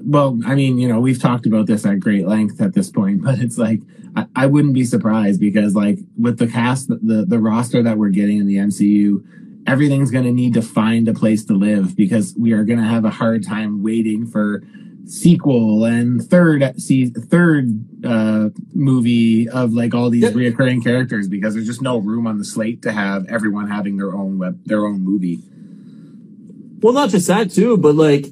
Well, 0.00 0.40
I 0.46 0.54
mean, 0.54 0.78
you 0.78 0.88
know, 0.88 1.00
we've 1.00 1.20
talked 1.20 1.44
about 1.44 1.66
this 1.66 1.84
at 1.84 2.00
great 2.00 2.26
length 2.26 2.60
at 2.62 2.72
this 2.72 2.88
point, 2.90 3.22
but 3.24 3.38
it's 3.40 3.58
like 3.58 3.80
I, 4.16 4.26
I 4.36 4.46
wouldn't 4.46 4.74
be 4.74 4.84
surprised 4.84 5.40
because, 5.40 5.74
like, 5.74 5.98
with 6.18 6.38
the 6.38 6.46
cast, 6.46 6.88
the 6.88 7.24
the 7.26 7.38
roster 7.38 7.82
that 7.82 7.98
we're 7.98 8.10
getting 8.10 8.38
in 8.38 8.46
the 8.46 8.56
MCU, 8.56 9.24
everything's 9.66 10.10
going 10.10 10.24
to 10.24 10.32
need 10.32 10.54
to 10.54 10.62
find 10.62 11.08
a 11.08 11.14
place 11.14 11.44
to 11.46 11.54
live 11.54 11.96
because 11.96 12.34
we 12.38 12.52
are 12.52 12.64
going 12.64 12.78
to 12.78 12.84
have 12.84 13.04
a 13.04 13.10
hard 13.10 13.44
time 13.44 13.82
waiting 13.82 14.26
for 14.26 14.62
sequel 15.06 15.84
and 15.84 16.22
third 16.22 16.80
see 16.80 17.06
third 17.06 17.84
uh 18.04 18.48
movie 18.72 19.48
of 19.48 19.72
like 19.72 19.94
all 19.94 20.08
these 20.10 20.24
reoccurring 20.30 20.82
characters 20.82 21.28
because 21.28 21.54
there's 21.54 21.66
just 21.66 21.82
no 21.82 21.98
room 21.98 22.26
on 22.26 22.38
the 22.38 22.44
slate 22.44 22.82
to 22.82 22.92
have 22.92 23.26
everyone 23.28 23.68
having 23.68 23.96
their 23.96 24.14
own 24.14 24.38
web 24.38 24.58
their 24.64 24.86
own 24.86 25.00
movie 25.02 25.40
Well, 26.80 26.92
not 26.92 27.10
just 27.10 27.26
that 27.28 27.50
too, 27.50 27.76
but 27.76 27.94
like 27.94 28.26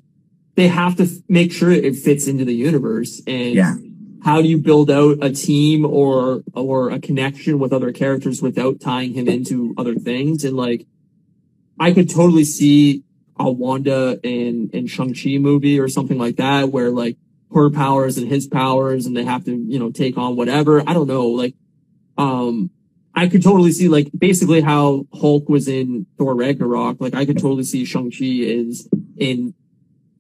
they 0.57 0.69
have 0.69 0.97
to 0.97 1.05
f- 1.05 1.11
make 1.29 1.53
sure 1.53 1.71
it 1.71 1.97
fits 1.97 2.27
into 2.27 2.45
the 2.45 2.55
universe. 2.55 3.23
And 3.27 3.55
Yeah. 3.55 3.75
how 4.23 4.43
do 4.43 4.49
you 4.49 4.59
build 4.59 4.91
out 4.91 5.19
a 5.23 5.31
team 5.31 5.85
or 5.87 6.43
or 6.55 6.91
a 6.91 6.99
connection 7.01 7.59
with 7.59 7.73
other 7.73 7.93
characters 7.93 8.43
without 8.43 8.81
tying 8.81 9.15
him 9.15 9.29
into 9.29 9.75
other 9.79 9.95
things? 9.95 10.45
And 10.45 10.57
like, 10.57 10.87
I 11.79 11.93
could 11.93 12.11
totally 12.11 12.45
see 12.45 13.03
a 13.41 13.51
Wanda 13.51 14.21
and 14.23 14.73
and 14.75 14.89
Shang 14.89 15.15
Chi 15.15 15.39
movie 15.39 15.81
or 15.81 15.89
something 15.89 16.19
like 16.19 16.37
that, 16.37 16.69
where 16.69 16.91
like 16.91 17.17
her 17.53 17.71
powers 17.71 18.19
and 18.19 18.29
his 18.29 18.47
powers, 18.47 19.07
and 19.07 19.17
they 19.17 19.25
have 19.25 19.45
to 19.47 19.57
you 19.57 19.79
know 19.79 19.91
take 19.91 20.17
on 20.17 20.37
whatever. 20.37 20.83
I 20.87 20.93
don't 20.93 21.09
know, 21.09 21.27
like, 21.27 21.55
um. 22.17 22.71
I 23.13 23.27
could 23.27 23.43
totally 23.43 23.73
see 23.73 23.89
like 23.89 24.09
basically 24.17 24.61
how 24.61 25.05
Hulk 25.13 25.49
was 25.49 25.67
in 25.67 26.07
Thor 26.17 26.33
Ragnarok. 26.37 27.01
Like 27.01 27.13
I 27.13 27.27
could 27.27 27.39
totally 27.39 27.65
see 27.65 27.85
Shang-Chi 27.85 28.25
is 28.25 28.89
in 29.17 29.53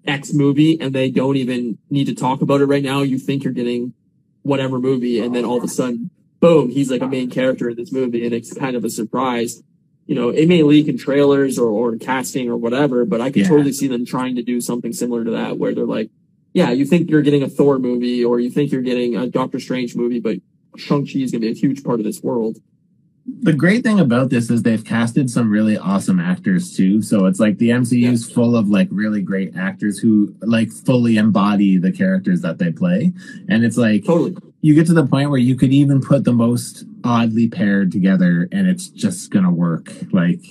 X 0.04 0.32
movie 0.32 0.78
and 0.80 0.92
they 0.92 1.08
don't 1.08 1.36
even 1.36 1.78
need 1.88 2.06
to 2.06 2.14
talk 2.14 2.42
about 2.42 2.60
it 2.60 2.66
right 2.66 2.82
now. 2.82 3.02
You 3.02 3.18
think 3.18 3.44
you're 3.44 3.52
getting 3.52 3.94
whatever 4.42 4.80
movie 4.80 5.20
and 5.20 5.34
then 5.34 5.44
all 5.44 5.58
of 5.58 5.64
a 5.64 5.68
sudden, 5.68 6.10
boom, 6.40 6.70
he's 6.70 6.90
like 6.90 7.00
a 7.00 7.06
main 7.06 7.30
character 7.30 7.70
in 7.70 7.76
this 7.76 7.92
movie 7.92 8.24
and 8.24 8.34
it's 8.34 8.52
kind 8.52 8.74
of 8.74 8.84
a 8.84 8.90
surprise. 8.90 9.62
You 10.10 10.16
know, 10.16 10.30
it 10.30 10.48
may 10.48 10.64
leak 10.64 10.88
in 10.88 10.98
trailers 10.98 11.56
or, 11.56 11.68
or 11.68 11.96
casting 11.96 12.48
or 12.50 12.56
whatever, 12.56 13.04
but 13.04 13.20
I 13.20 13.30
could 13.30 13.42
Yeah. 13.42 13.48
totally 13.48 13.70
see 13.72 13.86
them 13.86 14.04
trying 14.04 14.34
to 14.34 14.42
do 14.42 14.60
something 14.60 14.92
similar 14.92 15.22
to 15.22 15.30
that 15.30 15.56
where 15.56 15.72
they're 15.72 15.86
like, 15.86 16.10
yeah, 16.52 16.72
you 16.72 16.84
think 16.84 17.08
you're 17.08 17.22
getting 17.22 17.44
a 17.44 17.48
Thor 17.48 17.78
movie 17.78 18.24
or 18.24 18.40
you 18.40 18.50
think 18.50 18.72
you're 18.72 18.82
getting 18.82 19.14
a 19.14 19.28
Doctor 19.28 19.60
Strange 19.60 19.94
movie, 19.94 20.18
but 20.18 20.38
Shang-Chi 20.76 21.20
is 21.20 21.30
going 21.30 21.42
to 21.42 21.46
be 21.46 21.52
a 21.52 21.54
huge 21.54 21.84
part 21.84 22.00
of 22.00 22.04
this 22.04 22.24
world. 22.24 22.58
The 23.42 23.52
great 23.52 23.82
thing 23.82 24.00
about 24.00 24.30
this 24.30 24.50
is 24.50 24.62
they've 24.62 24.84
casted 24.84 25.30
some 25.30 25.50
really 25.50 25.76
awesome 25.78 26.20
actors 26.20 26.74
too. 26.76 27.02
So 27.02 27.26
it's 27.26 27.40
like 27.40 27.58
the 27.58 27.70
MCU 27.70 28.10
is 28.10 28.30
full 28.30 28.56
of 28.56 28.68
like 28.68 28.88
really 28.90 29.22
great 29.22 29.56
actors 29.56 29.98
who 29.98 30.34
like 30.42 30.70
fully 30.70 31.16
embody 31.16 31.78
the 31.78 31.92
characters 31.92 32.40
that 32.42 32.58
they 32.58 32.72
play. 32.72 33.12
And 33.48 33.64
it's 33.64 33.76
like 33.76 34.04
Totally. 34.04 34.36
you 34.60 34.74
get 34.74 34.86
to 34.86 34.94
the 34.94 35.06
point 35.06 35.30
where 35.30 35.38
you 35.38 35.56
could 35.56 35.72
even 35.72 36.00
put 36.00 36.24
the 36.24 36.32
most 36.32 36.84
oddly 37.04 37.48
paired 37.48 37.90
together 37.92 38.48
and 38.52 38.66
it's 38.68 38.88
just 38.88 39.30
gonna 39.30 39.50
work. 39.52 39.90
Like 40.12 40.42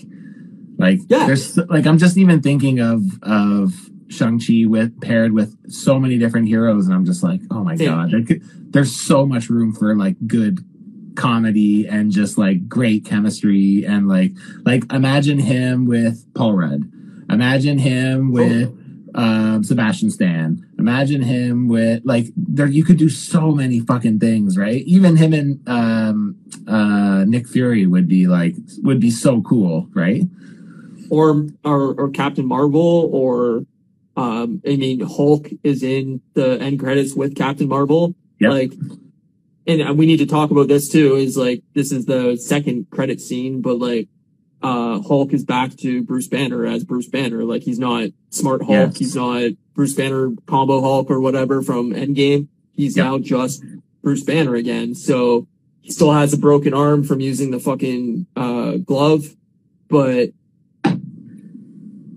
like 0.78 1.00
Yeah. 1.08 1.26
there's 1.28 1.58
like 1.58 1.86
I'm 1.86 1.98
just 1.98 2.18
even 2.18 2.42
thinking 2.42 2.80
of 2.80 3.04
of 3.24 3.74
Shang-Chi 4.10 4.66
with 4.66 5.00
paired 5.02 5.34
with 5.34 5.56
so 5.72 6.00
many 6.00 6.18
different 6.18 6.48
heroes 6.48 6.88
and 6.88 6.96
I'm 6.96 7.06
just 7.06 7.22
like, 7.24 7.42
oh 7.52 7.64
my 7.64 7.74
Yeah. 7.76 8.08
god, 8.10 8.28
could, 8.28 8.42
there's 8.74 8.96
so 8.96 9.26
much 9.26 9.50
room 9.50 9.74
for 9.74 9.96
like 9.96 10.16
good 10.28 10.66
comedy 11.20 11.88
and 11.88 12.12
just 12.12 12.38
like 12.38 12.68
great 12.68 13.06
chemistry 13.06 13.86
and 13.86 14.08
like 14.08 14.32
like 14.66 14.92
imagine 14.92 15.38
him 15.40 15.86
with 15.86 16.26
Paul 16.34 16.54
Rudd. 16.54 16.92
Imagine 17.30 17.78
him 17.78 18.32
with 18.32 18.76
um 19.14 19.64
Sebastian 19.64 20.10
Stan. 20.10 20.66
Imagine 20.80 21.22
him 21.22 21.68
with 21.68 22.02
like 22.06 22.28
there 22.36 22.68
you 22.68 22.84
could 22.84 22.98
do 22.98 23.10
so 23.10 23.52
many 23.52 23.82
fucking 23.82 24.20
things, 24.20 24.58
right? 24.58 24.82
Even 24.86 25.16
him 25.16 25.34
and 25.34 25.70
um 25.70 26.36
uh 26.68 27.26
Nick 27.26 27.48
Fury 27.48 27.86
would 27.86 28.08
be 28.08 28.28
like 28.28 28.56
would 28.82 29.00
be 29.00 29.12
so 29.12 29.42
cool, 29.42 29.88
right? 29.94 30.24
or 31.10 31.48
or 31.66 31.94
or 32.00 32.10
Captain 32.10 32.46
Marvel 32.46 33.10
or 33.12 33.66
um 34.16 34.62
I 34.66 34.76
mean 34.78 35.02
Hulk 35.02 35.50
is 35.64 35.84
in 35.84 36.22
the 36.34 36.60
end 36.62 36.80
credits 36.80 37.16
with 37.16 37.36
Captain 37.36 37.68
Marvel. 37.68 38.16
Yep. 38.40 38.52
Like 38.52 38.74
and 39.70 39.98
we 39.98 40.06
need 40.06 40.18
to 40.18 40.26
talk 40.26 40.52
about 40.52 40.68
this 40.68 40.90
too, 40.90 41.16
is 41.16 41.38
like 41.38 41.62
this 41.74 41.92
is 41.92 42.06
the 42.06 42.36
second 42.38 42.90
credit 42.90 43.22
scene, 43.22 43.62
but 43.62 43.78
like 43.78 44.08
uh 44.62 45.00
Hulk 45.02 45.32
is 45.34 45.44
back 45.46 45.76
to 45.78 46.04
Bruce 46.04 46.28
Banner 46.28 46.66
as 46.66 46.84
Bruce 46.84 47.08
Banner. 47.08 47.44
Like 47.44 47.62
he's 47.62 47.80
not 47.80 48.10
smart 48.30 48.64
Hulk, 48.64 48.98
he's 48.98 49.16
not 49.16 49.52
Bruce 49.74 49.94
Banner 49.94 50.32
combo 50.48 50.82
Hulk 50.82 51.10
or 51.10 51.20
whatever 51.22 51.62
from 51.62 51.92
Endgame. 51.94 52.48
He's 52.74 52.98
Yep. 52.98 53.06
now 53.06 53.18
just 53.20 53.64
Bruce 54.02 54.24
Banner 54.24 54.56
again. 54.56 54.96
So 54.96 55.48
he 55.82 55.92
still 55.92 56.12
has 56.12 56.34
a 56.34 56.38
broken 56.38 56.74
arm 56.74 57.04
from 57.04 57.20
using 57.20 57.52
the 57.52 57.60
fucking 57.60 58.26
uh 58.36 58.78
glove, 58.78 59.36
but 59.88 60.32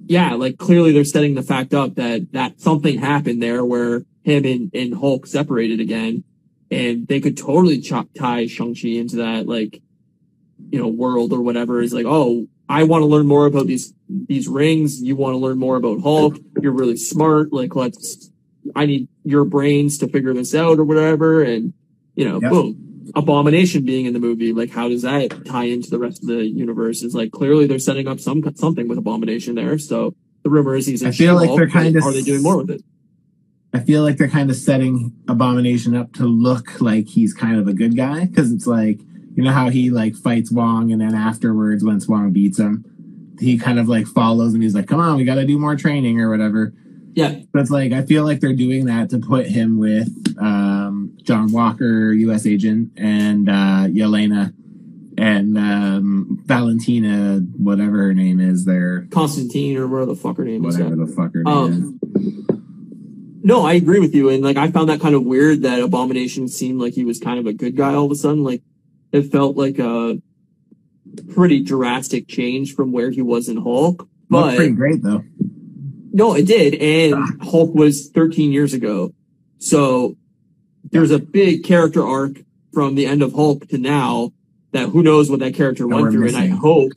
yeah, 0.06 0.34
like 0.34 0.58
clearly 0.58 0.92
they're 0.92 1.04
setting 1.04 1.34
the 1.34 1.42
fact 1.42 1.72
up 1.72 1.94
that 1.94 2.32
that 2.32 2.60
something 2.60 2.98
happened 2.98 3.42
there 3.42 3.64
where 3.64 4.04
him 4.24 4.44
and, 4.44 4.70
and 4.74 4.94
Hulk 4.94 5.26
separated 5.26 5.80
again, 5.80 6.24
and 6.72 7.06
they 7.06 7.20
could 7.20 7.36
totally 7.36 7.80
chop 7.80 8.08
tie 8.18 8.46
Shang 8.46 8.74
Chi 8.74 8.88
into 8.88 9.16
that 9.16 9.46
like, 9.46 9.82
you 10.70 10.78
know, 10.78 10.88
world 10.88 11.32
or 11.32 11.42
whatever. 11.42 11.82
Is 11.82 11.92
like, 11.92 12.06
oh, 12.06 12.48
I 12.68 12.84
want 12.84 13.02
to 13.02 13.06
learn 13.06 13.26
more 13.26 13.46
about 13.46 13.66
these 13.66 13.92
these 14.08 14.48
rings. 14.48 15.02
You 15.02 15.14
want 15.14 15.34
to 15.34 15.38
learn 15.38 15.58
more 15.58 15.76
about 15.76 16.00
Hulk. 16.00 16.38
You're 16.60 16.72
really 16.72 16.96
smart. 16.96 17.52
Like, 17.52 17.76
let's. 17.76 18.30
I 18.76 18.86
need 18.86 19.08
your 19.24 19.44
brains 19.44 19.98
to 19.98 20.08
figure 20.08 20.32
this 20.32 20.54
out 20.54 20.78
or 20.78 20.84
whatever, 20.84 21.42
and 21.42 21.74
you 22.14 22.26
know, 22.28 22.40
Yep. 22.40 22.50
boom. 22.50 22.88
Abomination 23.14 23.84
being 23.84 24.06
in 24.06 24.14
the 24.14 24.20
movie, 24.20 24.52
like 24.52 24.70
how 24.70 24.88
does 24.88 25.02
that 25.02 25.44
tie 25.44 25.64
into 25.64 25.90
the 25.90 25.98
rest 25.98 26.22
of 26.22 26.28
the 26.28 26.46
universe? 26.46 27.02
Is 27.02 27.14
like 27.14 27.32
clearly 27.32 27.66
they're 27.66 27.80
setting 27.80 28.06
up 28.08 28.20
some 28.20 28.42
something 28.54 28.88
with 28.88 28.96
Abomination 28.96 29.56
there. 29.56 29.76
So 29.76 30.14
the 30.44 30.50
rumor 30.50 30.76
is 30.76 30.86
he's 30.86 31.02
in 31.02 31.08
I 31.08 31.10
feel 31.10 31.34
like 31.34 31.54
they're 31.54 31.68
kind 31.68 31.94
of 31.96 32.04
are 32.04 32.12
they 32.12 32.22
doing 32.22 32.42
more 32.42 32.56
with 32.56 32.70
it? 32.70 32.82
I 33.74 33.80
feel 33.80 34.02
like 34.02 34.16
they're 34.18 34.28
kind 34.28 34.50
of 34.50 34.56
setting 34.56 35.12
Abomination 35.28 35.94
up 35.96 36.12
to 36.14 36.24
look 36.24 36.80
like 36.80 37.08
he's 37.08 37.32
kind 37.32 37.58
of 37.58 37.66
a 37.68 37.72
good 37.72 37.96
guy 37.96 38.26
because 38.26 38.52
it's 38.52 38.66
like 38.66 39.00
you 39.34 39.42
know 39.42 39.52
how 39.52 39.70
he 39.70 39.88
like 39.90 40.14
fights 40.14 40.52
Wong 40.52 40.92
and 40.92 41.00
then 41.00 41.14
afterwards 41.14 41.82
when 41.82 41.98
Wong 42.06 42.30
beats 42.32 42.58
him, 42.58 42.84
he 43.40 43.56
kind 43.58 43.78
of 43.78 43.88
like 43.88 44.06
follows 44.06 44.52
and 44.54 44.62
he's 44.62 44.74
like, 44.74 44.86
"Come 44.88 45.00
on, 45.00 45.16
we 45.16 45.24
got 45.24 45.36
to 45.36 45.46
do 45.46 45.58
more 45.58 45.74
training 45.76 46.20
or 46.20 46.28
whatever." 46.30 46.72
Yeah, 47.14 47.40
But 47.52 47.60
it's 47.60 47.70
like 47.70 47.92
I 47.92 48.02
feel 48.02 48.24
like 48.24 48.40
they're 48.40 48.54
doing 48.54 48.86
that 48.86 49.10
to 49.10 49.18
put 49.18 49.46
him 49.46 49.78
with 49.78 50.08
um, 50.38 51.16
John 51.22 51.52
Walker, 51.52 52.12
U.S. 52.12 52.46
agent, 52.46 52.92
and 52.96 53.48
uh, 53.50 53.84
Yelena 53.88 54.54
and 55.18 55.58
um, 55.58 56.42
Valentina, 56.46 57.40
whatever 57.58 57.98
her 57.98 58.14
name 58.14 58.40
is, 58.40 58.64
there, 58.64 59.06
Constantine 59.10 59.76
or 59.76 59.86
whatever 59.86 60.06
the 60.14 60.16
fuck 60.16 60.38
her 60.38 60.44
name 60.44 60.64
is. 60.64 60.78
whatever 60.78 60.96
the 60.96 61.06
fuck 61.06 61.34
her 61.34 61.42
name 61.44 61.54
Um, 61.54 61.98
is. 62.06 62.61
No, 63.44 63.64
I 63.66 63.74
agree 63.74 63.98
with 63.98 64.14
you, 64.14 64.28
and 64.28 64.42
like 64.42 64.56
I 64.56 64.70
found 64.70 64.88
that 64.88 65.00
kind 65.00 65.14
of 65.14 65.24
weird 65.24 65.62
that 65.62 65.80
Abomination 65.80 66.48
seemed 66.48 66.80
like 66.80 66.94
he 66.94 67.04
was 67.04 67.18
kind 67.18 67.38
of 67.38 67.46
a 67.46 67.52
good 67.52 67.76
guy 67.76 67.94
all 67.94 68.06
of 68.06 68.10
a 68.12 68.14
sudden. 68.14 68.44
Like 68.44 68.62
it 69.10 69.32
felt 69.32 69.56
like 69.56 69.78
a 69.78 70.20
pretty 71.34 71.62
drastic 71.62 72.28
change 72.28 72.74
from 72.74 72.92
where 72.92 73.10
he 73.10 73.22
was 73.22 73.48
in 73.48 73.56
Hulk. 73.56 74.00
Looked 74.00 74.08
But 74.30 74.56
pretty 74.56 74.72
great 74.74 75.02
though. 75.02 75.24
No, 76.12 76.34
it 76.34 76.46
did. 76.46 76.74
And 76.74 77.14
ah. 77.14 77.44
Hulk 77.44 77.74
was 77.74 78.10
13 78.10 78.52
years 78.52 78.74
ago. 78.74 79.14
So 79.58 80.16
there's 80.90 81.10
a 81.10 81.18
big 81.18 81.64
character 81.64 82.06
arc 82.06 82.38
from 82.72 82.94
the 82.94 83.06
end 83.06 83.22
of 83.22 83.32
Hulk 83.32 83.68
to 83.68 83.78
now 83.78 84.32
that 84.72 84.88
who 84.90 85.02
knows 85.02 85.30
what 85.30 85.40
that 85.40 85.54
character 85.54 85.86
That 85.86 85.96
went 85.96 86.12
through. 86.12 86.28
And 86.28 86.36
I 86.36 86.48
hope 86.48 86.92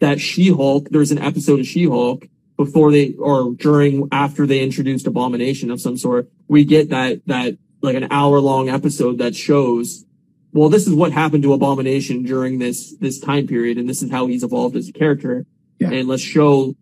that 0.00 0.20
She-Hulk, 0.20 0.88
there's 0.90 1.10
an 1.10 1.18
episode 1.18 1.60
of 1.60 1.66
She-Hulk 1.66 2.26
before 2.60 2.92
they, 2.92 3.14
or 3.14 3.54
during, 3.54 4.06
after 4.12 4.46
they 4.46 4.60
introduced 4.60 5.06
Abomination 5.06 5.70
of 5.70 5.80
some 5.80 5.96
sort, 5.96 6.28
we 6.46 6.62
get 6.62 6.90
that, 6.90 7.22
that 7.24 7.56
like 7.80 7.96
an 7.96 8.08
hour 8.10 8.38
long 8.38 8.68
episode 8.68 9.16
that 9.16 9.34
shows, 9.34 10.04
well, 10.52 10.68
this 10.68 10.86
is 10.86 10.92
what 10.92 11.10
happened 11.10 11.42
to 11.44 11.54
Abomination 11.54 12.22
during 12.22 12.58
this, 12.58 12.94
this 12.98 13.18
time 13.18 13.46
period. 13.46 13.78
And 13.78 13.88
this 13.88 14.02
is 14.02 14.10
how 14.10 14.26
he's 14.26 14.42
evolved 14.42 14.76
as 14.76 14.90
a 14.90 14.92
character. 14.92 15.46
Yeah. 15.78 15.90
And 15.90 16.06
let's 16.06 16.20
show 16.20 16.74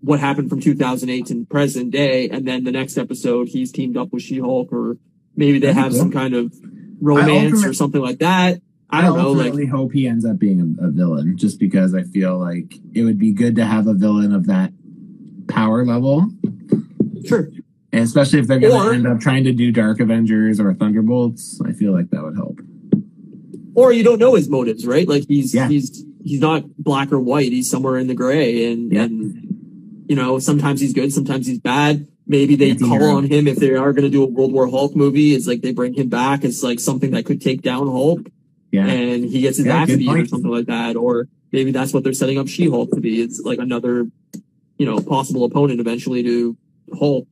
what 0.00 0.18
happened 0.18 0.50
from 0.50 0.60
2008 0.60 1.26
to 1.26 1.46
present 1.46 1.92
day. 1.92 2.28
And 2.28 2.44
then 2.44 2.64
the 2.64 2.72
next 2.72 2.98
episode, 2.98 3.46
he's 3.46 3.70
teamed 3.70 3.96
up 3.96 4.12
with 4.12 4.24
She-Hulk 4.24 4.72
or 4.72 4.96
maybe 5.36 5.60
they 5.60 5.72
have 5.72 5.94
some 5.94 6.10
kind 6.10 6.34
of 6.34 6.52
romance 7.00 7.64
or 7.64 7.72
something 7.72 8.02
like 8.02 8.18
that. 8.18 8.60
I 8.90 9.00
don't 9.00 9.16
know. 9.16 9.30
Like, 9.30 9.68
hope 9.68 9.92
he 9.92 10.08
ends 10.08 10.24
up 10.24 10.40
being 10.40 10.76
a, 10.80 10.86
a 10.86 10.90
villain, 10.90 11.36
just 11.36 11.60
because 11.60 11.94
I 11.94 12.02
feel 12.02 12.36
like 12.36 12.74
it 12.92 13.04
would 13.04 13.18
be 13.18 13.32
good 13.32 13.54
to 13.56 13.64
have 13.64 13.86
a 13.86 13.94
villain 13.94 14.32
of 14.32 14.46
that 14.46 14.72
power 15.54 15.84
level, 15.84 16.26
sure. 17.26 17.48
and 17.92 18.02
especially 18.02 18.40
if 18.40 18.46
they're 18.46 18.58
going 18.60 18.72
to 18.88 18.94
end 18.94 19.06
up 19.06 19.20
trying 19.20 19.44
to 19.44 19.52
do 19.52 19.70
Dark 19.72 20.00
Avengers 20.00 20.60
or 20.60 20.74
Thunderbolts. 20.74 21.60
I 21.64 21.72
feel 21.72 21.92
like 21.92 22.10
that 22.10 22.22
would 22.22 22.36
help. 22.36 22.60
or 23.74 23.92
you 23.92 24.02
don't 24.04 24.18
know 24.18 24.34
his 24.34 24.48
motives, 24.48 24.86
right? 24.86 25.08
Like 25.08 25.24
he's 25.28 25.54
Yeah. 25.54 25.68
he's 25.68 26.04
he's 26.22 26.40
not 26.40 26.64
black 26.78 27.12
or 27.12 27.20
white. 27.20 27.52
He's 27.52 27.68
somewhere 27.70 27.96
in 27.98 28.06
the 28.06 28.14
gray, 28.14 28.72
and 28.72 28.92
Yeah. 28.92 29.04
and 29.04 30.04
you 30.08 30.16
know 30.16 30.38
sometimes 30.38 30.80
he's 30.80 30.92
good, 30.92 31.12
sometimes 31.12 31.46
he's 31.46 31.58
bad. 31.60 32.06
Maybe 32.26 32.56
they 32.56 32.74
call 32.74 33.02
on 33.04 33.24
him 33.24 33.46
if 33.46 33.56
they 33.58 33.74
are 33.74 33.92
going 33.92 34.04
to 34.04 34.10
do 34.10 34.22
a 34.22 34.26
World 34.26 34.52
War 34.52 34.66
Hulk 34.66 34.96
movie. 34.96 35.34
It's 35.34 35.46
like 35.46 35.60
they 35.60 35.72
bring 35.72 35.92
him 35.92 36.08
back. 36.08 36.42
It's 36.42 36.62
like 36.62 36.80
something 36.80 37.10
that 37.10 37.26
could 37.26 37.40
take 37.42 37.60
down 37.60 37.86
Hulk, 37.86 38.20
Yeah, 38.72 38.86
and 38.86 39.24
he 39.26 39.42
gets 39.42 39.58
his 39.58 39.66
Yeah, 39.66 39.82
ass 39.82 39.88
beat 39.94 40.08
or 40.08 40.24
something 40.26 40.50
like 40.50 40.64
that. 40.66 40.96
Or 40.96 41.28
maybe 41.52 41.70
that's 41.70 41.92
what 41.92 42.02
they're 42.02 42.14
setting 42.14 42.38
up 42.38 42.48
She-Hulk 42.48 42.92
to 42.92 43.00
be. 43.00 43.20
It's 43.20 43.40
like 43.40 43.58
another, 43.58 44.06
you 44.78 44.86
know, 44.86 45.00
possible 45.00 45.44
opponent 45.44 45.80
eventually 45.80 46.22
to 46.22 46.56
Hulk. 46.98 47.26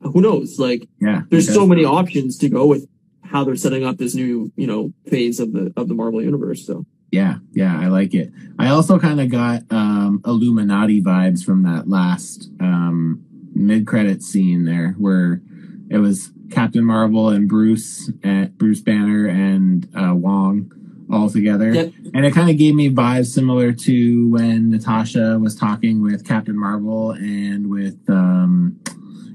Who 0.00 0.20
knows? 0.20 0.58
Like 0.58 0.88
yeah. 1.00 1.22
there's 1.30 1.52
so 1.52 1.66
many 1.66 1.84
options 1.84 2.38
to 2.38 2.48
go 2.48 2.66
with 2.66 2.86
how 3.24 3.44
they're 3.44 3.56
setting 3.56 3.84
up 3.84 3.96
this 3.96 4.14
new, 4.14 4.52
you 4.56 4.66
know, 4.66 4.92
phase 5.08 5.40
of 5.40 5.52
the 5.52 5.72
of 5.76 5.88
the 5.88 5.94
Marvel 5.94 6.22
universe. 6.22 6.66
So. 6.66 6.84
Yeah, 7.12 7.36
yeah, 7.52 7.78
I 7.78 7.86
like 7.86 8.14
it. 8.14 8.32
I 8.58 8.68
also 8.68 8.98
kind 8.98 9.20
of 9.20 9.30
got 9.30 9.62
um, 9.70 10.20
Illuminati 10.26 11.00
vibes 11.00 11.44
from 11.44 11.62
that 11.62 11.88
last 11.88 12.50
um, 12.60 13.24
mid-credit 13.54 14.22
scene 14.22 14.64
there, 14.64 14.94
where 14.98 15.40
it 15.88 15.98
was 15.98 16.32
Captain 16.50 16.84
Marvel 16.84 17.28
and 17.30 17.48
Bruce, 17.48 18.10
uh, 18.24 18.46
Bruce 18.56 18.80
Banner 18.80 19.26
and 19.26 19.88
uh, 19.94 20.14
Wong 20.14 20.70
all 21.10 21.30
together, 21.30 21.72
Yep. 21.72 21.92
and 22.14 22.26
it 22.26 22.32
kind 22.34 22.50
of 22.50 22.56
gave 22.58 22.74
me 22.74 22.90
vibes 22.90 23.26
similar 23.26 23.72
to 23.72 24.28
when 24.28 24.70
Natasha 24.70 25.38
was 25.40 25.54
talking 25.54 26.02
with 26.02 26.24
Captain 26.26 26.58
Marvel 26.58 27.12
and 27.12 27.70
with 27.70 27.98
um, 28.08 28.76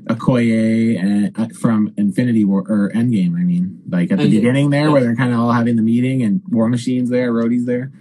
Okoye 0.08 1.00
and, 1.02 1.38
uh, 1.40 1.48
from 1.60 1.94
Infinity 1.98 2.44
War 2.44 2.66
or 2.68 2.92
Endgame. 2.94 3.36
I 3.38 3.44
mean, 3.44 3.82
like 3.90 4.12
at 4.12 4.18
the 4.18 4.26
Endgame, 4.26 4.32
beginning 4.32 4.70
there, 4.72 4.86
yeah. 4.86 4.90
where 4.90 5.02
they're 5.02 5.16
kind 5.16 5.34
of 5.34 5.40
all 5.40 5.52
having 5.52 5.76
the 5.78 5.82
meeting 5.82 6.22
and 6.24 6.42
War 6.50 6.68
Machine's 6.68 7.10
there, 7.10 7.32
Rhodey's 7.32 7.66
there. 7.66 7.92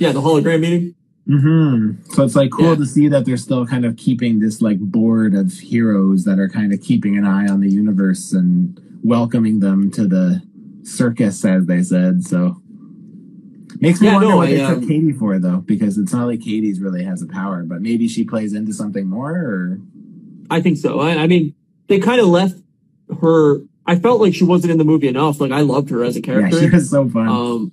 Yeah, 0.00 0.12
the 0.12 0.20
hologram 0.20 0.60
meeting. 0.60 0.94
Mm-hmm. 1.28 2.12
So 2.14 2.24
it's 2.24 2.34
like 2.34 2.50
cool 2.50 2.70
Yeah. 2.70 2.74
to 2.76 2.86
see 2.86 3.08
that 3.08 3.26
they're 3.26 3.36
still 3.36 3.66
kind 3.66 3.84
of 3.84 3.96
keeping 3.96 4.40
this 4.40 4.62
like 4.62 4.78
board 4.80 5.34
of 5.34 5.52
heroes 5.52 6.24
that 6.24 6.38
are 6.38 6.48
kind 6.48 6.72
of 6.72 6.80
keeping 6.80 7.16
an 7.18 7.24
eye 7.26 7.46
on 7.46 7.60
the 7.60 7.70
universe 7.70 8.32
and 8.32 8.80
welcoming 9.02 9.60
them 9.60 9.90
to 9.92 10.06
the 10.06 10.42
circus, 10.82 11.44
as 11.44 11.66
they 11.66 11.82
said. 11.82 12.24
So 12.24 12.60
makes 13.80 14.00
me 14.00 14.08
Yeah, 14.08 14.14
wonder 14.14 14.28
no, 14.30 14.36
what 14.36 14.48
I, 14.48 14.52
they 14.52 14.58
took 14.58 14.78
um, 14.78 14.88
Katy 14.88 15.12
for 15.12 15.38
though, 15.38 15.58
because 15.58 15.98
it's 15.98 16.12
not 16.12 16.26
like 16.26 16.40
Katy's 16.40 16.80
really 16.80 17.04
has 17.04 17.22
a 17.22 17.26
power, 17.26 17.62
but 17.64 17.80
maybe 17.80 18.08
she 18.08 18.24
plays 18.24 18.52
into 18.54 18.72
something 18.72 19.06
more. 19.06 19.32
Or 19.32 19.78
I 20.50 20.60
think 20.60 20.78
so. 20.78 21.00
I, 21.00 21.16
I 21.22 21.26
mean, 21.26 21.54
they 21.88 21.98
kind 21.98 22.20
of 22.20 22.28
left 22.28 22.56
her. 23.20 23.58
I 23.86 23.96
felt 23.98 24.20
like 24.20 24.34
she 24.34 24.44
wasn't 24.44 24.72
in 24.72 24.78
the 24.78 24.84
movie 24.84 25.08
enough. 25.08 25.40
Like 25.40 25.52
I 25.52 25.60
loved 25.62 25.90
her 25.90 26.04
as 26.04 26.16
a 26.16 26.20
yeah, 26.20 26.26
character. 26.26 26.58
she 26.60 26.68
was 26.68 26.90
so 26.90 27.08
fun. 27.08 27.28
um, 27.28 27.72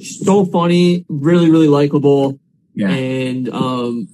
so 0.00 0.44
funny, 0.44 1.04
really, 1.08 1.50
really 1.50 1.68
likable, 1.68 2.38
yeah, 2.74 2.90
and 2.90 3.48
um, 3.48 4.08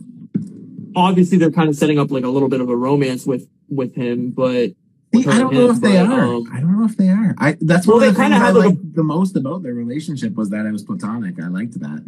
obviously 0.94 1.38
they're 1.38 1.50
kind 1.50 1.68
of 1.68 1.76
setting 1.76 1.98
up 1.98 2.10
like 2.10 2.24
a 2.24 2.28
little 2.28 2.48
bit 2.48 2.60
of 2.60 2.68
a 2.68 2.76
romance 2.76 3.26
with 3.26 3.48
with 3.68 3.94
him, 3.94 4.30
but 4.30 4.70
I 5.14 5.38
don't 5.38 5.52
know 5.52 5.70
if 5.70 5.80
they 5.80 5.92
but, 5.98 6.06
are. 6.06 6.24
um, 6.34 6.48
I 6.52 6.60
don't 6.60 6.78
know 6.78 6.84
if 6.86 6.96
they 6.96 7.08
are. 7.10 7.34
I 7.38 7.56
that's 7.60 7.86
Well, 7.86 7.98
one 7.98 8.08
of 8.08 8.14
they 8.14 8.18
the 8.18 8.22
kinda 8.22 8.36
things 8.38 8.42
I 8.42 8.46
have, 8.46 8.56
like, 8.56 8.74
a- 8.74 8.94
the 8.94 9.02
most 9.04 9.36
about 9.36 9.62
their 9.62 9.74
relationship 9.74 10.34
was 10.34 10.48
that 10.50 10.64
it 10.66 10.72
was 10.72 10.82
platonic. 10.84 11.40
I 11.42 11.48
liked 11.48 11.78
that. 11.80 12.02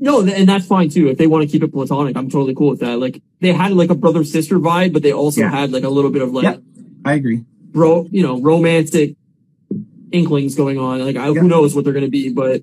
no, 0.00 0.20
and 0.20 0.48
that's 0.48 0.66
fine 0.66 0.88
too. 0.90 1.08
If 1.08 1.16
they 1.18 1.26
want 1.26 1.42
to 1.44 1.48
keep 1.50 1.62
it 1.62 1.72
platonic, 1.72 2.16
I'm 2.16 2.28
totally 2.28 2.54
cool 2.54 2.70
with 2.70 2.80
that. 2.80 2.98
Like 2.98 3.22
they 3.40 3.52
had 3.52 3.72
like 3.72 3.90
a 3.90 3.94
brother 3.94 4.24
sister 4.24 4.58
vibe, 4.58 4.92
but 4.92 5.02
they 5.02 5.12
also 5.12 5.40
Yeah. 5.42 5.50
had 5.50 5.72
like 5.72 5.84
a 5.84 5.88
little 5.88 6.10
bit 6.10 6.22
of 6.22 6.32
like. 6.32 6.44
Yep. 6.44 6.62
I 7.04 7.14
agree. 7.14 7.44
bro, 7.72 8.06
you 8.10 8.22
know, 8.22 8.38
romantic 8.38 9.16
inklings 10.10 10.54
going 10.54 10.78
on. 10.78 11.00
Like, 11.02 11.16
I, 11.16 11.28
Yeah. 11.30 11.40
who 11.40 11.48
knows 11.48 11.74
what 11.74 11.84
they're 11.84 11.94
going 11.94 12.04
to 12.04 12.10
be, 12.10 12.28
but 12.30 12.62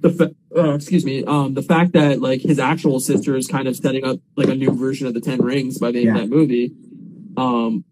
the, 0.00 0.08
fa- 0.10 0.34
uh, 0.56 0.72
excuse 0.74 1.04
me, 1.04 1.24
um, 1.24 1.52
the 1.52 1.60
fact 1.62 1.92
that 1.92 2.22
like 2.22 2.40
his 2.40 2.58
actual 2.58 3.00
sister 3.00 3.36
is 3.36 3.46
kind 3.46 3.68
of 3.68 3.76
setting 3.76 4.04
up 4.04 4.18
like 4.34 4.48
a 4.48 4.54
new 4.54 4.70
version 4.70 5.06
of 5.06 5.12
the 5.12 5.20
Ten 5.20 5.42
Rings 5.42 5.76
by 5.76 5.90
the 5.92 5.98
end 5.98 6.06
Yeah. 6.06 6.22
of 6.22 6.30
that 6.30 6.34
movie. 6.34 6.72
Um, 7.36 7.84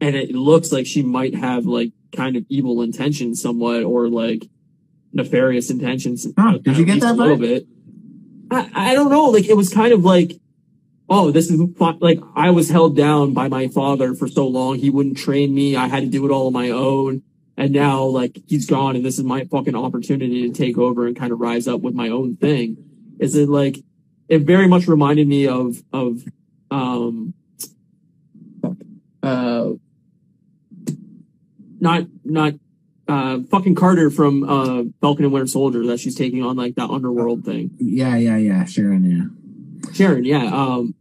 and 0.00 0.16
it 0.16 0.32
looks 0.32 0.72
like 0.72 0.86
she 0.86 1.02
might 1.02 1.34
have 1.34 1.66
like 1.66 1.92
kind 2.14 2.36
of 2.36 2.44
evil 2.48 2.82
intentions 2.82 3.40
somewhat 3.42 3.82
or 3.82 4.08
like 4.08 4.48
nefarious 5.12 5.70
intentions. 5.70 6.26
At- 6.36 6.62
did 6.62 6.76
you 6.76 6.84
get 6.84 7.00
that 7.00 7.12
a 7.12 7.18
little 7.18 7.36
bit? 7.36 7.66
I, 8.50 8.70
I 8.74 8.94
don't 8.94 9.10
know. 9.10 9.26
Like, 9.26 9.46
it 9.46 9.56
was 9.56 9.72
kind 9.72 9.92
of 9.92 10.04
like, 10.04 10.32
oh, 11.08 11.30
this 11.30 11.50
is 11.50 11.60
like 12.00 12.20
I 12.34 12.50
was 12.50 12.70
held 12.70 12.96
down 12.96 13.34
by 13.34 13.48
my 13.48 13.68
father 13.68 14.14
for 14.14 14.28
so 14.28 14.46
long. 14.46 14.78
He 14.78 14.90
wouldn't 14.90 15.18
train 15.18 15.54
me. 15.54 15.76
I 15.76 15.88
had 15.88 16.00
to 16.00 16.08
do 16.08 16.24
it 16.26 16.30
all 16.30 16.46
on 16.46 16.52
my 16.52 16.70
own. 16.70 17.22
And 17.56 17.72
now 17.72 18.04
like 18.04 18.38
he's 18.46 18.66
gone 18.66 18.96
and 18.96 19.04
this 19.04 19.18
is 19.18 19.24
my 19.24 19.44
fucking 19.44 19.74
opportunity 19.74 20.48
to 20.48 20.54
take 20.54 20.78
over 20.78 21.06
and 21.06 21.16
kind 21.16 21.32
of 21.32 21.40
rise 21.40 21.68
up 21.68 21.80
with 21.80 21.94
my 21.94 22.08
own 22.08 22.36
thing. 22.36 22.76
Is 23.18 23.36
it 23.36 23.48
like, 23.48 23.76
it 24.28 24.42
very 24.42 24.66
much 24.66 24.86
reminded 24.86 25.28
me 25.28 25.46
of, 25.46 25.82
of, 25.92 26.24
um, 26.70 27.34
uh, 29.22 29.72
not, 31.80 32.06
not, 32.24 32.54
uh, 33.08 33.40
fucking 33.50 33.74
Carter 33.74 34.10
from, 34.10 34.44
uh, 34.44 34.84
Falcon 35.00 35.24
and 35.24 35.32
Winter 35.32 35.46
Soldier 35.48 35.84
that 35.86 35.98
she's 36.00 36.14
taking 36.14 36.42
on 36.44 36.56
like 36.56 36.76
that 36.76 36.90
underworld 36.90 37.44
thing. 37.44 37.70
Yeah, 37.78 38.16
yeah, 38.16 38.36
yeah. 38.36 38.64
Sharon, 38.64 39.04
yeah. 39.04 39.92
Sharon, 39.92 40.24
yeah. 40.24 40.44
Um, 40.44 40.94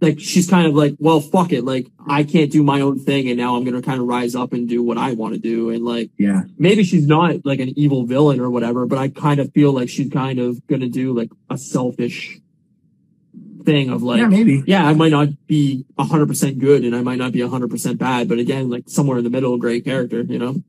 like 0.00 0.20
she's 0.20 0.48
kind 0.48 0.66
of 0.66 0.74
like, 0.74 0.94
well, 0.98 1.20
fuck 1.20 1.52
it. 1.52 1.64
Like 1.64 1.86
I 2.06 2.24
can't 2.24 2.50
do 2.52 2.62
my 2.62 2.80
own 2.82 2.98
thing, 2.98 3.28
and 3.28 3.38
now 3.38 3.56
I'm 3.56 3.64
gonna 3.64 3.80
kind 3.82 4.00
of 4.00 4.06
rise 4.06 4.34
up 4.34 4.52
and 4.52 4.68
do 4.68 4.82
what 4.82 4.98
I 4.98 5.12
want 5.12 5.34
to 5.34 5.40
do. 5.40 5.70
And 5.70 5.84
like 5.84 6.10
Yeah. 6.18 6.42
maybe 6.58 6.84
she's 6.84 7.06
not 7.06 7.36
like 7.44 7.58
an 7.60 7.72
evil 7.78 8.04
villain 8.04 8.38
or 8.38 8.50
whatever, 8.50 8.84
but 8.86 8.98
I 8.98 9.08
kind 9.08 9.40
of 9.40 9.50
feel 9.52 9.72
like 9.72 9.88
she's 9.88 10.10
kind 10.10 10.38
of 10.38 10.64
gonna 10.66 10.88
do 10.90 11.16
like 11.16 11.30
a 11.48 11.56
selfish 11.56 12.38
thing 13.64 13.90
of 13.90 14.02
like, 14.02 14.18
yeah, 14.18 14.28
maybe. 14.28 14.62
yeah, 14.66 14.86
I 14.86 14.94
might 14.94 15.12
not 15.12 15.28
be 15.46 15.84
hundred 15.98 16.28
percent 16.28 16.58
good, 16.58 16.84
and 16.84 16.94
I 16.94 17.02
might 17.02 17.18
not 17.18 17.32
be 17.32 17.40
hundred 17.40 17.70
percent 17.70 17.98
bad, 17.98 18.28
but 18.28 18.38
again, 18.38 18.70
like 18.70 18.84
somewhere 18.88 19.18
in 19.18 19.24
the 19.24 19.30
middle, 19.30 19.56
great 19.56 19.84
character, 19.84 20.22
you 20.22 20.38
know? 20.38 20.62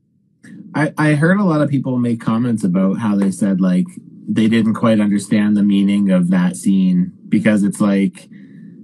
I, 0.74 0.92
I 0.98 1.14
heard 1.14 1.38
a 1.38 1.44
lot 1.44 1.60
of 1.60 1.70
people 1.70 1.96
make 1.98 2.20
comments 2.20 2.64
about 2.64 2.98
how 2.98 3.16
they 3.16 3.30
said 3.30 3.60
like 3.60 3.86
they 4.28 4.48
didn't 4.48 4.74
quite 4.74 5.00
understand 5.00 5.56
the 5.56 5.62
meaning 5.62 6.10
of 6.10 6.30
that 6.30 6.56
scene 6.56 7.12
because 7.28 7.62
it's 7.62 7.80
like 7.80 8.28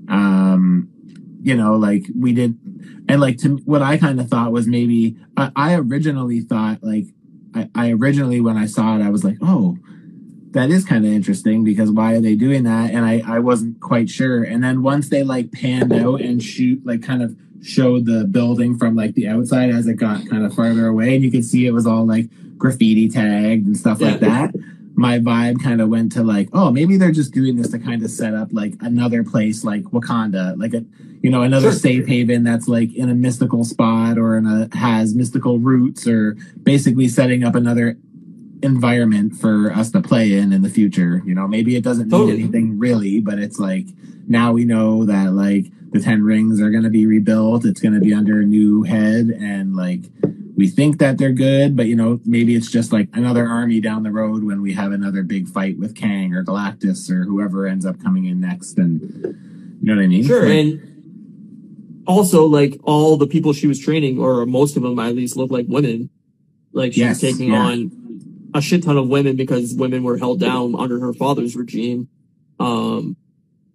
um 0.08 0.88
you 1.42 1.54
know 1.54 1.76
like 1.76 2.06
we 2.18 2.32
did 2.32 2.58
and 3.08 3.20
like 3.20 3.38
to 3.38 3.56
what 3.64 3.82
I 3.82 3.98
kind 3.98 4.20
of 4.20 4.28
thought 4.28 4.52
was 4.52 4.66
maybe 4.66 5.16
I, 5.36 5.50
I 5.54 5.74
originally 5.74 6.40
thought 6.40 6.82
like 6.82 7.06
I, 7.54 7.68
I 7.74 7.92
originally 7.92 8.40
when 8.40 8.56
I 8.56 8.66
saw 8.66 8.96
it 8.96 9.02
I 9.02 9.10
was 9.10 9.24
like 9.24 9.38
oh 9.42 9.76
that 10.52 10.70
is 10.70 10.84
kind 10.84 11.04
of 11.04 11.12
interesting 11.12 11.64
because 11.64 11.90
why 11.90 12.14
are 12.14 12.20
they 12.20 12.34
doing 12.34 12.62
that? 12.64 12.90
And 12.90 13.04
I 13.04 13.22
I 13.26 13.38
wasn't 13.40 13.80
quite 13.80 14.08
sure. 14.08 14.42
And 14.42 14.62
then 14.62 14.82
once 14.82 15.08
they 15.08 15.22
like 15.22 15.52
panned 15.52 15.92
out 15.92 16.20
and 16.20 16.42
shoot 16.42 16.84
like 16.84 17.02
kind 17.02 17.22
of 17.22 17.36
showed 17.62 18.06
the 18.06 18.24
building 18.24 18.76
from 18.76 18.96
like 18.96 19.14
the 19.14 19.28
outside 19.28 19.70
as 19.70 19.86
it 19.86 19.94
got 19.94 20.28
kind 20.28 20.44
of 20.44 20.52
farther 20.54 20.86
away 20.88 21.14
and 21.14 21.24
you 21.24 21.30
could 21.30 21.44
see 21.44 21.66
it 21.66 21.70
was 21.72 21.86
all 21.86 22.04
like 22.06 22.26
graffiti 22.58 23.08
tagged 23.08 23.66
and 23.66 23.76
stuff 23.76 24.00
like 24.00 24.18
that 24.18 24.52
my 24.94 25.18
vibe 25.20 25.62
kind 25.62 25.80
of 25.80 25.88
went 25.88 26.10
to 26.12 26.22
like 26.24 26.48
oh 26.52 26.70
maybe 26.72 26.96
they're 26.96 27.12
just 27.12 27.32
doing 27.32 27.56
this 27.56 27.70
to 27.70 27.78
kind 27.78 28.02
of 28.02 28.10
set 28.10 28.34
up 28.34 28.48
like 28.52 28.74
another 28.80 29.22
place 29.22 29.62
like 29.64 29.82
wakanda 29.84 30.58
like 30.58 30.74
a 30.74 30.84
you 31.22 31.30
know 31.30 31.42
another 31.42 31.70
Sure. 31.70 31.78
safe 31.78 32.06
haven 32.06 32.42
that's 32.42 32.66
like 32.66 32.92
in 32.94 33.08
a 33.08 33.14
mystical 33.14 33.64
spot 33.64 34.18
or 34.18 34.36
in 34.36 34.44
a 34.46 34.68
has 34.76 35.14
mystical 35.14 35.60
roots 35.60 36.06
or 36.06 36.34
basically 36.64 37.06
setting 37.08 37.44
up 37.44 37.54
another 37.54 37.96
environment 38.62 39.34
for 39.34 39.72
us 39.72 39.90
to 39.90 40.00
play 40.00 40.32
in 40.32 40.52
in 40.52 40.62
the 40.62 40.68
future 40.70 41.22
you 41.24 41.34
know 41.34 41.46
maybe 41.48 41.76
it 41.76 41.82
doesn't 41.84 42.08
mean 42.08 42.20
Totally. 42.20 42.42
anything 42.42 42.78
really 42.78 43.20
but 43.20 43.38
it's 43.38 43.58
like 43.58 43.86
now 44.28 44.52
we 44.52 44.64
know 44.64 45.04
that 45.04 45.32
like 45.32 45.66
the 45.90 46.00
Ten 46.00 46.22
Rings 46.22 46.58
are 46.58 46.70
going 46.70 46.84
to 46.84 46.88
be 46.88 47.04
rebuilt. 47.04 47.66
It's 47.66 47.78
going 47.78 47.92
to 47.92 48.00
be 48.00 48.14
under 48.14 48.40
a 48.40 48.44
new 48.46 48.82
head, 48.82 49.26
and 49.28 49.76
like 49.76 50.00
we 50.56 50.66
think 50.66 50.98
that 51.00 51.18
they're 51.18 51.32
good, 51.32 51.76
but 51.76 51.84
you 51.84 51.94
know 51.96 52.18
maybe 52.24 52.54
it's 52.54 52.70
just 52.70 52.92
like 52.94 53.08
another 53.12 53.46
army 53.46 53.78
down 53.78 54.02
the 54.02 54.10
road 54.10 54.42
when 54.42 54.62
we 54.62 54.72
have 54.72 54.92
another 54.92 55.22
big 55.22 55.48
fight 55.48 55.78
with 55.78 55.94
Kang 55.94 56.32
or 56.32 56.42
Galactus 56.42 57.10
or 57.10 57.24
whoever 57.24 57.66
ends 57.66 57.84
up 57.84 58.02
coming 58.02 58.24
in 58.24 58.40
next, 58.40 58.78
and 58.78 59.02
you 59.02 59.36
know 59.82 59.96
what 59.96 60.02
I 60.02 60.06
mean? 60.06 60.24
Sure, 60.24 60.48
Like, 60.48 60.58
and 60.58 62.02
also 62.06 62.46
like 62.46 62.80
all 62.84 63.18
the 63.18 63.26
people 63.26 63.52
she 63.52 63.66
was 63.66 63.78
training, 63.78 64.18
or 64.18 64.46
most 64.46 64.78
of 64.78 64.82
them 64.82 64.98
at 64.98 65.14
least, 65.14 65.36
look 65.36 65.50
like 65.50 65.66
women. 65.68 66.08
Like 66.72 66.92
she's 66.94 67.00
Yes, 67.00 67.20
taking 67.20 67.52
yeah. 67.52 67.58
on 67.60 67.90
a 68.54 68.60
shit 68.62 68.82
ton 68.84 68.96
of 68.98 69.08
women 69.08 69.36
because 69.36 69.74
women 69.74 70.02
were 70.02 70.18
held 70.18 70.40
down 70.40 70.74
under 70.74 71.00
her 71.00 71.12
father's 71.12 71.56
regime. 71.56 72.08
Um, 72.60 73.16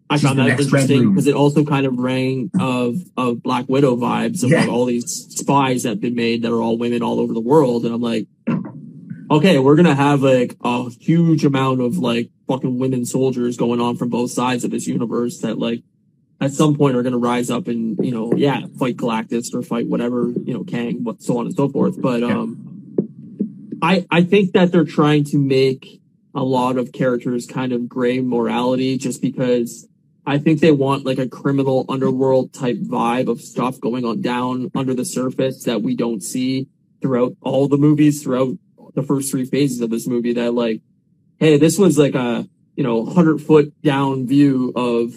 I 0.10 0.16
She's 0.16 0.24
found 0.24 0.40
that 0.40 0.60
interesting 0.60 1.10
because 1.12 1.28
it 1.28 1.36
also 1.36 1.66
kind 1.66 1.86
of 1.86 1.98
rang 2.00 2.50
of 2.60 2.96
of 3.18 3.44
Black 3.44 3.68
Widow 3.68 3.98
vibes 3.98 4.44
of 4.44 4.52
Yeah. 4.52 4.62
like 4.62 4.70
all 4.70 4.86
these 4.86 5.06
spies 5.36 5.84
that 5.84 5.90
have 5.90 6.02
been 6.02 6.16
made 6.16 6.44
that 6.44 6.52
are 6.52 6.62
all 6.62 6.78
women 6.78 7.02
all 7.04 7.20
over 7.20 7.34
the 7.34 7.42
world, 7.42 7.86
and 7.86 7.94
I'm 7.94 8.02
like, 8.02 8.28
okay, 9.30 9.60
we're 9.60 9.76
gonna 9.76 9.96
have 9.96 10.22
like 10.22 10.56
a 10.64 10.90
huge 11.02 11.44
amount 11.44 11.82
of 11.82 11.98
like 11.98 12.30
fucking 12.48 12.80
women 12.80 13.06
soldiers 13.06 13.58
going 13.58 13.82
on 13.82 13.98
from 13.98 14.08
both 14.10 14.32
sides 14.32 14.64
of 14.64 14.72
this 14.72 14.88
universe 14.88 15.40
that 15.40 15.60
like 15.60 15.84
at 16.40 16.52
some 16.54 16.76
point 16.78 16.96
are 16.96 17.04
gonna 17.04 17.18
rise 17.18 17.50
up 17.50 17.68
and 17.68 17.98
you 18.06 18.12
know 18.12 18.32
yeah 18.36 18.62
fight 18.80 18.96
Galactus 18.96 19.54
or 19.54 19.62
fight 19.62 19.88
whatever 19.88 20.30
you 20.46 20.54
know 20.54 20.64
Kang, 20.64 21.04
what 21.04 21.22
so 21.22 21.38
on 21.40 21.48
and 21.48 21.56
so 21.56 21.68
forth. 21.68 22.02
But 22.02 22.22
Yeah. 22.22 22.46
I 23.82 24.06
I 24.12 24.24
think 24.24 24.54
that 24.54 24.72
they're 24.72 24.86
trying 24.86 25.24
to 25.26 25.38
make 25.38 26.02
a 26.34 26.44
lot 26.44 26.78
of 26.78 26.92
characters 26.92 27.48
kind 27.48 27.74
of 27.74 27.90
gray 27.90 28.22
morality 28.22 28.98
just 28.98 29.22
because 29.22 29.88
I 30.26 30.38
think 30.38 30.60
they 30.60 30.72
want 30.72 31.06
like 31.06 31.18
a 31.18 31.28
criminal 31.30 31.86
underworld 31.90 32.54
type 32.54 32.78
vibe 32.78 33.30
of 33.30 33.42
stuff 33.42 33.80
going 33.80 34.06
on 34.06 34.22
down 34.22 34.70
under 34.76 34.94
the 34.94 35.06
surface 35.06 35.64
that 35.64 35.82
we 35.82 35.96
don't 35.96 36.22
see 36.22 36.68
throughout 37.02 37.36
all 37.42 37.68
the 37.68 37.78
movies, 37.78 38.22
throughout 38.22 38.58
the 38.94 39.04
first 39.04 39.32
three 39.32 39.46
phases 39.46 39.80
of 39.82 39.90
this 39.90 40.06
movie 40.06 40.34
that 40.34 40.54
like, 40.54 40.82
hey, 41.40 41.58
this 41.58 41.78
was 41.78 41.98
like 41.98 42.14
a, 42.14 42.48
you 42.76 42.84
know, 42.84 43.06
hundred 43.06 43.42
foot 43.42 43.74
down 43.82 44.28
view 44.28 44.74
of 44.76 45.14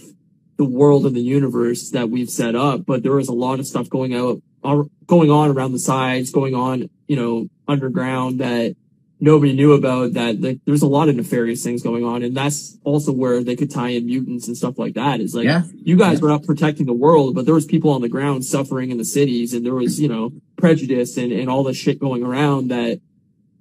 the 0.57 0.65
world 0.65 1.07
and 1.07 1.17
the 1.17 1.21
universe 1.21 1.91
that 1.91 2.09
we've 2.09 2.31
set 2.31 2.55
up, 2.55 2.87
but 2.87 3.03
there 3.03 3.13
was 3.13 3.29
a 3.29 3.35
lot 3.35 3.59
of 3.59 3.67
stuff 3.67 3.89
going 3.89 4.15
out, 4.15 4.41
uh, 4.63 4.85
going 5.07 5.31
on 5.31 5.51
around 5.51 5.73
the 5.73 5.79
sides, 5.79 6.31
going 6.31 6.55
on, 6.55 6.89
you 7.11 7.17
know, 7.17 7.49
underground 7.67 8.39
that 8.39 8.77
nobody 9.19 9.53
knew 9.53 9.73
about 9.73 10.13
that 10.15 10.41
like, 10.41 10.59
there's 10.65 10.81
a 10.83 10.87
lot 10.87 11.09
of 11.09 11.17
nefarious 11.17 11.61
things 11.65 11.83
going 11.83 12.05
on. 12.05 12.23
And 12.23 12.37
that's 12.37 12.79
also 12.85 13.11
where 13.13 13.43
they 13.43 13.57
could 13.57 13.69
tie 13.71 13.89
in 13.89 14.07
mutants 14.07 14.47
and 14.47 14.57
stuff 14.57 14.79
like 14.79 14.95
that 14.95 15.21
is 15.21 15.35
like, 15.35 15.45
yeah, 15.45 15.63
you 15.75 15.97
guys 15.97 16.19
Yeah. 16.19 16.23
were 16.27 16.31
out 16.35 16.45
protecting 16.45 16.87
the 16.87 16.93
world, 17.07 17.35
but 17.35 17.47
there 17.47 17.55
was 17.61 17.67
people 17.67 17.91
on 17.91 18.01
the 18.01 18.09
ground 18.09 18.45
suffering 18.45 18.93
in 18.93 18.97
the 18.97 19.05
cities 19.05 19.53
and 19.55 19.67
there 19.67 19.75
was, 19.75 20.01
you 20.01 20.07
know, 20.09 20.31
prejudice 20.57 21.17
and, 21.17 21.33
and 21.33 21.51
all 21.51 21.65
this 21.65 21.77
shit 21.77 21.99
going 21.99 22.23
around 22.23 22.69
that, 22.69 23.01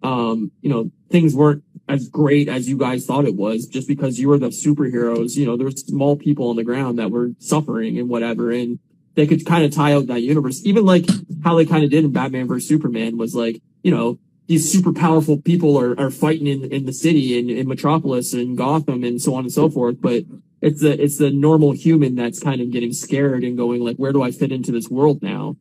um, 0.04 0.52
you 0.62 0.70
know, 0.70 0.92
things 1.10 1.34
weren't 1.36 1.64
as 1.88 2.08
great 2.08 2.48
as 2.48 2.70
you 2.70 2.78
guys 2.78 3.08
thought 3.08 3.26
it 3.26 3.36
was 3.36 3.66
just 3.66 3.88
because 3.88 4.20
you 4.20 4.30
were 4.30 4.38
the 4.38 4.50
superheroes. 4.50 5.36
You 5.36 5.48
know, 5.48 5.58
there's 5.58 5.84
small 5.88 6.16
people 6.16 6.50
on 6.52 6.56
the 6.56 6.64
ground 6.64 7.00
that 7.00 7.10
were 7.10 7.32
suffering 7.40 7.98
and 7.98 8.08
whatever. 8.10 8.52
And 8.52 8.78
they 9.16 9.28
could 9.28 9.46
kind 9.46 9.66
of 9.66 9.72
tie 9.72 9.94
out 9.94 10.08
that 10.08 10.22
universe, 10.22 10.66
even 10.66 10.86
like 10.86 11.06
how 11.44 11.56
they 11.56 11.66
kind 11.66 11.84
of 11.84 11.90
did 11.90 12.06
in 12.06 12.12
Batman 12.12 12.48
versus 12.48 12.68
Superman 12.68 13.18
was 13.18 13.36
like, 13.36 13.62
you 13.84 13.92
know, 13.92 14.20
these 14.48 14.72
super 14.72 14.92
powerful 14.92 15.38
people 15.38 15.80
are, 15.80 16.00
are 16.00 16.10
fighting 16.10 16.48
in, 16.48 16.72
in 16.72 16.86
the 16.86 16.94
city 16.94 17.38
and 17.38 17.52
in 17.52 17.68
Metropolis 17.68 18.34
and 18.34 18.58
Gotham 18.58 19.04
and 19.04 19.22
so 19.22 19.36
on 19.36 19.44
and 19.44 19.54
so 19.54 19.70
forth. 19.70 20.02
But 20.02 20.24
it's 20.62 20.82
the, 20.82 21.02
it's 21.02 21.18
the 21.18 21.30
normal 21.30 21.72
human 21.72 22.16
that's 22.16 22.40
kind 22.40 22.60
of 22.60 22.72
getting 22.72 22.92
scared 22.92 23.44
and 23.44 23.56
going 23.58 23.82
like, 23.82 23.98
where 23.98 24.12
do 24.12 24.24
I 24.24 24.32
fit 24.32 24.52
into 24.52 24.72
this 24.72 24.90
world 24.90 25.22
now? 25.22 25.56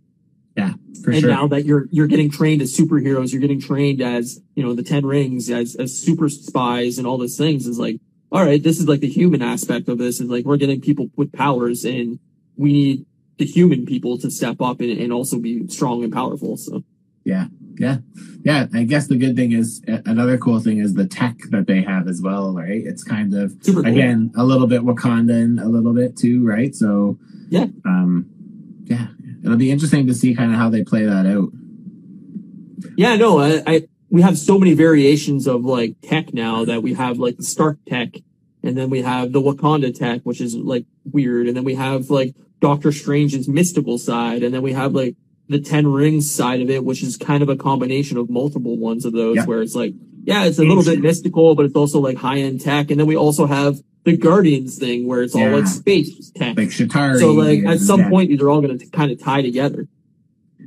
Yeah, 0.56 0.72
for 1.04 1.12
and 1.12 1.20
sure. 1.20 1.30
now 1.30 1.46
that 1.48 1.66
you're 1.66 1.86
you're 1.92 2.08
getting 2.08 2.32
trained 2.32 2.62
as 2.62 2.76
superheroes, 2.76 3.30
you're 3.30 3.40
getting 3.40 3.60
trained 3.60 4.00
as 4.02 4.40
you 4.56 4.64
know 4.64 4.74
the 4.74 4.82
Ten 4.82 5.06
Rings, 5.06 5.50
as 5.50 5.76
as 5.76 5.96
super 5.96 6.28
spies, 6.28 6.98
and 6.98 7.06
all 7.06 7.16
these 7.16 7.38
things 7.38 7.68
is 7.68 7.78
like, 7.78 8.00
all 8.32 8.44
right, 8.44 8.60
this 8.60 8.80
is 8.80 8.88
like 8.88 8.98
the 8.98 9.08
human 9.08 9.40
aspect 9.40 9.88
of 9.88 9.98
this, 9.98 10.18
is 10.20 10.28
like 10.28 10.44
we're 10.44 10.56
getting 10.56 10.80
people 10.80 11.10
with 11.14 11.32
powers, 11.32 11.84
and 11.84 12.18
we 12.56 12.72
need 12.72 13.06
the 13.38 13.44
human 13.44 13.86
people 13.86 14.18
to 14.18 14.30
step 14.30 14.60
up 14.60 14.80
and, 14.80 14.90
and 14.90 15.12
also 15.12 15.38
be 15.38 15.66
strong 15.68 16.04
and 16.04 16.12
powerful. 16.12 16.56
So 16.56 16.84
yeah, 17.24 17.46
yeah, 17.78 17.98
yeah. 18.42 18.66
I 18.74 18.84
guess 18.84 19.06
the 19.06 19.16
good 19.16 19.36
thing 19.36 19.52
is 19.52 19.82
another 19.86 20.38
cool 20.38 20.60
thing 20.60 20.78
is 20.78 20.94
the 20.94 21.06
tech 21.06 21.36
that 21.50 21.66
they 21.66 21.82
have 21.82 22.08
as 22.08 22.20
well, 22.22 22.52
right? 22.54 22.82
It's 22.84 23.04
kind 23.04 23.34
of 23.34 23.54
super 23.62 23.82
cool. 23.82 23.92
again 23.92 24.32
a 24.36 24.44
little 24.44 24.66
bit 24.66 24.82
Wakandan, 24.82 25.62
a 25.62 25.68
little 25.68 25.92
bit 25.94 26.16
too, 26.16 26.46
right? 26.46 26.74
So 26.74 27.18
Yeah. 27.48 27.66
um, 27.84 28.26
yeah, 28.84 29.08
it'll 29.44 29.56
be 29.56 29.70
interesting 29.70 30.06
to 30.06 30.14
see 30.14 30.34
kind 30.34 30.52
of 30.52 30.58
how 30.58 30.70
they 30.70 30.82
play 30.84 31.04
that 31.04 31.26
out. 31.26 31.50
Yeah, 32.96 33.16
no, 33.16 33.38
I, 33.38 33.62
I 33.66 33.88
we 34.10 34.22
have 34.22 34.38
so 34.38 34.58
many 34.58 34.74
variations 34.74 35.46
of 35.46 35.64
like 35.64 35.96
tech 36.02 36.32
now 36.32 36.64
that 36.64 36.82
we 36.82 36.94
have 36.94 37.18
like 37.18 37.36
the 37.36 37.42
Stark 37.44 37.78
tech, 37.86 38.14
and 38.62 38.76
then 38.76 38.90
we 38.90 39.02
have 39.02 39.32
the 39.32 39.40
Wakanda 39.40 39.94
tech, 39.94 40.22
which 40.22 40.40
is 40.40 40.54
like 40.54 40.86
weird, 41.04 41.46
and 41.46 41.56
then 41.56 41.64
we 41.64 41.74
have 41.74 42.10
like 42.10 42.34
Doctor 42.60 42.92
Strange's 42.92 43.48
mystical 43.48 43.98
side, 43.98 44.42
and 44.42 44.52
then 44.54 44.62
we 44.62 44.72
have 44.72 44.92
like 44.94 45.16
the 45.48 45.60
Ten 45.60 45.86
Rings 45.86 46.30
side 46.30 46.60
of 46.60 46.68
it, 46.70 46.84
which 46.84 47.02
is 47.02 47.16
kind 47.16 47.42
of 47.42 47.48
a 47.48 47.56
combination 47.56 48.16
of 48.18 48.28
multiple 48.28 48.76
ones 48.76 49.04
of 49.04 49.12
those, 49.12 49.36
Yeah. 49.36 49.44
where 49.46 49.62
it's 49.62 49.74
like, 49.74 49.94
yeah, 50.24 50.44
it's 50.44 50.58
a 50.58 50.64
little 50.64 50.82
bit 50.84 51.00
mystical, 51.00 51.54
but 51.54 51.64
it's 51.66 51.74
also 51.76 52.00
like 52.00 52.16
high 52.18 52.38
end 52.38 52.60
tech, 52.60 52.90
and 52.90 52.98
then 53.00 53.06
we 53.06 53.16
also 53.16 53.46
have 53.46 53.80
the 54.04 54.16
Guardians 54.16 54.78
thing, 54.78 55.06
where 55.06 55.22
it's 55.22 55.34
all 55.34 55.40
Yeah. 55.42 55.54
like 55.56 55.66
space 55.66 56.30
tech. 56.34 56.56
Like 56.56 56.68
Chitauri. 56.68 57.18
so 57.18 57.32
like 57.32 57.64
at 57.64 57.78
some 57.80 58.08
point, 58.10 58.28
these 58.30 58.40
are 58.40 58.50
all 58.50 58.60
going 58.60 58.78
to 58.78 58.86
kind 58.86 59.10
of 59.10 59.20
tie 59.22 59.42
together. 59.42 59.86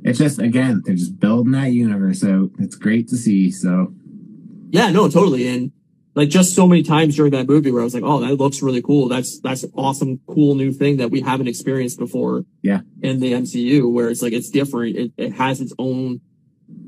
it's 0.03 0.17
just 0.17 0.39
again 0.39 0.81
they're 0.85 0.95
just 0.95 1.19
building 1.19 1.51
that 1.51 1.71
universe 1.73 2.23
out. 2.23 2.49
It's 2.59 2.75
great 2.75 3.07
to 3.09 3.17
see. 3.17 3.51
So 3.51 3.93
Yeah, 4.71 4.89
no, 4.91 5.09
totally. 5.09 5.47
And 5.47 5.71
like 6.13 6.29
just 6.29 6.55
so 6.55 6.67
many 6.67 6.83
times 6.83 7.15
during 7.15 7.31
that 7.31 7.47
movie 7.47 7.71
where 7.71 7.81
I 7.81 7.85
was 7.85 7.93
like, 7.93 8.03
oh, 8.03 8.19
that 8.19 8.35
looks 8.35 8.61
really 8.61 8.81
cool. 8.81 9.07
That's, 9.07 9.39
that's 9.39 9.63
an 9.63 9.71
awesome, 9.75 10.19
cool 10.27 10.55
new 10.55 10.71
thing 10.71 10.97
that 10.97 11.09
we 11.09 11.21
haven't 11.21 11.47
experienced 11.47 11.99
before. 11.99 12.43
Yeah. 12.61 12.81
In 13.01 13.19
the 13.19 13.33
MCU 13.33 13.91
where 13.91 14.09
it's 14.09 14.21
like, 14.21 14.33
it's 14.33 14.49
different. 14.49 14.97
It, 14.97 15.11
it 15.17 15.33
has 15.33 15.61
its 15.61 15.73
own 15.79 16.19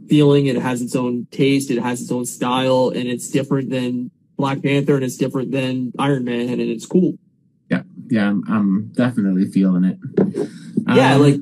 feeling. 0.10 0.48
It 0.48 0.58
has 0.58 0.82
its 0.82 0.96
own 0.96 1.28
taste. 1.32 1.72
It 1.72 1.82
has 1.82 2.02
its 2.02 2.12
own 2.12 2.26
style 2.26 2.90
and 2.90 3.08
it's 3.08 3.30
different 3.30 3.70
than 3.70 4.12
Black 4.38 4.62
Panther 4.62 4.96
and 4.96 5.04
it's 5.04 5.18
different 5.18 5.52
than 5.52 5.94
Iron 5.98 6.26
Man 6.26 6.50
and 6.50 6.62
it's 6.62 6.86
cool. 6.86 7.14
yeah, 8.10 8.30
I'm, 8.30 8.44
I'm 8.50 8.92
definitely 8.94 9.45
feeling 9.45 9.86
it. 9.86 9.98
Yeah. 10.88 11.16
Um, 11.16 11.22
Like 11.22 11.36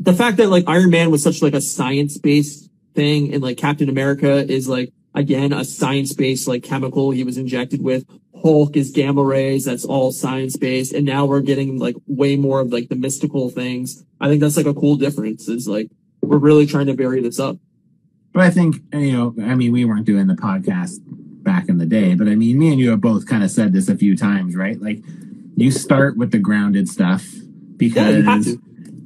the 0.00 0.12
fact 0.12 0.38
that 0.38 0.48
like 0.48 0.64
Iron 0.66 0.90
Man 0.90 1.10
was 1.10 1.22
such 1.22 1.42
like 1.42 1.54
a 1.54 1.60
science 1.60 2.18
based 2.18 2.70
thing 2.94 3.32
and 3.32 3.42
like 3.42 3.56
Captain 3.56 3.88
America 3.88 4.44
is 4.50 4.68
like, 4.68 4.92
again, 5.14 5.52
a 5.52 5.64
science 5.64 6.12
based 6.12 6.48
like 6.48 6.62
chemical 6.62 7.10
he 7.10 7.24
was 7.24 7.38
injected 7.38 7.82
with. 7.82 8.04
Hulk 8.42 8.76
is 8.76 8.90
gamma 8.90 9.22
rays. 9.22 9.64
That's 9.64 9.84
all 9.84 10.12
science 10.12 10.56
based. 10.56 10.92
And 10.92 11.06
now 11.06 11.24
we're 11.24 11.40
getting 11.40 11.78
like 11.78 11.96
way 12.06 12.36
more 12.36 12.60
of 12.60 12.72
like 12.72 12.88
the 12.88 12.96
mystical 12.96 13.48
things. 13.48 14.04
I 14.20 14.28
think 14.28 14.40
that's 14.40 14.56
like 14.56 14.66
a 14.66 14.74
cool 14.74 14.96
difference 14.96 15.48
is 15.48 15.66
like, 15.66 15.88
we're 16.20 16.38
really 16.38 16.66
trying 16.66 16.86
to 16.86 16.94
bury 16.94 17.22
this 17.22 17.38
up. 17.38 17.56
But 18.32 18.42
I 18.42 18.50
think, 18.50 18.76
you 18.92 19.12
know, 19.12 19.34
I 19.44 19.54
mean, 19.54 19.72
we 19.72 19.84
weren't 19.84 20.06
doing 20.06 20.26
the 20.26 20.34
podcast 20.34 20.98
back 21.06 21.68
in 21.68 21.78
the 21.78 21.86
day, 21.86 22.14
but 22.14 22.26
I 22.26 22.34
mean, 22.34 22.58
me 22.58 22.70
and 22.70 22.80
you 22.80 22.90
have 22.90 23.00
both 23.00 23.26
kind 23.28 23.44
of 23.44 23.50
said 23.50 23.72
this 23.72 23.88
a 23.88 23.96
few 23.96 24.16
times, 24.16 24.56
right? 24.56 24.80
Like, 24.80 25.00
you 25.56 25.70
start 25.70 26.16
with 26.16 26.32
the 26.32 26.38
grounded 26.38 26.88
stuff 26.88 27.24
Yeah, 27.78 27.78
because 27.78 28.44
to. 28.46 28.60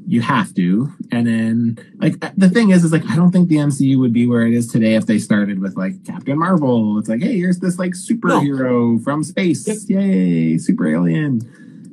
You 0.09 0.23
have 0.23 0.55
to. 0.55 0.91
And 1.13 1.27
then, 1.27 1.79
like, 1.99 2.19
the 2.35 2.49
thing 2.49 2.71
is, 2.71 2.83
is 2.83 2.93
like, 2.93 3.05
I 3.11 3.15
don't 3.15 3.31
think 3.31 3.51
the 3.51 3.57
MCU 3.57 3.99
would 3.99 4.15
be 4.15 4.27
where 4.27 4.47
it 4.47 4.55
is 4.55 4.67
today 4.67 4.95
if 4.95 5.05
they 5.05 5.19
started 5.19 5.59
with 5.59 5.77
like 5.77 6.03
Captain 6.07 6.39
Marvel. 6.39 6.99
It's 6.99 7.11
like, 7.11 7.21
hey, 7.21 7.37
here's 7.37 7.59
this 7.59 7.79
like 7.79 7.93
superhero 7.93 9.05
from 9.05 9.23
space. 9.23 9.69
Yep. 9.69 9.77
Yay, 9.89 10.57
super 10.57 10.89
alien. 10.89 11.43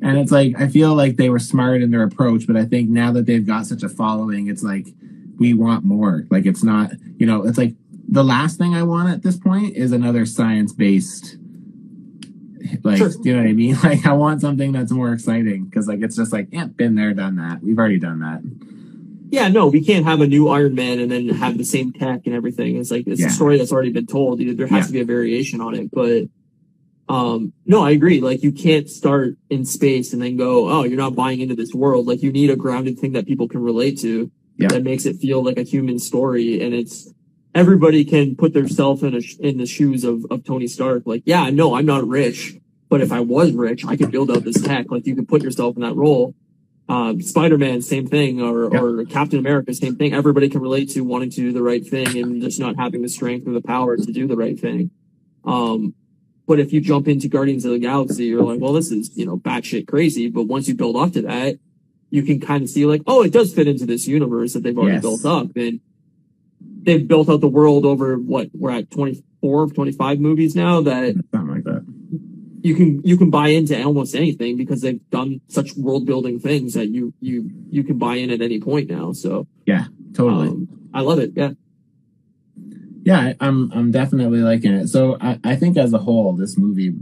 And 0.01 0.17
it's 0.17 0.31
like, 0.31 0.53
I 0.57 0.69
feel 0.69 0.95
like 0.95 1.17
they 1.17 1.29
were 1.29 1.39
smart 1.39 1.81
in 1.81 1.91
their 1.91 2.03
approach, 2.03 2.47
but 2.47 2.55
I 2.55 2.63
think 2.63 2.89
now 2.89 3.11
that 3.11 3.25
they've 3.25 3.45
got 3.45 3.65
such 3.65 3.83
a 3.83 3.89
following, 3.89 4.47
it's 4.47 4.63
like, 4.63 4.87
we 5.37 5.53
want 5.53 5.83
more. 5.83 6.25
Like, 6.29 6.45
it's 6.45 6.63
not, 6.63 6.91
you 7.17 7.27
know, 7.27 7.45
it's 7.45 7.57
like 7.57 7.73
the 8.07 8.23
last 8.23 8.57
thing 8.57 8.73
I 8.75 8.83
want 8.83 9.09
at 9.09 9.23
this 9.23 9.35
point 9.35 9.75
is 9.75 9.91
another 9.91 10.25
science 10.25 10.71
based. 10.71 11.35
Like, 12.83 12.97
Sure. 12.97 13.11
you 13.23 13.33
know 13.35 13.41
what 13.41 13.49
I 13.49 13.53
mean? 13.53 13.75
Like, 13.83 14.05
I 14.05 14.13
want 14.13 14.41
something 14.41 14.71
that's 14.71 14.91
more 14.91 15.13
exciting 15.13 15.65
because, 15.65 15.87
like, 15.87 16.01
it's 16.01 16.15
just 16.15 16.31
like, 16.33 16.47
yeah, 16.51 16.65
been 16.65 16.95
there, 16.95 17.13
done 17.13 17.35
that. 17.37 17.61
We've 17.63 17.77
already 17.77 17.99
done 17.99 18.19
that. 18.19 18.41
Yeah, 19.29 19.47
no, 19.49 19.67
we 19.67 19.83
can't 19.83 20.05
have 20.05 20.21
a 20.21 20.27
new 20.27 20.47
Iron 20.49 20.75
Man 20.75 20.99
and 20.99 21.11
then 21.11 21.29
have 21.29 21.57
the 21.57 21.65
same 21.65 21.91
tech 21.91 22.21
and 22.25 22.33
everything. 22.35 22.77
It's 22.77 22.91
like 22.91 23.05
it's 23.07 23.19
Yeah. 23.19 23.27
a 23.27 23.31
story 23.31 23.57
that's 23.57 23.71
already 23.71 23.91
been 23.91 24.05
told. 24.05 24.39
There 24.39 24.67
has 24.67 24.83
Yeah. 24.83 24.87
to 24.87 24.93
be 24.93 24.99
a 25.01 25.05
variation 25.05 25.61
on 25.61 25.73
it, 25.75 25.89
but 25.91 26.29
um, 27.07 27.53
no, 27.65 27.83
I 27.83 27.91
agree. 27.91 28.21
Like 28.21 28.43
you 28.43 28.51
can't 28.51 28.89
start 28.89 29.35
in 29.49 29.65
space 29.65 30.13
and 30.13 30.21
then 30.21 30.37
go, 30.37 30.69
oh, 30.69 30.83
you're 30.83 30.97
not 30.97 31.15
buying 31.15 31.39
into 31.41 31.55
this 31.55 31.73
world. 31.73 32.07
Like 32.07 32.23
you 32.23 32.31
need 32.31 32.49
a 32.49 32.55
grounded 32.55 32.97
thing 32.99 33.11
that 33.13 33.27
people 33.27 33.47
can 33.47 33.61
relate 33.61 33.99
to 33.99 34.31
Yeah. 34.57 34.69
that 34.69 34.83
makes 34.83 35.05
it 35.05 35.17
feel 35.17 35.43
like 35.43 35.57
a 35.57 35.63
human 35.63 35.99
story, 35.99 36.61
and 36.61 36.73
it's 36.73 37.11
everybody 37.55 38.05
can 38.05 38.35
put 38.35 38.53
themselves 38.53 39.01
in 39.01 39.15
a, 39.15 39.21
sh- 39.21 39.37
in 39.39 39.57
the 39.57 39.65
shoes 39.65 40.03
of 40.03 40.25
of 40.29 40.43
Tony 40.43 40.67
Stark. 40.67 41.03
Like, 41.05 41.23
yeah, 41.25 41.49
no, 41.49 41.73
I'm 41.75 41.85
not 41.87 42.07
rich. 42.07 42.57
But 42.89 43.01
if 43.01 43.11
I 43.11 43.21
was 43.21 43.51
rich, 43.53 43.83
I 43.85 43.97
could 43.97 44.11
build 44.11 44.29
out 44.29 44.43
this 44.43 44.61
tech. 44.61 44.91
Like 44.91 45.07
you 45.07 45.15
could 45.15 45.27
put 45.27 45.41
yourself 45.41 45.75
in 45.75 45.81
that 45.81 45.95
role. 45.95 46.35
Um, 46.87 47.19
Spider-Man, 47.19 47.81
same 47.81 48.05
thing, 48.05 48.39
or, 48.43 48.71
Yeah. 48.71 48.79
or 48.79 49.05
Captain 49.05 49.39
America, 49.39 49.73
same 49.73 49.95
thing. 49.95 50.13
Everybody 50.13 50.49
can 50.49 50.61
relate 50.61 50.91
to 50.91 51.01
wanting 51.01 51.31
to 51.31 51.37
do 51.37 51.51
the 51.51 51.63
right 51.63 51.83
thing 51.83 52.15
and 52.15 52.39
just 52.43 52.59
not 52.59 52.75
having 52.75 53.01
the 53.01 53.09
strength 53.09 53.47
or 53.47 53.53
the 53.53 53.61
power 53.61 53.97
to 53.97 54.11
do 54.11 54.27
the 54.27 54.35
right 54.37 54.57
thing. 54.59 54.91
Um, 55.43 55.95
but 56.45 56.59
if 56.59 56.71
you 56.71 56.81
jump 56.81 57.07
into 57.07 57.27
Guardians 57.27 57.65
of 57.65 57.71
the 57.71 57.79
Galaxy, 57.79 58.25
you're 58.25 58.43
like, 58.43 58.59
well, 58.61 58.73
this 58.73 58.91
is, 58.91 59.17
you 59.17 59.25
know, 59.25 59.35
batshit 59.35 59.87
crazy. 59.87 60.29
But 60.29 60.43
once 60.43 60.67
you 60.67 60.75
build 60.75 60.95
up 60.95 61.11
to 61.13 61.23
that, 61.23 61.57
you 62.11 62.21
can 62.21 62.39
kind 62.39 62.61
of 62.63 62.69
see 62.69 62.85
like, 62.85 63.01
oh, 63.07 63.23
it 63.23 63.33
does 63.33 63.51
fit 63.51 63.67
into 63.67 63.87
this 63.87 64.05
universe 64.07 64.53
that 64.53 64.61
they've 64.61 64.77
already 64.77 64.97
Yes. 64.97 65.01
built 65.01 65.25
up. 65.25 65.55
And 65.55 65.79
they've 66.85 67.07
built 67.07 67.29
out 67.29 67.41
the 67.41 67.47
world 67.47 67.85
over 67.85 68.15
what 68.17 68.49
we're 68.53 68.71
at 68.71 68.89
24, 68.91 69.67
25 69.71 70.19
movies 70.19 70.55
now 70.55 70.81
that 70.81 71.15
Something 71.31 71.47
like 71.55 71.63
that. 71.65 71.85
you 72.61 72.75
can, 72.75 73.01
you 73.03 73.17
can 73.17 73.29
buy 73.29 73.49
into 73.49 73.81
almost 73.83 74.15
anything 74.15 74.55
because 74.57 74.81
they've 74.81 75.01
done 75.09 75.41
such 75.49 75.75
world 75.75 76.05
building 76.05 76.39
things 76.39 76.73
that 76.73 76.87
you, 76.89 77.13
you, 77.19 77.49
you 77.69 77.83
can 77.83 77.97
buy 77.97 78.15
in 78.15 78.29
at 78.31 78.41
any 78.41 78.59
point 78.59 78.89
now. 78.89 79.11
So, 79.11 79.47
yeah 79.65 79.85
Totally. 80.13 80.47
um, 80.47 80.89
I 80.93 81.01
love 81.01 81.19
it. 81.19 81.31
Yeah. 81.35 81.51
yeah, 83.03 83.19
I, 83.19 83.35
I'm 83.41 83.71
I'm 83.73 83.91
definitely 83.91 84.39
liking 84.39 84.73
it. 84.73 84.87
So 84.87 85.17
I, 85.19 85.39
I 85.43 85.55
think 85.57 85.77
as 85.77 85.91
a 85.93 85.97
whole, 85.97 86.33
this 86.33 86.57
movie 86.57 86.93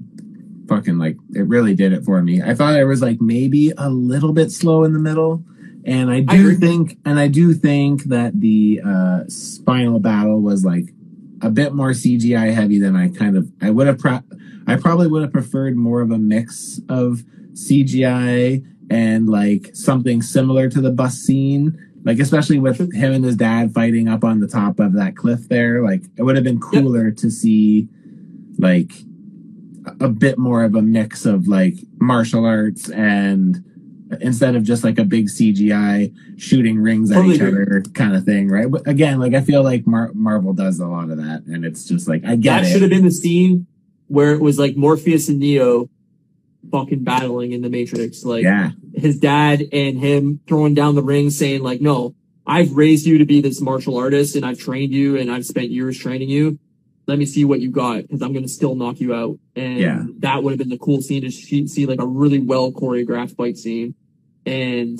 fucking 0.67 0.97
like 0.97 1.17
it 1.35 1.47
really 1.47 1.75
did 1.75 1.93
it 1.93 2.03
for 2.03 2.21
me. 2.23 2.41
I 2.41 2.55
thought 2.55 2.75
it 2.75 2.85
was 2.85 3.01
like 3.01 3.21
maybe 3.21 3.71
a 3.77 3.89
little 3.89 4.33
bit 4.33 4.51
slow 4.51 4.83
in 4.83 4.93
the 4.93 4.99
middle. 4.99 5.43
And 5.85 6.09
I 6.09 6.17
I 6.17 6.21
do 6.21 6.49
agree. 6.49 6.55
think 6.55 6.97
and 7.05 7.19
I 7.19 7.27
do 7.27 7.53
think 7.53 8.03
that 8.05 8.39
the 8.39 8.81
uh 8.85 9.23
spinal 9.27 9.99
battle 9.99 10.41
was 10.41 10.63
like 10.63 10.93
a 11.41 11.49
bit 11.49 11.73
more 11.73 11.91
CGI 11.91 12.53
heavy 12.53 12.79
than 12.79 12.95
I 12.95 13.09
kind 13.09 13.35
of 13.35 13.51
I 13.61 13.69
would 13.69 13.87
have 13.87 13.99
pro- 13.99 14.23
I 14.65 14.75
probably 14.77 15.07
would 15.07 15.23
have 15.23 15.33
preferred 15.33 15.75
more 15.75 16.01
of 16.01 16.11
a 16.11 16.17
mix 16.17 16.79
of 16.87 17.23
CGI 17.53 18.65
and 18.89 19.27
like 19.29 19.71
something 19.73 20.21
similar 20.21 20.69
to 20.69 20.81
the 20.81 20.91
bus 20.91 21.15
scene. 21.17 21.77
Like 22.05 22.19
especially 22.19 22.59
with 22.59 22.93
him 22.93 23.13
and 23.13 23.23
his 23.23 23.37
dad 23.37 23.73
fighting 23.73 24.07
up 24.09 24.23
on 24.23 24.39
the 24.41 24.47
top 24.47 24.79
of 24.79 24.93
that 24.93 25.15
cliff 25.15 25.47
there 25.47 25.81
like 25.81 26.03
it 26.17 26.23
would 26.23 26.35
have 26.35 26.43
been 26.43 26.59
cooler 26.59 27.11
to 27.11 27.31
see 27.31 27.87
like 28.57 28.91
a 30.01 30.09
bit 30.09 30.37
more 30.37 30.63
of 30.63 30.75
a 30.75 30.81
mix 30.81 31.25
of 31.25 31.47
like 31.47 31.75
martial 31.99 32.45
arts 32.45 32.89
and 32.89 33.63
instead 34.21 34.55
of 34.55 34.63
just 34.63 34.83
like 34.83 34.97
a 34.99 35.03
big 35.03 35.27
CGI 35.27 36.13
shooting 36.39 36.79
rings 36.79 37.11
at 37.11 37.15
Totally 37.15 37.35
each 37.35 37.41
agree. 37.41 37.61
other 37.63 37.81
kind 37.93 38.15
of 38.15 38.23
thing, 38.23 38.49
right? 38.49 38.69
But 38.69 38.87
again, 38.87 39.19
like 39.19 39.33
I 39.33 39.41
feel 39.41 39.63
like 39.63 39.85
Mar- 39.87 40.11
Marvel 40.13 40.53
does 40.53 40.79
a 40.79 40.87
lot 40.87 41.09
of 41.09 41.17
that, 41.17 41.43
and 41.47 41.65
it's 41.65 41.85
just 41.85 42.07
like 42.07 42.23
I 42.25 42.35
get 42.35 42.61
that 42.63 42.71
should 42.71 42.81
have 42.81 42.89
been 42.91 43.03
the 43.05 43.11
scene 43.11 43.67
where 44.07 44.33
it 44.33 44.41
was 44.41 44.59
like 44.59 44.75
Morpheus 44.75 45.29
and 45.29 45.39
Neo 45.39 45.89
fucking 46.71 47.03
battling 47.03 47.51
in 47.51 47.61
the 47.61 47.69
Matrix. 47.69 48.23
Like, 48.23 48.43
yeah, 48.43 48.71
his 48.95 49.19
dad 49.19 49.63
and 49.71 49.97
him 49.99 50.39
throwing 50.47 50.73
down 50.73 50.95
the 50.95 51.03
ring 51.03 51.29
saying 51.29 51.61
like, 51.63 51.81
no, 51.81 52.15
I've 52.45 52.73
raised 52.73 53.05
you 53.05 53.17
to 53.19 53.25
be 53.25 53.41
this 53.41 53.61
martial 53.61 53.97
artist 53.97 54.35
and 54.35 54.45
I've 54.45 54.59
trained 54.59 54.93
you 54.93 55.17
and 55.17 55.31
I've 55.31 55.45
spent 55.45 55.69
years 55.71 55.97
training 55.97 56.29
you. 56.29 56.59
Let 57.05 57.19
me 57.19 57.25
see 57.25 57.43
what 57.43 57.59
you 57.59 57.69
got 57.69 58.03
because 58.03 58.21
I'm 58.21 58.31
going 58.31 58.43
to 58.43 58.49
still 58.49 58.75
knock 58.75 59.01
you 59.01 59.13
out. 59.13 59.37
And 59.57 59.77
Yeah. 59.77 60.03
that 60.19 60.41
would 60.43 60.51
have 60.51 60.57
been 60.57 60.69
the 60.69 60.77
cool 60.77 61.01
scene 61.01 61.21
to 61.23 61.31
see, 61.31 61.67
see 61.67 61.85
like 61.85 61.99
a 62.01 62.07
really 62.07 62.39
well 62.39 62.71
choreographed 62.71 63.35
fight 63.35 63.57
scene. 63.57 63.93
And, 64.45 64.99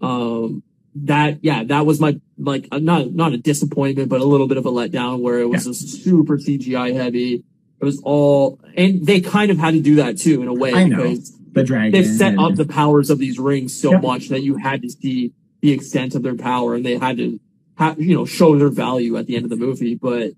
um, 0.00 0.62
that, 0.94 1.38
yeah, 1.42 1.64
that 1.64 1.86
was 1.86 2.00
my, 2.00 2.20
like, 2.38 2.66
uh, 2.72 2.78
not, 2.78 3.12
not 3.12 3.32
a 3.32 3.36
disappointment, 3.38 4.08
but 4.08 4.20
a 4.20 4.24
little 4.24 4.48
bit 4.48 4.56
of 4.56 4.66
a 4.66 4.70
letdown 4.72 5.20
where 5.20 5.38
it 5.38 5.48
was 5.48 5.64
just 5.64 6.02
super 6.02 6.36
CGI 6.38 6.94
heavy. 6.94 7.44
It 7.80 7.84
was 7.84 8.00
all, 8.02 8.60
and 8.76 9.06
they 9.06 9.20
kind 9.20 9.50
of 9.50 9.58
had 9.58 9.72
to 9.74 9.80
do 9.80 9.96
that 9.96 10.18
too 10.18 10.42
in 10.42 10.48
a 10.48 10.54
way 10.54 10.72
I 10.74 10.84
know. 10.84 11.14
the 11.52 11.62
dragon. 11.64 11.92
they've 11.92 12.06
set 12.06 12.32
and- 12.32 12.40
up 12.40 12.54
the 12.56 12.64
powers 12.66 13.08
of 13.10 13.18
these 13.18 13.38
rings 13.38 13.74
so 13.74 13.92
Yep. 13.92 14.02
much 14.02 14.28
that 14.28 14.42
you 14.42 14.56
had 14.56 14.82
to 14.82 14.90
see 14.90 15.32
the 15.62 15.72
extent 15.72 16.14
of 16.14 16.22
their 16.22 16.34
power 16.36 16.74
and 16.74 16.84
they 16.84 16.96
had 16.98 17.16
to 17.18 17.38
have, 17.76 18.00
you 18.00 18.14
know 18.14 18.24
show 18.24 18.56
their 18.58 18.68
value 18.68 19.16
at 19.16 19.26
the 19.26 19.34
end 19.36 19.44
of 19.44 19.50
the 19.50 19.56
movie 19.56 19.94
but 19.94 20.32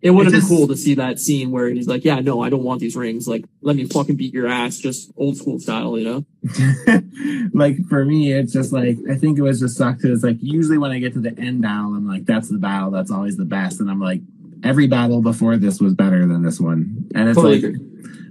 it 0.00 0.10
would 0.10 0.26
have 0.26 0.32
been 0.32 0.46
cool 0.46 0.68
to 0.68 0.76
see 0.76 0.94
that 0.94 1.18
scene 1.18 1.50
where 1.50 1.68
he's 1.68 1.88
like 1.88 2.04
yeah 2.04 2.20
no 2.20 2.40
i 2.40 2.48
don't 2.48 2.62
want 2.62 2.80
these 2.80 2.96
rings. 2.96 3.26
Like 3.26 3.44
let 3.62 3.76
me 3.76 3.84
fucking 3.84 4.16
beat 4.16 4.32
your 4.32 4.46
ass 4.46 4.78
just 4.78 5.10
old 5.16 5.36
school 5.36 5.58
style 5.58 5.98
you 5.98 6.04
know? 6.04 6.24
Like 7.52 7.84
for 7.88 8.04
me, 8.04 8.32
it's 8.32 8.52
just 8.52 8.72
like 8.72 8.96
I 9.10 9.16
think 9.16 9.38
it 9.38 9.42
was 9.42 9.60
just 9.60 9.76
sucked 9.76 10.02
because 10.02 10.22
like 10.22 10.36
usually 10.40 10.78
when 10.78 10.92
I 10.92 10.98
get 10.98 11.12
to 11.14 11.20
the 11.20 11.36
end 11.38 11.62
battle, 11.62 11.94
I'm 11.94 12.06
like, 12.06 12.24
that's 12.24 12.48
the 12.48 12.58
battle, 12.58 12.90
that's 12.90 13.10
always 13.10 13.36
the 13.36 13.44
best, 13.44 13.80
and 13.80 13.90
I'm 13.90 14.00
like, 14.00 14.20
every 14.62 14.86
battle 14.86 15.20
before 15.22 15.56
this 15.56 15.80
was 15.80 15.94
better 15.94 16.26
than 16.26 16.42
this 16.42 16.60
one, 16.60 17.08
and 17.14 17.28
it's 17.28 17.36
Totally 17.36 17.62
like, 17.62 17.80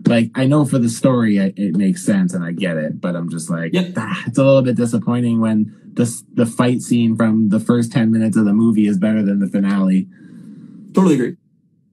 like 0.08 0.32
I 0.36 0.46
know 0.46 0.64
for 0.66 0.80
the 0.80 0.90
story 0.90 1.38
it, 1.38 1.56
it 1.58 1.76
makes 1.76 2.06
sense 2.06 2.34
and 2.34 2.44
I 2.44 2.54
get 2.54 2.78
it, 2.78 3.02
but 3.02 3.16
I'm 3.16 3.30
just 3.30 3.50
like, 3.50 3.74
Yep. 3.74 3.94
ah, 3.98 4.24
it's 4.28 4.38
a 4.38 4.44
little 4.44 4.62
bit 4.62 4.78
disappointing 4.78 5.42
when 5.42 5.76
the 5.94 6.06
the 6.34 6.46
fight 6.46 6.82
scene 6.82 7.16
from 7.18 7.50
the 7.50 7.60
first 7.60 7.92
ten 7.92 8.12
minutes 8.12 8.38
of 8.38 8.46
the 8.46 8.54
movie 8.54 8.88
is 8.88 8.98
better 8.98 9.24
than 9.24 9.40
the 9.40 9.48
finale, 9.48 10.08
totally 10.94 11.16
agree 11.16 11.38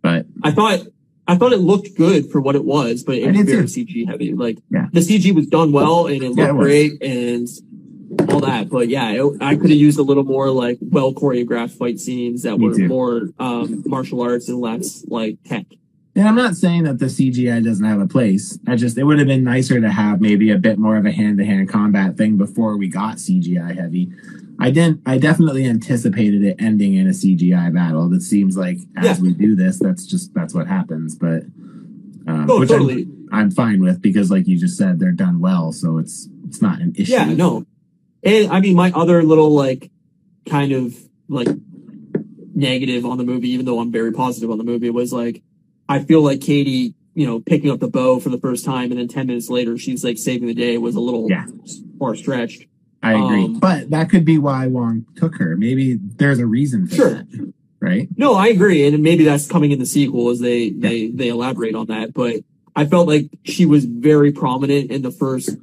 but 0.05 0.27
i 0.45 0.51
thought 0.53 0.81
I 1.27 1.37
thought 1.37 1.55
it 1.55 1.61
looked 1.73 1.97
good 1.97 2.31
for 2.31 2.39
what 2.39 2.55
it 2.55 2.67
was, 2.67 3.03
but 3.03 3.15
it 3.15 3.35
was 3.35 3.47
very. 3.47 3.65
CG 3.65 4.07
heavy. 4.07 4.35
Like 4.35 4.59
Yeah. 4.71 4.89
the 4.93 5.01
CG 5.01 5.35
was 5.35 5.47
done 5.47 5.73
well 5.73 6.07
and 6.07 6.23
it 6.23 6.29
looked 6.29 6.39
Yeah, 6.39 6.51
it 6.51 6.57
great 6.59 7.03
and 7.03 7.49
all 8.29 8.41
that. 8.41 8.69
But 8.69 8.89
yeah, 8.91 9.09
it, 9.13 9.39
I 9.41 9.57
could 9.57 9.71
have 9.71 9.79
used 9.79 9.99
a 9.99 10.03
little 10.03 10.25
more 10.25 10.51
like 10.51 10.77
well 10.83 11.15
choreographed 11.15 11.79
fight 11.79 11.99
scenes 11.99 12.43
that 12.43 12.59
Me 12.59 12.69
were 12.69 12.75
too. 12.77 12.89
more 12.89 13.23
um, 13.39 13.83
martial 13.87 14.21
arts 14.21 14.51
and 14.51 14.61
less 14.61 15.03
like 15.09 15.39
tech. 15.47 15.65
And 16.15 16.29
I'm 16.29 16.37
not 16.37 16.57
saying 16.57 16.83
that 16.85 16.99
the 16.99 17.07
CGI 17.07 17.65
doesn't 17.65 17.87
have 17.87 18.01
a 18.01 18.07
place. 18.07 18.59
I 18.69 18.77
just 18.77 18.99
it 18.99 19.05
would 19.05 19.19
have 19.19 19.27
been 19.27 19.45
nicer 19.45 19.81
to 19.81 19.91
have 19.91 20.21
maybe 20.21 20.51
a 20.51 20.59
bit 20.59 20.79
more 20.79 20.99
of 20.99 21.07
a 21.07 21.11
hand 21.13 21.39
to 21.39 21.47
hand 21.47 21.71
combat 21.71 22.19
thing 22.19 22.37
before 22.37 22.77
we 22.77 22.87
got 22.89 23.17
CGI 23.17 23.75
heavy. 23.75 24.13
I 24.61 24.71
didn't. 24.71 25.01
I 25.05 25.19
definitely 25.19 25.67
anticipated 25.67 26.45
it 26.45 26.57
ending 26.59 26.95
in 26.95 27.07
a 27.07 27.11
CGI 27.11 27.75
battle. 27.75 28.09
That 28.09 28.23
seems 28.23 28.57
like 28.57 28.79
as 28.97 29.19
Yeah. 29.19 29.23
we 29.23 29.33
do 29.35 29.57
this, 29.57 29.79
that's 29.79 30.07
just 30.07 30.33
that's 30.35 30.55
what 30.55 30.67
happens. 30.69 31.17
But 31.17 31.43
um, 32.27 32.47
Oh, 32.49 32.61
which 32.61 32.69
totally. 32.71 33.03
I'm, 33.03 33.29
I'm 33.33 33.51
fine 33.51 33.81
with 33.83 34.01
because, 34.01 34.31
like 34.31 34.47
you 34.47 34.57
just 34.59 34.79
said, 34.79 34.99
they're 35.01 35.13
done 35.13 35.41
well, 35.41 35.73
so 35.73 35.99
it's 35.99 36.29
it's 36.47 36.63
not 36.63 36.81
an 36.81 36.95
issue. 36.97 37.13
Yeah, 37.13 37.25
no. 37.35 37.67
And 38.23 38.51
I 38.53 38.61
mean, 38.61 38.77
my 38.77 38.91
other 38.93 39.23
little 39.23 39.51
like 39.51 39.91
kind 40.49 40.73
of 40.73 40.95
like 41.29 41.49
negative 42.55 43.05
on 43.05 43.19
the 43.19 43.25
movie, 43.25 43.51
even 43.51 43.67
though 43.67 43.81
I'm 43.81 43.91
very 43.93 44.13
positive 44.13 44.51
on 44.51 44.59
the 44.59 44.65
movie, 44.65 44.91
was 44.91 45.13
like 45.13 45.43
I 45.89 45.99
feel 45.99 46.23
like 46.23 46.41
Katy, 46.41 46.95
you 47.15 47.27
know, 47.27 47.41
picking 47.41 47.71
up 47.71 47.81
the 47.81 47.89
bow 47.89 48.21
for 48.21 48.29
the 48.31 48.39
first 48.39 48.65
time, 48.65 48.91
and 48.91 49.01
then 49.01 49.09
ten 49.09 49.27
minutes 49.27 49.51
later 49.51 49.77
she's 49.79 50.05
like 50.05 50.19
saving 50.19 50.47
the 50.49 50.55
day 50.55 50.79
was 50.79 50.95
a 50.95 51.01
little 51.01 51.29
Yeah. 51.29 51.47
far 51.99 52.15
stretched. 52.15 52.67
I 53.05 53.13
agree. 53.25 53.45
Um, 53.45 53.59
but 53.61 53.91
that 53.91 54.11
could 54.11 54.25
be 54.25 54.39
why 54.39 54.67
Wong 54.67 55.05
took 55.17 55.37
her. 55.37 55.57
Maybe 55.57 55.99
there's 56.01 56.39
a 56.39 56.47
reason 56.47 56.87
for 56.87 56.95
Sure. 56.95 57.11
that, 57.15 57.53
right? 57.81 58.09
No, 58.17 58.35
I 58.35 58.49
agree, 58.49 58.87
and 58.87 59.03
maybe 59.03 59.25
that's 59.25 59.47
coming 59.47 59.71
in 59.73 59.79
the 59.79 59.87
sequel 59.87 60.31
as 60.31 60.41
they 60.41 60.71
they 60.71 61.09
they 61.09 61.29
elaborate 61.29 61.75
on 61.75 61.87
that. 61.87 62.15
But 62.15 62.37
I 62.75 62.85
felt 62.87 63.07
like 63.09 63.31
she 63.45 63.67
was 63.67 63.85
very 63.85 64.33
prominent 64.33 64.91
in 64.91 65.03
the 65.03 65.11
first 65.11 65.57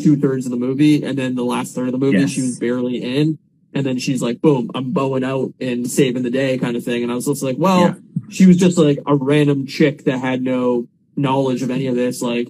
two 0.00 0.16
thirds 0.16 0.44
of 0.46 0.50
the 0.50 0.58
movie, 0.58 1.02
and 1.02 1.16
then 1.18 1.34
the 1.34 1.44
last 1.44 1.74
third 1.74 1.86
of 1.88 1.92
the 1.92 1.98
movie 1.98 2.18
Yes. 2.18 2.30
she 2.30 2.42
was 2.42 2.58
barely 2.58 2.98
in. 3.02 3.38
And 3.74 3.84
then 3.84 3.98
she's 3.98 4.22
like, 4.22 4.40
"Boom, 4.40 4.70
I'm 4.74 4.92
bowing 4.92 5.22
out 5.24 5.52
and 5.60 5.88
saving 5.90 6.22
the 6.22 6.30
day," 6.30 6.56
kind 6.58 6.74
of 6.76 6.82
thing. 6.84 7.02
And 7.02 7.12
I 7.12 7.14
was 7.14 7.26
just 7.26 7.42
like, 7.42 7.58
"Well, 7.58 7.80
Yeah. 7.80 7.94
she 8.30 8.46
was 8.46 8.56
just 8.56 8.78
like 8.78 8.98
a 9.06 9.14
random 9.14 9.66
chick 9.66 10.04
that 10.04 10.18
had 10.20 10.42
no 10.42 10.88
knowledge 11.16 11.62
of 11.62 11.70
any 11.70 11.86
of 11.86 11.94
this, 11.94 12.22
like." 12.22 12.48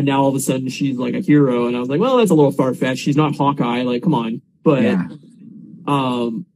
And 0.00 0.06
now 0.06 0.22
all 0.22 0.28
of 0.28 0.34
a 0.34 0.40
sudden 0.40 0.68
she's 0.68 0.96
like 0.96 1.14
a 1.14 1.20
hero, 1.20 1.66
and 1.66 1.76
I 1.76 1.80
was 1.80 1.88
like, 1.88 2.00
"Well, 2.00 2.16
that's 2.16 2.30
a 2.30 2.34
little 2.34 2.52
far 2.52 2.72
fetched. 2.74 3.02
She's 3.02 3.16
not 3.16 3.36
Hawkeye. 3.36 3.82
Like, 3.82 4.02
come 4.02 4.14
on." 4.14 4.40
But 4.64 4.82
yeah. 4.82 5.08
um 5.86 6.46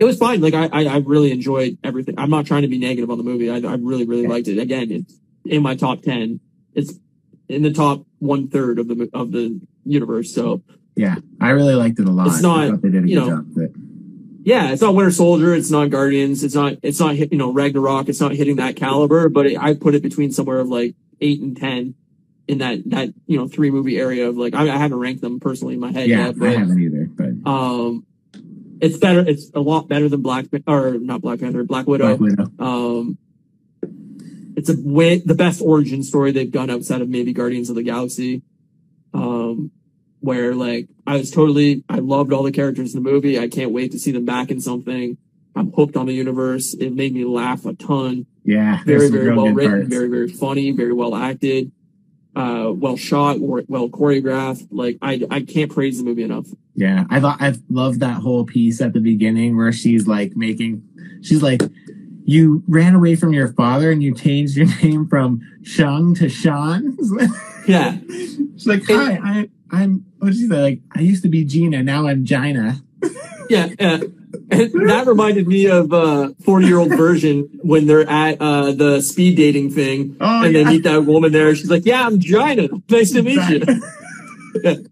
it 0.00 0.04
was 0.04 0.18
fine 0.18 0.40
like 0.40 0.54
I, 0.54 0.66
I 0.72 0.84
i 0.86 0.96
really 0.98 1.30
enjoyed 1.32 1.78
everything 1.84 2.16
i'm 2.18 2.28
not 2.30 2.44
trying 2.46 2.62
to 2.62 2.68
be 2.68 2.78
negative 2.78 3.10
on 3.10 3.16
the 3.16 3.24
movie 3.24 3.48
i, 3.50 3.56
I 3.56 3.76
really 3.76 4.04
really 4.04 4.22
Yeah. 4.24 4.28
liked 4.28 4.48
it 4.48 4.58
again 4.58 4.90
it's 4.90 5.14
in 5.46 5.62
my 5.62 5.74
top 5.76 6.02
10 6.02 6.40
it's 6.74 6.92
in 7.48 7.62
the 7.62 7.72
top 7.72 8.04
one 8.18 8.48
third 8.48 8.78
of 8.78 8.88
the 8.88 9.08
of 9.14 9.32
the 9.32 9.60
universe 9.84 10.34
so 10.34 10.62
Yeah, 10.96 11.16
I 11.40 11.50
really 11.50 11.74
liked 11.74 11.98
it 11.98 12.06
a 12.06 12.10
lot. 12.10 12.26
It's 12.28 12.42
not, 12.42 12.80
they 12.82 12.90
did 12.90 13.04
a 13.04 13.08
you 13.08 13.20
good 13.20 13.28
know, 13.28 13.36
job 13.36 13.58
it. 13.58 13.72
yeah 14.44 14.70
it's 14.72 14.82
not 14.82 14.94
winter 14.94 15.10
soldier 15.12 15.54
it's 15.54 15.70
not 15.70 15.90
guardians 15.90 16.44
it's 16.44 16.54
not 16.54 16.74
it's 16.82 17.00
not 17.00 17.14
hit- 17.14 17.32
you 17.32 17.38
know 17.38 17.52
ragnarok 17.52 18.08
it's 18.08 18.20
not 18.20 18.32
hitting 18.32 18.56
that 18.56 18.76
caliber 18.76 19.28
but 19.28 19.46
it, 19.46 19.58
i 19.58 19.74
put 19.74 19.94
it 19.94 20.02
between 20.02 20.30
somewhere 20.32 20.58
of 20.58 20.68
like 20.68 20.94
eight 21.20 21.40
and 21.40 21.56
ten 21.56 21.94
in 22.46 22.58
that 22.58 22.88
that 22.90 23.14
you 23.26 23.38
know 23.38 23.48
three 23.48 23.70
movie 23.70 23.98
area 23.98 24.28
of 24.28 24.36
like 24.36 24.54
i, 24.54 24.62
I 24.62 24.76
haven't 24.76 24.98
ranked 24.98 25.22
them 25.22 25.40
personally 25.40 25.74
in 25.74 25.80
my 25.80 25.92
head 25.92 26.08
yet. 26.08 26.36
Yeah, 26.36 26.48
yet 26.48 26.56
I 26.56 26.58
haven't 26.60 26.80
either, 26.80 27.08
but 27.10 27.50
um 27.50 28.06
it's 28.80 28.98
better 28.98 29.20
it's 29.26 29.50
a 29.54 29.60
lot 29.60 29.88
better 29.88 30.08
than 30.08 30.20
black 30.20 30.46
or 30.66 30.98
not 30.98 31.22
black 31.22 31.40
panther 31.40 31.64
black 31.64 31.86
widow 31.86 32.16
Black 32.16 32.20
Widow. 32.20 32.50
Um, 32.58 33.18
it's 34.56 34.68
a 34.68 34.76
way 34.78 35.18
the 35.18 35.34
best 35.34 35.60
origin 35.62 36.02
story 36.02 36.32
they've 36.32 36.50
done 36.50 36.70
outside 36.70 37.00
of 37.00 37.08
maybe 37.08 37.32
Guardians 37.32 37.70
of 37.70 37.76
the 37.76 37.82
Galaxy. 37.82 38.42
Um, 39.12 39.70
where 40.20 40.54
like 40.54 40.88
I 41.06 41.16
was 41.16 41.30
totally 41.30 41.84
I 41.88 41.98
loved 41.98 42.32
all 42.32 42.42
the 42.42 42.52
characters 42.52 42.94
in 42.94 43.02
the 43.02 43.10
movie. 43.10 43.38
I 43.38 43.48
can't 43.48 43.72
wait 43.72 43.92
to 43.92 43.98
see 43.98 44.10
them 44.10 44.24
back 44.24 44.50
in 44.50 44.60
something. 44.60 45.18
I'm 45.56 45.72
hooked 45.72 45.96
on 45.96 46.06
the 46.06 46.14
universe. 46.14 46.74
It 46.74 46.92
made 46.94 47.14
me 47.14 47.24
laugh 47.24 47.64
a 47.64 47.74
ton. 47.74 48.26
Yeah, 48.44 48.82
Very 48.84 49.08
very 49.08 49.34
well 49.34 49.48
written, 49.50 49.70
parts. 49.82 49.88
very 49.88 50.08
very 50.08 50.28
funny, 50.28 50.70
very 50.72 50.92
well 50.92 51.14
acted. 51.14 51.72
Uh, 52.36 52.72
well 52.74 52.96
shot, 52.96 53.38
well 53.40 53.88
choreographed. 53.88 54.66
Like 54.70 54.98
I, 55.00 55.22
I 55.30 55.42
can't 55.42 55.70
praise 55.70 55.98
the 55.98 56.04
movie 56.04 56.24
enough. 56.24 56.46
Yeah, 56.74 57.04
I 57.08 57.20
thought 57.20 57.40
I 57.40 57.54
loved 57.70 58.00
that 58.00 58.20
whole 58.22 58.44
piece 58.44 58.80
at 58.80 58.92
the 58.92 59.00
beginning 59.00 59.56
where 59.56 59.72
she's 59.72 60.08
like 60.08 60.34
making, 60.34 60.82
she's 61.22 61.42
like, 61.42 61.62
you 62.24 62.62
ran 62.66 62.94
away 62.94 63.14
from 63.14 63.32
your 63.32 63.52
father 63.52 63.90
and 63.90 64.02
you 64.02 64.14
changed 64.14 64.56
your 64.56 64.66
name 64.82 65.06
from 65.06 65.40
Shang 65.62 66.14
to 66.16 66.28
Shaun. 66.28 66.96
Yeah, 67.66 67.96
she's 68.08 68.66
like, 68.66 68.84
hi, 68.86 69.18
I, 69.24 69.50
I'm. 69.70 70.04
What 70.18 70.32
did 70.32 70.36
she 70.36 70.48
say? 70.48 70.60
Like, 70.60 70.80
I 70.94 71.00
used 71.00 71.22
to 71.22 71.30
be 71.30 71.44
Gina, 71.46 71.82
now 71.82 72.06
I'm 72.06 72.22
Gina. 72.26 72.82
yeah. 73.48 73.70
yeah. 73.80 74.00
And 74.50 74.72
that 74.88 75.04
reminded 75.06 75.46
me 75.46 75.66
of 75.66 75.92
uh 75.92 76.30
40 76.44 76.66
year 76.66 76.78
old 76.78 76.90
version 76.96 77.48
when 77.62 77.86
they're 77.86 78.08
at 78.08 78.40
uh 78.40 78.72
the 78.72 79.00
speed 79.00 79.36
dating 79.36 79.70
thing 79.70 80.16
Oh, 80.20 80.44
and 80.44 80.52
yeah. 80.54 80.64
they 80.64 80.70
meet 80.70 80.82
that 80.84 81.04
woman 81.04 81.32
there. 81.32 81.54
She's 81.54 81.70
like, 81.70 81.84
Yeah, 81.84 82.06
I'm 82.06 82.18
Gina. 82.18 82.68
Nice 82.90 83.12
to 83.12 83.22
meet 83.22 83.40
you. 83.48 83.60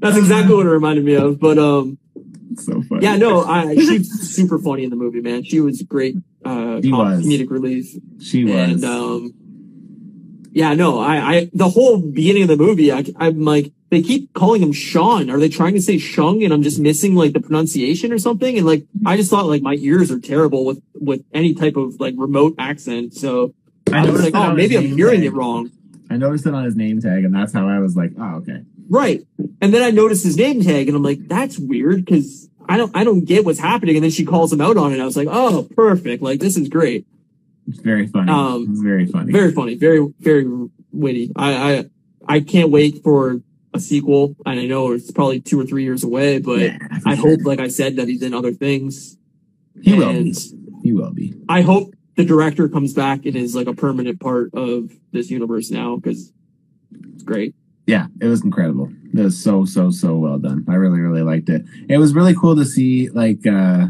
That's 0.00 0.16
exactly 0.16 0.54
what 0.54 0.66
it 0.66 0.70
reminded 0.70 1.04
me 1.04 1.14
of. 1.14 1.38
But 1.40 1.58
um 1.58 1.98
so 2.56 2.82
funny. 2.82 3.02
yeah, 3.04 3.16
no, 3.16 3.42
I 3.44 3.74
she's 3.74 4.10
super 4.34 4.58
funny 4.58 4.84
in 4.84 4.90
the 4.90 4.96
movie, 4.96 5.20
man. 5.20 5.44
She 5.44 5.60
was 5.60 5.82
great 5.82 6.16
uh 6.44 6.80
She 6.82 6.92
was. 6.92 7.24
comedic 7.24 7.50
relief. 7.50 7.94
she 8.20 8.44
was. 8.44 8.54
And 8.54 8.84
um 8.84 9.34
yeah, 10.52 10.74
no, 10.74 10.98
I, 10.98 11.16
I 11.16 11.50
the 11.54 11.68
whole 11.68 11.98
beginning 12.00 12.42
of 12.42 12.48
the 12.48 12.56
movie, 12.56 12.90
I, 12.92 13.04
I'm 13.16 13.44
like, 13.44 13.72
they 13.90 14.02
keep 14.02 14.32
calling 14.34 14.62
him 14.62 14.72
Shaun. 14.72 15.30
Are 15.30 15.38
they 15.38 15.48
trying 15.48 15.74
to 15.74 15.82
say 15.82 15.98
Shung 15.98 16.42
and 16.42 16.52
I'm 16.52 16.62
just 16.62 16.78
missing 16.78 17.16
like 17.16 17.32
the 17.32 17.40
pronunciation 17.40 18.12
or 18.12 18.18
something? 18.18 18.56
And 18.56 18.66
like, 18.66 18.84
I 19.04 19.16
just 19.16 19.30
thought 19.30 19.46
like 19.46 19.62
my 19.62 19.74
ears 19.74 20.10
are 20.10 20.20
terrible 20.20 20.64
with 20.64 20.82
with 20.94 21.24
any 21.34 21.54
type 21.54 21.76
of 21.76 21.98
like 22.00 22.14
remote 22.16 22.54
accent. 22.58 23.14
So 23.14 23.54
I, 23.92 24.08
was 24.08 24.22
like, 24.22 24.34
oh, 24.34 24.54
maybe 24.54 24.78
I'm 24.78 24.96
hearing 24.96 25.20
tag. 25.20 25.26
it 25.26 25.32
wrong. 25.32 25.70
I 26.08 26.16
noticed 26.16 26.46
it 26.46 26.54
on 26.54 26.64
his 26.64 26.76
name 26.76 27.00
tag, 27.00 27.24
and 27.24 27.34
that's 27.34 27.52
how 27.52 27.68
I 27.68 27.78
was 27.78 27.96
like, 27.96 28.12
oh, 28.18 28.36
okay. 28.36 28.62
Right. 28.88 29.24
And 29.60 29.72
then 29.72 29.82
I 29.82 29.90
noticed 29.90 30.24
his 30.24 30.36
name 30.36 30.62
tag 30.62 30.88
and 30.88 30.96
I'm 30.96 31.02
like, 31.02 31.28
that's 31.28 31.58
weird 31.58 32.04
because 32.04 32.48
I 32.68 32.76
don't 32.76 32.94
I 32.96 33.04
don't 33.04 33.24
get 33.24 33.44
what's 33.44 33.60
happening. 33.60 33.96
And 33.96 34.04
then 34.04 34.10
she 34.10 34.24
calls 34.24 34.52
him 34.52 34.60
out 34.60 34.76
on 34.76 34.92
it. 34.92 35.00
I 35.00 35.04
was 35.04 35.16
like, 35.16 35.28
oh, 35.30 35.68
perfect. 35.76 36.22
Like 36.22 36.40
this 36.40 36.56
is 36.56 36.68
great. 36.68 37.06
It's 37.68 37.78
very 37.78 38.08
funny. 38.08 38.32
Um, 38.32 38.66
very 38.82 39.06
funny. 39.06 39.32
Very 39.32 39.52
funny. 39.52 39.76
Very 39.76 40.12
very 40.18 40.44
witty. 40.92 41.30
I 41.36 41.72
I 41.72 41.84
I 42.26 42.40
can't 42.40 42.70
wait 42.70 43.04
for 43.04 43.40
a 43.74 43.80
sequel. 43.80 44.36
And 44.46 44.58
I 44.60 44.66
know 44.66 44.92
it's 44.92 45.10
probably 45.10 45.40
two 45.40 45.60
or 45.60 45.64
three 45.64 45.84
years 45.84 46.02
away, 46.04 46.38
but 46.38 46.60
Yeah, 46.60 46.78
I 47.06 47.14
sure. 47.14 47.30
hope, 47.30 47.40
like 47.44 47.60
I 47.60 47.68
said, 47.68 47.96
that 47.96 48.08
he's 48.08 48.22
in 48.22 48.34
other 48.34 48.52
things. 48.52 49.16
he 49.82 49.94
will 49.94 50.12
be. 50.12 50.34
He 50.82 50.92
will 50.92 51.12
be. 51.12 51.34
I 51.48 51.62
hope 51.62 51.94
the 52.16 52.24
director 52.24 52.68
comes 52.68 52.92
back 52.92 53.24
and 53.26 53.36
is 53.36 53.54
like 53.54 53.66
a 53.66 53.74
permanent 53.74 54.20
part 54.20 54.52
of 54.54 54.90
this 55.12 55.30
universe 55.30 55.70
now 55.70 55.96
because 55.96 56.32
it's 57.12 57.22
great. 57.22 57.54
Yeah, 57.86 58.06
it 58.20 58.26
was 58.26 58.44
incredible. 58.44 58.90
It 59.14 59.20
was 59.20 59.42
so 59.42 59.64
so 59.64 59.90
so 59.90 60.16
well 60.16 60.38
done. 60.38 60.64
I 60.68 60.74
really 60.74 61.00
really 61.00 61.22
liked 61.22 61.48
it. 61.48 61.64
It 61.88 61.98
was 61.98 62.14
really 62.14 62.34
cool 62.34 62.54
to 62.56 62.64
see. 62.64 63.08
Like, 63.10 63.46
uh 63.46 63.88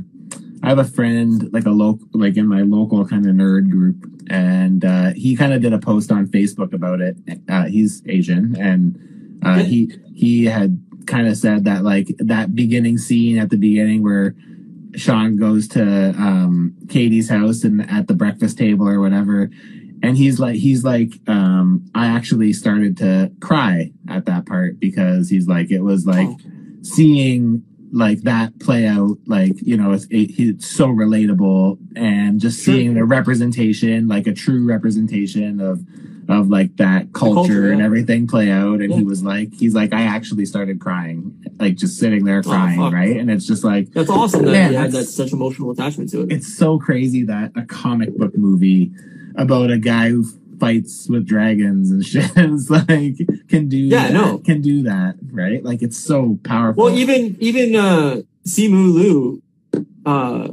I 0.62 0.68
have 0.68 0.78
a 0.78 0.84
friend, 0.84 1.50
like 1.52 1.64
a 1.66 1.70
local, 1.70 2.06
like 2.12 2.36
in 2.36 2.46
my 2.46 2.62
local 2.62 3.06
kind 3.06 3.26
of 3.26 3.34
nerd 3.34 3.70
group, 3.70 3.96
and 4.30 4.84
uh 4.84 5.12
he 5.14 5.36
kind 5.36 5.52
of 5.52 5.60
did 5.62 5.72
a 5.72 5.78
post 5.78 6.10
on 6.12 6.26
Facebook 6.28 6.72
about 6.72 7.00
it. 7.00 7.16
Uh 7.48 7.64
He's 7.66 8.02
Asian, 8.06 8.56
and 8.60 8.98
uh 9.42 9.58
he 9.64 9.92
he 10.14 10.44
had 10.46 10.82
kind 11.06 11.26
of 11.26 11.36
said 11.36 11.64
that 11.64 11.82
like 11.82 12.08
that 12.18 12.54
beginning 12.54 12.98
scene 12.98 13.38
at 13.38 13.50
the 13.50 13.56
beginning 13.56 14.02
where 14.02 14.34
Shaun 14.96 15.36
goes 15.36 15.68
to 15.68 15.82
um 16.18 16.74
Katy's 16.88 17.28
house 17.30 17.64
and 17.64 17.88
at 17.90 18.06
the 18.08 18.14
breakfast 18.14 18.58
table 18.58 18.88
or 18.88 19.00
whatever 19.00 19.50
and 20.02 20.16
he's 20.16 20.40
like 20.40 20.56
he's 20.56 20.82
like 20.84 21.12
um 21.28 21.84
i 21.94 22.06
actually 22.06 22.52
started 22.54 22.96
to 22.96 23.30
cry 23.40 23.92
at 24.08 24.24
that 24.26 24.46
part 24.46 24.80
because 24.80 25.28
he's 25.28 25.46
like 25.46 25.70
it 25.70 25.80
was 25.82 26.06
like 26.06 26.26
Oh. 26.28 26.38
seeing 26.82 27.62
like 27.92 28.22
that 28.22 28.58
play 28.60 28.86
out 28.86 29.16
like 29.26 29.52
you 29.62 29.76
know 29.76 29.92
it's, 29.92 30.04
it, 30.06 30.30
it's 30.38 30.66
so 30.66 30.86
relatable 30.88 31.76
and 31.96 32.40
just 32.40 32.60
seeing 32.60 32.94
the 32.94 33.04
representation 33.04 34.06
like 34.08 34.26
a 34.26 34.32
true 34.32 34.64
representation 34.66 35.60
of 35.60 35.82
of 36.30 36.48
like 36.48 36.76
that 36.76 37.12
culture, 37.12 37.34
culture, 37.34 37.70
and 37.70 37.80
yeah. 37.80 37.84
everything 37.86 38.26
play 38.26 38.50
out 38.50 38.80
and 38.80 38.92
he 38.92 39.02
was 39.02 39.22
like 39.22 39.52
he's 39.54 39.74
like 39.74 39.92
i 39.92 40.02
actually 40.02 40.44
started 40.46 40.80
crying 40.80 41.34
like 41.58 41.74
just 41.76 41.98
sitting 41.98 42.24
there 42.24 42.42
crying 42.42 42.78
fuck. 42.78 42.92
right 42.92 43.16
and 43.16 43.30
it's 43.30 43.46
just 43.46 43.64
like 43.64 43.90
That's 43.92 44.08
awesome 44.10 44.44
that 44.44 44.52
Man, 44.52 44.70
he 44.70 44.76
had 44.76 44.92
that 44.92 45.04
such 45.06 45.32
emotional 45.32 45.70
attachment 45.72 46.10
to 46.10 46.22
it. 46.22 46.32
it's 46.32 46.56
so 46.56 46.78
crazy 46.78 47.24
that 47.24 47.52
a 47.56 47.62
comic 47.64 48.16
book 48.16 48.36
movie 48.36 48.92
about 49.36 49.70
a 49.70 49.78
guy 49.78 50.10
who 50.10 50.24
fights 50.60 51.08
with 51.08 51.26
dragons 51.26 51.90
and 51.90 52.04
shit 52.10 52.30
is 52.36 52.70
like 52.70 53.16
can 53.48 53.68
do 53.68 53.78
Yeah, 53.78 54.08
that, 54.08 54.12
no. 54.12 54.38
can 54.38 54.60
do 54.60 54.82
that 54.84 55.16
right 55.32 55.64
like 55.64 55.82
it's 55.82 55.98
so 55.98 56.38
powerful 56.44 56.84
Well, 56.84 56.94
even 56.98 57.36
even 57.40 57.74
uh 57.74 58.20
Simu 58.46 58.94
Liu, 58.94 59.42
uh 60.06 60.48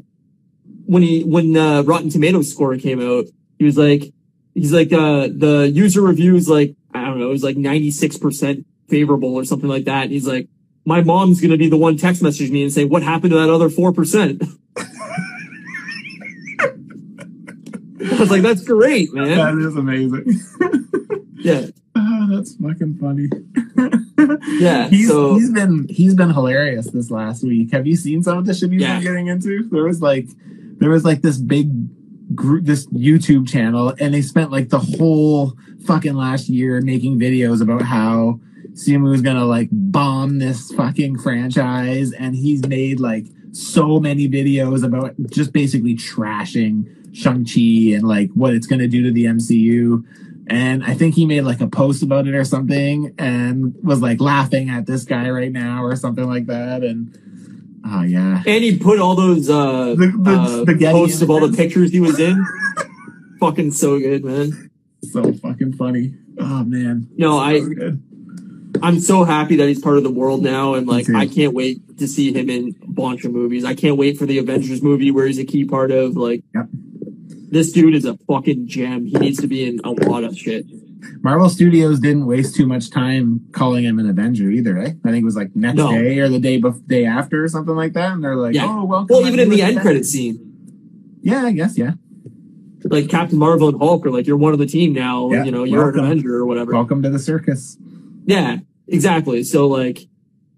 when 0.85 1.03
he 1.03 1.23
when 1.23 1.55
uh 1.57 1.83
Rotten 1.83 2.09
Tomatoes 2.09 2.51
score 2.51 2.75
came 2.77 3.01
out, 3.01 3.25
he 3.59 3.65
was 3.65 3.77
like 3.77 4.13
he's 4.57 4.73
like 4.73 4.91
uh 4.91 5.27
the 5.31 5.69
user 5.73 6.01
reviews 6.01 6.49
like 6.49 6.75
I 6.93 7.05
don't 7.05 7.19
know, 7.19 7.27
it 7.27 7.31
was 7.31 7.43
like 7.43 7.57
ninety 7.57 7.91
six 7.91 8.17
percent 8.17 8.65
favorable 8.89 9.35
or 9.35 9.43
something 9.45 9.69
like 9.69 9.85
that. 9.85 10.03
And 10.03 10.11
he's 10.11 10.27
like, 10.27 10.47
My 10.85 11.01
mom's 11.01 11.39
gonna 11.41 11.57
be 11.57 11.69
the 11.69 11.77
one 11.77 11.97
text 11.97 12.21
message 12.23 12.49
me 12.51 12.63
and 12.63 12.71
say, 12.73 12.85
What 12.85 13.03
happened 13.03 13.31
to 13.31 13.37
that 13.37 13.49
other 13.49 13.69
four 13.69 13.91
percent? 13.93 14.41
I 16.59 18.19
was 18.19 18.29
like, 18.31 18.41
That's 18.41 18.63
great, 18.63 19.13
man. 19.13 19.37
that 19.37 19.57
is 19.67 19.75
amazing 19.75 20.39
Yeah. 21.35 21.67
Ah, 21.95 22.27
that's 22.31 22.55
fucking 22.55 22.97
funny 22.99 23.27
Yeah, 24.59 24.87
he's, 24.89 25.07
so- 25.07 25.35
he's 25.35 25.51
been 25.51 25.87
he's 25.89 26.13
been 26.15 26.31
hilarious 26.31 26.89
this 26.91 27.09
last 27.11 27.43
week 27.43 27.71
have 27.71 27.85
you 27.87 27.95
seen 27.95 28.23
some 28.23 28.37
of 28.39 28.45
the 28.45 28.53
shit 28.53 28.71
he's 28.71 28.81
Yeah. 28.81 28.95
been 28.95 29.03
getting 29.03 29.27
into 29.27 29.67
there 29.69 29.83
was 29.83 30.01
like 30.01 30.27
there 30.79 30.89
was 30.89 31.03
like 31.05 31.21
this 31.21 31.37
big 31.37 31.69
group 32.37 32.63
this 32.65 32.85
youtube 32.87 33.47
channel 33.47 33.93
and 33.99 34.13
they 34.13 34.21
spent 34.21 34.51
like 34.51 34.69
the 34.69 34.79
whole 34.79 35.53
fucking 35.85 36.13
last 36.13 36.47
year 36.47 36.79
making 36.81 37.19
videos 37.19 37.61
about 37.61 37.81
how 37.81 38.39
Simu 38.73 39.13
is 39.13 39.21
gonna 39.21 39.45
like 39.45 39.69
bomb 39.71 40.37
this 40.37 40.71
fucking 40.71 41.19
franchise 41.19 42.13
and 42.13 42.35
he's 42.35 42.65
made 42.67 42.99
like 42.99 43.25
so 43.51 43.99
many 43.99 44.29
videos 44.29 44.85
about 44.85 45.15
just 45.31 45.51
basically 45.51 45.95
trashing 45.95 46.85
Shang-Chi 47.15 47.95
and 47.95 48.07
like 48.07 48.29
what 48.33 48.53
it's 48.53 48.67
gonna 48.67 48.87
do 48.87 49.01
to 49.03 49.11
the 49.11 49.25
MCU 49.25 50.05
and 50.49 50.83
I 50.83 50.93
think 50.93 51.15
he 51.15 51.25
made 51.25 51.41
like 51.41 51.59
a 51.59 51.67
post 51.67 52.03
about 52.03 52.27
it 52.27 52.33
or 52.33 52.45
something 52.45 53.13
and 53.17 53.75
was 53.83 54.01
like 54.01 54.21
laughing 54.21 54.69
at 54.69 54.85
this 54.85 55.03
guy 55.03 55.29
right 55.29 55.51
now 55.51 55.83
or 55.83 55.95
something 55.95 56.25
like 56.25 56.45
that. 56.45 56.83
And 56.83 57.17
oh 57.89 58.01
yeah. 58.03 58.43
And 58.45 58.63
he 58.63 58.77
put 58.77 58.99
all 58.99 59.15
those 59.15 59.49
uh, 59.49 59.95
The- 59.95 60.65
the 60.75 60.87
uh 60.87 60.91
posts 60.91 61.21
of 61.21 61.29
all 61.29 61.45
the 61.47 61.55
pictures 61.55 61.91
he 61.91 61.99
was 61.99 62.19
in. 62.19 62.45
Fucking 63.39 63.71
so 63.71 63.99
good, 63.99 64.23
man. 64.25 64.71
So 65.03 65.31
fucking 65.33 65.73
funny. 65.73 66.13
Oh 66.39 66.63
man. 66.63 67.07
No, 67.17 67.37
I 67.37 67.59
good. 67.59 68.03
I'm 68.81 68.99
so 68.99 69.23
happy 69.23 69.55
that 69.57 69.67
he's 69.67 69.79
part 69.79 69.97
of 69.97 70.03
the 70.03 70.09
world 70.11 70.43
now, 70.43 70.73
and 70.73 70.87
like 70.87 71.09
I 71.09 71.27
can't 71.27 71.53
wait 71.53 71.97
to 71.99 72.07
see 72.07 72.33
him 72.33 72.49
in 72.49 72.75
a 72.83 72.87
bunch 72.91 73.25
of 73.25 73.31
movies. 73.31 73.63
I 73.63 73.75
can't 73.75 73.97
wait 73.97 74.17
for 74.17 74.25
the 74.25 74.37
Avengers 74.39 74.81
movie 74.83 75.11
where 75.11 75.25
he's 75.27 75.39
a 75.39 75.45
key 75.45 75.65
part 75.65 75.91
of. 75.91 76.15
Like, 76.17 76.43
Yep. 76.55 76.67
this 77.49 77.71
dude 77.71 77.95
is 77.95 78.05
a 78.05 78.17
fucking 78.27 78.67
gem. 78.67 79.05
He 79.05 79.17
needs 79.17 79.39
to 79.41 79.47
be 79.47 79.67
in 79.67 79.79
a 79.83 79.91
lot 79.91 80.23
of 80.23 80.35
shit. 80.37 80.65
Marvel 81.21 81.49
Studios 81.49 81.99
didn't 81.99 82.25
waste 82.25 82.55
too 82.55 82.65
much 82.65 82.89
time 82.89 83.41
calling 83.51 83.83
him 83.83 83.99
an 83.99 84.09
Avenger 84.09 84.49
either, 84.49 84.77
eh? 84.77 84.91
I 85.05 85.11
think 85.11 85.21
it 85.21 85.25
was 85.25 85.35
like 85.35 85.55
next 85.55 85.77
No. 85.77 85.91
day 85.91 86.19
or 86.19 86.29
the 86.29 86.39
day 86.39 86.59
bef- 86.61 86.85
day 86.87 87.05
after 87.05 87.43
or 87.43 87.47
something 87.47 87.75
like 87.75 87.93
that. 87.93 88.13
And 88.13 88.23
they're 88.23 88.35
like, 88.35 88.55
Yeah. 88.55 88.67
oh, 88.69 88.85
welcome. 88.85 89.07
Well, 89.15 89.27
even 89.27 89.39
in 89.39 89.49
the 89.49 89.61
end 89.61 89.79
credit 89.79 90.05
scene, 90.05 90.39
Yeah, 91.21 91.43
I 91.45 91.51
guess, 91.51 91.77
yeah. 91.77 91.93
like 92.85 93.09
Captain 93.09 93.37
Marvel 93.37 93.67
and 93.69 93.77
Hulk 93.77 94.05
are 94.05 94.11
like, 94.11 94.27
"You're 94.27 94.37
one 94.37 94.53
of 94.53 94.59
the 94.59 94.65
team 94.65 94.93
now. 94.93 95.29
Yeah, 95.31 95.43
You 95.43 95.51
know, 95.51 95.63
you're 95.65 95.83
welcome. 95.85 95.99
an 96.05 96.11
Avenger 96.11 96.35
or 96.35 96.45
whatever." 96.45 96.71
Welcome 96.73 97.01
to 97.03 97.09
the 97.09 97.19
circus. 97.19 97.77
Yeah, 98.25 98.59
exactly. 98.87 99.43
So 99.43 99.67
like, 99.67 100.07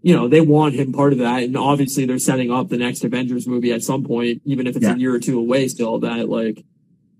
you 0.02 0.16
know, 0.16 0.28
they 0.28 0.42
want 0.42 0.76
him 0.76 0.92
part 0.94 1.12
of 1.14 1.20
that, 1.20 1.44
and 1.44 1.58
obviously 1.58 2.06
they're 2.06 2.20
setting 2.20 2.52
up 2.52 2.70
the 2.70 2.78
next 2.78 3.04
Avengers 3.04 3.48
movie 3.48 3.72
at 3.72 3.82
some 3.84 4.04
point, 4.04 4.42
even 4.46 4.68
if 4.68 4.76
it's 4.76 4.84
Yeah. 4.86 4.96
a 4.96 4.98
year 4.98 5.14
or 5.14 5.20
two 5.20 5.40
away. 5.40 5.68
Still, 5.70 6.00
that 6.00 6.30
like 6.30 6.64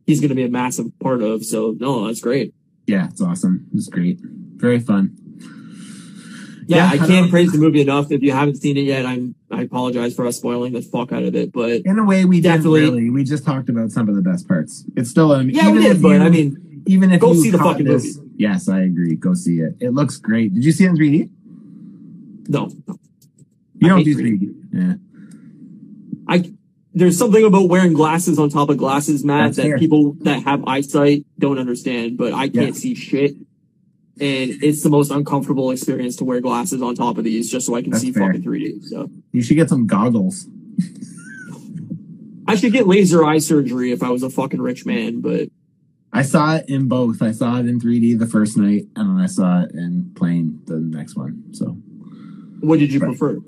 he's 0.06 0.20
going 0.20 0.30
to 0.30 0.36
be 0.36 0.44
a 0.44 0.50
massive 0.50 0.88
part 1.00 1.22
of. 1.24 1.44
So 1.44 1.76
no, 1.80 2.06
that's 2.08 2.22
great. 2.22 2.54
Yeah, 2.90 3.08
it's 3.08 3.22
awesome. 3.22 3.68
It's 3.76 3.88
great. 3.88 4.18
Very 4.24 4.80
fun. 4.80 5.16
Yeah, 6.68 6.78
Yeah, 6.78 6.90
I 7.02 7.04
I 7.04 7.08
can't 7.08 7.30
praise 7.30 7.52
the 7.52 7.60
movie 7.60 7.82
enough. 7.82 8.12
If 8.12 8.24
you 8.24 8.32
haven't 8.32 8.56
seen 8.56 8.78
it 8.78 8.82
yet, 8.82 9.06
I'm 9.06 9.36
I 9.52 9.62
apologize 9.62 10.16
for 10.16 10.26
us 10.26 10.38
spoiling 10.38 10.74
the 10.74 10.82
fuck 10.82 11.12
out 11.12 11.22
of 11.24 11.36
it, 11.36 11.52
but 11.52 11.82
In 11.86 12.00
a 12.00 12.04
way, 12.04 12.26
we 12.26 12.42
Definitely. 12.42 12.82
really. 12.82 13.10
We 13.12 13.24
just 13.24 13.46
talked 13.46 13.70
about 13.70 13.92
some 13.92 14.10
of 14.10 14.16
the 14.16 14.22
best 14.24 14.48
parts. 14.48 14.86
It's 14.96 15.10
still 15.12 15.34
an 15.34 15.50
yeah, 15.52 15.72
we 15.72 15.80
even 15.80 15.94
did. 15.94 16.02
But 16.02 16.10
you- 16.10 16.22
I 16.22 16.30
mean, 16.30 16.82
even 16.88 17.12
if 17.12 17.22
go 17.22 17.34
you 17.34 17.42
see 17.44 17.52
the 17.52 17.60
fucking 17.60 17.86
this- 17.86 18.20
Yes, 18.38 18.68
I 18.70 18.82
agree. 18.82 19.16
Go 19.16 19.34
see 19.36 19.60
it. 19.60 19.76
It 19.80 19.94
looks 19.94 20.18
great. 20.18 20.54
Did 20.56 20.64
you 20.66 20.72
see 20.72 20.86
it 20.86 20.90
in 20.90 20.96
3D? 20.98 21.30
no, 22.50 22.70
You 23.80 23.86
I 23.86 23.88
don't 23.90 24.04
do 24.04 24.16
3D. 24.16 24.40
3D. 24.40 24.54
Yeah. 24.74 24.94
I 26.28 26.52
there's 26.94 27.18
something 27.18 27.44
about 27.44 27.70
wearing 27.70 27.94
glasses 27.94 28.40
on 28.40 28.50
top 28.50 28.70
of 28.70 28.78
glasses, 28.78 29.24
Matt, 29.24 29.48
That's 29.50 29.58
that 29.58 29.64
fair. 29.64 29.78
people 29.80 30.14
that 30.22 30.44
have 30.44 30.64
eyesight 30.68 31.26
don't 31.38 31.60
understand. 31.60 32.18
But 32.18 32.34
I 32.34 32.50
can't 32.50 32.68
Yeah. 32.68 32.72
see 32.74 32.96
shit. 32.96 33.36
and 34.22 34.52
it's 34.62 34.84
the 34.84 34.90
most 34.90 35.12
uncomfortable 35.12 35.72
experience 35.72 36.18
to 36.18 36.26
wear 36.26 36.42
glasses 36.42 36.82
on 36.82 36.94
top 36.94 37.18
of 37.18 37.24
these 37.24 37.50
just 37.50 37.66
so 37.66 37.74
I 37.76 37.82
can 37.82 37.92
That's 37.92 38.02
see 38.04 38.12
fair. 38.12 38.28
fucking 38.28 38.42
3D. 38.44 38.82
So 38.84 39.10
You 39.32 39.42
should 39.42 39.56
get 39.56 39.70
some 39.70 39.88
goggles. 39.88 40.46
I 42.46 42.56
should 42.56 42.74
get 42.74 42.86
laser 42.88 43.24
eye 43.24 43.38
surgery 43.38 43.92
if 43.92 44.02
I 44.04 44.10
was 44.10 44.24
a 44.24 44.30
fucking 44.30 44.62
rich 44.62 44.86
man, 44.86 45.22
but 45.22 45.48
I 46.12 46.24
saw 46.24 46.56
it 46.56 46.66
in 46.68 46.88
both. 46.90 47.22
I 47.22 47.32
saw 47.32 47.60
it 47.60 47.68
in 47.68 47.80
3D 47.80 48.16
the 48.18 48.26
first 48.26 48.58
night, 48.58 48.88
and 48.96 49.10
then 49.12 49.18
I 49.24 49.28
saw 49.28 49.62
it 49.62 49.72
in 49.72 50.12
plain 50.16 50.60
the 50.66 50.80
next 50.80 51.16
one. 51.16 51.44
So 51.54 51.78
what 52.60 52.80
did 52.80 52.92
you 52.92 53.00
Right. 53.00 53.10
prefer? 53.18 53.40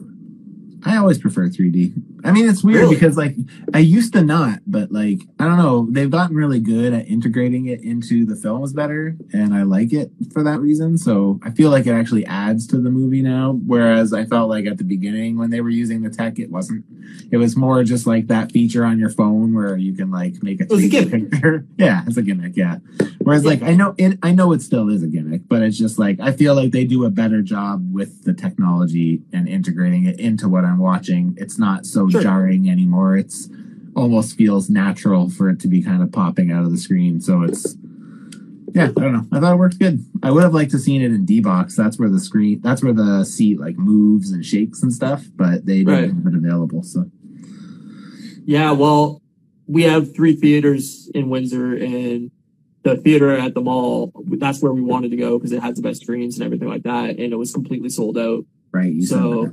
I 0.84 0.96
always 0.98 1.18
prefer 1.18 1.50
3D. 1.50 1.94
I 2.24 2.32
mean, 2.32 2.48
it's 2.50 2.64
weird 2.64 2.82
Really? 2.82 2.96
because 2.96 3.18
like 3.18 3.36
I 3.74 3.80
used 3.80 4.14
to 4.14 4.22
not, 4.24 4.60
but 4.68 4.92
like 4.92 5.22
I 5.40 5.46
don't 5.46 5.58
know, 5.58 5.88
they've 5.90 6.10
gotten 6.10 6.36
really 6.36 6.60
good 6.60 6.94
at 6.94 7.08
integrating 7.08 7.66
it 7.68 7.82
into 7.84 8.26
the 8.26 8.36
films 8.36 8.74
better, 8.74 9.16
and 9.34 9.54
I 9.54 9.64
like 9.64 9.94
it 9.94 10.12
for 10.34 10.44
that 10.44 10.60
reason. 10.60 10.98
So 10.98 11.40
I 11.44 11.52
feel 11.52 11.70
like 11.72 11.88
it 11.88 11.92
actually 11.92 12.26
adds 12.26 12.68
to 12.68 12.78
the 12.82 12.90
movie 12.92 13.22
now. 13.22 13.54
Whereas 13.66 14.14
I 14.14 14.26
felt 14.26 14.50
like 14.50 14.66
at 14.66 14.78
the 14.78 14.84
beginning 14.84 15.38
when 15.38 15.50
they 15.50 15.62
were 15.62 15.70
using 15.70 16.02
the 16.02 16.10
tech, 16.10 16.40
it 16.40 16.52
wasn't. 16.52 16.86
It 17.32 17.38
was 17.38 17.56
more 17.58 17.84
just 17.84 18.06
like 18.08 18.28
that 18.28 18.52
feature 18.52 18.86
on 18.86 19.00
your 19.00 19.10
phone 19.10 19.54
where 19.54 19.76
you 19.78 19.94
can 19.94 20.12
like 20.12 20.42
make 20.44 20.62
a 20.62 20.66
was 20.70 20.84
a 20.84 20.88
gimmick. 20.90 21.32
picture. 21.32 21.66
Yeah, 21.78 22.04
it's 22.06 22.18
a 22.18 22.22
gimmick. 22.22 22.56
Yeah. 22.56 22.78
Whereas 23.20 23.44
Yeah. 23.44 23.50
like 23.50 23.64
I 23.64 23.74
know 23.76 23.96
it, 23.98 24.20
I 24.22 24.32
know 24.32 24.52
it 24.54 24.62
still 24.62 24.90
is 24.90 25.02
a 25.04 25.08
gimmick, 25.08 25.42
but 25.48 25.62
it's 25.64 25.78
just 25.78 25.98
like 25.98 26.20
I 26.20 26.32
feel 26.32 26.54
like 26.56 26.72
they 26.72 26.86
do 26.86 27.06
a 27.06 27.10
better 27.10 27.42
job 27.42 27.88
with 27.92 28.24
the 28.24 28.34
technology 28.34 29.22
and 29.34 29.48
integrating 29.48 30.06
it 30.06 30.20
into 30.20 30.48
what 30.48 30.64
I'm 30.64 30.78
watching. 30.78 31.36
It's 31.38 31.58
not 31.58 31.86
so 31.86 32.08
Sure. 32.12 32.22
jarring 32.22 32.70
anymore. 32.70 33.18
It's 33.18 33.50
almost 33.96 34.38
feels 34.38 34.70
natural 34.70 35.30
for 35.30 35.50
it 35.50 35.60
to 35.62 35.68
be 35.68 35.82
kind 35.84 36.02
of 36.02 36.12
popping 36.12 36.52
out 36.52 36.64
of 36.64 36.72
the 36.72 36.78
screen. 36.78 37.20
So 37.22 37.44
it's 37.44 37.76
yeah, 38.74 38.86
I 38.86 38.92
don't 38.92 39.12
know. 39.12 39.26
I 39.34 39.42
thought 39.42 39.54
it 39.54 39.58
worked 39.58 39.80
good. 39.80 40.06
I 40.24 40.32
would 40.32 40.44
have 40.44 40.54
liked 40.54 40.72
to 40.72 40.80
seen 40.80 41.02
it 41.02 41.12
in 41.12 41.26
D 41.26 41.42
box. 41.42 41.76
That's 41.76 42.00
where 42.00 42.10
the 42.10 42.20
screen 42.22 42.62
that's 42.62 42.82
where 42.84 42.94
the 42.94 43.26
seat 43.26 43.60
like 43.60 43.78
moves 43.78 44.32
and 44.32 44.46
shakes 44.46 44.82
and 44.82 44.94
stuff, 44.94 45.26
but 45.36 45.66
they 45.66 45.80
didn't 45.84 45.94
Right. 45.94 46.14
have 46.14 46.34
it 46.34 46.36
available. 46.38 46.84
So 46.84 47.10
Yeah, 48.46 48.72
well, 48.72 49.22
we 49.68 49.84
have 49.84 50.16
three 50.16 50.36
theaters 50.36 51.10
in 51.14 51.30
Windsor, 51.30 51.74
and 51.76 52.32
the 52.84 52.98
theater 52.98 53.32
at 53.32 53.54
the 53.54 53.62
mall, 53.62 54.12
that's 54.26 54.62
where 54.62 54.74
we 54.74 54.82
wanted 54.82 55.12
to 55.12 55.18
go 55.18 55.38
because 55.38 55.52
it 55.52 55.62
has 55.62 55.76
the 55.76 55.82
best 55.84 56.02
screens 56.02 56.38
and 56.38 56.46
everything 56.46 56.68
like 56.68 56.84
that, 56.84 57.12
and 57.12 57.20
it 57.34 57.36
was 57.38 57.54
completely 57.54 57.90
sold 57.90 58.18
out. 58.18 58.46
right, 58.72 59.02
So. 59.04 59.52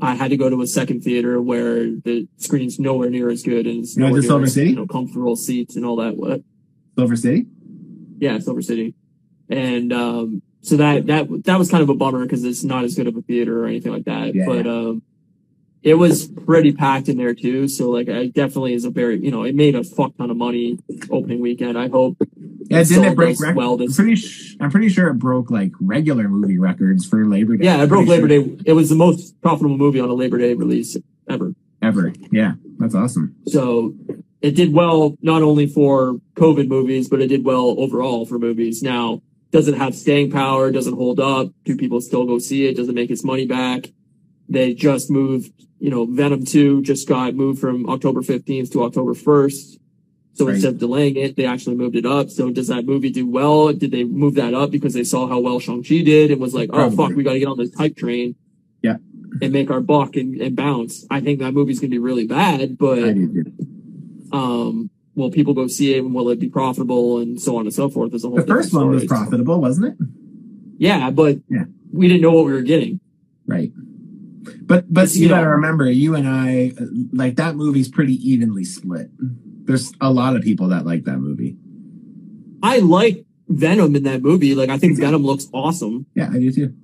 I 0.00 0.14
had 0.14 0.30
to 0.30 0.36
go 0.36 0.50
to 0.50 0.60
a 0.62 0.66
second 0.66 1.02
theater 1.02 1.40
where 1.40 1.84
the 1.84 2.28
screen's 2.36 2.78
nowhere 2.78 3.08
near 3.08 3.30
as 3.30 3.42
good 3.42 3.66
and 3.66 3.82
it's 3.82 3.96
You 3.96 4.04
nowhere 4.04 4.22
Silver 4.22 4.44
as, 4.44 4.54
City? 4.54 4.70
you 4.70 4.76
know, 4.76 4.86
comfortable 4.86 5.36
seats 5.36 5.76
and 5.76 5.86
all 5.86 5.96
that. 5.96 6.16
What? 6.16 6.42
Silver 6.98 7.16
City? 7.16 7.46
Yeah, 8.18 8.38
Silver 8.38 8.62
City. 8.62 8.94
And 9.48 9.92
um, 9.92 10.42
so 10.60 10.76
that 10.76 11.06
that 11.06 11.44
that 11.44 11.58
was 11.58 11.70
kind 11.70 11.82
of 11.82 11.88
a 11.88 11.94
bummer 11.94 12.22
because 12.24 12.44
it's 12.44 12.64
not 12.64 12.84
as 12.84 12.94
good 12.94 13.06
of 13.06 13.16
a 13.16 13.22
theater 13.22 13.62
or 13.62 13.66
anything 13.66 13.92
like 13.92 14.04
that. 14.04 14.34
Yeah. 14.34 14.44
But 14.46 14.66
um, 14.66 15.02
it 15.82 15.94
was 15.94 16.26
pretty 16.28 16.72
packed 16.72 17.08
in 17.08 17.16
there 17.16 17.34
too. 17.34 17.68
So 17.68 17.90
like, 17.90 18.08
I 18.08 18.26
definitely 18.26 18.74
is 18.74 18.84
a 18.84 18.90
very 18.90 19.18
you 19.22 19.30
know 19.30 19.44
it 19.44 19.54
made 19.54 19.74
a 19.76 19.84
fuck 19.84 20.16
ton 20.16 20.30
of 20.30 20.36
money 20.36 20.78
opening 21.10 21.40
weekend. 21.40 21.78
I 21.78 21.88
hope. 21.88 22.16
Yeah, 22.68 22.82
didn't 22.82 23.04
it 23.04 23.16
break 23.16 23.38
records? 23.40 23.56
well 23.56 23.80
I'm 23.80 23.92
pretty 23.92 24.16
sh- 24.16 24.56
I'm 24.60 24.70
pretty 24.70 24.88
sure 24.88 25.08
it 25.08 25.14
broke 25.14 25.50
like 25.50 25.72
regular 25.80 26.28
movie 26.28 26.58
records 26.58 27.06
for 27.06 27.24
Labor 27.26 27.56
Day. 27.56 27.64
Yeah, 27.64 27.82
it 27.82 27.88
broke 27.88 28.06
Labor 28.08 28.28
sure. 28.28 28.42
Day. 28.44 28.56
It 28.66 28.72
was 28.72 28.88
the 28.88 28.96
most 28.96 29.40
profitable 29.42 29.76
movie 29.76 30.00
on 30.00 30.08
a 30.08 30.14
Labor 30.14 30.38
Day 30.38 30.54
release 30.54 30.96
ever. 31.28 31.54
ever. 31.82 32.12
Yeah, 32.30 32.54
that's 32.78 32.94
awesome. 32.94 33.36
So 33.46 33.94
it 34.42 34.54
did 34.54 34.72
well 34.72 35.16
not 35.22 35.42
only 35.42 35.66
for 35.66 36.20
COVID 36.34 36.68
movies, 36.68 37.08
but 37.08 37.20
it 37.20 37.28
did 37.28 37.44
well 37.44 37.74
overall 37.78 38.26
for 38.26 38.38
movies. 38.38 38.82
Now, 38.82 39.22
does 39.52 39.68
it 39.68 39.74
have 39.76 39.94
staying 39.94 40.30
power? 40.30 40.70
Does 40.70 40.86
it 40.86 40.94
hold 40.94 41.20
up? 41.20 41.48
Do 41.64 41.76
people 41.76 42.00
still 42.00 42.24
go 42.26 42.38
see 42.38 42.66
it? 42.66 42.76
Does 42.76 42.88
it 42.88 42.94
make 42.94 43.10
its 43.10 43.24
money 43.24 43.46
back? 43.46 43.86
They 44.48 44.74
just 44.74 45.10
moved, 45.10 45.52
you 45.78 45.90
know, 45.90 46.04
Venom 46.06 46.44
2 46.44 46.82
just 46.82 47.08
got 47.08 47.34
moved 47.34 47.60
from 47.60 47.88
October 47.88 48.20
15th 48.20 48.70
to 48.72 48.84
October 48.84 49.14
1st. 49.14 49.78
So 50.36 50.44
Right. 50.46 50.54
instead 50.54 50.74
of 50.74 50.78
delaying 50.78 51.16
it, 51.16 51.34
they 51.36 51.46
actually 51.46 51.76
moved 51.76 51.96
it 51.96 52.04
up. 52.04 52.28
So 52.30 52.50
does 52.50 52.68
that 52.68 52.84
movie 52.84 53.10
do 53.10 53.26
well? 53.26 53.72
Did 53.72 53.90
they 53.90 54.04
move 54.04 54.34
that 54.34 54.52
up 54.52 54.70
because 54.70 54.92
they 54.94 55.02
saw 55.04 55.26
how 55.26 55.40
well 55.40 55.58
Shang-Chi 55.58 56.02
did 56.02 56.30
and 56.30 56.40
was 56.40 56.52
like, 56.54 56.68
oh 56.72 56.76
Probably. 56.76 56.96
fuck, 56.96 57.16
we 57.16 57.24
got 57.24 57.32
to 57.32 57.38
get 57.38 57.48
on 57.48 57.56
this 57.56 57.74
hype 57.74 57.96
train. 57.96 58.34
Yeah. 58.82 58.96
And 59.40 59.50
make 59.52 59.70
our 59.70 59.80
buck 59.80 60.14
and, 60.16 60.38
and 60.40 60.54
bounce. 60.54 61.06
I 61.10 61.20
think 61.20 61.38
that 61.40 61.52
movie's 61.52 61.80
going 61.80 61.90
to 61.90 61.94
be 61.94 61.98
really 61.98 62.26
bad, 62.26 62.76
but 62.76 62.98
I 62.98 63.12
do 63.14 63.44
too. 63.44 63.52
um, 64.32 64.90
will 65.14 65.30
people 65.30 65.54
go 65.54 65.66
see 65.66 65.94
it 65.94 66.04
and 66.04 66.14
will 66.14 66.28
it 66.28 66.38
be 66.38 66.48
profitable 66.50 67.18
and 67.18 67.40
so 67.40 67.56
on 67.56 67.64
and 67.66 67.72
so 67.74 67.88
forth? 67.88 68.10
There's 68.10 68.24
a 68.24 68.28
whole 68.28 68.36
The 68.36 68.46
first 68.46 68.74
one 68.74 68.88
was 68.90 69.04
profitable, 69.06 69.58
wasn't 69.60 69.86
it? 69.98 70.06
Yeah, 70.78 71.10
but 71.10 71.38
Yeah. 71.48 71.64
we 71.92 72.08
didn't 72.08 72.20
know 72.22 72.32
what 72.32 72.44
we 72.44 72.52
were 72.52 72.60
getting. 72.62 73.00
Right. 73.46 73.72
But 74.62 74.92
but 74.92 75.14
you 75.14 75.22
you 75.22 75.28
gotta 75.28 75.48
remember, 75.48 75.90
you 75.90 76.14
and 76.14 76.28
I 76.28 76.72
uh, 76.80 76.84
like 77.12 77.36
that 77.36 77.56
movie's 77.56 77.88
pretty 77.88 78.14
evenly 78.28 78.64
split. 78.64 79.10
There's 79.66 79.92
a 80.00 80.10
lot 80.12 80.36
of 80.36 80.42
people 80.42 80.68
that 80.68 80.86
like 80.86 81.04
that 81.04 81.18
movie. 81.18 81.56
I 82.62 82.78
like 82.78 83.24
Venom 83.48 83.94
in 83.96 84.04
that 84.04 84.22
movie. 84.22 84.54
Like, 84.54 84.70
I 84.70 84.78
think 84.78 84.98
Venom 84.98 85.22
looks 85.24 85.46
awesome, 85.52 86.06
Yeah, 86.14 86.30
I 86.32 86.38
do 86.38 86.50
too. 86.52 86.74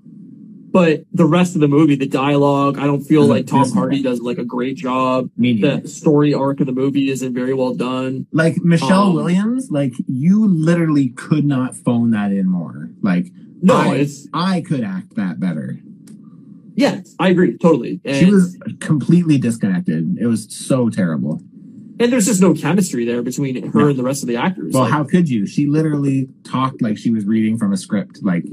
but 0.70 1.04
the 1.12 1.24
rest 1.26 1.54
of 1.54 1.60
the 1.60 1.68
movie, 1.68 1.96
the 1.96 2.06
dialogue, 2.06 2.78
I 2.78 2.84
don't 2.86 3.02
feel 3.02 3.24
like 3.26 3.46
Tom 3.46 3.70
Hardy 3.72 4.02
does 4.02 4.20
like 4.20 4.38
a 4.38 4.44
great 4.44 4.76
job. 4.76 5.30
The 5.36 5.82
story 5.86 6.34
arc 6.34 6.60
of 6.60 6.66
the 6.66 6.72
movie 6.72 7.10
isn't 7.10 7.34
very 7.34 7.54
well 7.54 7.74
done. 7.74 8.26
Like 8.32 8.56
Michelle 8.62 9.08
Um, 9.08 9.14
Williams, 9.14 9.70
like 9.70 9.92
you 10.06 10.46
literally 10.46 11.08
could 11.10 11.44
not 11.44 11.76
phone 11.76 12.10
that 12.12 12.30
in 12.32 12.46
more. 12.48 12.90
Like 13.02 13.26
No, 13.60 13.74
I, 13.76 13.94
it's 13.96 14.28
I 14.32 14.60
could 14.60 14.82
act 14.84 15.14
that 15.16 15.38
better. 15.40 15.78
yes, 16.74 17.14
I 17.18 17.28
agree 17.30 17.56
totally. 17.58 18.00
And, 18.04 18.16
She 18.16 18.30
was 18.32 18.56
completely 18.80 19.38
disconnected. 19.38 20.18
It 20.18 20.26
was 20.26 20.46
so 20.54 20.88
terrible. 20.90 21.40
And 22.02 22.12
there's 22.12 22.26
just 22.26 22.40
no 22.40 22.52
chemistry 22.54 23.04
there 23.04 23.22
between 23.22 23.70
her 23.72 23.80
No. 23.80 23.88
and 23.88 23.98
the 23.98 24.02
rest 24.02 24.22
of 24.22 24.28
the 24.28 24.36
actors. 24.36 24.74
Well, 24.74 24.82
Like, 24.84 24.92
how 24.92 25.04
could 25.04 25.28
you? 25.28 25.46
She 25.46 25.66
literally 25.66 26.28
talked 26.44 26.82
like 26.82 26.98
she 26.98 27.10
was 27.10 27.24
reading 27.24 27.56
from 27.58 27.72
a 27.72 27.76
script. 27.76 28.22
Like, 28.22 28.44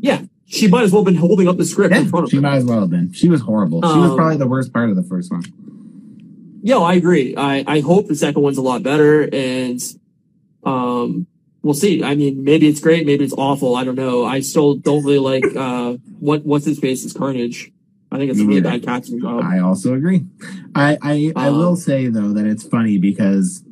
yeah, 0.00 0.22
she 0.46 0.68
might 0.68 0.82
as 0.82 0.92
well 0.92 1.02
have 1.02 1.06
been 1.06 1.16
holding 1.20 1.48
up 1.48 1.56
the 1.56 1.64
script 1.64 1.94
in 1.94 2.06
front 2.08 2.24
of 2.24 2.30
she 2.30 2.36
her. 2.36 2.40
She 2.40 2.42
might 2.42 2.56
as 2.56 2.64
well 2.64 2.80
have 2.80 2.90
been. 2.90 3.12
She 3.12 3.28
was 3.28 3.40
horrible. 3.40 3.80
She 3.82 3.98
was 3.98 4.10
Um, 4.10 4.16
probably 4.16 4.36
the 4.36 4.46
worst 4.46 4.72
part 4.72 4.90
of 4.90 4.96
the 4.96 5.02
first 5.02 5.30
one. 5.30 5.42
Yeah, 6.62 6.78
I 6.78 6.94
agree. 6.94 7.34
I, 7.36 7.64
I 7.66 7.80
hope 7.80 8.08
the 8.08 8.14
second 8.16 8.42
one's 8.42 8.58
a 8.58 8.62
lot 8.62 8.82
better 8.82 9.28
and 9.32 9.80
um 10.64 11.26
we'll 11.62 11.74
see. 11.74 12.02
I 12.02 12.14
mean, 12.16 12.42
maybe 12.44 12.66
it's 12.68 12.80
great, 12.80 13.06
maybe 13.06 13.24
it's 13.24 13.34
awful. 13.36 13.76
I 13.76 13.84
don't 13.84 13.94
know. 13.96 14.24
I 14.24 14.40
still 14.40 14.74
don't 14.74 15.04
really 15.04 15.18
like 15.20 15.44
uh 15.56 15.96
what 16.18 16.44
what's 16.44 16.64
his 16.66 16.78
face 16.78 17.04
is 17.04 17.12
Carnage. 17.12 17.70
I 18.12 18.18
think 18.18 18.30
it's 18.30 18.40
a 18.40 18.44
really 18.46 18.60
neither. 18.60 18.78
bad 18.78 18.84
casting 18.84 19.20
job. 19.20 19.42
I 19.44 19.58
also 19.58 19.94
agree. 19.94 20.24
I 20.74 20.96
I, 21.02 21.32
I 21.36 21.48
Um, 21.48 21.58
will 21.58 21.76
say 21.76 22.06
though 22.08 22.32
that 22.32 22.46
it's 22.46 22.62
funny 22.66 22.98
because 22.98 23.62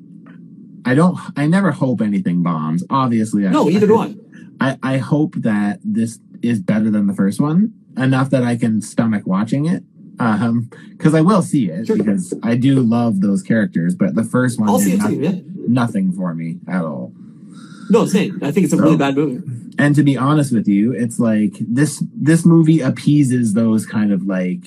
I 0.85 0.95
don't. 0.95 1.19
I 1.37 1.47
never 1.47 1.71
hope 1.71 2.01
anything 2.03 2.43
bombs. 2.43 2.85
Obviously, 2.91 3.47
I, 3.47 3.51
no, 3.53 3.71
either 3.71 3.87
do 3.87 3.99
I. 3.99 4.15
I, 4.61 4.79
I 4.83 4.97
hope 4.99 5.35
that 5.37 5.81
this 5.83 6.19
is 6.43 6.61
better 6.61 6.91
than 6.91 7.07
the 7.07 7.15
first 7.15 7.41
one 7.41 7.73
enough 7.97 8.31
that 8.31 8.43
I 8.43 8.57
can 8.57 8.83
stomach 8.83 9.23
watching 9.27 9.67
it. 9.67 9.83
Um, 10.21 10.71
because 10.91 11.13
I 11.15 11.23
will 11.23 11.43
see 11.43 11.71
it 11.71 11.87
Sure. 11.89 11.97
because 11.97 12.33
I 12.45 12.55
do 12.55 12.79
love 12.81 13.21
those 13.21 13.43
characters, 13.43 13.97
but 13.97 14.15
the 14.15 14.23
first 14.23 14.61
one 14.61 14.69
I'll 14.69 14.79
did 14.79 14.85
see 14.85 14.93
it 14.93 14.99
not- 14.99 15.11
too, 15.11 15.17
yeah. 15.21 15.33
nothing 15.67 16.13
for 16.13 16.35
me 16.35 16.59
at 16.69 16.85
all. 16.85 17.13
No, 17.91 18.07
same. 18.07 18.39
I 18.43 18.51
think 18.51 18.65
it's 18.65 18.73
a 18.73 18.77
Bro. 18.77 18.85
really 18.87 18.97
bad 18.97 19.17
movie. 19.17 19.43
And 19.79 19.95
to 19.97 20.03
be 20.03 20.17
honest 20.17 20.53
with 20.53 20.69
you, 20.69 20.93
it's 20.93 21.19
like 21.19 21.55
this 21.61 22.03
this 22.15 22.45
movie 22.47 22.81
appeases 22.81 23.55
those 23.55 23.85
kind 23.87 24.13
of 24.13 24.23
like 24.25 24.65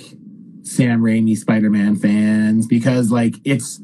Sam 0.64 1.02
Raimi 1.02 1.38
Spider-Man 1.38 1.96
fans 1.96 2.68
because 2.68 3.12
like 3.12 3.36
it's 3.46 3.80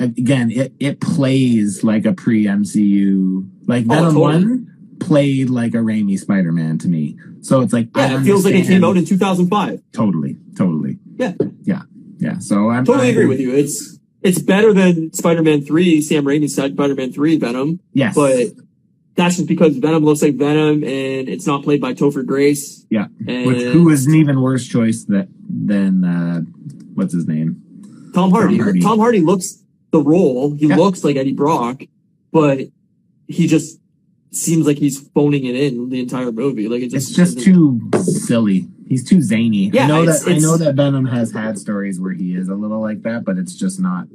again 0.00 0.50
it 0.50 0.72
it 0.80 1.00
plays 1.00 1.84
like 1.84 2.04
a 2.04 2.12
pre-MCU 2.12 3.48
like 3.68 3.84
Oh, 3.88 3.94
Venom 3.94 4.14
totally. 4.14 4.44
1 4.44 4.96
played 5.00 5.50
like 5.50 5.74
a 5.74 5.78
Raimi 5.78 6.18
Spider-Man 6.18 6.78
to 6.78 6.88
me. 6.88 7.16
So 7.40 7.60
it's 7.60 7.72
like 7.72 7.88
I 7.94 8.06
Yeah, 8.12 8.20
it 8.20 8.24
feels 8.24 8.44
like 8.44 8.54
it 8.54 8.66
came 8.66 8.84
out 8.84 8.96
in 8.96 9.04
2005. 9.04 9.80
totally 9.92 10.36
totally. 10.56 10.98
Yeah. 11.16 11.34
Yeah. 11.62 11.82
Yeah. 12.18 12.38
So 12.38 12.70
I'm 12.70 12.84
Totally 12.84 13.08
I- 13.08 13.10
agree 13.10 13.26
with 13.26 13.40
you. 13.40 13.52
It's 13.54 13.98
it's 14.22 14.38
better 14.40 14.72
than 14.72 15.12
Spider-Man 15.12 15.62
3, 15.64 16.00
Sam 16.00 16.24
Raimi's 16.24 16.54
Spider-Man 16.54 17.12
3 17.12 17.38
Venom, 17.38 17.80
Yes. 17.94 18.14
but 18.14 18.48
that's 19.14 19.36
just 19.36 19.48
because 19.48 19.76
Venom 19.76 20.04
looks 20.04 20.22
like 20.22 20.36
Venom 20.36 20.82
and 20.84 21.28
it's 21.28 21.46
not 21.46 21.62
played 21.64 21.80
by 21.80 21.92
Topher 21.92 22.24
Grace. 22.24 22.86
Yeah. 22.90 23.06
And 23.28 23.46
Which, 23.46 23.62
who 23.62 23.90
is 23.90 24.06
an 24.06 24.14
even 24.14 24.40
worse 24.40 24.66
choice 24.66 25.04
that 25.08 25.28
than 25.48 26.04
uh 26.04 26.40
what's 26.94 27.12
his 27.12 27.26
name? 27.26 27.60
Tom 28.14 28.30
Hardy. 28.30 28.56
Tom 28.56 28.64
Hardy. 28.64 28.80
Tom 28.80 28.98
Hardy 28.98 29.20
looks 29.20 29.62
the 29.90 30.00
role. 30.00 30.54
He 30.54 30.66
Yeah. 30.68 30.76
looks 30.76 31.04
like 31.04 31.16
Eddie 31.16 31.32
Brock, 31.34 31.82
but 32.32 32.60
he 33.28 33.46
just 33.46 33.78
seems 34.30 34.66
like 34.66 34.78
he's 34.78 34.98
phoning 35.10 35.44
it 35.44 35.54
in 35.56 35.90
the 35.90 36.00
entire 36.00 36.32
movie. 36.32 36.68
Like 36.68 36.80
it 36.82 36.90
just 36.90 37.08
It's 37.10 37.16
just 37.16 37.40
too 37.40 37.80
silly. 38.02 38.66
He's 38.92 39.02
too 39.08 39.22
zany. 39.22 39.70
Yeah, 39.72 39.84
I 39.84 39.86
know 39.88 40.02
it's- 40.02 40.24
that 40.24 40.34
I 40.34 40.38
know 40.38 40.58
that 40.58 40.74
Venom 40.74 41.06
has 41.06 41.32
had 41.32 41.58
stories 41.58 41.98
where 41.98 42.12
he 42.12 42.34
is 42.34 42.48
a 42.50 42.54
little 42.54 42.78
like 42.82 43.00
that, 43.04 43.24
but 43.24 43.38
it's 43.38 43.54
just 43.54 43.80
not. 43.80 44.06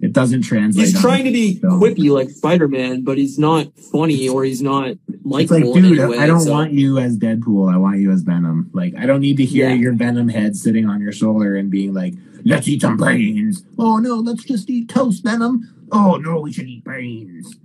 It 0.00 0.12
doesn't 0.12 0.42
translate. 0.42 0.86
He's 0.86 1.00
trying 1.00 1.24
to 1.24 1.32
be 1.32 1.56
film. 1.56 1.80
quippy 1.80 2.10
like 2.12 2.30
Spider-Man, 2.30 3.02
but 3.02 3.18
he's 3.18 3.40
not 3.40 3.76
funny 3.92 4.28
or 4.28 4.44
he's 4.44 4.62
not 4.62 4.90
It's 4.90 5.50
like, 5.50 5.50
in 5.50 5.72
dude, 5.72 5.98
any 5.98 6.10
way. 6.12 6.18
I 6.18 6.28
don't 6.28 6.42
so- 6.42 6.52
want 6.52 6.70
you 6.72 6.98
as 6.98 7.18
Deadpool. 7.18 7.74
I 7.74 7.76
want 7.76 7.98
you 7.98 8.12
as 8.12 8.22
Venom. 8.22 8.70
Like, 8.72 8.94
I 8.96 9.04
don't 9.04 9.20
need 9.20 9.36
to 9.38 9.44
hear 9.44 9.68
Yeah. 9.68 9.74
your 9.74 9.94
Venom 9.94 10.28
head 10.28 10.54
sitting 10.54 10.86
on 10.86 11.00
your 11.00 11.10
shoulder 11.10 11.56
and 11.56 11.68
being 11.68 11.92
like, 11.92 12.14
"Let's 12.44 12.68
eat 12.68 12.82
some 12.82 12.96
brains." 12.96 13.64
Oh 13.80 13.96
no, 13.98 14.14
let's 14.14 14.44
just 14.44 14.70
eat 14.70 14.88
toast, 14.88 15.24
Venom. 15.24 15.68
Oh 15.90 16.18
no, 16.22 16.38
we 16.40 16.52
should 16.52 16.68
eat 16.68 16.84
brains. 16.84 17.56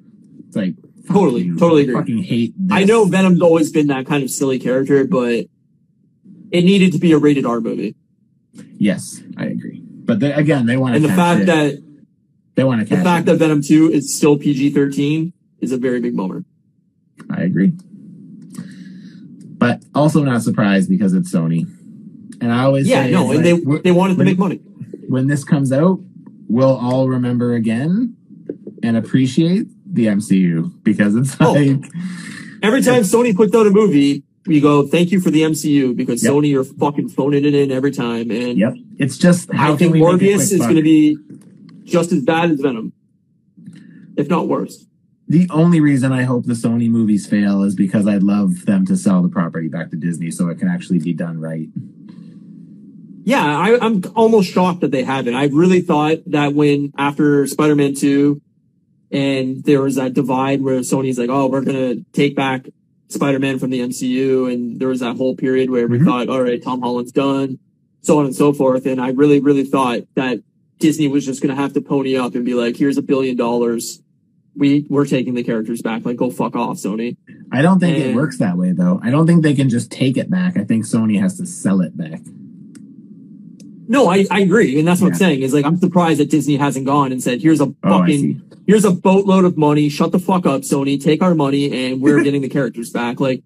It's 0.48 0.56
like 0.56 0.74
Totally, 1.08 1.52
totally 1.56 1.82
I 1.82 1.84
agree. 1.84 1.94
Fucking 1.94 2.24
hate. 2.24 2.54
This. 2.58 2.76
I 2.76 2.84
know 2.86 3.06
Venom's 3.06 3.40
always 3.40 3.72
been 3.72 3.86
that 3.88 4.08
kind 4.08 4.24
of 4.24 4.32
silly 4.32 4.58
character, 4.58 5.06
but 5.06 5.46
it 6.58 6.64
needed 6.64 6.92
to 6.94 7.00
be 7.00 7.12
a 7.12 7.18
rated 7.18 7.46
R 7.46 7.60
movie. 7.62 7.96
Yes, 8.78 9.22
I 9.38 9.46
agree. 9.46 9.82
But 9.84 10.20
they, 10.20 10.32
again, 10.32 10.66
they 10.66 10.78
want 10.78 10.94
to. 10.94 10.96
And 10.98 11.06
the 11.06 11.10
fact 11.10 11.42
it. 11.42 11.46
that 11.48 11.84
they 12.56 12.64
want 12.64 12.88
to 12.88 12.96
the 12.96 13.04
fact 13.04 13.24
it. 13.28 13.32
that 13.32 13.38
Venom 13.38 13.62
2 13.62 13.92
is 13.92 14.16
still 14.16 14.38
PG 14.38 14.70
13 14.72 15.34
is 15.60 15.72
a 15.72 15.78
very 15.78 16.00
big 16.00 16.16
bummer. 16.16 16.46
I 17.30 17.42
agree. 17.44 17.74
But 19.58 19.84
also 19.94 20.24
not 20.24 20.42
surprised 20.42 20.90
because 20.90 21.14
it's 21.14 21.32
Sony. 21.34 21.68
And 22.42 22.52
I 22.52 22.64
always 22.64 22.88
Yeah, 22.88 23.04
say 23.04 23.12
no, 23.12 23.32
and 23.32 23.44
like, 23.44 23.44
they 23.44 23.82
they 23.84 23.92
wanted 23.92 24.18
to 24.18 24.24
make 24.24 24.38
money. 24.38 24.58
when 25.08 25.28
this 25.28 25.44
comes 25.44 25.72
out, 25.72 26.00
we'll 26.48 26.76
all 26.78 27.08
remember 27.10 27.54
again 27.56 28.16
and 28.84 28.98
appreciate 28.98 29.68
the 29.92 30.08
MCU 30.08 30.72
because 30.84 31.16
it's 31.16 31.36
Oh. 31.40 31.54
like 31.54 31.84
Every 32.62 32.82
time 32.82 33.04
Sony 33.04 33.36
puts 33.36 33.54
out 33.56 33.68
a 33.68 33.70
movie, 33.72 34.24
we 34.48 34.62
go, 34.62 34.86
thank 34.86 35.12
you 35.12 35.20
for 35.20 35.32
the 35.32 35.42
MCU 35.42 35.96
because 35.96 36.24
Yep. 36.24 36.34
Sony 36.34 36.56
are 36.56 36.64
fucking 36.64 37.10
phoning 37.10 37.46
it 37.46 37.56
in 37.56 37.72
every 37.72 37.92
time. 37.92 38.30
And 38.32 38.58
yep. 38.58 38.74
It's 38.98 39.18
just 39.18 39.52
how 39.52 39.74
I 39.74 39.78
can 39.78 39.92
think 39.92 39.96
Morbius 39.96 40.52
is 40.52 40.60
going 40.60 40.76
to 40.76 40.84
be 40.84 41.18
just 41.84 42.12
as 42.12 42.24
bad 42.24 42.52
as 42.52 42.60
Venom, 42.60 42.94
if 44.16 44.30
not 44.30 44.48
worse. 44.48 44.86
The 45.28 45.50
only 45.50 45.80
reason 45.80 46.12
I 46.12 46.24
hope 46.24 46.46
the 46.46 46.54
Sony 46.54 46.90
movies 46.90 47.26
fail 47.26 47.64
is 47.64 47.74
because 47.74 48.08
I'd 48.08 48.22
love 48.22 48.66
them 48.66 48.86
to 48.86 48.96
sell 48.96 49.24
the 49.24 49.30
property 49.30 49.68
back 49.68 49.90
to 49.90 49.96
Disney 49.96 50.30
so 50.30 50.50
it 50.50 50.60
can 50.60 50.68
actually 50.68 51.00
be 51.00 51.14
done 51.14 51.42
right. 51.42 51.68
Yeah, 53.24 53.44
I, 53.44 53.84
I'm 53.84 54.04
almost 54.16 54.52
shocked 54.52 54.82
that 54.82 54.92
they 54.92 55.04
haven't. 55.04 55.34
I 55.34 55.46
really 55.48 55.82
thought 55.82 56.20
that 56.28 56.54
when 56.54 56.94
after 56.96 57.48
Spider-Man 57.48 57.96
2 57.96 58.40
and 59.10 59.64
there 59.64 59.82
was 59.82 59.96
that 59.96 60.14
divide 60.14 60.62
where 60.62 60.80
Sony's 60.82 61.18
like, 61.18 61.32
oh, 61.32 61.48
we're 61.48 61.62
going 61.62 61.76
to 61.76 62.06
take 62.14 62.36
back 62.36 62.68
Spider-Man 63.10 63.60
from 63.60 63.70
the 63.70 63.80
MCU. 63.82 64.52
And 64.52 64.80
there 64.80 64.88
was 64.88 65.00
that 65.02 65.18
whole 65.18 65.36
period 65.36 65.70
where 65.70 65.88
we 65.88 66.00
Mhm. 66.00 66.06
thought, 66.06 66.30
all 66.30 66.42
right, 66.42 66.62
Tom 66.62 66.82
Holland's 66.82 67.12
done, 67.12 67.60
so 68.02 68.20
on 68.20 68.26
and 68.26 68.36
so 68.36 68.52
forth. 68.54 68.86
And 68.86 69.00
I 69.02 69.10
really, 69.10 69.40
really 69.40 69.64
thought 69.64 70.02
that 70.16 70.42
Disney 70.80 71.08
was 71.08 71.26
just 71.26 71.42
going 71.42 71.56
to 71.56 71.62
have 71.62 71.74
to 71.74 71.82
pony 71.82 72.16
up 72.18 72.36
and 72.36 72.44
be 72.46 72.54
like, 72.54 72.76
here's 72.78 72.98
a 72.98 73.02
billion 73.02 73.36
dollars. 73.38 74.02
We, 74.58 74.86
we're 74.90 75.06
taking 75.06 75.34
the 75.34 75.44
characters 75.44 75.82
back. 75.82 76.06
Like, 76.06 76.16
go 76.18 76.30
fuck 76.32 76.56
off, 76.56 76.78
Sony. 76.78 77.18
I 77.52 77.62
don't 77.62 77.80
think 77.80 77.98
it 77.98 78.16
works 78.16 78.38
that 78.40 78.58
way 78.58 78.72
though. 78.72 79.00
I 79.04 79.10
don't 79.10 79.28
think 79.28 79.44
they 79.44 79.54
can 79.54 79.70
just 79.70 79.92
take 79.92 80.18
it 80.18 80.30
back. 80.30 80.58
I 80.58 80.64
think 80.64 80.86
Sony 80.86 81.20
has 81.20 81.38
to 81.38 81.46
sell 81.46 81.82
it 81.82 81.96
back. 81.98 82.22
No, 83.88 84.08
I, 84.10 84.26
I 84.32 84.40
agree. 84.42 84.80
And 84.80 84.88
that's 84.88 85.02
what 85.02 85.08
I'm 85.10 85.14
saying 85.16 85.42
is 85.42 85.54
like, 85.54 85.66
I'm 85.66 85.78
surprised 85.78 86.20
that 86.20 86.30
Disney 86.30 86.58
hasn't 86.58 86.86
gone 86.86 87.12
and 87.12 87.22
said, 87.22 87.42
here's 87.42 87.62
a 87.62 87.66
Oh, 87.66 87.76
fucking 87.84 88.08
see. 88.40 88.42
here's 88.68 88.86
a 88.86 88.92
boatload 88.92 89.46
of 89.46 89.58
money. 89.58 89.90
Shut 89.90 90.12
the 90.12 90.20
fuck 90.20 90.46
up, 90.46 90.62
Sony. 90.62 91.02
Take 91.02 91.22
our 91.22 91.36
money 91.36 91.92
and 91.92 92.02
we're 92.02 92.24
getting 92.28 92.42
the 92.42 92.50
characters 92.50 92.90
back. 92.90 93.20
Like 93.20 93.44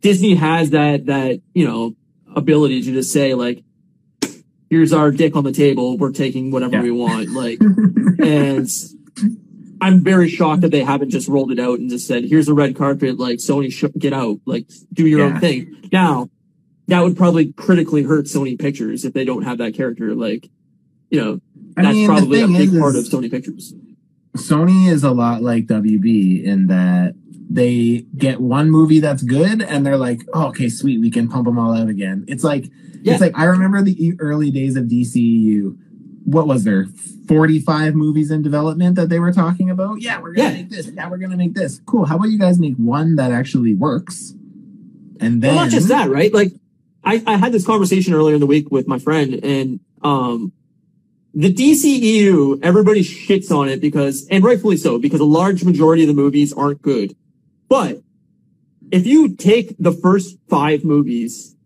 Disney 0.00 0.34
has 0.34 0.70
that, 0.70 1.06
that, 1.06 1.40
you 1.54 1.66
know, 1.66 1.94
ability 2.34 2.82
to 2.82 2.92
just 2.92 3.12
say 3.12 3.34
like, 3.34 3.62
here's 4.70 4.92
our 4.92 5.10
dick 5.10 5.36
on 5.36 5.44
the 5.44 5.52
table. 5.52 5.98
We're 5.98 6.12
taking 6.12 6.50
whatever 6.50 6.76
Yeah. 6.76 6.82
we 6.82 6.90
want. 6.90 7.28
Like, 7.30 7.60
and 8.24 8.68
I'm 9.80 10.02
very 10.02 10.28
shocked 10.30 10.62
that 10.62 10.70
they 10.70 10.82
haven't 10.84 11.10
just 11.10 11.28
rolled 11.28 11.50
it 11.52 11.58
out 11.58 11.78
and 11.80 11.90
just 11.90 12.06
said, 12.06 12.24
here's 12.24 12.48
a 12.48 12.54
red 12.54 12.76
carpet. 12.76 13.18
Like 13.18 13.38
Sony, 13.38 13.70
sh- 13.72 13.84
get 13.98 14.12
out. 14.12 14.38
Like 14.46 14.66
do 14.92 15.06
your 15.06 15.20
Yeah. 15.20 15.34
own 15.34 15.40
thing. 15.40 15.88
Now 15.92 16.30
that 16.88 17.00
would 17.02 17.16
probably 17.16 17.52
critically 17.52 18.02
hurt 18.02 18.26
Sony 18.26 18.58
Pictures 18.58 19.04
if 19.04 19.12
they 19.12 19.24
don't 19.24 19.42
have 19.42 19.58
that 19.58 19.74
character. 19.74 20.14
Like, 20.14 20.48
you 21.10 21.20
know, 21.20 21.40
I 21.76 21.82
that's 21.82 21.94
mean, 21.94 22.06
probably 22.08 22.40
a 22.42 22.46
big 22.48 22.72
is- 22.72 22.78
part 22.80 22.96
of 22.96 23.04
Sony 23.04 23.30
Pictures. 23.30 23.74
Sony 24.36 24.88
is 24.90 25.04
a 25.04 25.10
lot 25.10 25.42
like 25.42 25.66
WB 25.66 26.42
in 26.44 26.66
that 26.68 27.14
they 27.50 28.06
get 28.16 28.40
one 28.40 28.70
movie 28.70 28.98
that's 28.98 29.22
good 29.22 29.60
and 29.60 29.84
they're 29.84 29.98
like, 29.98 30.22
oh, 30.32 30.46
okay, 30.48 30.70
sweet, 30.70 31.00
we 31.00 31.10
can 31.10 31.28
pump 31.28 31.44
them 31.44 31.58
all 31.58 31.74
out 31.74 31.88
again. 31.90 32.24
It's 32.28 32.42
like, 32.42 32.64
Yeah. 33.02 33.12
it's 33.12 33.20
like 33.20 33.38
I 33.38 33.44
remember 33.44 33.82
the 33.82 34.14
early 34.20 34.50
days 34.50 34.74
of 34.76 34.84
DCEU. 34.86 35.76
What 36.24 36.46
was 36.46 36.64
there? 36.64 36.86
45 37.28 37.94
movies 37.94 38.30
in 38.30 38.40
development 38.42 38.96
that 38.96 39.10
they 39.10 39.18
were 39.18 39.32
talking 39.32 39.68
about? 39.68 40.00
Yeah, 40.00 40.18
we're 40.20 40.32
going 40.32 40.48
to 40.48 40.54
Yeah. 40.56 40.62
make 40.62 40.70
this. 40.70 40.90
Yeah, 40.94 41.10
we're 41.10 41.18
going 41.18 41.30
to 41.32 41.36
make 41.36 41.52
this. 41.54 41.80
Cool. 41.84 42.06
How 42.06 42.16
about 42.16 42.30
you 42.30 42.38
guys 42.38 42.58
make 42.58 42.76
one 42.76 43.16
that 43.16 43.32
actually 43.32 43.74
works? 43.74 44.34
And 45.20 45.42
then 45.42 45.54
well, 45.54 45.64
not 45.64 45.70
just 45.70 45.88
that, 45.88 46.08
right? 46.10 46.32
Like, 46.32 46.52
I, 47.04 47.22
I 47.26 47.36
had 47.36 47.52
this 47.52 47.66
conversation 47.66 48.14
earlier 48.14 48.34
in 48.34 48.40
the 48.40 48.46
week 48.46 48.70
with 48.70 48.86
my 48.86 48.98
friend, 48.98 49.34
and 49.42 49.80
um, 50.02 50.52
the 51.34 51.52
DCEU, 51.52 52.60
everybody 52.62 53.02
shits 53.02 53.50
on 53.50 53.68
it 53.68 53.80
because, 53.80 54.26
and 54.30 54.44
rightfully 54.44 54.76
so, 54.76 54.98
because 54.98 55.20
a 55.20 55.24
large 55.24 55.64
majority 55.64 56.02
of 56.02 56.08
the 56.08 56.14
movies 56.14 56.52
aren't 56.52 56.82
good. 56.82 57.16
But 57.68 58.02
if 58.90 59.06
you 59.06 59.34
take 59.34 59.76
the 59.78 59.92
first 59.92 60.36
five 60.48 60.84
movies, 60.84 61.56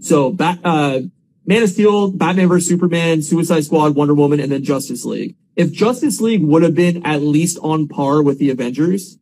so 0.00 0.30
Bat, 0.30 0.58
uh, 0.64 1.00
Man 1.46 1.62
of 1.62 1.70
Steel, 1.70 2.10
Batman 2.10 2.48
vs 2.48 2.68
Superman, 2.68 3.22
Suicide 3.22 3.64
Squad, 3.64 3.94
Wonder 3.94 4.14
Woman, 4.14 4.40
and 4.40 4.50
then 4.50 4.64
Justice 4.64 5.04
League. 5.04 5.36
If 5.56 5.72
Justice 5.72 6.20
League 6.20 6.42
would 6.42 6.62
have 6.62 6.74
been 6.74 7.06
at 7.06 7.22
least 7.22 7.58
on 7.62 7.86
par 7.86 8.22
with 8.22 8.38
the 8.38 8.50
Avengers, 8.50 9.18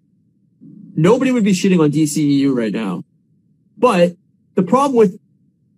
nobody 0.97 1.30
would 1.30 1.44
be 1.44 1.52
shitting 1.52 1.82
on 1.82 1.90
DCEU 1.90 2.55
right 2.56 2.72
now. 2.72 3.05
But 3.76 4.16
the 4.55 4.62
problem 4.62 4.97
with 4.97 5.18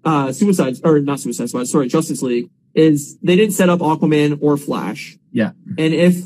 uh 0.04 0.32
Suicide 0.32 0.76
or 0.84 1.00
not 1.00 1.20
Suicide 1.20 1.48
Squad, 1.48 1.68
sorry, 1.68 1.88
Justice 1.88 2.22
League 2.22 2.50
is 2.74 3.16
they 3.22 3.36
didn't 3.36 3.54
set 3.54 3.68
up 3.68 3.80
Aquaman 3.80 4.38
or 4.42 4.56
Flash. 4.56 5.16
Yeah. 5.32 5.52
And 5.78 5.94
if 5.94 6.16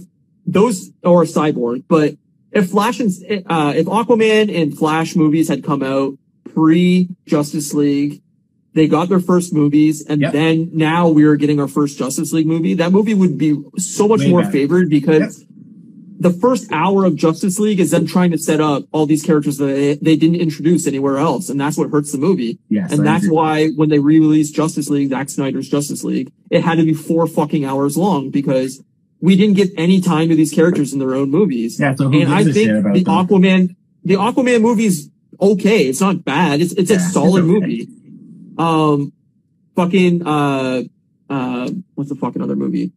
those 0.46 0.90
or 1.02 1.24
Cyborg, 1.24 1.84
but 1.88 2.16
if 2.52 2.70
Flash 2.70 3.00
and 3.00 3.10
uh 3.46 3.72
if 3.76 3.86
Aquaman 3.86 4.54
and 4.54 4.76
Flash 4.76 5.14
movies 5.16 5.48
had 5.48 5.62
come 5.64 5.82
out 5.82 6.16
pre 6.54 7.08
Justice 7.26 7.74
League, 7.74 8.22
they 8.74 8.86
got 8.88 9.08
their 9.08 9.20
first 9.20 9.52
movies 9.52 10.04
and 10.06 10.20
Yep. 10.22 10.32
then 10.32 10.70
now 10.72 11.08
we 11.08 11.24
are 11.24 11.36
getting 11.36 11.60
our 11.60 11.68
first 11.68 11.98
Justice 11.98 12.32
League 12.32 12.46
movie. 12.46 12.74
That 12.74 12.92
movie 12.92 13.14
would 13.14 13.36
be 13.38 13.60
so 13.76 14.08
much 14.08 14.20
Way 14.20 14.30
more 14.30 14.40
better. 14.42 14.52
favored 14.52 14.88
because 14.90 15.44
the 16.20 16.30
first 16.30 16.70
hour 16.72 17.04
of 17.04 17.14
Justice 17.14 17.58
League 17.60 17.78
is 17.78 17.92
them 17.92 18.04
trying 18.06 18.32
to 18.32 18.38
set 18.38 18.60
up 18.60 18.84
all 18.90 19.06
these 19.06 19.22
characters 19.22 19.56
that 19.58 19.66
they, 19.66 19.94
they 19.94 20.16
didn't 20.16 20.40
introduce 20.40 20.86
anywhere 20.88 21.18
else. 21.18 21.48
And 21.48 21.60
that's 21.60 21.76
what 21.78 21.90
hurts 21.90 22.10
the 22.10 22.18
movie. 22.18 22.58
yes, 22.68 22.90
And 22.90 23.02
I 23.02 23.04
that's 23.04 23.24
agree. 23.24 23.36
why 23.36 23.68
when 23.70 23.88
they 23.88 24.00
re-released 24.00 24.52
Justice 24.54 24.88
League, 24.90 25.10
Zack 25.10 25.28
Snyder's 25.30 25.68
Justice 25.68 26.02
League, 26.02 26.32
it 26.50 26.64
had 26.64 26.78
to 26.78 26.84
be 26.84 26.92
four 26.92 27.26
fucking 27.28 27.64
hours 27.64 27.96
long 27.96 28.30
because 28.30 28.82
we 29.20 29.36
didn't 29.36 29.54
get 29.56 29.70
any 29.76 30.00
time 30.00 30.28
to 30.28 30.34
these 30.34 30.52
characters 30.52 30.92
in 30.92 30.98
their 30.98 31.14
own 31.14 31.30
movies. 31.30 31.78
Yeah, 31.78 31.94
so 31.94 32.06
and 32.12 32.32
I 32.32 32.42
think 32.44 32.54
the 32.54 33.04
them? 33.04 33.04
Aquaman, 33.04 33.76
the 34.04 34.14
Aquaman 34.14 34.60
movie's 34.60 35.10
okay. 35.40 35.86
It's 35.86 36.00
not 36.00 36.24
bad. 36.24 36.60
It's, 36.60 36.72
it's 36.72 36.90
Yeah, 36.90 36.96
a 36.96 37.00
it's 37.00 37.12
solid 37.12 37.44
okay. 37.44 37.52
movie. 37.52 37.88
Um, 38.58 39.12
fucking, 39.76 40.26
uh, 40.26 40.82
uh, 41.30 41.70
what's 41.94 42.10
the 42.10 42.16
fucking 42.16 42.42
other 42.42 42.56
movie? 42.56 42.90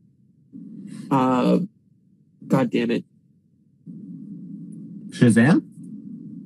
Uh, 1.11 1.60
God 2.48 2.72
damn 2.72 2.89
it. 2.91 3.03
Shazam? 5.12 5.62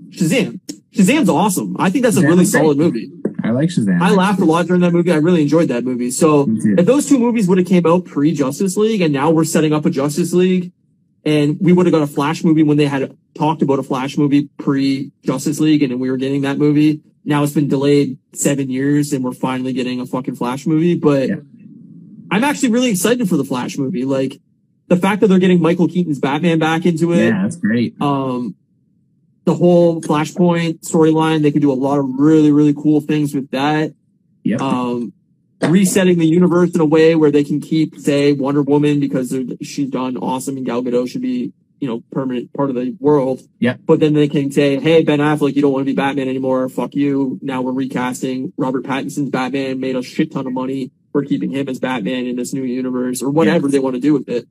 Shazam. 0.10 0.60
Shazam's 0.94 1.30
awesome. 1.30 1.76
I 1.80 1.90
think 1.90 2.04
that's 2.04 2.18
a 2.18 2.22
Shazam 2.22 2.28
really 2.28 2.44
is 2.44 2.52
great. 2.52 2.62
solid 2.62 2.78
movie. 2.78 3.12
I 3.44 3.52
like 3.52 3.70
Shazam. 3.70 4.02
I 4.02 4.12
laughed 4.12 4.40
a 4.40 4.46
lot 4.46 4.66
during 4.66 4.82
that 4.82 4.92
movie. 4.94 5.12
I 5.12 5.18
really 5.18 5.42
enjoyed 5.42 5.68
that 5.70 5.84
movie. 5.84 6.10
So 6.12 6.46
if 6.50 6.86
those 6.86 7.08
two 7.08 7.20
movies 7.20 7.48
would 7.48 7.58
have 7.58 7.68
came 7.68 7.86
out 7.86 8.06
pre 8.06 8.34
Justice 8.34 8.78
League 8.78 9.02
and 9.02 9.14
now 9.14 9.30
we're 9.30 9.44
setting 9.44 9.74
up 9.74 9.86
a 9.86 9.90
Justice 9.90 10.34
League 10.34 10.72
and 11.26 11.58
we 11.60 11.74
would 11.74 11.86
have 11.86 11.94
got 11.94 12.02
a 12.02 12.08
Flash 12.08 12.44
movie 12.44 12.64
when 12.64 12.78
they 12.78 12.86
had 12.88 13.16
talked 13.36 13.62
about 13.62 13.78
a 13.80 13.84
Flash 13.84 14.18
movie 14.18 14.50
pre 14.58 15.12
Justice 15.24 15.60
League 15.60 15.84
and 15.84 16.00
we 16.00 16.10
were 16.10 16.18
getting 16.18 16.42
that 16.42 16.58
movie. 16.58 17.02
Now 17.24 17.44
it's 17.44 17.54
been 17.54 17.68
delayed 17.68 18.18
seven 18.34 18.70
years 18.70 19.12
and 19.12 19.24
we're 19.24 19.34
finally 19.34 19.74
getting 19.74 20.00
a 20.00 20.06
fucking 20.06 20.36
Flash 20.36 20.66
movie. 20.66 20.96
But 20.96 21.30
Yeah. 21.30 21.36
I'm 22.32 22.44
actually 22.44 22.70
really 22.72 22.90
excited 22.90 23.30
for 23.30 23.38
the 23.38 23.44
Flash 23.46 23.78
movie. 23.78 24.06
Like 24.06 24.40
the 24.88 24.96
fact 24.96 25.22
that 25.22 25.28
they're 25.28 25.40
getting 25.40 25.62
Michael 25.62 25.88
Keaton's 25.88 26.20
Batman 26.20 26.60
back 26.60 26.86
into 26.86 27.12
it 27.14 27.26
Yeah, 27.30 27.42
that's 27.44 27.56
great. 27.56 27.96
um, 28.02 28.56
the 29.46 29.54
whole 29.56 30.02
Flashpoint 30.02 30.82
storyline. 30.88 31.42
They 31.42 31.52
could 31.52 31.62
do 31.62 31.72
a 31.72 31.74
lot 31.74 32.00
of 32.00 32.06
really, 32.18 32.52
really 32.52 32.74
cool 32.74 33.02
things 33.02 33.34
with 33.34 33.52
that. 33.52 33.94
Yep. 34.44 34.62
Um, 34.62 35.14
resetting 35.62 36.20
the 36.20 36.26
universe 36.28 36.74
in 36.76 36.82
a 36.82 36.86
way 36.86 37.16
where 37.16 37.32
they 37.32 37.44
can 37.44 37.60
keep, 37.62 37.98
say, 37.98 38.34
Wonder 38.34 38.62
Woman 38.62 39.00
because 39.00 39.36
she's 39.62 39.90
done 39.90 40.18
awesome 40.18 40.58
and 40.58 40.66
Gal 40.66 40.84
Gadot 40.84 41.10
should 41.10 41.22
be, 41.22 41.54
you 41.80 41.88
know, 41.88 42.04
permanent 42.12 42.54
part 42.54 42.70
of 42.70 42.76
the 42.76 42.96
world. 43.00 43.42
Yeah. 43.60 43.78
But 43.84 44.00
then 44.00 44.14
they 44.14 44.28
can 44.28 44.52
say, 44.52 44.80
hey, 44.80 45.04
Ben 45.04 45.20
Affleck, 45.20 45.56
you 45.56 45.62
don't 45.62 45.72
want 45.74 45.82
to 45.82 45.92
be 45.92 45.96
Batman 45.96 46.28
anymore. 46.30 46.68
Fuck 46.70 46.96
you. 46.96 47.40
Now 47.42 47.62
we're 47.62 47.72
recasting 47.72 48.54
Robert 48.58 48.84
Pattinson's 48.84 49.30
Batman, 49.30 49.80
made 49.80 49.96
a 49.96 50.04
shit 50.04 50.32
ton 50.32 50.46
of 50.48 50.54
money. 50.54 50.92
We're 51.14 51.24
keeping 51.24 51.52
him 51.52 51.70
as 51.70 51.80
Batman 51.80 52.26
in 52.26 52.36
this 52.36 52.54
new 52.54 52.64
universe 52.64 53.22
or 53.24 53.30
whatever 53.30 53.68
they 53.68 53.80
want 53.80 53.96
to 53.96 54.02
do 54.02 54.14
with 54.14 54.28
it. 54.28 54.48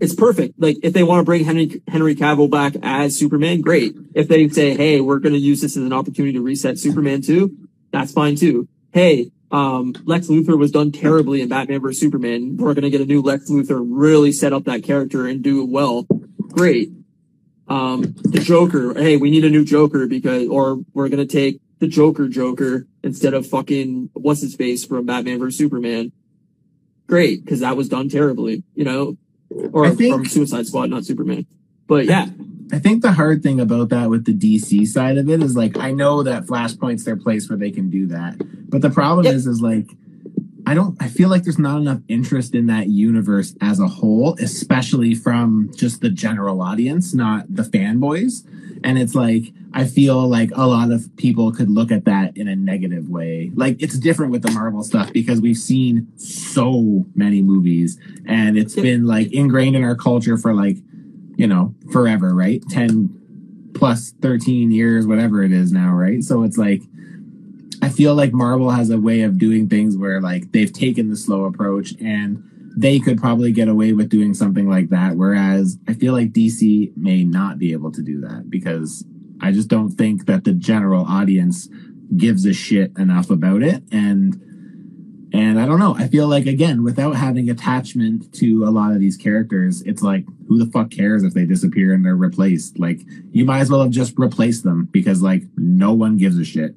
It's 0.00 0.14
perfect. 0.14 0.54
Like 0.58 0.78
if 0.82 0.92
they 0.92 1.02
want 1.02 1.20
to 1.20 1.24
bring 1.24 1.44
Henry 1.44 1.82
Henry 1.86 2.14
Cavill 2.16 2.50
back 2.50 2.74
as 2.82 3.18
Superman, 3.18 3.60
great. 3.60 3.94
If 4.14 4.28
they 4.28 4.48
say, 4.48 4.74
hey, 4.74 5.00
we're 5.00 5.18
going 5.18 5.34
to 5.34 5.38
use 5.38 5.60
this 5.60 5.76
as 5.76 5.82
an 5.82 5.92
opportunity 5.92 6.32
to 6.32 6.40
reset 6.40 6.78
Superman 6.78 7.22
too, 7.22 7.56
that's 7.92 8.12
fine 8.12 8.36
too. 8.36 8.66
Hey, 8.92 9.30
um, 9.50 9.94
Lex 10.04 10.28
Luthor 10.28 10.58
was 10.58 10.70
done 10.70 10.90
terribly 10.90 11.42
in 11.42 11.48
Batman 11.48 11.80
vs 11.80 12.00
Superman. 12.00 12.56
We're 12.56 12.74
going 12.74 12.82
to 12.82 12.90
get 12.90 13.00
a 13.00 13.06
new 13.06 13.20
Lex 13.20 13.50
Luthor, 13.50 13.84
really 13.86 14.32
set 14.32 14.52
up 14.52 14.64
that 14.64 14.82
character 14.82 15.26
and 15.26 15.42
do 15.42 15.62
it 15.62 15.68
well. 15.68 16.06
Great. 16.48 16.92
Um, 17.68 18.14
the 18.24 18.40
Joker. 18.40 18.94
Hey, 18.94 19.16
we 19.16 19.30
need 19.30 19.44
a 19.44 19.50
new 19.50 19.64
Joker 19.64 20.06
because, 20.06 20.48
or 20.48 20.78
we're 20.92 21.08
going 21.08 21.26
to 21.26 21.32
take 21.32 21.60
the 21.78 21.86
Joker 21.86 22.28
Joker 22.28 22.86
instead 23.02 23.34
of 23.34 23.46
fucking 23.46 24.10
what's 24.14 24.40
his 24.40 24.54
face 24.54 24.84
from 24.84 25.06
Batman 25.06 25.38
vs 25.38 25.58
Superman. 25.58 26.12
Great, 27.06 27.44
because 27.44 27.60
that 27.60 27.76
was 27.76 27.88
done 27.88 28.08
terribly, 28.08 28.62
you 28.74 28.84
know, 28.84 29.16
or 29.72 29.86
I 29.86 29.90
think- 29.94 30.14
from 30.14 30.26
Suicide 30.26 30.66
Squad, 30.66 30.90
not 30.90 31.04
Superman. 31.04 31.46
But 31.86 32.06
yeah, 32.06 32.26
I 32.72 32.78
think 32.78 33.02
the 33.02 33.12
hard 33.12 33.42
thing 33.42 33.58
about 33.58 33.88
that 33.88 34.10
with 34.10 34.24
the 34.24 34.32
DC 34.32 34.86
side 34.86 35.18
of 35.18 35.28
it 35.28 35.42
is 35.42 35.56
like 35.56 35.76
I 35.76 35.90
know 35.90 36.22
that 36.22 36.46
Flashpoint's 36.46 37.04
their 37.04 37.16
place 37.16 37.48
where 37.48 37.58
they 37.58 37.70
can 37.70 37.90
do 37.90 38.06
that. 38.08 38.36
But 38.70 38.82
the 38.82 38.90
problem 38.90 39.26
is 39.26 39.46
is 39.46 39.60
like 39.60 39.88
I 40.66 40.74
don't 40.74 40.96
I 41.02 41.08
feel 41.08 41.28
like 41.28 41.42
there's 41.42 41.58
not 41.58 41.80
enough 41.80 42.00
interest 42.06 42.54
in 42.54 42.66
that 42.66 42.88
universe 42.88 43.56
as 43.60 43.80
a 43.80 43.88
whole, 43.88 44.34
especially 44.40 45.14
from 45.16 45.70
just 45.74 46.00
the 46.00 46.10
general 46.10 46.62
audience, 46.62 47.12
not 47.12 47.52
the 47.52 47.64
fanboys. 47.64 48.46
And 48.84 48.98
it's 48.98 49.14
like 49.14 49.52
I 49.72 49.84
feel 49.84 50.28
like 50.28 50.50
a 50.54 50.66
lot 50.66 50.90
of 50.90 51.14
people 51.16 51.52
could 51.52 51.70
look 51.70 51.92
at 51.92 52.04
that 52.06 52.36
in 52.36 52.48
a 52.48 52.56
negative 52.56 53.08
way. 53.08 53.52
Like 53.54 53.80
it's 53.80 53.98
different 53.98 54.32
with 54.32 54.42
the 54.42 54.50
Marvel 54.50 54.82
stuff 54.82 55.12
because 55.12 55.40
we've 55.40 55.56
seen 55.56 56.08
so 56.16 57.04
many 57.14 57.40
movies 57.40 57.98
and 58.26 58.58
it's 58.58 58.74
been 58.74 59.06
like 59.06 59.32
ingrained 59.32 59.76
in 59.76 59.84
our 59.84 59.94
culture 59.94 60.36
for 60.36 60.54
like 60.54 60.78
you 61.40 61.46
know, 61.46 61.74
forever, 61.90 62.34
right? 62.34 62.62
10 62.68 63.72
plus 63.74 64.12
13 64.20 64.70
years, 64.70 65.06
whatever 65.06 65.42
it 65.42 65.52
is 65.52 65.72
now, 65.72 65.94
right? 65.94 66.22
So 66.22 66.42
it's 66.42 66.58
like, 66.58 66.82
I 67.80 67.88
feel 67.88 68.14
like 68.14 68.34
Marvel 68.34 68.70
has 68.70 68.90
a 68.90 69.00
way 69.00 69.22
of 69.22 69.38
doing 69.38 69.66
things 69.66 69.96
where 69.96 70.20
like 70.20 70.52
they've 70.52 70.70
taken 70.70 71.08
the 71.08 71.16
slow 71.16 71.44
approach 71.44 71.94
and 71.98 72.44
they 72.80 72.98
could 72.98 73.18
probably 73.18 73.52
get 73.52 73.68
away 73.68 73.92
with 73.92 74.08
doing 74.08 74.32
something 74.32 74.68
like 74.68 74.88
that. 74.88 75.16
Whereas 75.16 75.78
I 75.86 75.92
feel 75.92 76.14
like 76.14 76.32
DC 76.32 76.96
may 76.96 77.24
not 77.24 77.58
be 77.58 77.72
able 77.72 77.92
to 77.92 78.02
do 78.02 78.20
that 78.22 78.48
because 78.48 79.04
I 79.40 79.52
just 79.52 79.68
don't 79.68 79.90
think 79.90 80.24
that 80.26 80.44
the 80.44 80.54
general 80.54 81.04
audience 81.04 81.68
gives 82.16 82.46
a 82.46 82.54
shit 82.54 82.96
enough 82.98 83.28
about 83.28 83.62
it. 83.62 83.82
And 83.92 84.46
and 85.32 85.60
I 85.60 85.66
don't 85.66 85.78
know. 85.78 85.94
I 85.94 86.08
feel 86.08 86.26
like 86.26 86.46
again, 86.46 86.82
without 86.82 87.16
having 87.16 87.50
attachment 87.50 88.32
to 88.36 88.64
a 88.64 88.70
lot 88.70 88.92
of 88.92 88.98
these 88.98 89.16
characters, 89.18 89.82
it's 89.82 90.02
like 90.02 90.24
who 90.48 90.58
the 90.58 90.70
fuck 90.70 90.90
cares 90.90 91.22
if 91.22 91.34
they 91.34 91.44
disappear 91.44 91.92
and 91.92 92.04
they're 92.04 92.16
replaced? 92.16 92.78
Like 92.78 93.00
you 93.30 93.44
might 93.44 93.60
as 93.60 93.70
well 93.70 93.82
have 93.82 93.90
just 93.90 94.18
replaced 94.18 94.64
them 94.64 94.88
because 94.90 95.20
like 95.22 95.42
no 95.56 95.92
one 95.92 96.16
gives 96.16 96.38
a 96.38 96.44
shit. 96.44 96.74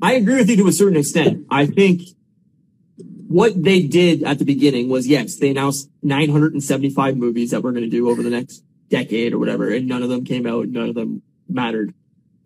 I 0.00 0.14
agree 0.14 0.36
with 0.36 0.48
you 0.48 0.56
to 0.56 0.68
a 0.68 0.72
certain 0.72 0.96
extent. 0.96 1.44
I 1.50 1.66
think 1.66 2.00
what 3.28 3.62
they 3.62 3.82
did 3.82 4.22
at 4.22 4.38
the 4.38 4.44
beginning 4.44 4.88
was 4.88 5.06
yes, 5.06 5.36
they 5.36 5.50
announced 5.50 5.90
975 6.02 7.16
movies 7.16 7.50
that 7.50 7.62
we're 7.62 7.72
going 7.72 7.84
to 7.84 7.90
do 7.90 8.08
over 8.08 8.22
the 8.22 8.30
next 8.30 8.64
decade 8.88 9.34
or 9.34 9.38
whatever, 9.38 9.70
and 9.70 9.86
none 9.86 10.02
of 10.02 10.08
them 10.08 10.24
came 10.24 10.46
out. 10.46 10.66
None 10.68 10.88
of 10.88 10.94
them 10.94 11.22
mattered. 11.46 11.92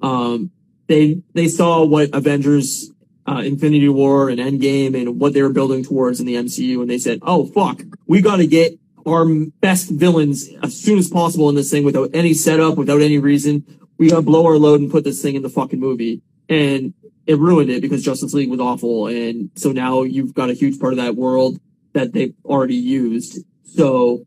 Um, 0.01 0.51
they 0.89 1.23
they 1.35 1.47
saw 1.47 1.85
what 1.85 2.11
Avengers, 2.13 2.91
uh, 3.29 3.43
Infinity 3.45 3.89
War, 3.89 4.29
and 4.29 4.41
Endgame, 4.41 5.01
and 5.01 5.21
what 5.21 5.35
they 5.35 5.43
were 5.43 5.53
building 5.53 5.85
towards 5.85 6.19
in 6.19 6.27
the 6.27 6.35
MCU, 6.35 6.81
and 6.81 6.91
they 6.91 6.99
said, 6.99 7.21
"Oh 7.23 7.47
fuck, 7.47 7.83
we 8.09 8.21
got 8.21 8.37
to 8.37 8.47
get 8.47 8.77
our 9.07 9.25
best 9.61 9.89
villains 9.89 10.49
as 10.65 10.77
soon 10.77 10.99
as 10.99 11.09
possible 11.09 11.49
in 11.49 11.55
this 11.55 11.71
thing 11.71 11.85
without 11.85 12.11
any 12.13 12.35
setup, 12.35 12.77
without 12.77 13.01
any 13.01 13.19
reason. 13.19 13.65
We 13.99 14.09
got 14.09 14.17
to 14.17 14.23
blow 14.23 14.47
our 14.47 14.59
load 14.59 14.81
and 14.81 14.91
put 14.91 15.05
this 15.05 15.23
thing 15.23 15.37
in 15.37 15.43
the 15.43 15.49
fucking 15.49 15.79
movie." 15.79 16.23
And 16.49 16.93
it 17.27 17.39
ruined 17.39 17.71
it 17.71 17.81
because 17.81 18.03
Justice 18.03 18.35
League 18.35 18.51
was 18.51 18.61
awful. 18.61 19.07
And 19.07 19.51
so 19.55 19.73
now 19.73 20.03
you've 20.03 20.35
got 20.35 20.51
a 20.51 20.55
huge 20.55 20.79
part 20.81 20.93
of 20.93 20.97
that 20.99 21.17
world 21.17 21.61
that 21.93 22.13
they've 22.13 22.35
already 22.45 22.75
used. 22.77 23.39
So 23.65 24.25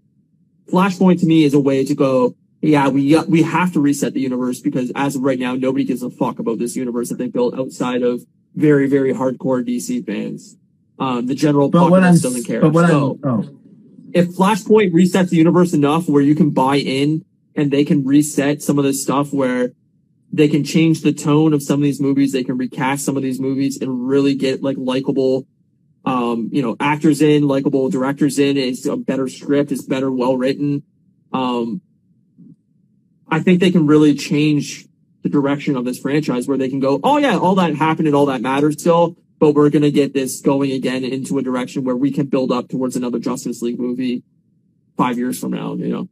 Flashpoint 0.71 1.19
to 1.19 1.25
me 1.25 1.43
is 1.43 1.53
a 1.53 1.59
way 1.59 1.83
to 1.85 1.93
go, 1.95 2.35
yeah, 2.61 2.87
we 2.87 3.15
we 3.27 3.43
have 3.43 3.73
to 3.73 3.79
reset 3.79 4.13
the 4.13 4.21
universe 4.21 4.59
because 4.59 4.91
as 4.95 5.15
of 5.15 5.21
right 5.23 5.37
now, 5.37 5.55
nobody 5.55 5.83
gives 5.83 6.01
a 6.01 6.09
fuck 6.09 6.39
about 6.39 6.57
this 6.57 6.75
universe 6.75 7.09
that 7.09 7.17
they 7.17 7.27
built 7.27 7.57
outside 7.57 8.01
of 8.01 8.25
very, 8.55 8.87
very 8.87 9.13
hardcore 9.13 9.63
DC 9.67 10.05
fans. 10.05 10.57
Um, 10.97 11.27
the 11.27 11.35
general 11.35 11.69
But 11.69 11.79
populace 11.89 12.21
doesn't 12.21 12.45
care. 12.45 12.61
but 12.61 12.73
what 12.73 12.89
So- 12.89 13.19
oh 13.23 13.43
if 14.15 14.29
Flashpoint 14.29 14.93
resets 14.93 15.29
the 15.29 15.35
universe 15.35 15.73
enough 15.73 16.07
where 16.07 16.21
you 16.21 16.35
can 16.35 16.49
buy 16.51 16.77
in 16.77 17.25
and 17.53 17.69
they 17.69 17.83
can 17.83 18.05
reset 18.05 18.61
some 18.63 18.79
of 18.79 18.85
this 18.85 19.03
stuff 19.03 19.33
where 19.33 19.73
they 20.31 20.47
can 20.47 20.63
change 20.63 21.01
the 21.01 21.13
tone 21.13 21.53
of 21.53 21.63
some 21.63 21.79
of 21.79 21.83
these 21.83 22.01
movies, 22.01 22.31
they 22.31 22.43
can 22.43 22.57
recast 22.57 23.05
some 23.05 23.17
of 23.17 23.23
these 23.23 23.39
movies 23.39 23.77
and 23.81 24.07
really 24.07 24.35
get 24.35 24.61
like 24.61 24.77
likable, 24.77 25.47
um, 26.03 26.49
you 26.51 26.61
know, 26.61 26.75
actors 26.79 27.21
in, 27.21 27.47
likable 27.47 27.89
directors 27.89 28.37
in. 28.39 28.57
It's 28.57 28.85
a 28.85 28.97
better 28.97 29.27
script, 29.27 29.71
it's 29.71 29.83
better, 29.83 30.11
well 30.11 30.37
written. 30.37 30.83
Um, 31.31 31.81
I 33.29 33.39
think 33.39 33.59
they 33.59 33.71
can 33.71 33.87
really 33.87 34.15
change 34.15 34.85
the 35.23 35.29
direction 35.29 35.75
of 35.75 35.85
this 35.85 35.99
franchise 35.99 36.47
where 36.47 36.57
they 36.57 36.69
can 36.69 36.79
go, 36.79 36.99
oh 37.03 37.17
yeah, 37.17 37.37
all 37.37 37.55
that 37.55 37.75
happened 37.75 38.07
and 38.07 38.15
all 38.15 38.27
that 38.27 38.41
matters 38.41 38.79
still, 38.79 39.17
but 39.39 39.55
we're 39.55 39.69
going 39.69 39.81
to 39.81 39.91
get 39.91 40.13
this 40.13 40.41
going 40.41 40.71
again 40.71 41.03
into 41.03 41.37
a 41.37 41.41
direction 41.41 41.83
where 41.83 41.95
we 41.95 42.11
can 42.11 42.27
build 42.27 42.51
up 42.51 42.69
towards 42.69 42.95
another 42.95 43.19
Justice 43.19 43.61
League 43.61 43.79
movie 43.79 44.23
five 44.97 45.17
years 45.17 45.39
from 45.39 45.51
now, 45.51 45.73
you 45.73 45.87
know? 45.87 46.09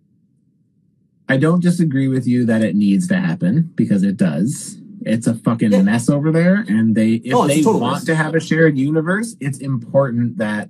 I 1.34 1.38
don't 1.38 1.64
disagree 1.64 2.08
with 2.08 2.28
you 2.28 2.46
that 2.46 2.62
it 2.62 2.76
needs 2.76 3.08
to 3.08 3.16
happen 3.20 3.72
because 3.74 4.04
it 4.04 4.18
does. 4.18 4.80
It's 5.02 5.26
a 5.26 5.34
fucking 5.34 5.72
Yeah. 5.72 5.82
mess 5.82 6.08
over 6.08 6.32
there, 6.32 6.64
and 6.68 6.94
they 6.94 7.14
if 7.26 7.34
Oh, 7.34 7.48
they 7.48 7.64
total 7.64 7.80
want 7.82 7.96
mess. 7.96 8.04
to 8.06 8.16
have 8.16 8.36
a 8.36 8.40
shared 8.40 8.78
universe, 8.78 9.36
it's 9.40 9.58
important 9.58 10.38
that 10.38 10.70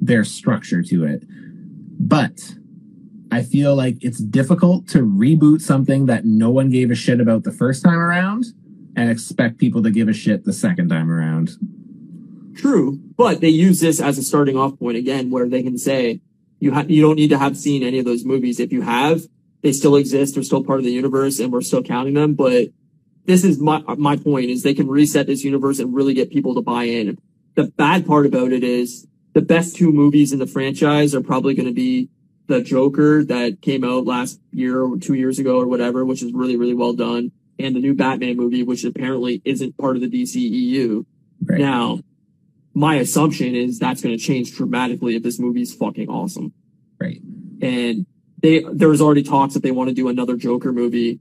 there's 0.00 0.30
structure 0.30 0.80
to 0.84 1.02
it. 1.04 1.24
But 1.98 2.54
I 3.32 3.42
feel 3.42 3.74
like 3.74 3.96
it's 4.00 4.20
difficult 4.20 4.86
to 4.90 4.98
reboot 5.00 5.60
something 5.60 6.06
that 6.06 6.24
no 6.24 6.50
one 6.52 6.70
gave 6.70 6.92
a 6.92 6.94
shit 6.94 7.18
about 7.20 7.42
the 7.42 7.50
first 7.52 7.82
time 7.82 7.98
around 7.98 8.44
and 8.94 9.10
expect 9.10 9.58
people 9.58 9.82
to 9.82 9.90
give 9.90 10.06
a 10.08 10.12
shit 10.12 10.44
the 10.44 10.52
second 10.52 10.88
time 10.88 11.10
around. 11.10 11.50
True, 12.54 13.00
but 13.16 13.40
they 13.40 13.48
use 13.48 13.80
this 13.80 14.00
as 14.00 14.18
a 14.18 14.22
starting 14.22 14.56
off 14.56 14.78
point 14.78 14.96
again, 14.96 15.30
where 15.30 15.48
they 15.48 15.64
can 15.64 15.76
say 15.78 16.20
you 16.60 16.70
ha- 16.72 16.86
you 16.88 17.02
don't 17.02 17.16
need 17.16 17.30
to 17.30 17.38
have 17.38 17.56
seen 17.56 17.82
any 17.82 17.98
of 17.98 18.04
those 18.04 18.24
movies. 18.24 18.60
If 18.60 18.72
you 18.72 18.82
have, 18.82 19.26
they 19.62 19.72
still 19.72 19.96
exist. 19.96 20.34
They're 20.34 20.42
still 20.42 20.64
part 20.64 20.78
of 20.78 20.84
the 20.84 20.92
universe, 20.92 21.38
and 21.38 21.52
we're 21.52 21.60
still 21.60 21.82
counting 21.82 22.14
them. 22.14 22.34
But 22.34 22.68
this 23.24 23.44
is 23.44 23.60
my 23.60 23.82
my 23.96 24.16
point: 24.16 24.50
is 24.50 24.62
they 24.62 24.74
can 24.74 24.88
reset 24.88 25.26
this 25.26 25.44
universe 25.44 25.78
and 25.78 25.94
really 25.94 26.14
get 26.14 26.30
people 26.30 26.54
to 26.54 26.62
buy 26.62 26.84
in. 26.84 27.18
The 27.54 27.64
bad 27.64 28.06
part 28.06 28.26
about 28.26 28.52
it 28.52 28.64
is 28.64 29.06
the 29.32 29.42
best 29.42 29.76
two 29.76 29.92
movies 29.92 30.32
in 30.32 30.38
the 30.38 30.46
franchise 30.46 31.14
are 31.14 31.20
probably 31.20 31.54
going 31.54 31.68
to 31.68 31.74
be 31.74 32.08
the 32.46 32.60
Joker 32.60 33.24
that 33.24 33.60
came 33.60 33.84
out 33.84 34.06
last 34.06 34.40
year 34.50 34.82
or 34.82 34.96
two 34.98 35.14
years 35.14 35.38
ago 35.38 35.58
or 35.58 35.66
whatever, 35.66 36.04
which 36.04 36.22
is 36.22 36.32
really 36.32 36.56
really 36.56 36.74
well 36.74 36.92
done, 36.92 37.32
and 37.58 37.76
the 37.76 37.80
new 37.80 37.94
Batman 37.94 38.36
movie, 38.36 38.62
which 38.62 38.84
apparently 38.84 39.42
isn't 39.44 39.76
part 39.76 39.96
of 39.96 40.02
the 40.02 40.08
DCEU. 40.08 41.04
Right. 41.42 41.60
Now, 41.60 42.00
my 42.74 42.96
assumption 42.96 43.54
is 43.54 43.78
that's 43.78 44.02
going 44.02 44.16
to 44.16 44.22
change 44.22 44.56
dramatically 44.56 45.16
if 45.16 45.22
this 45.22 45.38
movie's 45.38 45.74
fucking 45.74 46.08
awesome. 46.08 46.52
Right. 47.00 47.20
And 47.62 48.06
they 48.42 48.64
there 48.72 48.88
was 48.88 49.00
already 49.00 49.22
talks 49.22 49.54
that 49.54 49.62
they 49.62 49.70
want 49.70 49.88
to 49.88 49.94
do 49.94 50.08
another 50.08 50.36
Joker 50.36 50.72
movie. 50.72 51.20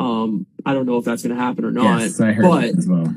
Um, 0.00 0.46
I 0.64 0.74
don't 0.74 0.86
know 0.86 0.98
if 0.98 1.04
that's 1.04 1.22
going 1.22 1.36
to 1.36 1.42
happen 1.42 1.64
or 1.64 1.70
not. 1.72 2.00
yes, 2.00 2.20
I 2.20 2.32
heard 2.32 2.44
but 2.44 2.64
as 2.64 2.86
well. 2.86 3.14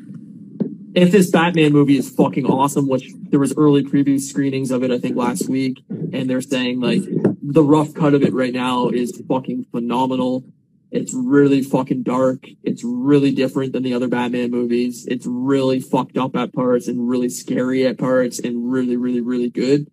if 0.95 1.11
this 1.11 1.29
Batman 1.29 1.71
movie 1.71 1.97
is 1.97 2.09
fucking 2.09 2.45
awesome, 2.45 2.87
which 2.87 3.11
there 3.29 3.39
was 3.39 3.55
early 3.55 3.83
preview 3.83 4.19
screenings 4.19 4.71
of 4.71 4.83
it, 4.83 4.91
I 4.91 4.97
think 4.97 5.15
last 5.15 5.47
week, 5.47 5.83
and 5.89 6.29
they're 6.29 6.41
saying 6.41 6.79
like 6.79 7.03
the 7.41 7.63
rough 7.63 7.93
cut 7.93 8.13
of 8.13 8.23
it 8.23 8.33
right 8.33 8.53
now 8.53 8.89
is 8.89 9.21
fucking 9.27 9.65
phenomenal. 9.71 10.43
It's 10.91 11.13
really 11.13 11.61
fucking 11.61 12.03
dark. 12.03 12.47
It's 12.63 12.83
really 12.83 13.31
different 13.31 13.71
than 13.71 13.83
the 13.83 13.93
other 13.93 14.09
Batman 14.09 14.51
movies. 14.51 15.05
It's 15.07 15.25
really 15.25 15.79
fucked 15.79 16.17
up 16.17 16.35
at 16.35 16.51
parts 16.51 16.87
and 16.87 17.07
really 17.07 17.29
scary 17.29 17.85
at 17.85 17.97
parts 17.97 18.39
and 18.39 18.71
really, 18.71 18.97
really, 18.97 19.21
really 19.21 19.49
good. 19.49 19.89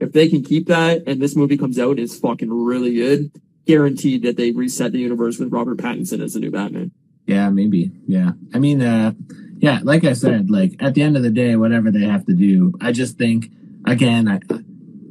If 0.00 0.12
they 0.12 0.28
can 0.28 0.42
keep 0.42 0.66
that 0.68 1.04
and 1.06 1.20
this 1.20 1.36
movie 1.36 1.58
comes 1.58 1.78
out 1.78 1.98
is 1.98 2.18
fucking 2.18 2.50
really 2.50 2.94
good, 2.94 3.30
guaranteed 3.66 4.22
that 4.22 4.36
they 4.36 4.50
reset 4.50 4.92
the 4.92 4.98
universe 4.98 5.38
with 5.38 5.52
Robert 5.52 5.78
Pattinson 5.78 6.22
as 6.22 6.34
the 6.34 6.40
new 6.40 6.50
Batman. 6.50 6.90
Yeah, 7.26 7.50
maybe. 7.50 7.92
Yeah. 8.06 8.32
I 8.54 8.58
mean, 8.58 8.82
uh, 8.82 9.12
yeah, 9.58 9.80
like 9.82 10.04
I 10.04 10.14
said, 10.14 10.50
like 10.50 10.74
at 10.80 10.94
the 10.94 11.02
end 11.02 11.16
of 11.16 11.22
the 11.22 11.30
day, 11.30 11.54
whatever 11.54 11.90
they 11.90 12.04
have 12.04 12.24
to 12.26 12.32
do, 12.32 12.72
I 12.80 12.92
just 12.92 13.18
think, 13.18 13.50
again, 13.86 14.26
I, 14.26 14.40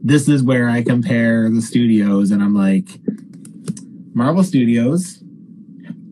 this 0.03 0.27
is 0.27 0.41
where 0.41 0.67
I 0.69 0.83
compare 0.83 1.49
the 1.49 1.61
studios 1.61 2.31
and 2.31 2.41
I'm 2.41 2.55
like, 2.55 2.89
Marvel 4.13 4.43
Studios 4.43 5.23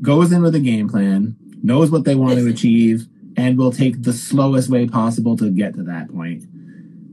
goes 0.02 0.32
in 0.32 0.44
with 0.44 0.56
a 0.56 0.60
game 0.60 0.88
plan, 0.88 1.36
knows 1.64 1.90
what 1.90 2.06
they 2.06 2.16
want 2.16 2.38
to 2.38 2.48
achieve, 2.48 3.08
and 3.36 3.58
will 3.58 3.72
take 3.72 4.04
the 4.04 4.14
slowest 4.14 4.70
way 4.70 4.88
possible 4.88 5.36
to 5.38 5.50
get 5.50 5.74
to 5.76 5.84
that 5.84 6.10
point. 6.14 6.46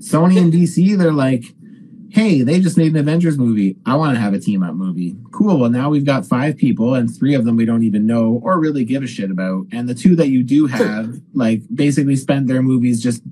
Sony 0.04 0.38
and 0.38 0.52
DC, 0.52 0.96
they're 0.98 1.12
like, 1.12 1.44
hey, 2.10 2.42
they 2.42 2.60
just 2.60 2.76
made 2.76 2.92
an 2.92 2.96
Avengers 2.96 3.38
movie. 3.38 3.76
I 3.86 3.96
want 3.96 4.14
to 4.14 4.20
have 4.20 4.34
a 4.34 4.38
team 4.38 4.62
up 4.62 4.74
movie. 4.74 5.16
Cool. 5.32 5.58
Well, 5.58 5.70
now 5.70 5.90
we've 5.90 6.04
got 6.04 6.26
five 6.26 6.56
people, 6.56 6.94
and 6.94 7.14
three 7.14 7.34
of 7.34 7.44
them 7.44 7.56
we 7.56 7.64
don't 7.64 7.82
even 7.82 8.06
know 8.06 8.40
or 8.44 8.60
really 8.60 8.84
give 8.84 9.02
a 9.02 9.06
shit 9.06 9.30
about. 9.30 9.66
And 9.72 9.88
the 9.88 9.94
two 9.94 10.14
that 10.16 10.28
you 10.28 10.44
do 10.44 10.66
have, 10.66 11.20
like, 11.34 11.62
basically 11.74 12.16
spend 12.16 12.48
their 12.48 12.62
movies 12.62 13.02
just 13.02 13.22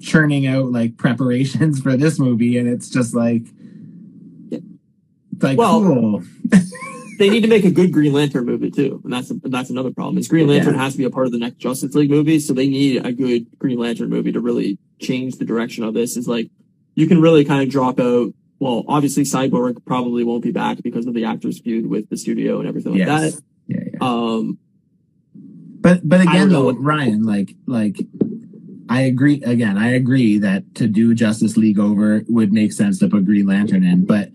churning 0.00 0.46
out 0.46 0.70
like 0.70 0.98
preparations 0.98 1.80
for 1.82 1.96
this 1.96 2.18
movie, 2.18 2.58
and 2.58 2.68
it's 2.68 2.90
just 2.90 3.14
like, 3.14 3.42
like 5.40 5.56
Well, 5.56 5.80
cool. 5.80 6.22
they 7.18 7.30
need 7.30 7.42
to 7.42 7.48
make 7.48 7.64
a 7.64 7.70
good 7.70 7.92
Green 7.92 8.12
Lantern 8.12 8.44
movie 8.46 8.70
too, 8.70 9.00
and 9.04 9.12
that's 9.12 9.30
that's 9.44 9.70
another 9.70 9.90
problem. 9.90 10.18
Is 10.18 10.28
Green 10.28 10.48
Lantern 10.48 10.74
Yeah. 10.74 10.80
has 10.82 10.92
to 10.92 10.98
be 10.98 11.04
a 11.04 11.10
part 11.10 11.26
of 11.26 11.32
the 11.32 11.38
next 11.38 11.58
Justice 11.58 11.94
League 11.94 12.10
movie, 12.10 12.38
so 12.38 12.52
they 12.52 12.68
need 12.68 13.04
a 13.04 13.12
good 13.12 13.46
Green 13.58 13.78
Lantern 13.78 14.10
movie 14.10 14.32
to 14.32 14.40
really 14.40 14.78
change 15.00 15.36
the 15.36 15.44
direction 15.44 15.84
of 15.84 15.94
this. 15.94 16.16
Is 16.16 16.26
like 16.28 16.50
you 16.94 17.06
can 17.06 17.20
really 17.20 17.44
kind 17.44 17.62
of 17.62 17.68
drop 17.70 17.98
out. 18.00 18.32
Well, 18.60 18.84
obviously 18.88 19.24
Cyborg 19.24 19.84
probably 19.84 20.24
won't 20.24 20.42
be 20.42 20.52
back 20.52 20.82
because 20.82 21.06
of 21.06 21.14
the 21.14 21.24
actors 21.24 21.60
feud 21.60 21.86
with 21.86 22.08
the 22.08 22.16
studio 22.16 22.60
and 22.60 22.68
everything 22.68 22.96
like 22.96 23.06
that. 23.06 23.40
Yeah, 23.66 23.78
yeah. 23.92 23.98
Um, 24.00 24.58
But 25.80 26.08
but 26.08 26.20
again 26.22 26.48
though, 26.48 26.72
Ryan, 26.72 27.24
like 27.24 27.54
like 27.66 27.98
I 28.88 29.02
agree 29.02 29.42
again, 29.42 29.76
I 29.76 29.88
agree 29.94 30.38
that 30.38 30.74
to 30.76 30.86
do 30.86 31.14
Justice 31.14 31.56
League 31.56 31.78
over 31.78 32.24
would 32.28 32.52
make 32.52 32.72
sense 32.72 32.98
to 33.00 33.08
put 33.08 33.24
Green 33.26 33.46
Lantern 33.46 33.84
in, 33.84 34.04
but 34.06 34.30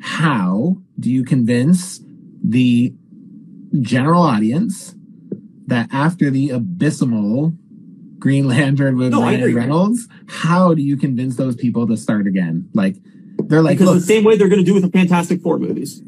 how 0.00 0.78
do 0.98 1.10
you 1.10 1.24
convince 1.24 2.00
the 2.42 2.94
general 3.80 4.22
audience 4.22 4.94
that 5.66 5.88
after 5.92 6.30
the 6.30 6.50
abysmal 6.50 7.54
Green 8.18 8.46
Lantern 8.46 8.98
with 8.98 9.12
No, 9.12 9.22
Ryan. 9.22 9.54
Reynolds, 9.54 10.06
how 10.28 10.74
do 10.74 10.82
you 10.82 10.96
convince 10.96 11.36
those 11.36 11.56
people 11.56 11.86
to 11.86 11.96
start 11.96 12.26
again? 12.26 12.68
Like 12.74 12.96
they're 13.44 13.62
like, 13.62 13.78
because 13.78 14.06
the 14.06 14.14
same 14.14 14.24
way 14.24 14.36
they're 14.36 14.48
going 14.48 14.60
to 14.60 14.64
do 14.64 14.74
with 14.74 14.82
the 14.82 14.90
Fantastic 14.90 15.40
Four 15.40 15.58
movies. 15.58 16.02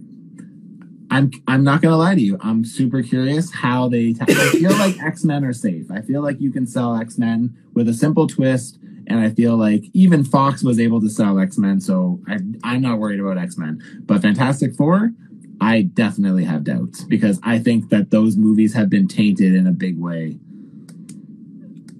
I'm 1.10 1.30
I'm 1.46 1.62
not 1.62 1.82
gonna 1.82 1.98
lie 1.98 2.14
to 2.14 2.20
you. 2.20 2.38
I'm 2.40 2.64
super 2.64 3.02
curious 3.02 3.52
how 3.52 3.88
they. 3.88 4.14
Ta- 4.14 4.24
I 4.28 4.48
feel 4.50 4.70
like 4.72 4.98
X 5.02 5.24
Men 5.24 5.44
are 5.44 5.52
safe. 5.52 5.90
I 5.90 6.00
feel 6.00 6.22
like 6.22 6.40
you 6.40 6.50
can 6.50 6.66
sell 6.66 6.96
X 6.96 7.18
Men 7.18 7.54
with 7.74 7.86
a 7.88 7.92
simple 7.92 8.26
twist, 8.26 8.78
and 9.06 9.20
I 9.20 9.28
feel 9.28 9.56
like 9.56 9.84
even 9.92 10.24
Fox 10.24 10.62
was 10.62 10.80
able 10.80 11.02
to 11.02 11.10
sell 11.10 11.38
X 11.38 11.58
Men, 11.58 11.80
so 11.80 12.18
I, 12.26 12.38
I'm 12.64 12.80
not 12.80 12.98
worried 12.98 13.20
about 13.20 13.36
X 13.36 13.58
Men. 13.58 13.82
But 14.06 14.22
Fantastic 14.22 14.74
Four, 14.74 15.12
I 15.60 15.82
definitely 15.82 16.44
have 16.44 16.64
doubts 16.64 17.04
because 17.04 17.38
I 17.42 17.58
think 17.58 17.90
that 17.90 18.10
those 18.10 18.36
movies 18.36 18.74
have 18.74 18.90
been 18.90 19.08
tainted 19.08 19.54
in 19.54 19.66
a 19.66 19.72
big 19.72 19.98
way. 19.98 20.38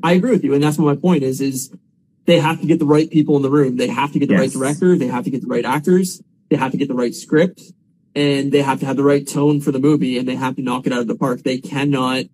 I 0.03 0.13
agree 0.13 0.33
with 0.33 0.45
you, 0.45 0.55
and 0.55 0.63
that's 0.63 0.79
what 0.79 0.95
my 0.95 1.01
point 1.01 1.23
is: 1.23 1.41
is 1.41 1.73
they 2.25 2.41
have 2.41 2.61
to 2.61 2.67
get 2.67 2.79
the 2.79 2.87
right 2.87 3.11
people 3.11 3.37
in 3.37 3.43
the 3.43 3.51
room. 3.51 3.77
They 3.77 3.89
have 3.89 4.13
to 4.13 4.19
get 4.19 4.29
the 4.29 4.37
right 4.37 4.51
director. 4.51 4.97
They 4.97 5.07
have 5.07 5.25
to 5.25 5.31
get 5.31 5.43
the 5.43 5.49
right 5.49 5.65
actors. 5.65 6.23
They 6.51 6.57
have 6.57 6.73
to 6.73 6.77
get 6.77 6.89
the 6.89 6.95
right 6.95 7.15
script, 7.15 7.63
and 8.15 8.53
they 8.53 8.63
have 8.63 8.81
to 8.81 8.87
have 8.87 8.97
the 8.97 9.05
right 9.05 9.27
tone 9.27 9.61
for 9.61 9.73
the 9.73 9.79
movie. 9.79 10.19
And 10.19 10.27
they 10.27 10.37
have 10.37 10.57
to 10.57 10.63
knock 10.63 10.87
it 10.87 10.93
out 10.93 11.01
of 11.01 11.07
the 11.07 11.17
park. 11.17 11.43
They 11.43 11.59
cannot 11.59 12.25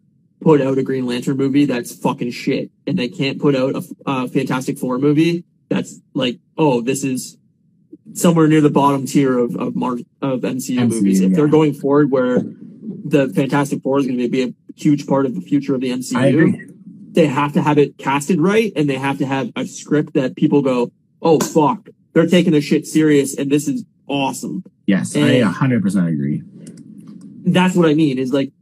put 0.40 0.60
out 0.60 0.78
a 0.78 0.82
Green 0.82 1.06
Lantern 1.06 1.36
movie 1.36 1.66
that's 1.66 1.94
fucking 1.94 2.30
shit, 2.30 2.70
and 2.86 2.98
they 2.98 3.08
can't 3.08 3.40
put 3.40 3.54
out 3.54 3.74
a, 3.74 3.82
a 4.06 4.28
Fantastic 4.28 4.78
Four 4.78 4.98
movie 4.98 5.44
that's 5.68 6.00
like, 6.14 6.38
oh, 6.56 6.80
this 6.80 7.04
is 7.04 7.36
somewhere 8.14 8.48
near 8.48 8.60
the 8.60 8.70
bottom 8.70 9.06
tier 9.06 9.38
of 9.38 9.56
of, 9.56 9.76
Mar- 9.76 9.98
of 10.22 10.40
MCU, 10.40 10.78
MCU, 10.78 10.88
movies. 10.88 11.20
If 11.20 11.32
they're 11.32 11.48
going 11.48 11.74
forward, 11.74 12.10
where 12.10 12.40
the 12.40 13.32
Fantastic 13.34 13.82
Four 13.82 13.98
is 13.98 14.06
going 14.06 14.18
to 14.18 14.28
be 14.28 14.42
a 14.42 14.54
huge 14.76 15.06
part 15.06 15.26
of 15.26 15.34
the 15.34 15.40
future 15.40 15.74
of 15.74 15.80
the 15.80 15.90
MCU 15.90 16.74
they 17.18 17.26
have 17.26 17.52
to 17.54 17.62
have 17.62 17.78
it 17.78 17.98
casted 17.98 18.40
right 18.40 18.72
and 18.76 18.88
they 18.88 18.96
have 18.96 19.18
to 19.18 19.26
have 19.26 19.50
a 19.56 19.66
script 19.66 20.14
that 20.14 20.36
people 20.36 20.62
go, 20.62 20.92
oh 21.20 21.40
fuck, 21.40 21.88
they're 22.12 22.26
taking 22.26 22.52
this 22.52 22.64
shit 22.64 22.86
serious 22.86 23.36
and 23.36 23.50
this 23.50 23.66
is 23.66 23.84
awesome. 24.06 24.64
Yes, 24.86 25.16
I 25.16 25.40
100 25.40 25.82
percent 25.82 26.08
agree. 26.08 26.42
That's 27.44 27.74
what 27.74 27.88
I 27.88 27.94
mean 27.94 28.18
is 28.18 28.32
like, 28.32 28.52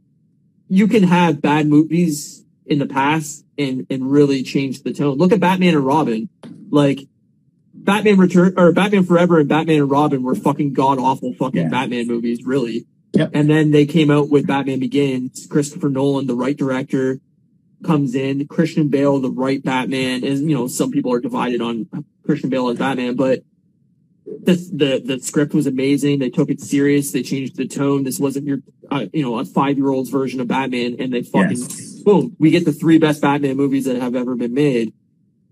you 0.69 0.87
can 0.87 1.03
have 1.03 1.41
bad 1.41 1.67
movies 1.67 2.45
in 2.65 2.79
the 2.79 2.87
past 2.87 3.45
and, 3.57 3.85
and 3.89 4.11
really 4.11 4.43
change 4.43 4.81
the 4.81 4.93
tone. 4.93 5.17
Look 5.17 5.31
at 5.31 5.39
Batman 5.39 5.75
and 5.75 5.85
Robin. 5.85 6.29
Like, 6.69 7.07
Batman 7.87 8.17
Return, 8.17 8.53
or 8.57 8.71
Batman 8.73 9.05
Forever 9.05 9.39
and 9.39 9.47
Batman 9.49 9.79
and 9.81 9.89
Robin 9.89 10.21
were 10.21 10.35
fucking 10.35 10.73
god 10.73 10.99
awful 10.99 11.33
fucking 11.33 11.63
Yeah. 11.63 11.69
Batman 11.69 12.05
movies, 12.05 12.43
really. 12.45 12.85
Yep. 13.13 13.31
And 13.33 13.49
then 13.49 13.71
they 13.71 13.85
came 13.85 14.11
out 14.11 14.29
with 14.29 14.45
Batman 14.45 14.79
Begins. 14.79 15.47
Christopher 15.49 15.89
Nolan, 15.89 16.27
the 16.27 16.35
right 16.35 16.55
director, 16.57 17.21
comes 17.83 18.13
in. 18.13 18.45
Christian 18.47 18.89
Bale, 18.89 19.19
the 19.19 19.31
right 19.31 19.63
Batman, 19.63 20.23
is 20.25 20.41
you 20.41 20.53
know 20.53 20.67
some 20.67 20.91
people 20.91 21.13
are 21.13 21.21
divided 21.21 21.61
on 21.61 21.87
Christian 22.25 22.49
Bale 22.49 22.67
as 22.69 22.77
Batman, 22.77 23.15
but 23.15 23.43
the 24.25 24.55
the 24.73 25.01
the 25.05 25.19
script 25.23 25.53
was 25.53 25.65
amazing. 25.65 26.19
They 26.19 26.29
took 26.29 26.49
it 26.49 26.59
serious. 26.59 27.11
They 27.13 27.23
changed 27.23 27.55
the 27.55 27.67
tone. 27.67 28.03
This 28.03 28.19
wasn't 28.19 28.45
your 28.47 28.59
uh, 28.91 29.05
you 29.13 29.23
know 29.23 29.39
a 29.39 29.45
five 29.45 29.77
year 29.77 29.89
old's 29.89 30.09
version 30.09 30.41
of 30.41 30.49
Batman, 30.49 30.97
and 30.99 31.13
they 31.13 31.23
fucking 31.23 31.57
Yes. 31.57 32.01
boom. 32.01 32.35
We 32.37 32.51
get 32.51 32.65
the 32.65 32.73
three 32.73 32.97
best 32.97 33.21
Batman 33.21 33.55
movies 33.55 33.85
that 33.85 33.95
have 34.01 34.13
ever 34.15 34.35
been 34.35 34.53
made. 34.53 34.93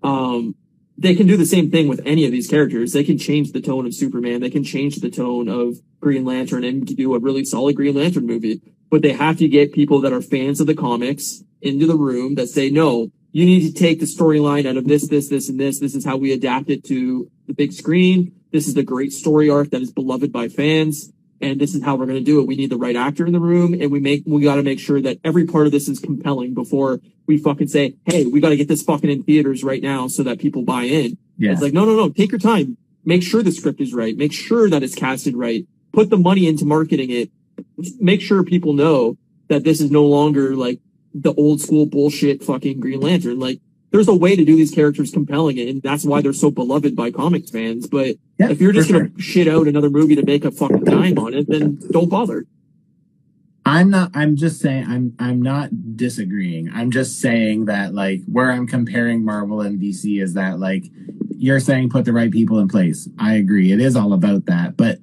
Um, 0.03 0.56
they 0.97 1.15
can 1.15 1.27
do 1.27 1.35
the 1.35 1.45
same 1.45 1.69
thing 1.69 1.88
with 1.88 2.01
any 2.05 2.26
of 2.26 2.31
these 2.31 2.47
characters. 2.47 2.93
They 2.93 3.03
can 3.03 3.17
change 3.17 3.51
the 3.51 3.61
tone 3.61 3.85
of 3.85 3.93
Superman. 3.93 4.41
They 4.41 4.49
can 4.49 4.63
change 4.63 4.97
the 4.97 5.09
tone 5.09 5.49
of 5.49 5.77
Green 5.99 6.23
Lantern 6.23 6.63
and 6.63 6.85
do 6.85 7.13
a 7.13 7.19
really 7.19 7.43
solid 7.43 7.76
Green 7.76 7.95
Lantern 7.95 8.26
movie. 8.26 8.61
But 8.89 9.01
they 9.01 9.11
have 9.11 9.38
to 9.39 9.47
get 9.47 9.73
people 9.73 9.99
that 10.01 10.13
are 10.13 10.22
fans 10.22 10.61
of 10.61 10.67
the 10.67 10.76
comics 10.76 11.43
into 11.61 11.85
the 11.85 11.97
room 11.97 12.35
that 12.35 12.47
say, 12.47 12.69
no, 12.69 13.11
you 13.31 13.45
need 13.45 13.67
to 13.67 13.73
take 13.73 13.99
the 13.99 14.05
storyline 14.05 14.65
out 14.65 14.77
of 14.77 14.88
this, 14.88 15.09
this, 15.09 15.27
this, 15.27 15.49
and 15.49 15.59
this. 15.59 15.80
This 15.80 15.95
is 15.95 16.05
how 16.05 16.15
we 16.15 16.31
adapt 16.31 16.69
it 16.69 16.85
to 16.85 17.30
the 17.47 17.53
big 17.53 17.73
screen. 17.73 18.31
This 18.53 18.67
is 18.67 18.76
the 18.76 18.84
great 18.84 19.11
story 19.11 19.49
arc 19.49 19.72
that 19.72 19.81
is 19.81 19.91
beloved 19.91 20.31
by 20.31 20.47
fans. 20.47 21.11
And 21.41 21.60
this 21.60 21.76
is 21.76 21.84
how 21.84 21.95
we're 21.95 22.06
going 22.06 22.18
to 22.18 22.24
do 22.24 22.40
it. 22.40 22.48
We 22.48 22.56
need 22.56 22.70
the 22.70 22.78
right 22.78 22.95
actor 22.95 23.26
in 23.26 23.34
the 23.34 23.40
room 23.40 23.74
and 23.74 23.91
we 23.91 23.99
make, 23.99 24.24
we 24.26 24.41
got 24.44 24.56
to 24.56 24.64
make 24.64 24.80
sure 24.80 25.02
that 25.02 25.20
every 25.24 25.45
part 25.45 25.66
of 25.66 25.72
this 25.72 25.90
is 25.90 25.99
compelling 25.99 26.53
before 26.53 27.02
we 27.28 27.38
fucking 27.38 27.68
say, 27.68 27.95
Hey, 28.06 28.26
we 28.26 28.40
got 28.40 28.49
to 28.49 28.56
get 28.56 28.68
this 28.68 28.84
fucking 28.84 29.10
in 29.10 29.24
theaters 29.24 29.64
right 29.64 29.82
now 29.82 30.07
so 30.07 30.24
that 30.24 30.40
people 30.40 30.64
buy 30.64 30.84
in. 30.84 31.18
Yeah. 31.38 31.52
It's 31.52 31.62
like, 31.62 31.74
no, 31.74 31.86
no, 31.86 31.95
no, 31.95 32.10
take 32.10 32.32
your 32.32 32.40
time. 32.40 32.78
Make 33.03 33.22
sure 33.22 33.44
the 33.44 33.52
script 33.52 33.82
is 33.82 33.94
right. 33.94 34.16
Make 34.16 34.34
sure 34.34 34.70
that 34.70 34.82
it's 34.82 34.95
casted 34.95 35.36
right. 35.36 35.66
Put 35.91 36.10
the 36.10 36.18
money 36.18 36.48
into 36.48 36.66
marketing 36.66 37.12
it. 37.12 37.30
Make 37.99 38.22
sure 38.22 38.44
people 38.44 38.74
know 38.74 39.18
that 39.48 39.64
this 39.64 39.80
is 39.82 39.91
no 39.91 40.06
longer 40.06 40.56
like 40.56 40.80
the 41.14 41.34
old 41.34 41.62
school 41.62 41.86
bullshit 41.86 42.44
fucking 42.44 42.80
Green 42.80 42.99
Lantern. 42.99 43.40
Like, 43.40 43.60
there's 43.95 44.09
a 44.09 44.13
way 44.13 44.35
to 44.35 44.43
do 44.43 44.57
these 44.57 44.72
characters 44.72 45.09
compelling, 45.09 45.57
and 45.57 45.81
that's 45.81 46.03
why 46.03 46.22
they're 46.22 46.34
so 46.34 46.51
beloved 46.51 46.97
by 46.97 47.11
comics 47.11 47.49
fans. 47.49 47.88
But 47.88 48.17
Yeah, 48.38 48.49
if 48.49 48.59
you're 48.59 48.73
just 48.73 48.91
gonna 48.91 49.09
shit 49.17 49.47
out 49.47 49.67
another 49.67 49.89
movie 49.89 50.17
to 50.17 50.26
make 50.26 50.43
a 50.43 50.51
fucking 50.51 50.84
dime 50.84 51.17
on 51.17 51.34
it, 51.34 51.47
then 51.47 51.80
don't 51.91 52.09
bother. 52.09 52.45
I'm 53.65 53.89
not 53.89 54.11
I'm 54.13 54.35
just 54.35 54.59
saying 54.59 54.85
I'm 54.89 55.15
I'm 55.17 55.41
not 55.41 55.95
disagreeing. 55.95 56.69
I'm 56.73 56.91
just 56.91 57.22
saying 57.22 57.65
that 57.65 57.93
like 57.93 58.22
where 58.26 58.51
I'm 58.51 58.67
comparing 58.67 59.23
Marvel 59.23 59.61
and 59.61 59.80
DC 59.80 60.22
is 60.22 60.34
that 60.34 60.59
like 60.59 60.84
you're 61.38 61.61
saying 61.61 61.89
put 61.89 62.03
the 62.03 62.11
right 62.11 62.31
people 62.31 62.59
in 62.59 62.67
place. 62.67 63.07
I 63.17 63.35
agree. 63.35 63.72
It 63.72 63.80
is 63.80 63.95
all 63.95 64.11
about 64.11 64.45
that. 64.47 64.76
But 64.76 64.99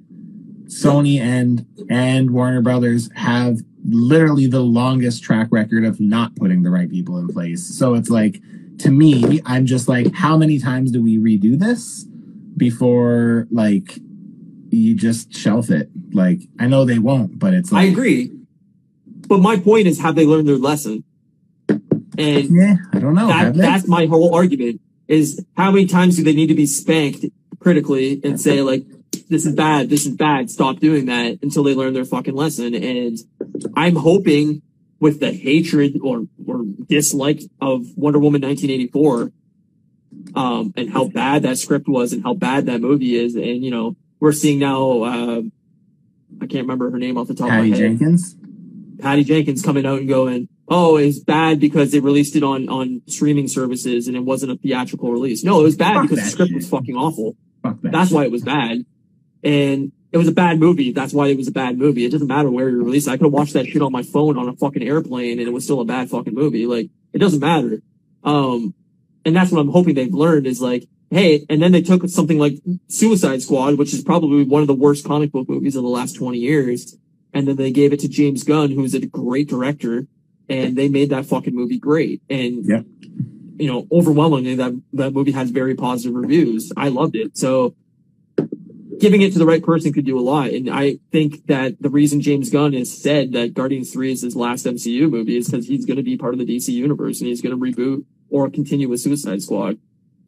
Sony 0.67 1.19
and 1.19 1.65
and 1.89 2.33
Warner 2.33 2.61
Brothers 2.61 3.09
have 3.17 3.57
literally 3.89 4.49
the 4.49 4.61
longest 4.61 5.23
track 5.23 5.49
record 5.51 5.87
of 5.87 5.99
not 5.99 6.37
putting 6.37 6.63
the 6.63 6.71
right 6.71 6.91
people 6.91 7.17
in 7.17 7.29
place. 7.29 7.65
So 7.65 7.95
it's 7.95 8.11
like 8.11 8.41
to 8.83 8.91
me, 8.91 9.41
I'm 9.47 9.67
just 9.67 9.89
like 9.89 10.13
how 10.15 10.37
many 10.37 10.59
times 10.59 10.91
do 10.91 11.03
we 11.03 11.19
redo 11.19 11.59
this 11.59 12.05
before 12.57 13.47
like 13.51 13.99
you 14.71 14.95
just 14.95 15.35
shelf 15.35 15.71
it? 15.71 15.89
Like 16.13 16.41
I 16.59 16.67
know 16.67 16.85
they 16.85 16.99
won't, 16.99 17.39
but 17.39 17.55
it's 17.55 17.73
I 17.73 17.85
agree. 17.85 18.33
But 19.29 19.39
my 19.39 19.59
point 19.59 19.87
is, 19.87 20.01
have 20.01 20.15
they 20.15 20.27
learned 20.27 20.49
their 20.49 20.57
lesson? 20.57 21.05
And 21.69 22.51
Yeah, 22.51 22.77
I 22.93 22.99
don't 22.99 23.15
know. 23.15 23.29
that, 23.29 23.55
that's 23.55 23.89
my 23.89 24.07
whole 24.07 24.35
argument 24.35 24.81
is 25.09 25.45
how 25.57 25.71
many 25.71 25.87
times 25.87 26.17
do 26.17 26.25
they 26.25 26.35
need 26.35 26.49
to 26.49 26.55
be 26.55 26.67
spanked 26.67 27.25
critically 27.61 28.21
and 28.25 28.41
say 28.41 28.63
like, 28.63 28.85
this 29.29 29.47
is 29.47 29.55
bad, 29.55 29.89
this 29.89 30.07
is 30.07 30.15
bad, 30.15 30.51
stop 30.51 30.79
doing 30.79 31.07
that 31.07 31.39
until 31.43 31.63
they 31.63 31.75
learn 31.75 31.95
their 31.95 32.05
fucking 32.05 32.35
lesson. 32.35 32.75
And 32.75 33.19
I'm 33.77 33.97
hoping 33.97 34.63
with 35.03 35.19
the 35.19 35.33
hatred 35.33 35.99
or, 36.01 36.29
or 36.47 36.63
dislike 36.87 37.41
of 37.61 37.85
Wonder 37.97 38.21
Woman 38.21 38.41
1984, 38.41 39.33
um, 40.37 40.73
and 40.77 40.93
how 40.93 41.09
bad 41.09 41.43
that 41.43 41.59
script 41.59 41.89
was 41.89 42.13
and 42.13 42.23
how 42.23 42.35
bad 42.35 42.67
that 42.67 42.81
movie 42.81 43.17
is. 43.17 43.35
And, 43.35 43.65
you 43.65 43.73
know, 43.73 43.97
we're 44.21 44.31
seeing 44.31 44.61
now, 44.61 45.03
uh, 45.03 45.43
I 46.41 46.47
can't 46.47 46.63
remember 46.63 46.89
her 46.93 47.01
name 47.01 47.19
off 47.19 47.27
the 47.27 47.35
top 47.35 47.49
Patty 47.49 47.73
of 47.73 47.79
my 47.79 47.83
head. 47.83 47.99
Jenkins. 47.99 48.37
Patty 49.01 49.25
Jenkins 49.25 49.61
coming 49.61 49.85
out 49.85 49.99
and 49.99 50.09
going, 50.09 50.49
"Oh, 50.69 50.97
it's 50.97 51.19
bad 51.19 51.59
because 51.59 51.91
they 51.91 51.99
released 51.99 52.37
it 52.37 52.45
on 52.45 52.69
on 52.69 53.03
streaming 53.09 53.49
services 53.49 54.07
and 54.07 54.17
it 54.17 54.21
wasn't 54.21 54.53
a 54.53 54.57
theatrical 54.57 55.11
release." 55.11 55.43
No, 55.43 55.59
it 55.59 55.65
was 55.65 55.75
bad 55.75 55.95
Fuck 55.95 56.03
because 56.03 56.25
the 56.25 56.31
script 56.31 56.51
shit. 56.51 56.57
was 56.59 56.69
fucking 56.69 56.95
awful. 56.95 57.37
Fuck 57.65 57.81
that. 57.83 57.91
That's 57.91 58.11
shit. 58.11 58.15
why 58.15 58.25
it 58.27 58.31
was 58.31 58.43
bad, 58.43 58.87
and 59.43 59.91
it 60.13 60.19
was 60.19 60.29
a 60.29 60.33
bad 60.33 60.61
movie. 60.61 60.93
That's 60.93 61.13
why 61.13 61.29
it 61.29 61.37
was 61.37 61.49
a 61.49 61.53
bad 61.53 61.79
movie. 61.79 62.05
It 62.05 62.13
doesn't 62.13 62.27
matter 62.29 62.51
where 62.51 62.69
you 62.69 62.83
release. 62.85 63.07
it. 63.07 63.11
I 63.11 63.17
could 63.17 63.25
have 63.27 63.33
watched 63.33 63.55
that 63.55 63.67
shit 63.67 63.83
on 63.83 63.93
my 63.93 64.03
phone 64.03 64.37
on 64.39 64.49
a 64.49 64.55
fucking 64.57 64.83
airplane 64.83 65.39
and 65.39 65.49
it 65.49 65.53
was 65.53 65.65
still 65.65 65.81
a 65.81 65.85
bad 65.85 66.11
fucking 66.11 66.35
movie. 66.35 66.67
Like 66.67 66.91
it 67.13 67.19
doesn't 67.19 67.41
matter. 67.41 67.81
Um, 68.23 68.75
and 69.25 69.35
that's 69.35 69.51
what 69.51 69.61
I'm 69.61 69.71
hoping 69.71 69.95
they've 69.95 70.13
learned 70.13 70.47
is 70.47 70.61
like 70.61 70.87
hey, 71.11 71.45
and 71.51 71.63
then 71.63 71.73
they 71.73 71.83
took 71.83 72.09
something 72.09 72.39
like 72.39 72.55
Suicide 72.89 73.43
Squad, 73.43 73.77
which 73.77 73.93
is 73.93 74.03
probably 74.03 74.45
one 74.45 74.63
of 74.63 74.67
the 74.67 74.73
worst 74.75 75.05
comic 75.05 75.31
book 75.31 75.47
movies 75.47 75.77
of 75.77 75.83
the 75.83 75.89
last 75.89 76.15
20 76.15 76.39
years. 76.39 76.97
And 77.35 77.47
then 77.47 77.57
they 77.57 77.71
gave 77.71 77.93
it 77.93 78.01
to 78.01 78.09
James 78.09 78.45
Gunn, 78.45 78.71
who's 78.71 78.95
a 78.95 79.05
great 79.07 79.47
director, 79.47 80.07
and 80.49 80.75
they 80.75 80.89
made 80.89 81.11
that 81.11 81.27
fucking 81.27 81.55
movie 81.55 81.79
great. 81.79 82.23
And, 82.31 82.65
Yeah. 82.65 82.81
you 83.59 83.69
know, 83.71 83.87
overwhelmingly 83.93 84.55
that, 84.55 84.73
that 84.95 85.13
movie 85.13 85.33
has 85.33 85.51
very 85.51 85.75
positive 85.75 86.15
reviews. 86.15 86.73
I 86.79 86.89
loved 86.89 87.15
it. 87.15 87.37
So 87.37 87.75
giving 89.01 89.23
it 89.23 89.33
to 89.33 89.39
the 89.39 89.47
right 89.47 89.63
person 89.63 89.93
could 89.93 90.05
do 90.05 90.19
a 90.19 90.21
lot. 90.23 90.51
And 90.51 90.69
I 90.69 90.99
think 91.11 91.47
that 91.47 91.81
the 91.81 91.91
reason 91.91 92.21
James 92.21 92.51
Gunn 92.51 92.73
has 92.75 92.93
said 92.97 93.33
that 93.33 93.55
Guardians 93.55 93.93
3 93.93 94.13
is 94.13 94.23
his 94.23 94.37
last 94.37 94.67
MCU 94.67 95.11
movie 95.11 95.37
is 95.37 95.49
because 95.49 95.67
he's 95.67 95.85
going 95.87 95.97
to 95.97 96.03
be 96.03 96.17
part 96.17 96.35
of 96.35 96.39
the 96.39 96.47
DC 96.47 96.69
universe 96.69 97.21
and 97.21 97.29
he's 97.29 97.41
going 97.41 97.59
to 97.59 97.61
reboot 97.61 98.05
or 98.29 98.51
continue 98.51 98.89
with 98.89 99.01
Suicide 99.01 99.43
Squad. 99.43 99.79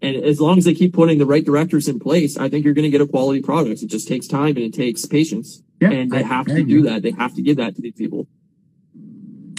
And 0.03 0.17
as 0.17 0.41
long 0.41 0.59
as 0.59 0.65
they 0.65 0.75
keep 0.75 0.93
putting 0.93 1.19
the 1.19 1.27
right 1.27 1.45
directors 1.45 1.89
in 1.89 1.99
place, 1.99 2.37
I 2.37 2.49
think 2.49 2.65
you're 2.65 2.75
going 2.75 2.85
to 2.85 2.91
get 2.91 3.01
a 3.01 3.07
quality 3.07 3.41
product. 3.41 3.83
It 3.83 3.87
just 3.87 4.07
takes 4.09 4.27
time 4.27 4.49
and 4.57 4.59
it 4.59 4.75
takes 4.75 5.07
patience. 5.07 5.63
Yeah, 5.81 5.91
and 5.91 6.11
they 6.11 6.19
I- 6.19 6.23
have 6.23 6.49
I 6.49 6.55
to 6.57 6.65
do 6.65 6.83
that. 6.83 7.03
They 7.03 7.13
have 7.13 7.35
to 7.35 7.43
give 7.43 7.57
that 7.57 7.75
to 7.77 7.83
these 7.83 7.95
people. 7.95 8.27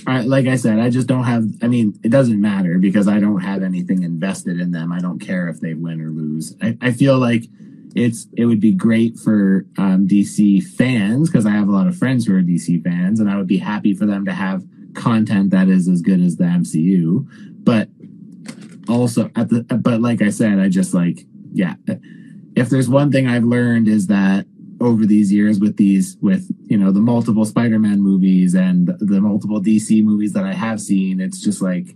I, 0.07 0.21
like 0.21 0.45
I 0.45 0.55
said, 0.55 0.77
I 0.79 0.91
just 0.91 1.07
don't 1.07 1.23
have. 1.23 1.45
I 1.63 1.67
mean, 1.67 1.99
it 2.03 2.09
doesn't 2.09 2.39
matter 2.39 2.77
because 2.77 3.07
I 3.07 3.19
don't 3.19 3.39
have 3.41 3.63
anything 3.63 4.03
invested 4.03 4.59
in 4.59 4.69
them. 4.71 4.91
I 4.91 4.99
don't 4.99 5.17
care 5.19 5.49
if 5.49 5.59
they 5.61 5.73
win 5.73 5.99
or 5.99 6.09
lose. 6.09 6.55
I, 6.61 6.77
I 6.79 6.91
feel 6.91 7.17
like 7.17 7.45
it's 7.95 8.27
it 8.33 8.45
would 8.45 8.59
be 8.59 8.73
great 8.73 9.17
for 9.17 9.65
um, 9.77 10.05
DC 10.07 10.63
fans 10.63 11.29
because 11.29 11.45
I 11.45 11.51
have 11.51 11.69
a 11.69 11.71
lot 11.71 11.87
of 11.87 11.97
friends 11.97 12.25
who 12.25 12.35
are 12.35 12.41
DC 12.41 12.83
fans, 12.83 13.19
and 13.19 13.29
I 13.29 13.37
would 13.37 13.47
be 13.47 13.57
happy 13.57 13.93
for 13.93 14.05
them 14.05 14.25
to 14.25 14.33
have 14.33 14.63
content 14.93 15.51
that 15.51 15.69
is 15.69 15.87
as 15.87 16.01
good 16.01 16.19
as 16.19 16.35
the 16.35 16.43
MCU. 16.43 17.25
But 17.63 17.87
also 18.89 19.31
at 19.35 19.49
the 19.49 19.63
but 19.63 20.01
like 20.01 20.21
I 20.21 20.29
said, 20.29 20.59
I 20.59 20.67
just 20.67 20.93
like 20.93 21.25
yeah. 21.53 21.75
If 22.55 22.69
there's 22.69 22.89
one 22.89 23.11
thing 23.11 23.27
I've 23.27 23.43
learned 23.43 23.87
is 23.87 24.07
that 24.07 24.45
over 24.81 25.05
these 25.05 25.31
years 25.31 25.59
with 25.59 25.77
these 25.77 26.17
with 26.21 26.49
you 26.65 26.77
know 26.77 26.91
the 26.91 26.99
multiple 26.99 27.45
spider-man 27.45 28.01
movies 28.01 28.55
and 28.55 28.87
the 28.99 29.21
multiple 29.21 29.61
dc 29.61 30.03
movies 30.03 30.33
that 30.33 30.43
i 30.43 30.53
have 30.53 30.81
seen 30.81 31.21
it's 31.21 31.39
just 31.39 31.61
like 31.61 31.95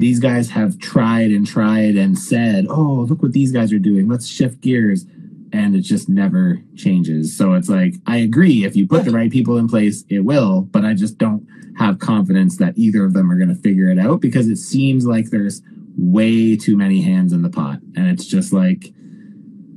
these 0.00 0.18
guys 0.18 0.50
have 0.50 0.78
tried 0.78 1.30
and 1.30 1.46
tried 1.46 1.96
and 1.96 2.18
said 2.18 2.66
oh 2.68 3.06
look 3.08 3.22
what 3.22 3.32
these 3.32 3.52
guys 3.52 3.72
are 3.72 3.78
doing. 3.78 4.08
Let's 4.08 4.26
shift 4.26 4.60
gears. 4.60 5.06
And 5.52 5.74
it 5.74 5.80
just 5.80 6.08
never 6.08 6.62
changes. 6.76 7.36
So 7.36 7.54
it's 7.54 7.68
like 7.68 7.94
i 8.06 8.16
agree. 8.18 8.64
If 8.64 8.76
you 8.76 8.86
put 8.86 9.04
the 9.04 9.10
right 9.10 9.30
people 9.30 9.58
in 9.58 9.68
place 9.68 10.04
it 10.08 10.20
will. 10.20 10.62
But 10.62 10.84
i 10.84 10.94
just 10.94 11.18
don't 11.18 11.46
have 11.78 11.98
confidence 11.98 12.56
that 12.58 12.76
either 12.76 13.04
of 13.04 13.14
them 13.14 13.30
are 13.30 13.36
going 13.36 13.48
to 13.48 13.62
figure 13.62 13.88
it 13.88 13.98
out 13.98 14.20
because 14.20 14.48
it 14.48 14.56
seems 14.56 15.06
like 15.06 15.30
there's 15.30 15.62
way 15.96 16.56
too 16.56 16.76
many 16.76 17.00
hands 17.00 17.32
in 17.32 17.42
the 17.42 17.48
pot. 17.50 17.80
And 17.96 18.08
it's 18.08 18.26
just 18.26 18.52
like 18.52 18.92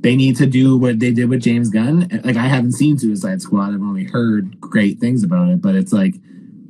they 0.00 0.16
need 0.16 0.36
to 0.36 0.46
do 0.46 0.76
what 0.76 1.00
they 1.00 1.12
did 1.12 1.30
with 1.30 1.42
James 1.42 1.70
Gunn. 1.70 2.08
Like 2.24 2.36
I 2.36 2.46
haven't 2.46 2.72
seen 2.72 2.98
Suicide 2.98 3.40
Squad. 3.40 3.74
I've 3.74 3.80
only 3.80 4.04
heard 4.04 4.60
great 4.60 5.00
things 5.00 5.22
about 5.22 5.48
it, 5.48 5.62
but 5.62 5.74
it's 5.74 5.92
like 5.92 6.14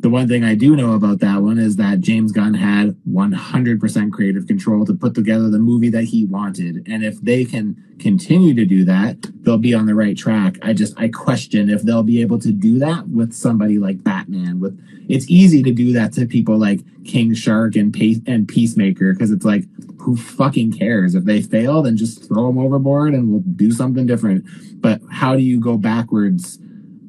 the 0.04 0.10
one 0.10 0.28
thing 0.28 0.44
I 0.44 0.54
do 0.54 0.76
know 0.76 0.92
about 0.92 1.20
that 1.20 1.40
one 1.40 1.58
is 1.58 1.76
that 1.76 2.02
James 2.02 2.30
Gunn 2.30 2.52
had 2.52 2.94
100% 3.10 4.12
creative 4.12 4.46
control 4.46 4.84
to 4.84 4.92
put 4.92 5.14
together 5.14 5.48
the 5.48 5.58
movie 5.58 5.88
that 5.88 6.04
he 6.04 6.26
wanted. 6.26 6.86
And 6.86 7.02
if 7.02 7.22
they 7.22 7.46
can 7.46 7.82
continue 7.98 8.52
to 8.52 8.66
do 8.66 8.84
that, 8.84 9.16
they'll 9.42 9.56
be 9.56 9.72
on 9.72 9.86
the 9.86 9.94
right 9.94 10.14
track. 10.14 10.58
I 10.60 10.74
just 10.74 10.92
I 11.00 11.08
question 11.08 11.70
if 11.70 11.84
they'll 11.84 12.02
be 12.02 12.20
able 12.20 12.38
to 12.40 12.52
do 12.52 12.78
that 12.80 13.08
with 13.08 13.32
somebody 13.32 13.78
like 13.78 14.04
Batman. 14.04 14.60
With 14.60 14.78
it's 15.08 15.24
easy 15.30 15.62
to 15.62 15.72
do 15.72 15.94
that 15.94 16.12
to 16.12 16.26
people 16.26 16.58
like 16.58 16.80
King 17.06 17.32
Shark 17.32 17.74
and 17.74 17.90
pa- 17.90 18.30
and 18.30 18.46
Peacemaker 18.46 19.14
because 19.14 19.30
it's 19.30 19.46
like 19.46 19.64
who 20.00 20.16
fucking 20.16 20.72
cares 20.72 21.14
if 21.14 21.24
they 21.24 21.40
fail 21.40 21.80
then 21.80 21.96
just 21.96 22.28
throw 22.28 22.48
them 22.48 22.58
overboard 22.58 23.14
and 23.14 23.30
we'll 23.30 23.40
do 23.40 23.72
something 23.72 24.04
different 24.04 24.44
but 24.82 25.00
how 25.10 25.34
do 25.34 25.40
you 25.40 25.58
go 25.58 25.78
backwards 25.78 26.58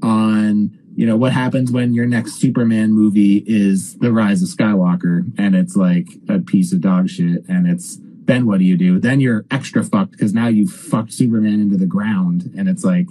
on 0.01 0.77
you 0.95 1.05
know 1.05 1.17
what 1.17 1.31
happens 1.33 1.71
when 1.71 1.93
your 1.93 2.05
next 2.05 2.33
superman 2.35 2.91
movie 2.93 3.43
is 3.45 3.95
the 3.97 4.11
rise 4.11 4.41
of 4.41 4.49
skywalker 4.49 5.23
and 5.37 5.55
it's 5.55 5.75
like 5.75 6.07
a 6.29 6.39
piece 6.39 6.71
of 6.73 6.81
dog 6.81 7.09
shit 7.09 7.43
and 7.49 7.67
it's 7.67 7.99
then 8.25 8.45
what 8.45 8.59
do 8.59 8.65
you 8.65 8.77
do 8.77 8.99
then 8.99 9.19
you're 9.19 9.45
extra 9.51 9.83
fucked 9.83 10.11
because 10.11 10.33
now 10.33 10.47
you 10.47 10.67
fucked 10.67 11.11
superman 11.13 11.59
into 11.61 11.77
the 11.77 11.85
ground 11.85 12.51
and 12.57 12.67
it's 12.69 12.83
like 12.83 13.07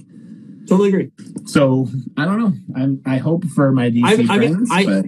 Totally 0.66 0.88
agree. 0.88 1.10
so 1.44 1.88
i 2.16 2.24
don't 2.24 2.38
know 2.38 2.52
i'm 2.74 3.02
i 3.06 3.18
hope 3.18 3.44
for 3.46 3.70
my 3.70 3.90
dc 3.90 4.04
I- 4.04 4.34
I 4.34 4.38
friends 4.38 4.68
I- 4.72 4.84
but 4.84 5.04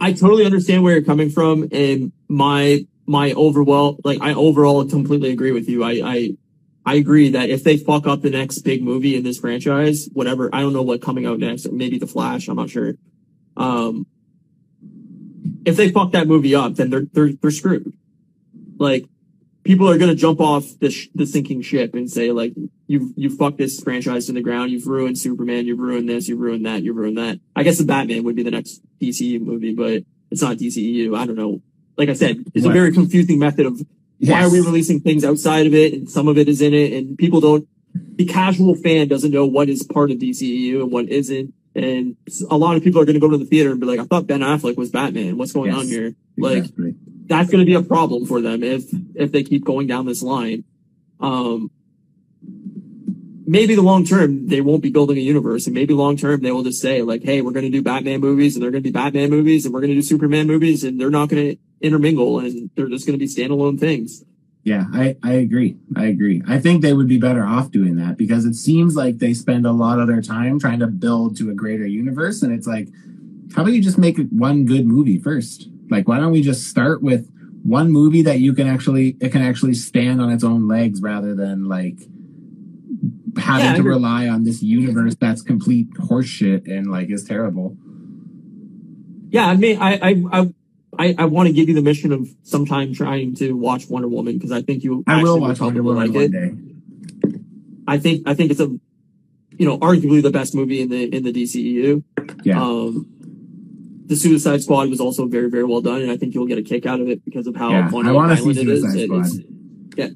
I 0.00 0.12
totally 0.12 0.44
understand 0.44 0.82
where 0.82 0.94
you're 0.94 1.04
coming 1.04 1.30
from, 1.30 1.68
and 1.70 2.10
my 2.28 2.84
my 3.06 3.30
overall 3.34 4.00
like 4.02 4.18
I 4.20 4.34
overall 4.34 4.84
completely 4.84 5.30
agree 5.30 5.52
with 5.52 5.68
you. 5.68 5.84
I 5.84 6.00
I 6.04 6.36
I 6.84 6.94
agree 6.94 7.30
that 7.30 7.48
if 7.48 7.62
they 7.62 7.76
fuck 7.76 8.06
up 8.06 8.22
the 8.22 8.30
next 8.30 8.58
big 8.60 8.82
movie 8.82 9.16
in 9.16 9.22
this 9.22 9.38
franchise, 9.38 10.08
whatever 10.12 10.50
I 10.52 10.60
don't 10.60 10.72
know 10.72 10.82
what 10.82 11.00
coming 11.00 11.26
out 11.26 11.38
next, 11.38 11.70
maybe 11.70 11.98
The 11.98 12.06
Flash, 12.06 12.48
I'm 12.48 12.56
not 12.56 12.70
sure. 12.70 12.94
Um, 13.56 14.06
if 15.64 15.76
they 15.76 15.90
fuck 15.90 16.12
that 16.12 16.26
movie 16.26 16.54
up, 16.54 16.74
then 16.74 16.90
they're 16.90 17.06
they're 17.12 17.32
they're 17.32 17.50
screwed. 17.50 17.92
Like 18.78 19.06
people 19.62 19.88
are 19.88 19.98
gonna 19.98 20.14
jump 20.14 20.40
off 20.40 20.64
the 20.80 20.90
sh- 20.90 21.08
the 21.14 21.26
sinking 21.26 21.62
ship 21.62 21.94
and 21.94 22.10
say 22.10 22.32
like 22.32 22.54
you've 22.88 23.12
you 23.16 23.34
fucked 23.34 23.58
this 23.58 23.80
franchise 23.80 24.26
to 24.26 24.32
the 24.32 24.42
ground. 24.42 24.72
You've 24.72 24.86
ruined 24.86 25.18
Superman. 25.18 25.66
You've 25.66 25.78
ruined 25.78 26.08
this. 26.08 26.28
You've 26.28 26.40
ruined 26.40 26.66
that. 26.66 26.82
You've 26.82 26.96
ruined 26.96 27.18
that. 27.18 27.38
I 27.54 27.62
guess 27.62 27.78
the 27.78 27.84
Batman 27.84 28.24
would 28.24 28.36
be 28.36 28.42
the 28.42 28.50
next 28.50 28.80
DCU 29.00 29.40
movie, 29.40 29.74
but 29.74 30.02
it's 30.30 30.42
not 30.42 30.56
DCEU. 30.56 31.16
I 31.16 31.26
don't 31.26 31.36
know. 31.36 31.62
Like 31.96 32.08
I 32.08 32.14
said, 32.14 32.44
it's 32.54 32.66
a 32.66 32.70
very 32.70 32.92
confusing 32.92 33.38
method 33.38 33.66
of 33.66 33.80
why 34.24 34.44
are 34.44 34.50
we 34.50 34.60
releasing 34.60 35.00
things 35.00 35.24
outside 35.24 35.66
of 35.66 35.74
it 35.74 35.92
and 35.94 36.08
some 36.10 36.28
of 36.28 36.38
it 36.38 36.48
is 36.48 36.60
in 36.62 36.72
it? 36.74 36.92
And 36.92 37.18
people 37.18 37.40
don't 37.40 37.66
the 37.94 38.24
casual 38.24 38.74
fan 38.74 39.08
doesn't 39.08 39.30
know 39.32 39.44
what 39.46 39.68
is 39.68 39.82
part 39.82 40.10
of 40.10 40.18
DCEU 40.18 40.82
and 40.82 40.90
what 40.92 41.08
isn't. 41.08 41.52
And 41.74 42.16
a 42.50 42.56
lot 42.56 42.76
of 42.76 42.82
people 42.84 43.00
are 43.00 43.04
going 43.04 43.14
to 43.14 43.20
go 43.20 43.30
to 43.30 43.38
the 43.38 43.44
theater 43.46 43.70
and 43.72 43.80
be 43.80 43.86
like 43.86 43.98
I 44.00 44.04
thought 44.04 44.26
Ben 44.26 44.40
Affleck 44.40 44.76
was 44.76 44.90
Batman. 44.90 45.36
What's 45.38 45.52
going 45.52 45.70
Yes. 45.72 45.80
on 45.80 45.86
here? 45.86 46.14
Like 46.38 46.58
Exactly. 46.58 46.94
that's 47.26 47.50
going 47.50 47.60
to 47.60 47.66
be 47.66 47.74
a 47.74 47.82
problem 47.82 48.26
for 48.26 48.40
them 48.40 48.62
if 48.62 48.84
if 49.14 49.32
they 49.32 49.42
keep 49.42 49.64
going 49.64 49.86
down 49.86 50.06
this 50.06 50.22
line. 50.22 50.64
Um 51.20 51.70
maybe 53.44 53.74
the 53.74 53.82
long 53.82 54.04
term 54.04 54.46
they 54.46 54.60
won't 54.60 54.82
be 54.82 54.90
building 54.90 55.18
a 55.18 55.20
universe 55.20 55.66
and 55.66 55.74
maybe 55.74 55.92
long 55.94 56.16
term 56.16 56.40
they 56.40 56.52
will 56.52 56.62
just 56.62 56.80
say 56.80 57.02
like 57.02 57.22
hey 57.22 57.42
we're 57.42 57.50
going 57.50 57.64
to 57.64 57.70
do 57.70 57.82
batman 57.82 58.20
movies 58.20 58.54
and 58.54 58.62
they're 58.62 58.70
going 58.70 58.82
to 58.82 58.88
be 58.88 58.92
batman 58.92 59.30
movies 59.30 59.64
and 59.64 59.74
we're 59.74 59.80
going 59.80 59.90
to 59.90 59.96
do 59.96 60.02
superman 60.02 60.46
movies 60.46 60.84
and 60.84 61.00
they're 61.00 61.10
not 61.10 61.28
going 61.28 61.50
to 61.50 61.56
intermingle 61.82 62.38
and 62.40 62.70
they're 62.74 62.88
just 62.88 63.06
going 63.06 63.18
to 63.18 63.24
be 63.24 63.26
standalone 63.30 63.78
things 63.78 64.24
Yeah, 64.64 64.84
I, 64.92 65.16
I 65.24 65.32
agree. 65.34 65.76
I 65.96 66.04
agree. 66.06 66.40
I 66.46 66.60
think 66.60 66.82
they 66.82 66.92
would 66.92 67.08
be 67.08 67.18
better 67.18 67.44
off 67.44 67.70
doing 67.72 67.96
that 67.96 68.16
because 68.16 68.44
it 68.44 68.54
seems 68.54 68.94
like 68.94 69.18
they 69.18 69.34
spend 69.34 69.66
a 69.66 69.72
lot 69.72 69.98
of 69.98 70.06
their 70.06 70.22
time 70.22 70.60
trying 70.60 70.78
to 70.80 70.86
build 70.86 71.36
to 71.38 71.50
a 71.50 71.54
greater 71.54 71.86
universe. 71.86 72.42
And 72.42 72.52
it's 72.52 72.66
like, 72.66 72.88
how 73.54 73.62
about 73.62 73.72
you 73.74 73.82
just 73.82 73.98
make 73.98 74.18
one 74.30 74.64
good 74.64 74.86
movie 74.86 75.18
first? 75.18 75.68
Like, 75.90 76.06
why 76.06 76.18
don't 76.20 76.30
we 76.32 76.42
just 76.42 76.68
start 76.68 77.02
with 77.02 77.28
one 77.64 77.90
movie 77.90 78.22
that 78.22 78.38
you 78.38 78.52
can 78.54 78.68
actually, 78.68 79.16
it 79.20 79.30
can 79.32 79.42
actually 79.42 79.74
stand 79.74 80.20
on 80.22 80.30
its 80.30 80.44
own 80.44 80.68
legs 80.68 81.00
rather 81.02 81.34
than 81.34 81.68
like 81.68 81.98
having 83.38 83.64
Yeah, 83.66 83.76
to 83.76 83.82
rely 83.82 84.28
on 84.28 84.44
this 84.44 84.62
universe 84.62 85.16
that's 85.18 85.42
complete 85.42 85.88
horseshit 85.94 86.70
and 86.70 86.90
like 86.90 87.10
is 87.10 87.24
terrible. 87.24 87.76
yeah 89.30 89.46
i 89.48 89.56
mean 89.56 89.78
i 89.80 89.98
i 90.10 90.10
i 90.40 90.54
I, 90.98 91.14
I 91.18 91.24
want 91.24 91.46
to 91.46 91.52
give 91.52 91.68
you 91.68 91.74
the 91.74 91.82
mission 91.82 92.12
of 92.12 92.28
sometime 92.42 92.92
trying 92.92 93.34
to 93.36 93.52
watch 93.52 93.88
Wonder 93.88 94.08
Woman 94.08 94.34
because 94.34 94.52
I 94.52 94.62
think 94.62 94.84
you 94.84 95.02
I 95.06 95.22
will 95.22 95.40
watch 95.40 95.60
Wonder 95.60 95.82
Woman 95.82 96.02
like 96.02 96.14
one 96.14 96.24
it. 96.24 96.32
day. 96.32 97.38
I 97.86 97.98
think 97.98 98.28
I 98.28 98.34
think 98.34 98.50
it's 98.50 98.60
a 98.60 98.68
you 99.58 99.66
know 99.66 99.78
arguably 99.78 100.22
the 100.22 100.30
best 100.30 100.54
movie 100.54 100.82
in 100.82 100.90
the 100.90 101.04
in 101.14 101.22
the 101.22 101.32
DCEU. 101.32 102.02
Yeah. 102.44 102.62
Um, 102.62 103.06
the 104.06 104.16
Suicide 104.16 104.62
Squad 104.62 104.90
was 104.90 105.00
also 105.00 105.26
very, 105.26 105.48
very 105.48 105.64
well 105.64 105.80
done, 105.80 106.02
and 106.02 106.10
I 106.10 106.16
think 106.16 106.34
you'll 106.34 106.46
get 106.46 106.58
a 106.58 106.62
kick 106.62 106.84
out 106.84 107.00
of 107.00 107.08
it 107.08 107.24
because 107.24 107.46
of 107.46 107.56
how 107.56 107.70
Yeah, 107.70 107.88
funny 107.88 108.10
I 108.10 108.12
wanna 108.12 108.36
see 108.36 108.42
violent 108.42 108.58
it 108.58 108.68
is. 108.68 108.82
Suicide 108.82 109.04
Squad. 109.06 109.26
It's, 109.26 109.38
yeah, 109.96 110.08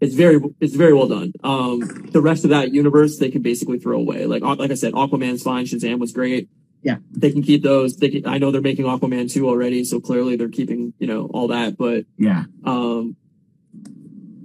it's 0.00 0.14
very, 0.14 0.40
it's 0.60 0.74
very 0.74 0.92
well 0.92 1.06
done. 1.06 1.32
Um, 1.44 1.80
the 2.10 2.20
rest 2.20 2.44
of 2.44 2.50
that 2.50 2.72
universe 2.72 3.18
they 3.18 3.30
can 3.30 3.42
basically 3.42 3.78
throw 3.78 3.98
away. 3.98 4.26
Like, 4.26 4.42
like 4.42 4.70
I 4.70 4.74
said, 4.74 4.94
Aquaman's 4.94 5.42
fine. 5.42 5.64
Shazam 5.64 5.98
was 5.98 6.12
great. 6.12 6.48
Yeah. 6.82 6.96
they 7.10 7.32
can 7.32 7.42
keep 7.42 7.62
those. 7.62 7.96
They 7.96 8.10
can, 8.10 8.26
I 8.26 8.38
know 8.38 8.50
they're 8.50 8.60
making 8.60 8.84
Aquaman 8.84 9.30
two 9.32 9.48
already, 9.48 9.82
so 9.84 10.00
clearly 10.00 10.36
they're 10.36 10.48
keeping 10.48 10.92
you 10.98 11.06
know 11.06 11.26
all 11.32 11.48
that. 11.48 11.76
But 11.76 12.04
Yeah. 12.18 12.44
um, 12.64 13.16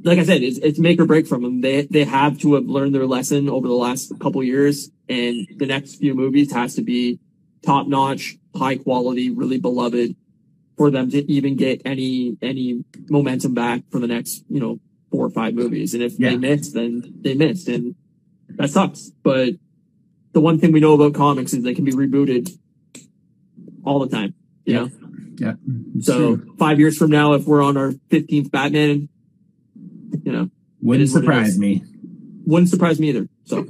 like 0.03 0.17
I 0.17 0.23
said, 0.23 0.41
it's, 0.41 0.57
it's 0.57 0.79
make 0.79 0.99
or 0.99 1.05
break 1.05 1.27
from 1.27 1.43
them. 1.43 1.61
They 1.61 1.83
they 1.83 2.03
have 2.03 2.39
to 2.39 2.55
have 2.55 2.65
learned 2.65 2.95
their 2.95 3.05
lesson 3.05 3.49
over 3.49 3.67
the 3.67 3.75
last 3.75 4.11
couple 4.19 4.43
years, 4.43 4.89
and 5.07 5.47
the 5.57 5.67
next 5.67 5.95
few 5.95 6.15
movies 6.15 6.51
has 6.53 6.75
to 6.75 6.81
be 6.81 7.19
top 7.63 7.87
notch, 7.87 8.37
high 8.55 8.77
quality, 8.77 9.29
really 9.29 9.59
beloved 9.59 10.15
for 10.77 10.89
them 10.89 11.11
to 11.11 11.31
even 11.31 11.55
get 11.55 11.81
any 11.85 12.35
any 12.41 12.83
momentum 13.09 13.53
back 13.53 13.83
for 13.91 13.99
the 13.99 14.07
next 14.07 14.43
you 14.49 14.59
know 14.59 14.79
four 15.11 15.25
or 15.25 15.29
five 15.29 15.53
movies. 15.53 15.93
And 15.93 16.01
if 16.01 16.17
Yeah. 16.17 16.31
they 16.31 16.37
miss, 16.37 16.71
then 16.71 17.13
they 17.21 17.35
missed, 17.35 17.67
and 17.67 17.93
that 18.49 18.71
sucks. 18.71 19.11
But 19.21 19.55
the 20.33 20.41
one 20.41 20.59
thing 20.59 20.71
we 20.71 20.79
know 20.79 20.93
about 20.93 21.13
comics 21.13 21.53
is 21.53 21.63
they 21.63 21.73
can 21.73 21.85
be 21.85 21.91
rebooted 21.91 22.49
all 23.83 23.99
the 23.99 24.07
time. 24.07 24.33
You 24.65 24.73
Yeah. 24.73 24.79
know, 24.81 24.89
Yeah. 25.37 25.53
So 26.01 26.35
true. 26.37 26.53
five 26.57 26.79
years 26.79 26.97
from 26.97 27.09
now, 27.11 27.33
if 27.33 27.45
we're 27.45 27.63
on 27.63 27.77
our 27.77 27.93
fifteenth 28.09 28.51
Batman 28.51 29.09
you 30.23 30.31
know, 30.31 30.49
Wouldn't 30.81 31.03
is 31.03 31.13
what 31.13 31.19
it 31.19 31.25
surprise 31.25 31.57
me. 31.57 31.83
wouldn't 32.45 32.69
surprise 32.69 32.99
me 32.99 33.09
either. 33.09 33.27
So 33.45 33.63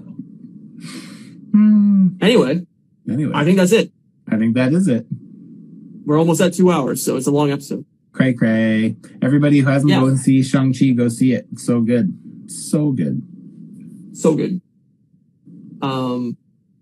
Hmm. 1.52 2.08
anyway, 2.22 2.66
Anyway, 3.10 3.32
I 3.36 3.44
think 3.44 3.58
that's 3.58 3.72
it. 3.72 3.92
I 4.28 4.38
think 4.38 4.56
that 4.56 4.74
is 4.74 4.88
it. 4.88 5.06
We're 6.06 6.18
almost 6.20 6.40
at 6.42 6.54
two 6.54 6.72
hours, 6.72 7.04
so 7.04 7.18
it's 7.18 7.28
a 7.28 7.32
long 7.32 7.52
episode. 7.52 7.86
Cray 8.12 8.34
cray. 8.34 8.96
Everybody 9.22 9.60
who 9.60 9.68
hasn't 9.68 9.90
Yeah. 9.90 10.00
gone 10.02 10.12
to 10.12 10.18
see 10.18 10.42
Shang-Chi, 10.44 10.92
go 10.92 11.08
see 11.10 11.34
it. 11.34 11.48
So 11.58 11.82
good. 11.82 12.14
So 12.48 12.92
good. 12.92 13.22
So 14.14 14.36
good. 14.36 14.62
Um, 15.82 16.38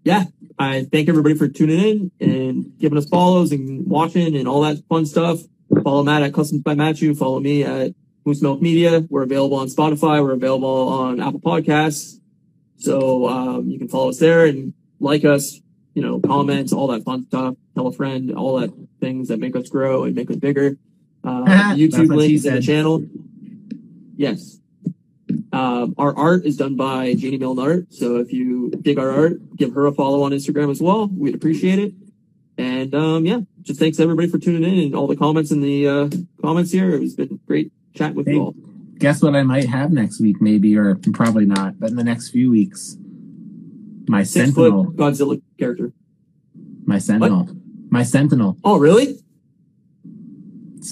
yeah, 0.09 0.23
I 0.57 0.87
thank 0.91 1.07
everybody 1.07 1.35
for 1.35 1.47
tuning 1.47 1.79
in 1.79 2.11
and 2.19 2.79
giving 2.79 2.97
us 2.97 3.07
follows 3.07 3.51
and 3.51 3.85
watching 3.85 4.35
and 4.35 4.47
all 4.47 4.61
that 4.61 4.83
fun 4.89 5.05
stuff. 5.05 5.39
Follow 5.83 6.01
Matt 6.01 6.23
at 6.23 6.33
Customs 6.33 6.63
by 6.63 6.73
Matthew. 6.73 7.13
Follow 7.13 7.39
me 7.39 7.63
at 7.63 7.93
Moose 8.25 8.41
Milk 8.41 8.59
Media. 8.59 9.05
We're 9.07 9.21
available 9.21 9.57
on 9.57 9.67
Spotify. 9.67 10.23
We're 10.23 10.31
available 10.31 10.87
on 10.89 11.21
Apple 11.21 11.41
Podcasts. 11.41 12.19
So 12.77 13.27
um, 13.27 13.69
you 13.69 13.77
can 13.77 13.87
follow 13.87 14.09
us 14.09 14.17
there 14.17 14.45
and 14.45 14.73
like 14.99 15.25
us. 15.25 15.61
You 15.93 16.01
know, 16.01 16.19
comment, 16.19 16.73
all 16.73 16.87
that 16.87 17.03
fun 17.03 17.27
stuff. 17.27 17.55
Tell 17.75 17.85
a 17.85 17.91
friend, 17.91 18.33
all 18.33 18.59
that 18.59 18.71
things 18.99 19.27
that 19.27 19.39
make 19.39 19.55
us 19.55 19.69
grow 19.69 20.05
and 20.05 20.15
make 20.15 20.31
us 20.31 20.37
bigger. 20.37 20.75
Uh, 21.23 21.43
YouTube 21.75 22.09
what 22.09 22.17
link 22.17 22.29
she 22.29 22.35
is 22.35 22.45
in 22.47 22.55
the 22.55 22.61
channel. 22.61 23.05
Yes. 24.15 24.59
Um, 25.51 25.95
our 25.97 26.15
art 26.15 26.45
is 26.45 26.57
done 26.57 26.75
by 26.75 27.15
Janie 27.15 27.37
Milne 27.37 27.59
Art. 27.59 27.91
So 27.93 28.17
if 28.17 28.31
you 28.31 28.69
dig 28.81 28.99
our 28.99 29.09
art, 29.09 29.55
give 29.55 29.73
her 29.73 29.87
a 29.87 29.91
follow 29.91 30.21
on 30.23 30.31
Instagram 30.31 30.69
as 30.69 30.81
well. 30.81 31.07
We'd 31.07 31.33
appreciate 31.35 31.79
it. 31.79 31.93
And 32.57 32.93
um, 32.93 33.25
yeah, 33.25 33.39
just 33.63 33.79
thanks 33.79 33.99
everybody 33.99 34.27
for 34.27 34.37
tuning 34.37 34.63
in 34.63 34.79
and 34.85 34.95
all 34.95 35.07
the 35.07 35.15
comments 35.15 35.49
in 35.51 35.61
the 35.61 35.87
uh, 35.87 36.09
comments 36.41 36.71
here. 36.71 36.91
It's 37.01 37.13
been 37.15 37.39
great 37.47 37.71
chat 37.95 38.13
with 38.15 38.27
Hey. 38.27 38.33
you 38.33 38.41
all. 38.41 38.55
Guess 38.97 39.23
what 39.23 39.33
I 39.33 39.43
might 39.43 39.65
have 39.65 39.91
next 39.91 40.19
week, 40.19 40.41
maybe, 40.41 40.75
or 40.77 40.95
probably 41.13 41.45
not, 41.45 41.79
but 41.79 41.89
in 41.89 41.95
the 41.95 42.03
next 42.03 42.29
few 42.31 42.51
weeks. 42.51 42.97
My 44.09 44.23
Six 44.23 44.53
Sentinel. 44.53 44.91
Godzilla 44.91 45.41
character. 45.57 45.93
My 46.85 46.97
Sentinel. 46.99 47.47
My 47.89 48.03
Sentinel. 48.03 48.57
Oh, 48.63 48.77
really? 48.77 49.17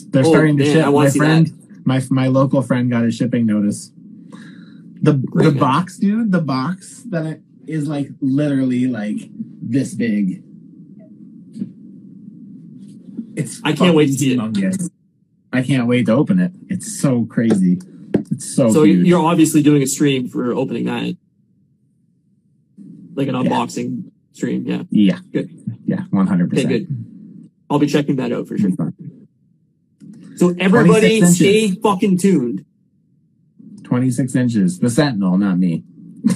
They're 0.10 0.26
Oh, 0.26 0.30
starting 0.30 0.58
to 0.58 0.64
man, 0.64 0.74
ship. 0.74 0.94
My 0.94 1.10
friend, 1.10 1.82
my 1.86 2.02
my 2.10 2.28
local 2.28 2.62
friend 2.62 2.90
got 2.90 3.04
a 3.04 3.12
shipping 3.12 3.46
notice. 3.46 3.92
The 5.08 5.14
the 5.36 5.52
box, 5.58 5.98
dude, 5.98 6.34
the 6.34 6.42
box 6.42 7.04
that 7.10 7.40
is 7.66 7.88
like 7.88 8.10
literally 8.20 8.88
like 8.88 9.16
this 9.62 9.94
big. 9.96 10.44
It's 13.38 13.62
I 13.64 13.72
can't 13.72 13.96
wait 13.96 14.08
to 14.08 14.14
see 14.14 14.34
it. 14.34 14.38
humongous. 14.40 14.90
I 15.54 15.62
can't 15.62 15.88
wait 15.88 16.08
to 16.08 16.12
open 16.14 16.40
it. 16.42 16.52
It's 16.68 17.00
so 17.00 17.24
crazy. 17.26 17.80
It's 18.32 18.54
so, 18.54 18.70
So 18.70 18.84
huge. 18.84 19.08
you're 19.08 19.24
obviously 19.26 19.64
doing 19.64 19.82
a 19.82 19.88
stream 19.88 20.28
for 20.28 20.52
opening 20.54 20.86
that, 20.86 21.16
like 23.16 23.30
an 23.30 23.36
Yeah. 23.36 23.42
unboxing 23.44 24.12
stream. 24.34 24.66
Yeah. 24.68 24.84
yeah, 24.90 25.20
Good. 25.32 25.50
yeah, 25.86 26.02
one 26.10 26.28
hundred 26.28 26.50
percent. 26.50 26.68
good. 26.70 27.50
I'll 27.70 27.80
be 27.80 27.88
checking 27.88 28.18
that 28.18 28.34
out 28.34 28.48
for 28.50 28.58
sure. 28.58 28.72
So 30.36 30.54
everybody 30.60 31.22
stay 31.26 31.72
fucking 31.72 32.18
tuned. 32.18 32.66
Twenty 33.88 34.12
six 34.12 34.36
inches. 34.36 34.80
The 34.80 34.90
Sentinel, 34.90 35.38
not 35.38 35.58
me. 35.58 35.84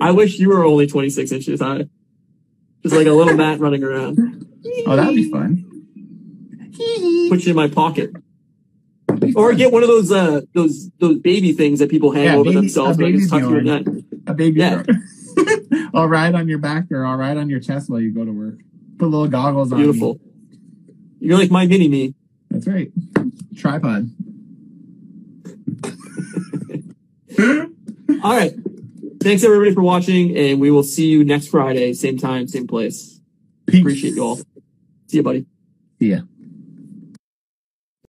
I 0.00 0.12
wish 0.12 0.38
you 0.38 0.48
were 0.48 0.64
only 0.64 0.86
26 0.86 1.30
inches 1.30 1.60
high. 1.60 1.84
Just 2.82 2.94
like 2.94 3.06
a 3.06 3.12
little 3.12 3.34
Matt 3.34 3.60
running 3.64 3.82
around. 3.84 4.46
Oh, 4.86 4.96
that'd 4.96 5.14
be 5.14 5.30
fun. 5.30 5.66
Put 7.28 7.44
you 7.44 7.50
in 7.50 7.56
my 7.56 7.68
pocket. 7.68 8.10
Or 9.36 9.52
get 9.52 9.70
one 9.72 9.82
of 9.82 9.88
those 9.90 10.10
uh 10.10 10.40
those 10.54 10.88
those 10.98 11.18
baby 11.18 11.52
things 11.52 11.80
that 11.80 11.90
people 11.90 12.12
hang 12.12 12.24
Yeah, 12.24 12.34
over 12.36 12.44
baby- 12.44 12.56
themselves 12.56 12.98
a 12.98 13.02
like 13.02 13.14
it's 13.14 13.30
baby 13.30 13.42
tucked 13.42 13.52
your 13.52 13.60
neck. 13.60 13.84
A 14.26 14.32
baby. 14.32 14.60
Yeah. 14.60 14.82
I'll 15.94 16.08
ride 16.08 16.34
on 16.34 16.48
your 16.48 16.58
back 16.58 16.90
or 16.90 17.04
I'll 17.04 17.16
ride 17.18 17.36
on 17.36 17.50
your 17.50 17.60
chest 17.60 17.90
while 17.90 18.00
you 18.00 18.10
go 18.10 18.24
to 18.24 18.32
work. 18.32 18.54
Put 18.98 19.08
little 19.08 19.28
goggles 19.28 19.70
on. 19.70 19.80
Beautiful. 19.82 20.18
You're 21.20 21.36
like 21.36 21.50
my 21.50 21.66
mini 21.66 21.88
me. 21.88 22.14
That's 22.50 22.66
right. 22.66 22.90
Tripod. 23.54 24.08
All 27.38 28.36
right. 28.36 28.52
Thanks 29.22 29.44
everybody 29.44 29.74
for 29.74 29.82
watching, 29.82 30.36
and 30.36 30.60
we 30.60 30.70
will 30.70 30.82
see 30.82 31.06
you 31.06 31.24
next 31.24 31.48
Friday, 31.48 31.92
same 31.92 32.16
time, 32.16 32.48
same 32.48 32.66
place. 32.66 33.20
Peace. 33.66 33.80
Appreciate 33.80 34.14
you 34.14 34.24
all. 34.24 34.36
See 34.36 35.18
you, 35.18 35.22
buddy. 35.22 35.46
See 35.98 36.10
ya. 36.10 36.20